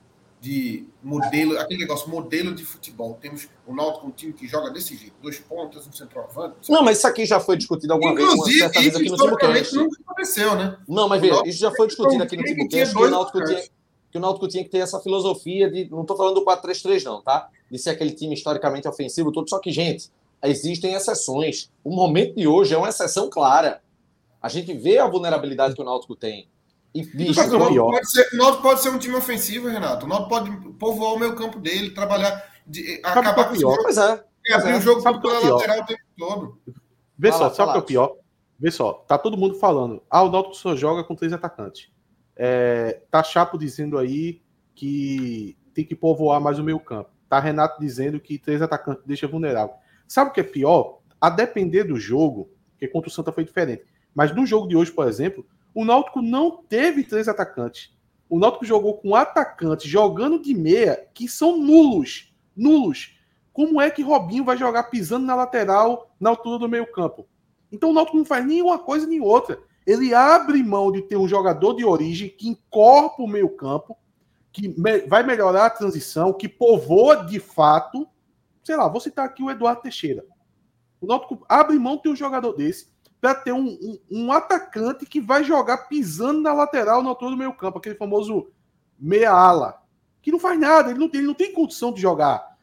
de 0.44 0.84
modelo, 1.02 1.58
aquele 1.58 1.80
negócio, 1.80 2.06
modelo 2.10 2.54
de 2.54 2.66
futebol. 2.66 3.16
Temos 3.18 3.48
o 3.66 3.74
Náutico 3.74 4.06
um 4.06 4.10
time 4.10 4.34
que 4.34 4.46
joga 4.46 4.70
desse 4.70 4.94
jeito, 4.94 5.14
dois 5.22 5.38
pontas, 5.38 5.86
um 5.86 5.92
centroavante. 5.92 6.70
Não, 6.70 6.82
mas 6.82 6.98
isso 6.98 7.06
aqui 7.06 7.24
já 7.24 7.40
foi 7.40 7.56
discutido 7.56 7.94
alguma 7.94 8.12
Inclusive, 8.12 8.58
vez. 8.58 8.70
Inclusive, 8.70 9.04
isso 9.06 9.14
historicamente 9.14 9.74
nunca 9.74 9.96
aconteceu, 10.04 10.54
né? 10.54 10.76
Não, 10.86 11.08
mas 11.08 11.18
veja, 11.18 11.42
isso 11.46 11.58
já 11.58 11.70
foi 11.70 11.86
discutido 11.86 12.22
aqui 12.22 12.36
no 12.36 12.44
Timbucast, 12.44 12.92
que, 12.92 13.00
que 13.00 13.06
o 13.06 13.10
Náutico 13.10 13.42
tinha 13.42 13.62
que 14.10 14.18
o 14.18 14.20
Náutico 14.20 14.46
tinha 14.46 14.62
que 14.62 14.70
ter 14.70 14.78
essa 14.78 15.00
filosofia 15.00 15.68
de, 15.68 15.90
não 15.90 16.02
estou 16.02 16.16
falando 16.16 16.34
do 16.34 16.44
4-3-3 16.44 17.02
não, 17.02 17.22
tá? 17.22 17.48
De 17.68 17.78
ser 17.78 17.90
aquele 17.90 18.12
time 18.12 18.34
historicamente 18.34 18.86
ofensivo 18.86 19.32
todo, 19.32 19.48
só 19.48 19.58
que, 19.58 19.72
gente, 19.72 20.10
existem 20.44 20.92
exceções. 20.92 21.70
O 21.82 21.90
momento 21.90 22.36
de 22.36 22.46
hoje 22.46 22.74
é 22.74 22.78
uma 22.78 22.90
exceção 22.90 23.30
clara. 23.30 23.82
A 24.42 24.48
gente 24.50 24.74
vê 24.74 24.98
a 24.98 25.08
vulnerabilidade 25.08 25.74
que 25.74 25.80
o 25.80 25.84
Náutico 25.84 26.14
tem. 26.14 26.46
E, 26.94 27.02
bicho, 27.04 27.40
o, 27.40 27.58
Náutico 27.58 27.90
pode 27.90 28.10
ser, 28.10 28.40
o 28.40 28.62
pode 28.62 28.80
ser 28.82 28.90
um 28.90 28.98
time 28.98 29.16
ofensivo, 29.16 29.68
Renato. 29.68 30.06
O 30.06 30.08
Náutico 30.08 30.28
pode 30.28 30.50
povoar 30.78 31.14
o 31.14 31.18
meio 31.18 31.34
campo 31.34 31.58
dele, 31.58 31.90
trabalhar, 31.90 32.44
de, 32.64 33.00
acabar 33.02 33.48
com 33.48 33.54
o 33.54 33.60
jogo. 33.60 33.82
Pois 33.82 33.98
é. 33.98 34.24
é 34.46 34.54
abrir 34.54 34.72
é. 34.72 34.76
o 34.76 34.80
jogo 34.80 35.00
sabe 35.00 35.20
pela 35.20 35.40
é 35.40 35.50
lateral 35.50 35.80
o 35.80 35.86
tempo 35.86 36.00
todo. 36.16 36.58
Vê 37.18 37.32
fala, 37.32 37.48
só, 37.50 37.54
sabe 37.54 37.70
o 37.70 37.72
que 37.72 37.78
é 37.78 37.80
o 37.80 37.86
pior? 37.86 38.16
Vê 38.60 38.70
só, 38.70 38.92
tá 38.92 39.18
todo 39.18 39.36
mundo 39.36 39.56
falando. 39.56 40.02
Ah, 40.08 40.22
o 40.22 40.30
Náutico 40.30 40.54
só 40.54 40.76
joga 40.76 41.02
com 41.02 41.16
três 41.16 41.32
atacantes. 41.32 41.90
É, 42.36 43.00
tá 43.10 43.24
Chapo 43.24 43.58
dizendo 43.58 43.98
aí 43.98 44.40
que 44.74 45.56
tem 45.74 45.84
que 45.84 45.96
povoar 45.96 46.40
mais 46.40 46.60
o 46.60 46.64
meio 46.64 46.78
campo. 46.78 47.10
Tá 47.28 47.40
Renato 47.40 47.80
dizendo 47.80 48.20
que 48.20 48.38
três 48.38 48.62
atacantes 48.62 49.02
deixa 49.04 49.26
vulnerável. 49.26 49.74
Sabe 50.06 50.30
o 50.30 50.32
que 50.32 50.40
é 50.40 50.44
pior? 50.44 51.00
A 51.20 51.28
depender 51.28 51.82
do 51.82 51.98
jogo, 51.98 52.50
que 52.78 52.86
contra 52.86 53.08
o 53.08 53.12
Santa 53.12 53.32
foi 53.32 53.44
diferente. 53.44 53.84
Mas 54.14 54.34
no 54.34 54.46
jogo 54.46 54.68
de 54.68 54.76
hoje, 54.76 54.92
por 54.92 55.08
exemplo, 55.08 55.44
o 55.74 55.84
Náutico 55.84 56.22
não 56.22 56.62
teve 56.62 57.02
três 57.02 57.26
atacantes. 57.26 57.92
O 58.28 58.38
Náutico 58.38 58.64
jogou 58.64 58.98
com 58.98 59.14
atacantes 59.14 59.90
jogando 59.90 60.40
de 60.40 60.54
meia 60.54 61.08
que 61.12 61.28
são 61.28 61.58
nulos. 61.58 62.32
Nulos. 62.56 63.18
Como 63.52 63.80
é 63.80 63.90
que 63.90 64.02
Robinho 64.02 64.44
vai 64.44 64.56
jogar 64.56 64.84
pisando 64.84 65.26
na 65.26 65.34
lateral 65.34 66.14
na 66.18 66.30
altura 66.30 66.58
do 66.58 66.68
meio-campo? 66.68 67.26
Então 67.70 67.90
o 67.90 67.92
Náutico 67.92 68.16
não 68.16 68.24
faz 68.24 68.46
nenhuma 68.46 68.78
coisa 68.78 69.06
nem 69.06 69.20
outra. 69.20 69.58
Ele 69.86 70.14
abre 70.14 70.62
mão 70.62 70.90
de 70.90 71.02
ter 71.02 71.16
um 71.16 71.28
jogador 71.28 71.74
de 71.74 71.84
origem 71.84 72.28
que 72.28 72.48
encorpa 72.48 73.22
o 73.22 73.28
meio-campo, 73.28 73.96
que 74.52 74.68
me 74.68 75.00
vai 75.00 75.22
melhorar 75.24 75.66
a 75.66 75.70
transição, 75.70 76.32
que 76.32 76.48
povoa 76.48 77.24
de 77.24 77.40
fato. 77.40 78.08
Sei 78.62 78.76
lá, 78.76 78.88
vou 78.88 79.00
citar 79.00 79.26
aqui 79.26 79.42
o 79.42 79.50
Eduardo 79.50 79.82
Teixeira. 79.82 80.24
O 81.00 81.06
Náutico 81.06 81.44
abre 81.48 81.78
mão 81.78 81.96
de 81.96 82.02
ter 82.02 82.08
um 82.08 82.16
jogador 82.16 82.52
desse 82.52 82.93
para 83.24 83.34
ter 83.34 83.52
um, 83.52 83.66
um, 83.66 83.98
um, 84.10 84.32
atacante 84.32 85.06
que 85.06 85.18
vai 85.18 85.42
jogar 85.42 85.88
pisando 85.88 86.42
na 86.42 86.52
lateral 86.52 87.02
na 87.02 87.08
altura 87.08 87.30
do 87.30 87.38
meio 87.38 87.54
campo, 87.54 87.78
aquele 87.78 87.94
famoso 87.94 88.50
meia-ala, 88.98 89.82
que 90.20 90.30
não 90.30 90.38
faz 90.38 90.60
nada, 90.60 90.90
ele 90.90 90.98
não, 90.98 91.06
ele 91.06 91.22
não 91.22 91.32
tem 91.32 91.50
condição 91.50 91.90
de 91.90 92.02
jogar. 92.02 92.54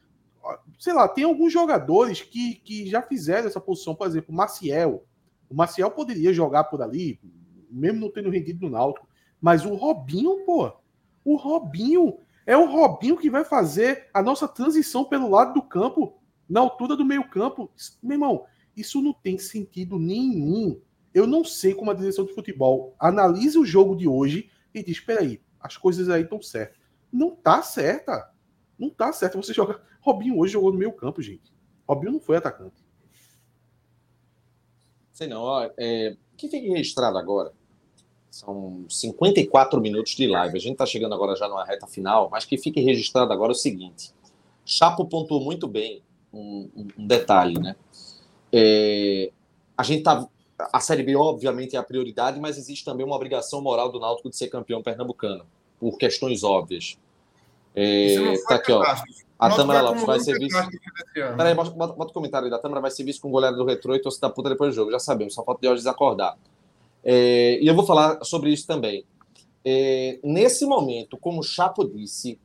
Sei 0.77 0.93
lá, 0.93 1.07
tem 1.07 1.23
alguns 1.23 1.51
jogadores 1.51 2.21
que, 2.21 2.57
que 2.63 2.87
já 2.87 3.01
fizeram 3.01 3.47
essa 3.47 3.59
posição, 3.59 3.95
por 3.95 4.05
exemplo, 4.05 4.31
o 4.31 4.37
Maciel. 4.37 5.03
O 5.49 5.55
Maciel 5.55 5.89
poderia 5.89 6.31
jogar 6.31 6.65
por 6.65 6.83
ali, 6.83 7.19
mesmo 7.71 7.99
não 7.99 8.11
tendo 8.11 8.29
rendido 8.29 8.63
no 8.67 8.71
Náutico, 8.71 9.07
mas 9.41 9.65
o 9.65 9.73
Robinho, 9.73 10.45
pô, 10.45 10.71
o 11.25 11.37
Robinho 11.37 12.19
é 12.45 12.55
o 12.55 12.69
Robinho 12.69 13.17
que 13.17 13.31
vai 13.31 13.43
fazer 13.43 14.09
a 14.13 14.21
nossa 14.21 14.47
transição 14.47 15.05
pelo 15.05 15.27
lado 15.27 15.55
do 15.55 15.63
campo, 15.63 16.21
na 16.47 16.59
altura 16.59 16.95
do 16.95 17.03
meio 17.03 17.27
campo. 17.29 17.71
Meu 18.03 18.13
irmão, 18.13 18.45
isso 18.75 19.01
não 19.01 19.13
tem 19.13 19.37
sentido 19.37 19.99
nenhum. 19.99 20.79
Eu 21.13 21.27
não 21.27 21.43
sei 21.43 21.73
como 21.73 21.91
a 21.91 21.93
direção 21.93 22.25
de 22.25 22.33
futebol 22.33 22.95
analisa 22.99 23.59
o 23.59 23.65
jogo 23.65 23.95
de 23.95 24.07
hoje 24.07 24.49
e 24.73 24.83
diz: 24.83 24.97
espera 24.97 25.21
aí, 25.21 25.41
as 25.59 25.77
coisas 25.77 26.09
aí 26.09 26.23
estão 26.23 26.41
certas. 26.41 26.77
Não 27.11 27.35
tá 27.35 27.61
certa. 27.61 28.31
Não 28.79 28.89
tá 28.89 29.11
certo. 29.11 29.37
Você 29.37 29.53
joga. 29.53 29.81
Robinho 29.99 30.39
hoje 30.39 30.53
jogou 30.53 30.71
no 30.71 30.79
meio 30.79 30.93
campo, 30.93 31.21
gente. 31.21 31.51
Robinho 31.87 32.13
não 32.13 32.19
foi 32.19 32.37
atacante. 32.37 32.83
Sei 35.11 35.27
não. 35.27 35.41
Ó, 35.41 35.69
é, 35.77 36.15
que 36.37 36.47
fique 36.47 36.69
registrado 36.69 37.17
agora. 37.17 37.53
São 38.29 38.85
54 38.89 39.81
minutos 39.81 40.15
de 40.15 40.25
live. 40.25 40.55
A 40.55 40.59
gente 40.59 40.71
está 40.73 40.85
chegando 40.85 41.13
agora 41.13 41.35
já 41.35 41.49
numa 41.49 41.65
reta 41.65 41.85
final, 41.85 42.29
mas 42.31 42.45
que 42.45 42.57
fique 42.57 42.79
registrado 42.79 43.33
agora 43.33 43.51
o 43.51 43.55
seguinte: 43.55 44.13
Chapo 44.65 45.05
pontuou 45.05 45.43
muito 45.43 45.67
bem 45.67 46.01
um, 46.31 46.69
um 46.97 47.05
detalhe, 47.05 47.59
né? 47.59 47.75
É, 48.51 49.31
a 49.77 49.83
gente 49.83 50.03
tá. 50.03 50.27
A 50.71 50.79
Série 50.79 51.01
B, 51.01 51.15
obviamente, 51.15 51.75
é 51.75 51.79
a 51.79 51.83
prioridade, 51.83 52.39
mas 52.39 52.57
existe 52.57 52.85
também 52.85 53.05
uma 53.05 53.15
obrigação 53.15 53.61
moral 53.61 53.91
do 53.91 53.99
Náutico 53.99 54.29
de 54.29 54.35
ser 54.35 54.47
campeão 54.47 54.83
pernambucano, 54.83 55.43
por 55.79 55.97
questões 55.97 56.43
óbvias. 56.43 56.99
É, 57.75 58.33
tá 58.47 58.55
aqui, 58.55 58.71
ó. 58.71 58.83
A 59.39 59.49
Tâmara 59.49 59.81
Lopes 59.81 60.03
vai 60.03 60.19
ser 60.19 60.37
visto. 60.37 60.55
Peraí, 61.35 61.55
bota, 61.55 61.71
bota 61.71 62.11
o 62.11 62.13
comentário 62.13 62.45
aí 62.45 62.51
da 62.51 62.59
Tâmara, 62.59 62.79
vai 62.79 62.91
ser 62.91 63.03
visto 63.03 63.21
com 63.21 63.31
goleiro 63.31 63.55
do 63.55 63.65
Retro 63.65 63.95
e 63.95 63.99
torcida 63.99 64.27
da 64.27 64.33
puta 64.33 64.49
depois 64.49 64.71
do 64.71 64.75
jogo, 64.75 64.91
já 64.91 64.99
sabemos, 64.99 65.33
só 65.33 65.43
falta 65.43 65.61
de 65.61 65.67
hoje 65.67 65.77
desacordar. 65.77 66.37
É, 67.03 67.57
e 67.59 67.67
eu 67.67 67.73
vou 67.73 67.83
falar 67.83 68.23
sobre 68.23 68.51
isso 68.51 68.67
também. 68.67 69.03
É, 69.65 70.19
nesse 70.23 70.63
momento, 70.65 71.17
como 71.17 71.39
o 71.39 71.43
Chapo 71.43 71.83
disse, 71.83 72.39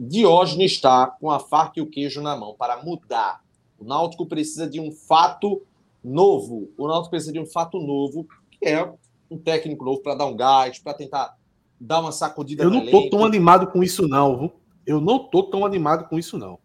Diógenes 0.00 0.72
está 0.72 1.06
com 1.06 1.30
a 1.30 1.38
faca 1.38 1.74
e 1.76 1.82
o 1.82 1.86
queijo 1.86 2.22
na 2.22 2.34
mão 2.34 2.54
para 2.58 2.82
mudar 2.82 3.43
o 3.84 3.86
Náutico 3.86 4.26
precisa 4.26 4.66
de 4.68 4.80
um 4.80 4.90
fato 4.90 5.62
novo. 6.02 6.72
O 6.78 6.88
Náutico 6.88 7.10
precisa 7.10 7.32
de 7.32 7.38
um 7.38 7.46
fato 7.46 7.78
novo, 7.78 8.26
que 8.50 8.66
é 8.66 8.90
um 9.30 9.36
técnico 9.36 9.84
novo 9.84 10.00
para 10.00 10.14
dar 10.14 10.26
um 10.26 10.34
gás, 10.34 10.78
para 10.78 10.94
tentar 10.94 11.36
dar 11.78 12.00
uma 12.00 12.10
sacudida 12.10 12.62
Eu 12.62 12.70
não 12.70 12.82
estou 12.82 13.10
tão 13.10 13.24
animado 13.24 13.66
com 13.66 13.82
isso, 13.82 14.08
não. 14.08 14.38
Viu? 14.38 14.52
Eu 14.86 15.00
não 15.00 15.16
estou 15.16 15.50
tão 15.50 15.66
animado 15.66 16.08
com 16.08 16.18
isso, 16.18 16.38
não. 16.38 16.58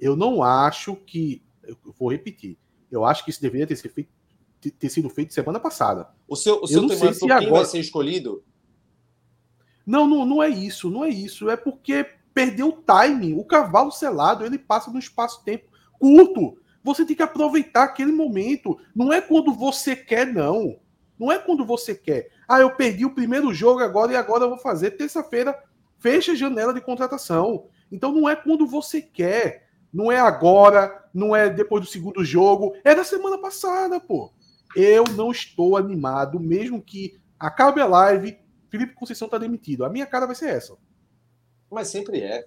Eu 0.00 0.16
não 0.16 0.42
acho 0.42 0.96
que. 0.96 1.42
Eu 1.62 1.76
vou 1.98 2.10
repetir. 2.10 2.58
Eu 2.90 3.04
acho 3.04 3.22
que 3.24 3.30
isso 3.30 3.40
deveria 3.40 3.66
ter, 3.66 3.76
feito, 3.76 4.10
ter 4.60 4.88
sido 4.88 5.08
feito 5.10 5.32
semana 5.32 5.60
passada. 5.60 6.08
O 6.26 6.36
seu, 6.36 6.62
o 6.62 6.66
seu 6.66 6.86
tema 6.86 7.12
se 7.12 7.30
agora... 7.30 7.50
vai 7.50 7.64
ser 7.66 7.80
escolhido? 7.80 8.42
Não, 9.86 10.06
não, 10.06 10.24
não 10.24 10.42
é 10.42 10.48
isso, 10.48 10.90
não 10.90 11.04
é 11.04 11.10
isso. 11.10 11.50
É 11.50 11.56
porque 11.56 12.06
perdeu 12.32 12.68
o 12.68 12.72
timing. 12.72 13.34
O 13.34 13.44
cavalo 13.44 13.90
selado, 13.90 14.44
ele 14.44 14.58
passa 14.58 14.90
no 14.90 14.98
espaço-tempo 14.98 15.72
curto. 16.02 16.58
Você 16.82 17.04
tem 17.04 17.16
que 17.16 17.22
aproveitar 17.22 17.84
aquele 17.84 18.12
momento. 18.12 18.78
Não 18.94 19.12
é 19.12 19.20
quando 19.20 19.52
você 19.52 19.94
quer, 19.94 20.26
não. 20.26 20.78
Não 21.18 21.30
é 21.30 21.38
quando 21.38 21.64
você 21.64 21.94
quer. 21.94 22.30
Ah, 22.48 22.60
eu 22.60 22.74
perdi 22.74 23.04
o 23.04 23.14
primeiro 23.14 23.52
jogo 23.54 23.80
agora 23.80 24.12
e 24.12 24.16
agora 24.16 24.44
eu 24.44 24.48
vou 24.48 24.58
fazer. 24.58 24.92
Terça-feira, 24.92 25.56
fecha 25.98 26.32
a 26.32 26.36
janela 26.36 26.74
de 26.74 26.80
contratação. 26.80 27.66
Então 27.90 28.12
não 28.12 28.28
é 28.28 28.34
quando 28.34 28.66
você 28.66 29.00
quer. 29.00 29.68
Não 29.92 30.10
é 30.10 30.18
agora, 30.18 31.08
não 31.12 31.36
é 31.36 31.50
depois 31.50 31.84
do 31.84 31.90
segundo 31.90 32.24
jogo. 32.24 32.74
É 32.82 32.94
da 32.94 33.04
semana 33.04 33.38
passada, 33.38 34.00
pô. 34.00 34.32
Eu 34.74 35.04
não 35.14 35.30
estou 35.30 35.76
animado, 35.76 36.40
mesmo 36.40 36.80
que 36.82 37.20
Acabe 37.42 37.80
a 37.80 37.86
live, 37.86 38.38
Felipe 38.70 38.94
Conceição 38.94 39.28
tá 39.28 39.36
demitido. 39.36 39.84
A 39.84 39.90
minha 39.90 40.06
cara 40.06 40.26
vai 40.26 40.36
ser 40.36 40.50
essa. 40.50 40.76
Mas 41.68 41.88
sempre 41.88 42.20
é. 42.20 42.46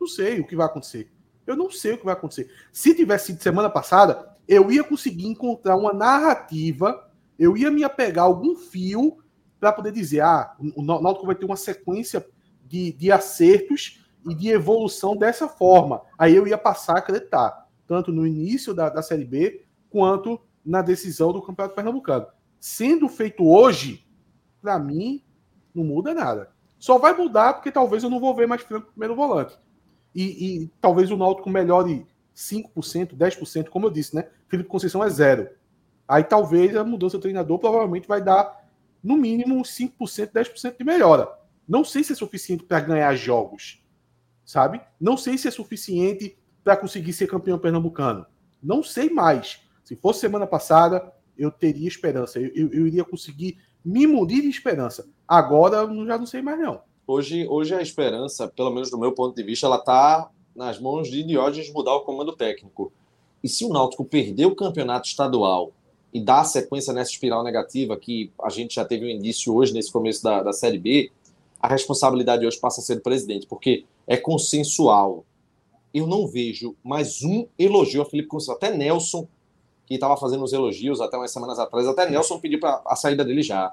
Não 0.00 0.06
sei 0.06 0.38
o 0.38 0.46
que 0.46 0.54
vai 0.54 0.64
acontecer. 0.64 1.10
Eu 1.48 1.56
não 1.56 1.70
sei 1.70 1.94
o 1.94 1.98
que 1.98 2.04
vai 2.04 2.14
acontecer. 2.14 2.50
Se 2.72 2.94
tivesse 2.94 3.26
sido 3.26 3.42
semana 3.42 3.70
passada, 3.70 4.36
eu 4.46 4.70
ia 4.70 4.84
conseguir 4.84 5.26
encontrar 5.26 5.76
uma 5.76 5.92
narrativa, 5.92 7.10
eu 7.38 7.56
ia 7.56 7.70
me 7.70 7.82
apegar 7.84 8.24
algum 8.24 8.54
fio 8.54 9.18
para 9.58 9.72
poder 9.72 9.92
dizer: 9.92 10.20
ah, 10.20 10.54
o 10.76 10.82
Náutico 10.82 11.26
vai 11.26 11.34
ter 11.34 11.46
uma 11.46 11.56
sequência 11.56 12.26
de, 12.66 12.92
de 12.92 13.10
acertos 13.10 14.04
e 14.28 14.34
de 14.34 14.48
evolução 14.48 15.16
dessa 15.16 15.48
forma. 15.48 16.02
Aí 16.18 16.36
eu 16.36 16.46
ia 16.46 16.58
passar 16.58 16.96
a 16.96 16.98
acreditar, 16.98 17.66
tanto 17.86 18.12
no 18.12 18.26
início 18.26 18.74
da, 18.74 18.90
da 18.90 19.02
Série 19.02 19.24
B, 19.24 19.64
quanto 19.88 20.40
na 20.64 20.82
decisão 20.82 21.32
do 21.32 21.40
Campeonato 21.40 21.74
Pernambucano. 21.74 22.26
Sendo 22.60 23.08
feito 23.08 23.48
hoje, 23.48 24.06
para 24.60 24.78
mim, 24.78 25.24
não 25.74 25.84
muda 25.84 26.12
nada. 26.12 26.50
Só 26.78 26.98
vai 26.98 27.14
mudar 27.14 27.54
porque 27.54 27.72
talvez 27.72 28.02
eu 28.02 28.10
não 28.10 28.20
vou 28.20 28.34
ver 28.34 28.46
mais 28.46 28.62
Franco 28.62 28.90
primeiro 28.90 29.16
volante. 29.16 29.58
E, 30.14 30.62
e 30.62 30.70
talvez 30.80 31.10
o 31.10 31.16
Náutico 31.16 31.50
melhore 31.50 32.06
5%, 32.34 33.16
10%, 33.16 33.68
como 33.68 33.86
eu 33.86 33.90
disse, 33.90 34.14
né? 34.14 34.28
Felipe 34.48 34.68
Conceição 34.68 35.02
é 35.02 35.10
zero. 35.10 35.48
Aí 36.06 36.24
talvez 36.24 36.76
a 36.76 36.84
mudança 36.84 37.18
do 37.18 37.22
treinador 37.22 37.58
provavelmente 37.58 38.08
vai 38.08 38.22
dar, 38.22 38.66
no 39.02 39.16
mínimo, 39.16 39.60
5%, 39.62 40.32
10% 40.32 40.78
de 40.78 40.84
melhora. 40.84 41.28
Não 41.68 41.84
sei 41.84 42.02
se 42.02 42.12
é 42.12 42.16
suficiente 42.16 42.64
para 42.64 42.80
ganhar 42.80 43.14
jogos, 43.14 43.84
sabe? 44.44 44.80
Não 44.98 45.16
sei 45.16 45.36
se 45.36 45.48
é 45.48 45.50
suficiente 45.50 46.38
para 46.64 46.76
conseguir 46.76 47.12
ser 47.12 47.26
campeão 47.26 47.58
pernambucano. 47.58 48.24
Não 48.62 48.82
sei 48.82 49.10
mais. 49.10 49.60
Se 49.84 49.94
fosse 49.96 50.20
semana 50.20 50.46
passada, 50.46 51.12
eu 51.36 51.50
teria 51.50 51.86
esperança. 51.86 52.40
Eu, 52.40 52.50
eu, 52.54 52.72
eu 52.72 52.86
iria 52.86 53.04
conseguir 53.04 53.58
me 53.84 54.06
munir 54.06 54.42
de 54.42 54.48
esperança. 54.48 55.08
Agora, 55.26 55.78
eu 55.78 56.06
já 56.06 56.18
não 56.18 56.26
sei 56.26 56.42
mais 56.42 56.58
não. 56.58 56.82
Hoje, 57.10 57.48
hoje 57.48 57.74
a 57.74 57.80
esperança, 57.80 58.46
pelo 58.48 58.70
menos 58.70 58.90
do 58.90 58.98
meu 58.98 59.12
ponto 59.12 59.34
de 59.34 59.42
vista, 59.42 59.64
ela 59.64 59.78
está 59.78 60.30
nas 60.54 60.78
mãos 60.78 61.08
de 61.08 61.22
Diógenes 61.22 61.72
mudar 61.72 61.94
o 61.94 62.02
comando 62.02 62.36
técnico. 62.36 62.92
E 63.42 63.48
se 63.48 63.64
o 63.64 63.70
Náutico 63.70 64.04
perder 64.04 64.44
o 64.44 64.54
campeonato 64.54 65.08
estadual 65.08 65.72
e 66.12 66.20
dar 66.20 66.44
sequência 66.44 66.92
nessa 66.92 67.10
espiral 67.10 67.42
negativa 67.42 67.96
que 67.96 68.30
a 68.42 68.50
gente 68.50 68.74
já 68.74 68.84
teve 68.84 69.06
um 69.06 69.08
indício 69.08 69.54
hoje 69.54 69.72
nesse 69.72 69.90
começo 69.90 70.22
da, 70.22 70.42
da 70.42 70.52
Série 70.52 70.78
B, 70.78 71.10
a 71.58 71.66
responsabilidade 71.66 72.46
hoje 72.46 72.60
passa 72.60 72.82
a 72.82 72.84
ser 72.84 72.96
do 72.96 73.00
presidente, 73.00 73.46
porque 73.46 73.86
é 74.06 74.18
consensual. 74.18 75.24
Eu 75.94 76.06
não 76.06 76.26
vejo 76.26 76.76
mais 76.84 77.22
um 77.22 77.46
elogio 77.58 78.02
a 78.02 78.04
Felipe 78.04 78.28
Conceição. 78.28 78.56
Até 78.56 78.76
Nelson, 78.76 79.26
que 79.86 79.94
estava 79.94 80.14
fazendo 80.18 80.44
os 80.44 80.52
elogios 80.52 81.00
até 81.00 81.16
umas 81.16 81.30
semanas 81.30 81.58
atrás, 81.58 81.86
até 81.88 82.10
Nelson 82.10 82.38
pediu 82.38 82.60
para 82.60 82.82
a 82.84 82.94
saída 82.94 83.24
dele 83.24 83.40
já. 83.40 83.72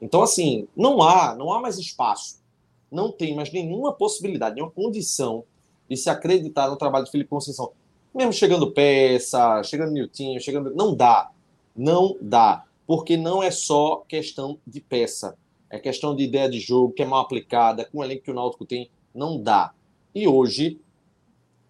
Então, 0.00 0.22
assim, 0.22 0.66
não 0.74 1.02
há, 1.02 1.34
não 1.34 1.52
há 1.52 1.60
mais 1.60 1.76
espaço. 1.76 2.45
Não 2.90 3.10
tem 3.10 3.34
mais 3.34 3.52
nenhuma 3.52 3.92
possibilidade, 3.92 4.54
nenhuma 4.56 4.72
condição 4.72 5.44
de 5.88 5.96
se 5.96 6.10
acreditar 6.10 6.68
no 6.68 6.76
trabalho 6.76 7.04
de 7.04 7.10
Felipe 7.10 7.30
Conceição. 7.30 7.72
Mesmo 8.14 8.32
chegando 8.32 8.70
peça, 8.70 9.62
chegando 9.62 9.92
Niltinho, 9.92 10.40
chegando. 10.40 10.74
Não 10.74 10.94
dá. 10.94 11.30
Não 11.74 12.16
dá. 12.20 12.64
Porque 12.86 13.16
não 13.16 13.42
é 13.42 13.50
só 13.50 14.04
questão 14.08 14.58
de 14.66 14.80
peça. 14.80 15.36
É 15.68 15.78
questão 15.78 16.14
de 16.14 16.22
ideia 16.22 16.48
de 16.48 16.60
jogo 16.60 16.92
que 16.92 17.02
é 17.02 17.06
mal 17.06 17.20
aplicada, 17.20 17.84
com 17.84 17.98
o 17.98 18.04
elenco 18.04 18.22
que 18.22 18.30
o 18.30 18.34
Náutico 18.34 18.64
tem, 18.64 18.88
não 19.14 19.40
dá. 19.40 19.72
E 20.14 20.26
hoje 20.26 20.80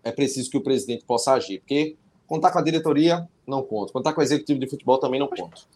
é 0.04 0.12
preciso 0.12 0.50
que 0.50 0.56
o 0.56 0.60
presidente 0.60 1.04
possa 1.04 1.32
agir, 1.32 1.58
porque 1.60 1.96
contar 2.26 2.52
com 2.52 2.58
a 2.58 2.62
diretoria, 2.62 3.28
não 3.46 3.62
conto. 3.62 3.92
Contar 3.92 4.12
com 4.12 4.20
o 4.20 4.24
executivo 4.24 4.60
de 4.60 4.68
futebol 4.68 4.98
também 4.98 5.18
não 5.18 5.28
conto. 5.28 5.66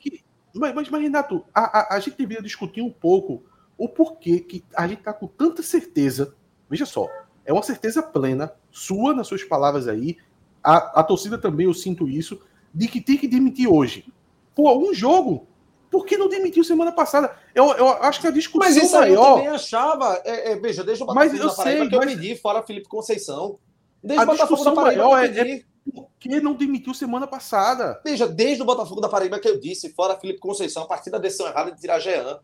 Mas, 0.55 0.74
mas, 0.74 0.88
mas 0.88 1.03
Renato, 1.03 1.45
a, 1.55 1.95
a, 1.95 1.97
a, 1.97 2.01
gente 2.01 2.16
deveria 2.16 2.43
discutir 2.43 2.82
um 2.82 2.91
pouco 2.91 3.43
o 3.81 3.89
porquê 3.89 4.41
que 4.41 4.62
a 4.76 4.87
gente 4.87 4.99
está 4.99 5.12
com 5.12 5.26
tanta 5.26 5.62
certeza. 5.62 6.35
Veja 6.68 6.85
só, 6.85 7.09
é 7.47 7.53
uma 7.53 7.62
certeza 7.62 8.03
plena, 8.03 8.53
sua 8.70 9.14
nas 9.14 9.26
suas 9.26 9.43
palavras 9.43 9.89
aí. 9.89 10.18
A, 10.62 11.01
a 11.01 11.03
torcida 11.03 11.39
também, 11.39 11.66
eu 11.66 11.72
sinto 11.72 12.07
isso, 12.07 12.43
de 12.74 12.87
que 12.87 13.01
tem 13.01 13.16
que 13.16 13.26
demitir 13.26 13.66
hoje. 13.66 14.12
Pô, 14.55 14.78
um 14.78 14.93
jogo 14.93 15.49
por 15.91 16.07
que 16.07 16.16
não 16.16 16.28
demitiu 16.28 16.62
semana 16.62 16.93
passada? 16.93 17.35
Eu, 17.55 17.72
eu 17.72 17.89
acho 17.89 18.20
que 18.20 18.26
a 18.26 18.31
discussão 18.31 18.68
mas 18.68 18.76
isso 18.76 18.95
maior... 18.95 19.31
eu 19.31 19.35
também 19.37 19.49
achava. 19.49 20.22
É, 20.24 20.53
é, 20.53 20.57
veja, 20.57 20.85
desde 20.85 21.03
o 21.03 21.07
Botafogo 21.07 21.33
mas 21.33 21.41
eu 21.41 21.49
da 21.49 21.55
Paraíba 21.55 21.81
sei, 21.81 21.89
que 21.89 21.95
eu 21.97 22.01
pedi, 22.01 22.37
fora 22.37 22.62
Felipe 22.62 22.89
Conceição. 22.89 23.59
Desde 24.03 24.22
a 24.22 24.28
o 24.28 24.31
Botafogo 24.31 24.64
da 24.64 24.72
Paraíba 24.72 25.05
maior 25.05 25.24
eu. 25.24 25.35
É, 25.35 25.51
é 25.55 25.62
por 25.93 26.09
que 26.20 26.41
não 26.41 26.55
demitiu 26.55 26.95
semana 26.95 27.26
passada? 27.26 28.01
Veja, 28.05 28.28
desde 28.28 28.62
o 28.62 28.66
Botafogo 28.66 29.01
da 29.01 29.09
Paraíba 29.09 29.41
que 29.41 29.49
eu 29.49 29.59
disse, 29.59 29.93
fora 29.93 30.16
Felipe 30.20 30.39
Conceição, 30.39 30.85
a 30.85 30.87
partir 30.87 31.11
da 31.11 31.18
decisão 31.18 31.49
errada 31.49 31.72
de 31.72 31.81
tirar 31.81 31.99
Jean. 31.99 32.39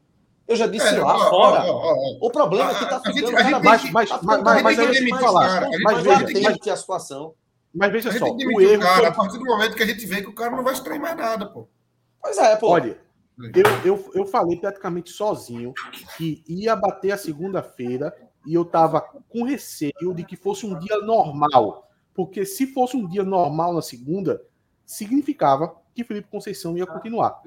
Eu 0.49 0.55
já 0.55 0.67
disse 0.67 0.87
é, 0.87 0.99
lá 0.99 1.17
ó, 1.17 1.31
fora. 1.31 1.65
Ó, 1.65 1.95
ó, 1.95 2.19
o 2.21 2.31
problema 2.31 2.71
é 2.71 2.75
que 2.75 2.85
está 2.85 3.01
ficando 3.01 3.33
cada 3.33 3.59
vez 3.59 3.63
mais. 3.63 3.91
Mas, 3.91 4.11
mas, 4.11 4.21
mas, 4.23 4.63
mas, 4.63 4.63
mas, 4.63 5.01
mas, 5.11 5.21
falar. 5.21 5.69
Mas, 5.83 6.03
veja, 6.03 6.59
que 6.59 6.71
a 6.71 6.77
situação. 6.77 7.35
Mas 7.75 7.93
veja 7.93 8.13
só, 8.17 8.27
o 8.27 8.61
erro. 8.61 8.83
Cara, 8.83 9.09
A 9.09 9.13
partir 9.13 9.39
do 9.39 9.45
momento 9.45 9.77
que 9.77 9.83
a 9.83 9.87
gente 9.87 10.07
vê 10.07 10.23
que 10.23 10.29
o 10.29 10.35
cara 10.35 10.55
não 10.57 10.63
vai 10.63 10.73
extrair 10.73 11.01
mais 11.01 11.17
nada, 11.17 11.47
pô. 11.47 11.69
Pois 12.23 12.39
é, 12.39 12.57
pô. 12.57 12.69
Olha, 12.69 12.99
eu, 13.55 13.65
eu, 13.85 14.11
eu 14.15 14.27
falei 14.27 14.57
praticamente 14.59 15.11
sozinho 15.11 15.75
que 16.17 16.43
ia 16.49 16.75
bater 16.75 17.11
a 17.11 17.19
segunda-feira 17.19 18.15
e 18.47 18.55
eu 18.55 18.65
tava 18.65 19.01
com 19.01 19.43
receio 19.43 20.15
de 20.15 20.25
que 20.25 20.37
fosse 20.37 20.65
um 20.65 20.79
dia 20.79 20.99
normal. 21.01 21.91
Porque 22.15 22.47
se 22.47 22.67
fosse 22.69 22.97
um 22.97 23.07
dia 23.07 23.25
normal 23.25 23.75
na 23.75 23.83
segunda, 23.83 24.43
significava 24.87 25.77
que 25.95 26.05
Felipe 26.05 26.29
Conceição 26.31 26.79
ia 26.79 26.87
continuar. 26.87 27.43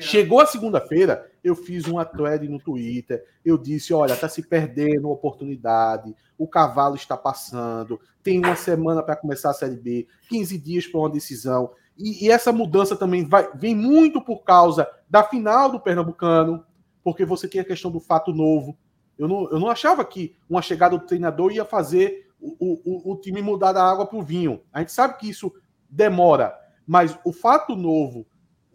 Chegou 0.00 0.40
a 0.40 0.46
segunda-feira, 0.46 1.30
eu 1.44 1.54
fiz 1.54 1.86
uma 1.86 2.04
thread 2.04 2.48
no 2.48 2.58
Twitter, 2.58 3.24
eu 3.44 3.56
disse, 3.56 3.94
olha, 3.94 4.16
tá 4.16 4.28
se 4.28 4.42
perdendo 4.42 5.08
oportunidade, 5.08 6.14
o 6.36 6.48
cavalo 6.48 6.96
está 6.96 7.16
passando, 7.16 8.00
tem 8.22 8.38
uma 8.38 8.56
semana 8.56 9.02
para 9.02 9.14
começar 9.14 9.50
a 9.50 9.54
Série 9.54 9.76
B, 9.76 10.08
15 10.28 10.58
dias 10.58 10.86
para 10.86 11.00
uma 11.00 11.10
decisão. 11.10 11.70
E, 11.96 12.26
e, 12.26 12.30
essa 12.30 12.52
mudança 12.52 12.96
também 12.96 13.24
vai, 13.24 13.48
vem 13.54 13.74
muito 13.74 14.20
por 14.20 14.42
causa 14.42 14.88
da 15.08 15.22
final 15.22 15.70
do 15.70 15.80
Pernambucano, 15.80 16.64
porque 17.02 17.24
você 17.24 17.46
tem 17.46 17.60
a 17.60 17.64
questão 17.64 17.90
do 17.90 18.00
fato 18.00 18.32
novo. 18.32 18.76
Eu 19.16 19.28
não, 19.28 19.50
eu 19.50 19.60
não 19.60 19.70
achava 19.70 20.04
que 20.04 20.36
uma 20.50 20.60
chegada 20.60 20.98
do 20.98 21.06
treinador 21.06 21.52
ia 21.52 21.64
fazer 21.64 22.28
o, 22.40 22.54
o, 22.84 23.12
o 23.12 23.16
time 23.16 23.40
mudar 23.40 23.72
da 23.72 23.82
água 23.82 24.04
para 24.04 24.18
o 24.18 24.22
vinho. 24.22 24.60
A 24.72 24.80
gente 24.80 24.92
sabe 24.92 25.16
que 25.16 25.28
isso 25.28 25.52
demora, 25.88 26.54
mas 26.86 27.18
o 27.24 27.32
fato 27.32 27.74
novo, 27.74 28.26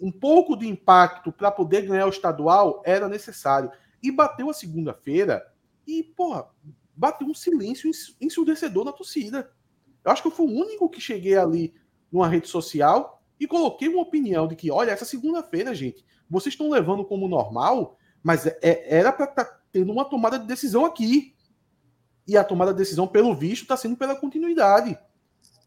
um 0.01 0.11
pouco 0.11 0.57
de 0.57 0.67
impacto 0.67 1.31
para 1.31 1.51
poder 1.51 1.83
ganhar 1.83 2.07
o 2.07 2.09
estadual 2.09 2.81
era 2.83 3.07
necessário. 3.07 3.71
E 4.01 4.11
bateu 4.11 4.49
a 4.49 4.53
segunda-feira 4.53 5.45
e, 5.85 6.03
porra, 6.03 6.49
bateu 6.95 7.27
um 7.27 7.33
silêncio 7.35 7.89
ensurdecedor 8.19 8.83
na 8.83 8.91
torcida. 8.91 9.51
Eu 10.03 10.11
acho 10.11 10.23
que 10.23 10.27
eu 10.27 10.31
fui 10.31 10.47
o 10.47 10.59
único 10.59 10.89
que 10.89 10.99
cheguei 10.99 11.37
ali 11.37 11.73
numa 12.11 12.27
rede 12.27 12.47
social 12.47 13.21
e 13.39 13.45
coloquei 13.45 13.87
uma 13.87 14.01
opinião 14.01 14.47
de 14.47 14.55
que, 14.55 14.71
olha, 14.71 14.91
essa 14.91 15.05
segunda-feira, 15.05 15.73
gente, 15.75 16.03
vocês 16.27 16.53
estão 16.53 16.69
levando 16.69 17.05
como 17.05 17.27
normal, 17.27 17.97
mas 18.23 18.47
é, 18.47 18.57
é 18.61 18.97
era 18.97 19.11
para 19.11 19.25
estar 19.25 19.45
tá 19.45 19.61
tendo 19.71 19.91
uma 19.91 20.05
tomada 20.05 20.39
de 20.39 20.47
decisão 20.47 20.83
aqui. 20.83 21.35
E 22.27 22.35
a 22.35 22.43
tomada 22.43 22.71
de 22.71 22.79
decisão, 22.79 23.07
pelo 23.07 23.35
visto, 23.35 23.63
está 23.63 23.77
sendo 23.77 23.95
pela 23.95 24.15
continuidade. 24.15 24.97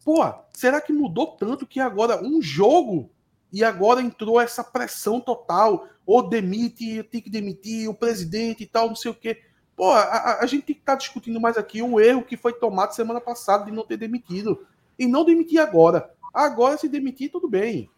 Pô, 0.04 0.20
será 0.52 0.80
que 0.80 0.92
mudou 0.92 1.36
tanto 1.36 1.66
que 1.66 1.78
agora 1.78 2.22
um 2.22 2.42
jogo 2.42 3.10
e 3.54 3.62
agora 3.62 4.02
entrou 4.02 4.40
essa 4.40 4.64
pressão 4.64 5.20
total? 5.20 5.86
Ou 6.04 6.28
demite, 6.28 7.04
tem 7.04 7.20
que 7.20 7.30
demitir 7.30 7.88
o 7.88 7.94
presidente 7.94 8.64
e 8.64 8.66
tal, 8.66 8.88
não 8.88 8.96
sei 8.96 9.12
o 9.12 9.14
quê. 9.14 9.42
Pô, 9.76 9.92
a, 9.92 10.40
a 10.40 10.46
gente 10.46 10.64
tem 10.64 10.74
que 10.74 10.82
estar 10.82 10.94
tá 10.94 10.98
discutindo 10.98 11.40
mais 11.40 11.56
aqui 11.56 11.80
o 11.80 12.00
erro 12.00 12.24
que 12.24 12.36
foi 12.36 12.52
tomado 12.52 12.96
semana 12.96 13.20
passada 13.20 13.66
de 13.66 13.70
não 13.70 13.86
ter 13.86 13.96
demitido. 13.96 14.66
E 14.98 15.06
não 15.06 15.24
demitir 15.24 15.60
agora. 15.60 16.12
Agora, 16.34 16.76
se 16.76 16.88
demitir, 16.88 17.30
tudo 17.30 17.48
bem. 17.48 17.88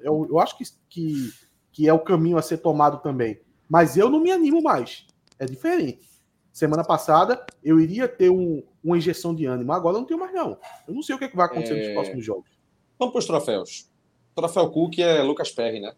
Eu, 0.00 0.26
eu 0.28 0.40
acho 0.40 0.58
que, 0.58 0.64
que, 0.88 1.32
que 1.70 1.88
é 1.88 1.92
o 1.92 2.00
caminho 2.00 2.36
a 2.36 2.42
ser 2.42 2.58
tomado 2.58 2.98
também. 2.98 3.40
Mas 3.68 3.96
eu 3.96 4.10
não 4.10 4.18
me 4.18 4.32
animo 4.32 4.60
mais. 4.60 5.06
É 5.38 5.46
diferente. 5.46 6.08
Semana 6.52 6.82
passada 6.82 7.46
eu 7.62 7.78
iria 7.78 8.08
ter 8.08 8.30
um, 8.30 8.60
uma 8.82 8.98
injeção 8.98 9.32
de 9.32 9.46
ânimo. 9.46 9.72
Agora 9.72 9.94
eu 9.94 10.00
não 10.00 10.06
tenho 10.06 10.18
mais, 10.18 10.34
não. 10.34 10.58
Eu 10.88 10.94
não 10.94 11.02
sei 11.02 11.14
o 11.14 11.18
que, 11.18 11.26
é 11.26 11.28
que 11.28 11.36
vai 11.36 11.46
acontecer 11.46 11.74
é... 11.74 11.84
nos 11.84 11.94
próximos 11.94 12.24
jogos. 12.24 12.50
Vamos 12.98 13.12
para 13.12 13.18
os 13.20 13.26
troféus. 13.26 13.95
Troféu 14.36 14.68
Cook 14.70 14.98
é 14.98 15.22
Lucas 15.22 15.50
Perry, 15.50 15.80
né? 15.80 15.94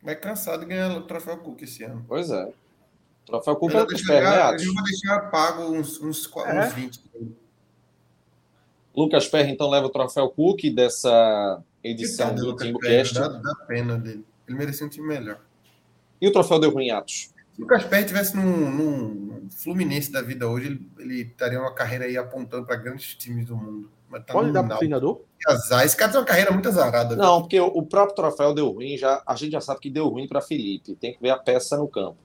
Vai 0.00 0.14
cansado 0.14 0.60
de 0.60 0.66
ganhar 0.66 0.96
o 0.96 1.02
troféu 1.02 1.36
Cook 1.38 1.62
esse 1.62 1.82
ano. 1.82 2.04
Pois 2.06 2.30
é. 2.30 2.52
Troféu 3.26 3.56
Cook 3.56 3.74
é 3.74 3.80
Lucas 3.80 4.02
Perry, 4.02 4.24
né? 4.24 4.56
Eu 4.64 4.72
vou 4.72 4.84
deixar 4.84 5.30
pago 5.30 5.62
uns, 5.64 6.00
uns, 6.00 6.30
é? 6.36 6.60
uns 6.60 6.72
20. 6.74 7.00
Lucas 8.94 9.26
Perry, 9.26 9.50
então, 9.50 9.68
leva 9.68 9.86
o 9.86 9.90
troféu 9.90 10.30
Cook 10.30 10.70
dessa 10.72 11.60
edição 11.82 12.32
do 12.32 12.54
Timbucast. 12.54 13.14
Dá, 13.14 13.26
dá 13.26 13.54
pena 13.66 13.98
dele. 13.98 14.24
Ele 14.46 14.56
merecia 14.56 14.86
um 14.86 14.90
time 14.90 15.08
melhor. 15.08 15.40
E 16.20 16.28
o 16.28 16.32
troféu 16.32 16.60
deu 16.60 16.70
ruim 16.70 16.90
Atos? 16.90 17.32
Se 17.52 17.58
o 17.58 17.62
Lucas 17.62 17.82
Perry 17.84 18.06
tivesse 18.06 18.36
num, 18.36 18.70
num, 18.70 19.50
Fluminense 19.50 20.12
da 20.12 20.22
vida 20.22 20.48
hoje, 20.48 20.66
ele, 20.66 20.90
ele 20.98 21.22
estaria 21.22 21.60
uma 21.60 21.74
carreira 21.74 22.04
aí 22.04 22.16
apontando 22.16 22.64
para 22.64 22.76
grandes 22.76 23.16
times 23.16 23.46
do 23.46 23.56
mundo. 23.56 23.90
Tá 24.20 24.32
Pode 24.32 24.52
dar 24.52 24.62
para 24.62 24.76
o 24.76 24.78
treinador? 24.78 25.20
Azar. 25.46 25.84
Esse 25.84 25.96
cara 25.96 26.12
tem 26.12 26.20
uma 26.20 26.26
carreira 26.26 26.50
muito 26.50 26.68
azarada. 26.68 27.16
Não, 27.16 27.40
porque 27.42 27.60
o, 27.60 27.82
próprio 27.82 28.14
troféu 28.14 28.54
deu 28.54 28.70
ruim, 28.70 28.96
já, 28.96 29.22
a 29.26 29.34
gente 29.34 29.52
já 29.52 29.60
sabe 29.60 29.80
que 29.80 29.90
deu 29.90 30.08
ruim 30.08 30.26
para 30.26 30.40
Felipe. 30.40 30.94
Tem 30.96 31.12
que 31.12 31.20
ver 31.20 31.30
a 31.30 31.36
peça 31.36 31.76
no 31.76 31.88
campo. 31.88 32.16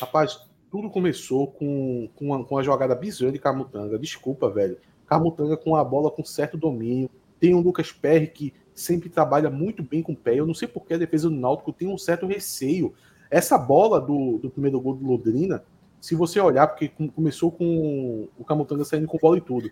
Rapaz, 0.00 0.40
tudo 0.70 0.90
começou 0.90 1.46
com, 1.46 2.08
com, 2.14 2.26
uma, 2.26 2.44
com 2.44 2.54
uma 2.54 2.62
jogada 2.62 2.94
bizonha 2.94 3.32
de 3.32 3.38
Camutanga. 3.38 3.98
Desculpa, 3.98 4.50
velho. 4.50 4.78
Camutanga 5.06 5.56
com 5.56 5.74
a 5.76 5.84
bola 5.84 6.10
com 6.10 6.24
certo 6.24 6.56
domínio. 6.56 7.10
Tem 7.38 7.54
o 7.54 7.60
Lucas 7.60 7.92
Perry 7.92 8.26
que 8.26 8.54
sempre 8.74 9.08
trabalha 9.08 9.50
muito 9.50 9.82
bem 9.82 10.02
com 10.02 10.12
o 10.12 10.16
pé. 10.16 10.34
Eu 10.34 10.46
não 10.46 10.54
sei 10.54 10.68
porque 10.68 10.94
a 10.94 10.98
defesa 10.98 11.28
do 11.28 11.36
Náutico 11.36 11.72
tem 11.72 11.88
um 11.88 11.98
certo 11.98 12.26
receio. 12.26 12.94
Essa 13.30 13.58
bola 13.58 14.00
do, 14.00 14.38
do 14.38 14.50
primeiro 14.50 14.80
gol 14.80 14.94
do 14.94 15.06
Londrina 15.06 15.62
se 16.00 16.14
você 16.14 16.40
olhar, 16.40 16.66
porque 16.66 16.88
começou 17.14 17.52
com 17.52 18.28
o 18.38 18.44
Camutanga 18.44 18.84
saindo 18.84 19.06
com 19.06 19.18
bola 19.18 19.36
e 19.36 19.40
tudo. 19.40 19.70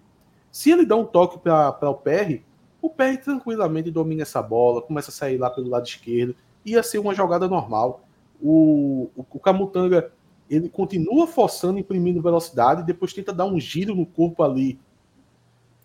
Se 0.53 0.71
ele 0.71 0.85
dá 0.85 0.95
um 0.95 1.05
toque 1.05 1.39
para 1.39 1.91
o 1.91 1.95
PR, 1.95 2.43
o 2.83 2.91
PR 2.91 3.17
tranquilamente 3.23 3.91
domina 3.91 4.23
essa 4.23 4.43
bola, 4.43 4.83
começa 4.83 5.11
a 5.11 5.15
sair 5.15 5.39
lá 5.39 5.51
pelo 5.51 5.69
lado 5.69 5.87
esquerdo, 5.87 6.37
ia 6.65 6.83
ser 6.83 6.99
uma 6.99 7.15
jogada 7.15 7.49
normal. 7.49 8.03
O, 8.41 9.11
o, 9.17 9.27
o 9.29 9.41
Camutanga 9.41 10.13
ele 10.49 10.69
continua 10.69 11.27
forçando, 11.27 11.79
imprimindo 11.79 12.23
velocidade, 12.23 12.83
depois 12.83 13.13
tenta 13.13 13.33
dar 13.33 13.45
um 13.45 13.59
giro 13.59 13.95
no 13.95 14.07
corpo 14.07 14.43
ali, 14.43 14.79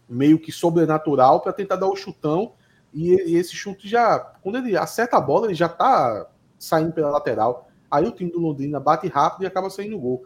meio 0.07 0.39
que 0.39 0.51
sobrenatural, 0.51 1.41
para 1.41 1.53
tentar 1.53 1.75
dar 1.75 1.87
o 1.87 1.95
chutão. 1.95 2.53
E, 2.93 3.11
e, 3.11 3.35
esse 3.35 3.55
chute 3.55 3.87
já, 3.87 4.19
quando 4.19 4.57
ele 4.57 4.77
acerta 4.77 5.17
a 5.17 5.21
bola, 5.21 5.47
ele 5.47 5.55
já 5.55 5.67
tá 5.67 6.27
saindo 6.59 6.93
pela 6.93 7.09
lateral. 7.09 7.67
Aí 7.89 8.05
o 8.05 8.11
time 8.11 8.31
do 8.31 8.39
Londrina 8.39 8.79
bate 8.79 9.07
rápido 9.07 9.43
e 9.43 9.47
acaba 9.47 9.69
saindo 9.69 9.99
gol. 9.99 10.25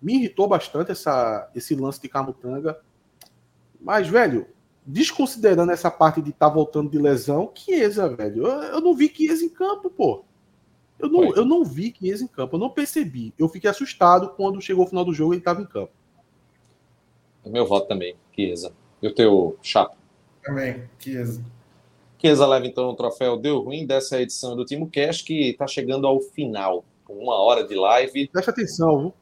Me 0.00 0.14
irritou 0.16 0.46
bastante 0.46 0.92
essa, 0.92 1.50
esse 1.54 1.74
lance 1.74 2.00
de 2.00 2.08
Camutanga. 2.08 2.78
Mas, 3.80 4.08
velho, 4.08 4.46
desconsiderando 4.86 5.72
essa 5.72 5.90
parte 5.90 6.22
de 6.22 6.30
estar 6.30 6.48
tá 6.48 6.54
voltando 6.54 6.88
de 6.90 6.98
lesão, 6.98 7.50
Chiesa, 7.54 8.08
velho. 8.08 8.46
Eu, 8.46 8.62
eu 8.62 8.80
não 8.80 8.94
vi 8.94 9.08
Chiesa 9.08 9.44
em 9.44 9.48
campo, 9.48 9.90
pô. 9.90 10.24
Eu 10.98 11.08
não, 11.10 11.34
eu 11.34 11.44
não 11.44 11.64
vi 11.64 11.94
Chiesa 11.96 12.24
em 12.24 12.28
campo, 12.28 12.56
eu 12.56 12.60
não 12.60 12.70
percebi. 12.70 13.34
Eu 13.38 13.48
fiquei 13.48 13.68
assustado 13.68 14.30
quando 14.30 14.60
chegou 14.60 14.84
o 14.84 14.88
final 14.88 15.04
do 15.04 15.12
jogo 15.12 15.32
e 15.32 15.36
ele 15.36 15.40
estava 15.40 15.60
em 15.60 15.66
campo. 15.66 15.92
É 17.44 17.50
meu 17.50 17.66
voto 17.66 17.88
também, 17.88 18.16
Chiesa. 18.34 18.72
E 19.02 19.08
o 19.08 19.14
teu 19.14 19.58
Chapo? 19.60 19.96
Também, 20.42 20.88
Chiesa. 20.98 21.44
Chiesa 22.18 22.46
leva 22.46 22.66
então 22.66 22.88
o 22.88 22.96
troféu 22.96 23.36
Deu 23.36 23.60
Ruim 23.60 23.86
dessa 23.86 24.20
edição 24.20 24.56
do 24.56 24.64
Timo 24.64 24.90
Cash, 24.90 25.20
que 25.22 25.50
está 25.50 25.66
chegando 25.66 26.06
ao 26.06 26.20
final, 26.20 26.84
com 27.04 27.14
uma 27.14 27.34
hora 27.34 27.66
de 27.66 27.74
live. 27.74 28.28
Presta 28.28 28.50
atenção, 28.50 28.98
viu? 28.98 29.14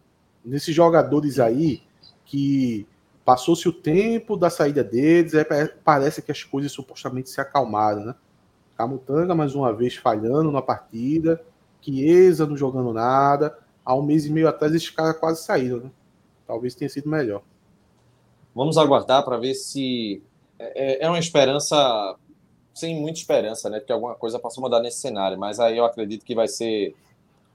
Nesses 0.45 0.75
jogadores 0.75 1.39
aí 1.39 1.83
que 2.25 2.87
passou-se 3.25 3.69
o 3.69 3.73
tempo 3.73 4.37
da 4.37 4.51
saída 4.51 4.85
deles, 4.85 5.33
parece 5.83 6.21
que 6.21 6.31
as 6.31 6.43
coisas 6.43 6.71
supostamente 6.71 7.31
se 7.31 7.41
acalmaram, 7.41 8.05
né? 8.05 8.15
Camutanga 8.77 9.35
mais 9.35 9.55
uma 9.55 9.73
vez 9.73 9.97
falhando 9.97 10.51
na 10.51 10.61
partida, 10.61 11.41
Chiesa 11.81 12.47
não 12.47 12.57
jogando 12.57 12.93
nada. 12.93 13.57
Há 13.85 13.95
um 13.95 14.03
mês 14.03 14.27
e 14.27 14.33
meio 14.33 14.49
atrás 14.49 14.75
esses 14.75 14.91
caras 14.91 15.19
quase 15.19 15.43
saíram, 15.43 15.79
né? 15.79 15.91
Talvez 16.47 16.75
tenha 16.75 16.89
sido 16.89 17.09
melhor. 17.09 17.43
Vamos 18.55 18.77
aguardar 18.77 19.25
para 19.25 19.37
ver 19.37 19.55
se 19.55 20.23
é, 20.59 21.03
é, 21.03 21.05
é 21.05 21.09
uma 21.09 21.19
esperança 21.19 22.17
sem 22.75 23.01
muita 23.01 23.19
esperança, 23.19 23.71
né? 23.71 23.79
Porque 23.79 23.93
alguma 23.93 24.15
coisa 24.15 24.39
possa 24.39 24.61
mudar 24.61 24.81
nesse 24.81 24.99
cenário, 24.99 25.39
mas 25.39 25.61
aí 25.61 25.79
eu 25.79 25.85
acredito 25.85 26.25
que 26.25 26.35
vai 26.35 26.49
ser 26.49 26.95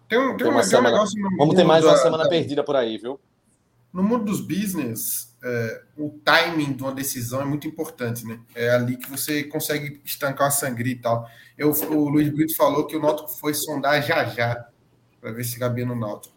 tem 0.10 0.18
um, 0.18 0.36
tem 0.36 0.48
uma, 0.48 0.68
tem 0.68 0.80
um 0.80 0.82
negócio 0.82 1.22
Vamos 1.38 1.56
ter 1.56 1.64
mais 1.64 1.86
uma 1.86 1.94
da, 1.94 1.98
semana 2.00 2.24
da, 2.24 2.30
perdida 2.30 2.64
por 2.64 2.76
aí, 2.76 2.98
viu? 2.98 3.20
No 3.94 4.04
mundo 4.04 4.26
dos 4.26 4.42
business, 4.42 5.38
é, 5.44 5.82
o 5.96 6.10
timing 6.26 6.74
de 6.74 6.84
uma 6.84 6.92
decisão 6.92 7.42
é 7.42 7.46
muito 7.46 7.68
importante, 7.68 8.26
né? 8.26 8.40
É 8.56 8.72
ali 8.72 8.98
que 8.98 9.10
você 9.10 9.44
consegue 9.44 10.02
estancar 10.04 10.48
a 10.48 10.52
sangria 10.52 10.94
e 10.94 11.00
tal. 11.00 11.28
Eu, 11.58 11.70
o 11.70 12.10
Luiz 12.10 12.28
Brito 12.30 12.56
falou 12.56 12.88
que 12.88 12.98
o 12.98 13.02
Náutico 13.02 13.30
foi 13.30 13.54
sondar 13.54 14.02
já 14.02 14.26
já 14.26 14.68
para 15.22 15.32
ver 15.32 15.44
se 15.44 15.60
cabia 15.60 15.86
no 15.86 15.96
Náutico. 15.96 16.36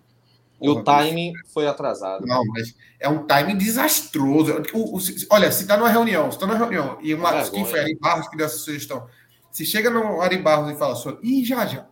E 0.61 0.68
o 0.68 0.85
timing 0.85 1.33
foi 1.53 1.66
atrasado. 1.66 2.25
Não, 2.25 2.45
mas 2.47 2.75
é 3.01 3.09
um 3.09 3.27
timing 3.27 3.57
desastroso. 3.57 4.53
O, 4.73 4.97
o, 4.97 5.01
olha, 5.31 5.51
se 5.51 5.62
está 5.62 5.77
numa 5.77 5.89
reunião, 5.89 6.31
se 6.31 6.37
está 6.37 6.47
numa 6.47 6.59
reunião, 6.59 6.99
e 7.03 7.12
o 7.12 7.18
Marcos, 7.18 7.51
quem 7.51 7.64
foi 7.64 7.81
Ari 7.81 7.99
Barros 8.01 8.29
que 8.29 8.37
deu 8.37 8.47
essa 8.47 8.59
sugestão, 8.59 9.09
se 9.51 9.66
chega 9.66 9.91
no 9.91 10.20
Ari 10.20 10.39
Barros 10.39 10.70
e 10.70 10.77
fala 10.77 10.93
assim, 10.93 11.18
e 11.20 11.45
já 11.45 11.66
já, 11.66 11.87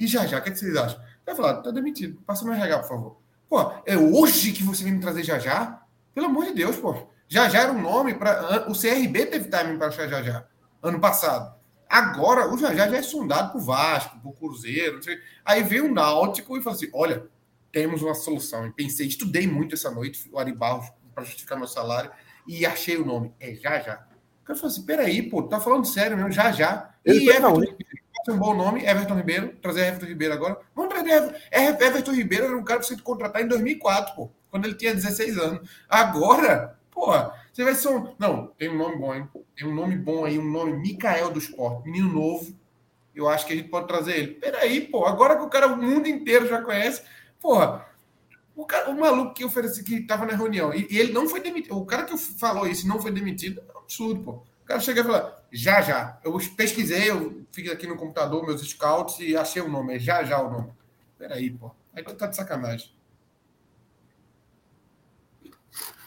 e 0.00 0.06
já 0.06 0.26
já, 0.26 0.38
o 0.38 0.42
que, 0.42 0.48
é 0.48 0.52
que 0.52 0.58
vocês 0.58 0.74
acham? 0.76 1.00
Vai 1.26 1.34
falar, 1.34 1.62
tá 1.62 1.70
demitido. 1.70 2.20
Passa 2.26 2.44
meu 2.44 2.54
RH, 2.54 2.78
por 2.80 2.88
favor. 2.88 3.20
Pô, 3.48 3.72
é 3.84 3.96
hoje 3.96 4.52
que 4.52 4.62
você 4.62 4.82
vem 4.82 4.94
me 4.94 5.00
trazer 5.00 5.22
já 5.22 5.38
já? 5.38 5.82
Pelo 6.14 6.26
amor 6.26 6.46
de 6.46 6.54
Deus, 6.54 6.76
pô. 6.76 7.06
Já 7.28 7.48
já 7.48 7.60
era 7.62 7.72
um 7.72 7.80
nome 7.80 8.14
para. 8.14 8.68
O 8.68 8.72
CRB 8.72 9.26
teve 9.26 9.48
timing 9.48 9.78
para 9.78 9.88
achar 9.88 10.08
já 10.08 10.22
já. 10.22 10.44
Ano 10.82 10.98
passado. 10.98 11.54
Agora, 11.88 12.52
o 12.52 12.58
já 12.58 12.74
já 12.74 12.88
já 12.88 12.96
é 12.96 13.02
sondado 13.02 13.52
pro 13.52 13.60
Vasco, 13.60 14.18
pro 14.20 14.32
Cruzeiro. 14.32 14.96
Não 14.96 15.02
sei. 15.02 15.18
Aí 15.44 15.62
veio 15.62 15.86
o 15.86 15.94
Náutico 15.94 16.56
e 16.56 16.62
falou 16.62 16.76
assim: 16.76 16.90
olha, 16.92 17.26
temos 17.70 18.02
uma 18.02 18.14
solução. 18.14 18.66
E 18.66 18.72
pensei, 18.72 19.06
estudei 19.06 19.46
muito 19.46 19.74
essa 19.74 19.90
noite, 19.90 20.28
o 20.32 20.38
Ari 20.38 20.52
Barros, 20.52 20.90
para 21.14 21.22
justificar 21.22 21.58
meu 21.58 21.68
salário, 21.68 22.10
e 22.48 22.64
achei 22.66 22.96
o 22.96 23.04
nome. 23.04 23.32
É 23.38 23.54
já 23.54 23.78
já. 23.80 24.06
O 24.42 24.44
cara 24.44 24.58
falou 24.58 24.72
assim: 24.72 24.86
peraí, 24.86 25.22
pô, 25.22 25.42
tá 25.42 25.60
falando 25.60 25.84
sério 25.84 26.16
mesmo, 26.16 26.32
já 26.32 26.50
já. 26.50 26.94
Ele 27.04 27.26
e 27.26 27.30
Everton, 27.30 27.62
um 28.28 28.38
bom 28.38 28.54
nome, 28.54 28.84
Everton 28.84 29.14
Ribeiro, 29.14 29.56
trazer 29.62 29.86
Everton 29.86 30.06
Ribeiro 30.06 30.34
agora. 30.34 30.58
Vamos 30.74 30.92
trazer 30.92 31.34
Everton. 31.50 31.84
Everton 31.84 32.12
Ribeiro 32.12 32.44
era 32.46 32.56
um 32.56 32.64
cara 32.64 32.80
para 32.80 32.88
você 32.88 32.96
contratar 32.96 33.42
em 33.42 33.48
2004, 33.48 34.14
pô, 34.14 34.30
quando 34.50 34.66
ele 34.66 34.74
tinha 34.74 34.94
16 34.94 35.38
anos. 35.38 35.68
Agora, 35.88 36.78
pô, 36.90 37.06
você 37.52 37.64
vai 37.64 37.74
ser 37.74 37.88
um. 37.88 38.14
Não, 38.18 38.48
tem 38.58 38.68
um 38.68 38.76
nome 38.76 38.96
bom, 38.96 39.14
hein? 39.14 39.28
Tem 39.56 39.66
um 39.66 39.74
nome 39.74 39.96
bom 39.96 40.24
aí, 40.24 40.38
um 40.38 40.50
nome 40.50 40.76
Micael 40.76 41.30
do 41.30 41.38
Esporte, 41.38 41.88
menino 41.88 42.12
novo. 42.12 42.54
Eu 43.14 43.28
acho 43.28 43.46
que 43.46 43.52
a 43.52 43.56
gente 43.56 43.68
pode 43.68 43.86
trazer 43.86 44.16
ele. 44.16 44.34
Peraí, 44.34 44.82
pô, 44.82 45.04
agora 45.06 45.36
que 45.36 45.42
o 45.42 45.48
cara, 45.48 45.66
o 45.66 45.76
mundo 45.76 46.08
inteiro 46.08 46.46
já 46.46 46.62
conhece, 46.62 47.02
porra. 47.40 47.86
O, 48.54 48.64
cara, 48.64 48.90
o 48.90 48.98
maluco 48.98 49.34
que 49.34 49.44
ofereceu, 49.44 49.82
que 49.82 49.94
estava 49.94 50.26
na 50.26 50.34
reunião, 50.34 50.74
e, 50.74 50.86
e, 50.90 50.98
ele 50.98 51.12
não 51.12 51.28
foi 51.28 51.40
demitido. 51.40 51.76
O 51.76 51.86
cara 51.86 52.04
que 52.04 52.16
falou 52.16 52.66
isso 52.66 52.86
não 52.86 53.00
foi 53.00 53.10
demitido, 53.10 53.62
é 53.66 53.76
um 53.76 53.80
absurdo, 53.80 54.22
pô. 54.22 54.30
O 54.32 54.66
cara 54.66 54.80
chega 54.80 55.00
e 55.00 55.04
fala: 55.04 55.44
já 55.50 55.80
já. 55.80 56.18
Eu 56.22 56.38
pesquisei, 56.56 57.10
eu 57.10 57.39
fiz 57.52 57.70
aqui 57.70 57.86
no 57.86 57.96
computador 57.96 58.44
meus 58.46 58.60
scouts 58.68 59.18
e 59.20 59.36
achei 59.36 59.62
o 59.62 59.68
nome. 59.68 59.96
É 59.96 59.98
já 59.98 60.22
já 60.24 60.40
o 60.40 60.50
nome. 60.50 60.72
Peraí, 61.18 61.50
pô. 61.50 61.70
Aí 61.94 62.02
tu 62.02 62.14
tá 62.14 62.26
de 62.26 62.36
sacanagem. 62.36 62.90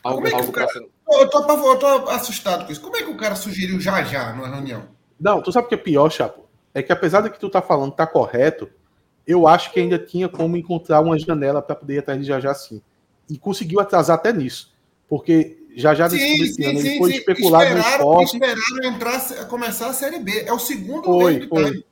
Algo, 0.03 0.21
Como 0.21 0.27
é 0.27 0.31
que 0.31 0.49
o 0.49 0.51
cara... 0.51 0.69
eu, 0.75 1.29
tô, 1.29 1.71
eu 1.71 1.79
tô 1.79 1.87
assustado 2.09 2.65
com 2.65 2.71
isso. 2.71 2.81
Como 2.81 2.97
é 2.97 3.03
que 3.03 3.09
o 3.09 3.17
cara 3.17 3.35
sugeriu 3.35 3.79
já 3.79 4.03
já 4.03 4.33
numa 4.33 4.49
reunião? 4.49 4.87
Não, 5.19 5.41
tu 5.41 5.51
sabe 5.51 5.65
o 5.65 5.69
que 5.69 5.75
é 5.75 5.77
pior, 5.77 6.09
Chapo? 6.09 6.43
É 6.73 6.83
que 6.83 6.91
apesar 6.91 7.21
de 7.21 7.29
que 7.29 7.39
tu 7.39 7.49
tá 7.49 7.61
falando 7.61 7.93
tá 7.93 8.05
correto, 8.05 8.69
eu 9.25 9.47
acho 9.47 9.71
que 9.71 9.79
ainda 9.79 9.97
tinha 9.97 10.27
como 10.27 10.57
encontrar 10.57 10.99
uma 10.99 11.17
janela 11.17 11.61
para 11.61 11.75
poder 11.75 11.95
ir 11.95 11.99
atrás 11.99 12.19
de 12.19 12.25
já 12.25 12.39
já 12.39 12.53
sim. 12.53 12.81
E 13.29 13.37
conseguiu 13.37 13.79
atrasar 13.79 14.17
até 14.17 14.33
nisso. 14.33 14.73
Porque 15.07 15.62
já 15.76 15.93
já 15.93 16.09
sim, 16.09 16.17
sim, 16.17 16.53
sim, 16.53 16.63
ele 16.63 16.97
foi 16.97 17.11
sim. 17.11 17.17
especulado 17.17 17.65
esperaram, 17.65 17.88
no 17.88 17.95
esporte. 17.95 18.34
Esperaram 18.34 18.95
entrar, 18.95 19.47
começar 19.47 19.88
a 19.88 19.93
Série 19.93 20.19
B. 20.19 20.43
É 20.45 20.53
o 20.53 20.59
segundo 20.59 21.03
foi, 21.03 21.36
erro 21.36 21.47
foi. 21.49 21.71
de 21.71 21.86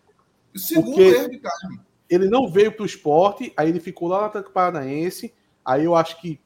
O 0.55 0.59
segundo 0.59 0.95
Porque 0.95 1.01
erro 1.01 1.29
de 1.29 1.39
time. 1.39 1.79
Ele 2.09 2.29
não 2.29 2.51
veio 2.51 2.71
para 2.71 2.83
o 2.83 2.85
esporte, 2.85 3.53
aí 3.55 3.69
ele 3.69 3.79
ficou 3.79 4.07
lá 4.07 4.19
no 4.19 4.25
Atlético 4.25 4.53
Paranaense. 4.53 5.33
Aí 5.63 5.85
eu 5.85 5.95
acho 5.95 6.19
que. 6.19 6.39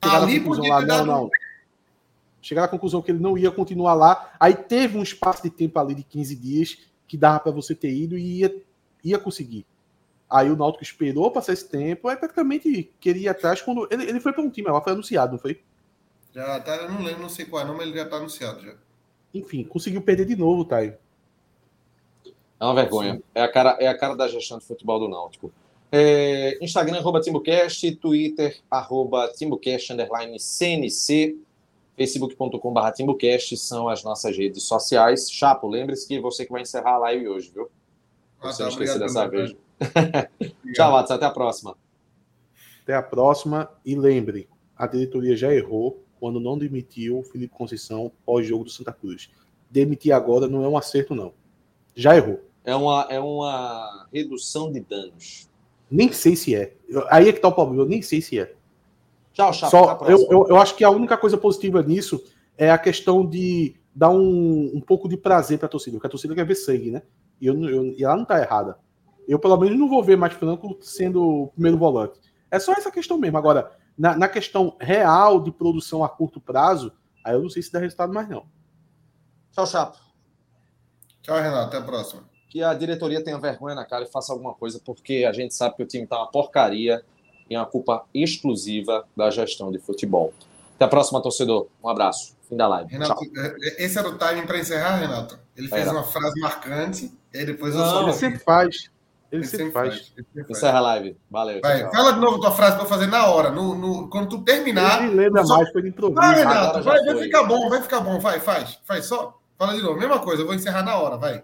Ali 0.00 0.40
podia 0.40 0.68
lá, 0.68 0.80
não, 0.82 1.06
não. 1.06 1.30
Chegar 2.40 2.64
à 2.64 2.68
conclusão 2.68 3.02
que 3.02 3.10
ele 3.10 3.20
não 3.20 3.36
ia 3.36 3.50
continuar 3.50 3.94
lá. 3.94 4.32
Aí 4.38 4.54
teve 4.54 4.96
um 4.98 5.02
espaço 5.02 5.42
de 5.42 5.50
tempo 5.50 5.78
ali 5.78 5.94
de 5.94 6.04
15 6.04 6.36
dias 6.36 6.78
que 7.08 7.16
dava 7.16 7.40
para 7.40 7.52
você 7.52 7.74
ter 7.74 7.90
ido 7.90 8.16
e 8.16 8.40
ia, 8.40 8.62
ia 9.02 9.18
conseguir. 9.18 9.66
Aí 10.30 10.50
o 10.50 10.56
Náutico 10.56 10.82
esperou 10.82 11.30
passar 11.30 11.52
esse 11.52 11.68
tempo, 11.68 12.08
aí 12.08 12.16
praticamente 12.16 12.90
queria 13.00 13.22
ir 13.22 13.28
atrás 13.28 13.62
quando. 13.62 13.88
Ele, 13.90 14.04
ele 14.04 14.20
foi 14.20 14.32
para 14.32 14.42
um 14.42 14.50
time, 14.50 14.68
ela 14.68 14.80
foi 14.80 14.92
anunciado, 14.92 15.32
não 15.32 15.38
foi? 15.38 15.60
Já 16.34 16.58
tá, 16.58 16.76
eu 16.76 16.90
não 16.90 17.02
lembro, 17.02 17.22
não 17.22 17.28
sei 17.28 17.44
qual 17.44 17.62
é, 17.62 17.64
não, 17.64 17.76
mas 17.76 17.86
ele 17.86 17.96
já 17.96 18.08
tá 18.08 18.16
anunciado 18.16 18.60
já. 18.60 18.74
Enfim, 19.32 19.62
conseguiu 19.62 20.02
perder 20.02 20.24
de 20.24 20.34
novo, 20.34 20.64
Thay. 20.64 20.96
É 22.58 22.64
uma 22.64 22.74
vergonha. 22.74 23.22
É 23.34 23.42
a, 23.42 23.48
cara, 23.48 23.76
é 23.78 23.86
a 23.86 23.96
cara 23.96 24.16
da 24.16 24.26
gestão 24.26 24.58
de 24.58 24.64
futebol 24.64 24.98
do 24.98 25.08
Náutico. 25.08 25.52
É, 25.92 26.58
Instagram, 26.60 26.98
arroba 26.98 27.20
TimbuCast, 27.20 27.96
Twitter, 27.96 28.60
arroba 28.68 29.28
TimbuCast, 29.28 29.92
underline 29.92 30.36
CNC, 30.40 31.38
facebook.com.br 31.96 32.90
TimbuCast 32.92 33.56
são 33.56 33.88
as 33.88 34.02
nossas 34.02 34.36
redes 34.36 34.64
sociais. 34.64 35.30
Chapo, 35.30 35.68
lembre-se 35.68 36.08
que 36.08 36.18
você 36.18 36.44
que 36.44 36.50
vai 36.50 36.62
encerrar 36.62 36.94
a 36.94 36.98
live 36.98 37.28
hoje, 37.28 37.52
viu? 37.54 37.70
Ah, 38.40 38.52
você 38.52 38.58
tá, 38.58 38.64
não 38.64 38.70
esquecer 38.70 38.98
dessa 38.98 39.28
vez. 39.28 39.54
Tchau, 40.74 40.92
Watson, 40.92 41.14
até 41.14 41.26
a 41.26 41.30
próxima. 41.30 41.76
Até 42.82 42.94
a 42.94 43.02
próxima 43.02 43.70
e 43.84 43.94
lembre, 43.94 44.48
a 44.76 44.88
diretoria 44.88 45.36
já 45.36 45.54
errou 45.54 46.03
quando 46.24 46.40
não 46.40 46.56
demitiu 46.56 47.18
o 47.18 47.22
Felipe 47.22 47.52
Conceição 47.54 48.10
pós-jogo 48.24 48.64
do 48.64 48.70
Santa 48.70 48.94
Cruz. 48.94 49.28
Demitir 49.68 50.10
agora 50.10 50.48
não 50.48 50.64
é 50.64 50.68
um 50.68 50.74
acerto, 50.74 51.14
não. 51.14 51.34
Já 51.94 52.16
errou. 52.16 52.40
É 52.64 52.74
uma, 52.74 53.06
é 53.10 53.20
uma 53.20 54.08
redução 54.10 54.72
de 54.72 54.80
danos. 54.80 55.50
Nem 55.90 56.10
sei 56.12 56.34
se 56.34 56.54
é. 56.54 56.76
Aí 57.10 57.28
é 57.28 57.32
que 57.34 57.40
tá 57.40 57.48
o 57.48 57.52
problema, 57.52 57.82
eu 57.82 57.86
nem 57.86 58.00
sei 58.00 58.22
se 58.22 58.38
é. 58.40 58.54
Tchau, 59.34 59.52
Chapo. 59.52 59.70
Só, 59.70 59.98
eu, 60.08 60.16
eu, 60.30 60.46
eu, 60.48 60.56
acho 60.56 60.74
que 60.74 60.82
a 60.82 60.88
única 60.88 61.14
coisa 61.18 61.36
positiva 61.36 61.82
nisso 61.82 62.24
é 62.56 62.70
a 62.70 62.78
questão 62.78 63.26
de 63.26 63.74
dar 63.94 64.08
um, 64.08 64.70
um 64.74 64.80
pouco 64.80 65.06
de 65.06 65.18
prazer 65.18 65.58
para 65.58 65.66
a 65.66 65.68
torcida, 65.70 65.98
porque 65.98 66.06
a 66.06 66.10
torcida 66.10 66.34
quer 66.34 66.46
ver 66.46 66.54
sangue, 66.54 66.90
né? 66.90 67.02
E, 67.38 67.46
eu, 67.48 67.64
eu, 67.68 67.84
e 67.98 68.02
ela 68.02 68.16
não 68.16 68.22
está 68.22 68.40
errada. 68.40 68.78
Eu, 69.28 69.38
pelo 69.38 69.58
menos, 69.58 69.78
não 69.78 69.90
vou 69.90 70.02
ver 70.02 70.16
mais 70.16 70.32
Franco 70.32 70.78
sendo 70.80 71.22
o 71.22 71.48
primeiro 71.48 71.76
volante. 71.76 72.18
É 72.50 72.58
só 72.58 72.72
essa 72.72 72.90
questão 72.90 73.18
mesmo. 73.18 73.36
Agora, 73.36 73.72
na, 73.96 74.16
na 74.16 74.28
questão 74.28 74.76
real 74.80 75.40
de 75.40 75.50
produção 75.50 76.04
a 76.04 76.08
curto 76.08 76.40
prazo, 76.40 76.92
aí 77.24 77.34
eu 77.34 77.42
não 77.42 77.48
sei 77.48 77.62
se 77.62 77.72
dá 77.72 77.78
resultado 77.78 78.12
mais, 78.12 78.28
não. 78.28 78.44
Tchau, 79.52 79.66
Chapo. 79.66 79.98
Tchau, 81.22 81.36
Renato. 81.36 81.68
Até 81.68 81.76
a 81.78 81.82
próxima. 81.82 82.24
Que 82.48 82.62
a 82.62 82.74
diretoria 82.74 83.22
tenha 83.22 83.38
vergonha 83.38 83.74
na 83.74 83.84
cara 83.84 84.04
e 84.04 84.08
faça 84.08 84.32
alguma 84.32 84.54
coisa, 84.54 84.80
porque 84.84 85.24
a 85.28 85.32
gente 85.32 85.54
sabe 85.54 85.76
que 85.76 85.82
o 85.82 85.86
time 85.86 86.06
tá 86.06 86.18
uma 86.18 86.30
porcaria 86.30 87.04
e 87.48 87.54
é 87.54 87.58
uma 87.58 87.66
culpa 87.66 88.04
exclusiva 88.12 89.06
da 89.16 89.30
gestão 89.30 89.70
de 89.70 89.78
futebol. 89.78 90.32
Até 90.76 90.84
a 90.84 90.88
próxima, 90.88 91.22
torcedor. 91.22 91.68
Um 91.82 91.88
abraço. 91.88 92.36
Fim 92.48 92.56
da 92.56 92.66
live. 92.68 92.90
Renato, 92.90 93.14
Tchau. 93.14 93.42
É, 93.42 93.84
esse 93.84 93.98
era 93.98 94.08
o 94.08 94.18
timing 94.18 94.46
para 94.46 94.58
encerrar, 94.58 94.96
Renato? 94.96 95.38
Ele 95.56 95.68
fez 95.68 95.82
era. 95.82 95.92
uma 95.92 96.02
frase 96.02 96.38
marcante 96.40 97.12
e 97.32 97.38
aí 97.38 97.46
depois 97.46 97.74
Não, 97.74 98.00
eu 98.00 98.02
Ele 98.08 98.12
sempre 98.12 98.38
faz. 98.40 98.90
Ele, 99.34 99.42
ele 99.42 99.48
sempre, 99.48 99.72
faz. 99.72 99.88
faz. 99.88 100.12
Ele 100.16 100.26
sempre 100.32 100.52
Encerra 100.52 100.78
a 100.78 100.80
live. 100.80 101.16
Valeu. 101.28 101.60
Vai, 101.60 101.80
tchau. 101.80 101.90
Fala 101.92 102.12
de 102.12 102.20
novo 102.20 102.40
tua 102.40 102.52
frase 102.52 102.76
para 102.76 102.86
fazer 102.86 103.06
na 103.08 103.26
hora. 103.26 103.50
No, 103.50 103.74
no, 103.74 104.08
quando 104.08 104.28
tu 104.28 104.42
terminar. 104.42 105.02
Ele 105.02 105.14
lembra 105.14 105.44
só... 105.44 105.56
mais, 105.56 105.72
foi 105.72 105.82
de 105.82 105.88
improviso. 105.88 106.20
Vai, 106.20 106.36
Renato, 106.36 106.82
vai, 106.82 107.04
vai 107.04 107.16
ficar 107.16 107.42
bom, 107.42 107.68
vai 107.68 107.82
ficar 107.82 108.00
bom. 108.00 108.18
Vai, 108.20 108.38
faz. 108.38 108.78
Faz 108.84 109.06
só. 109.06 109.36
Fala 109.58 109.74
de 109.74 109.82
novo. 109.82 109.98
Mesma 109.98 110.20
coisa, 110.20 110.42
eu 110.42 110.46
vou 110.46 110.54
encerrar 110.54 110.84
na 110.84 110.96
hora, 110.96 111.16
vai. 111.16 111.42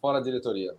Fora 0.00 0.22
diretoria. 0.22 0.74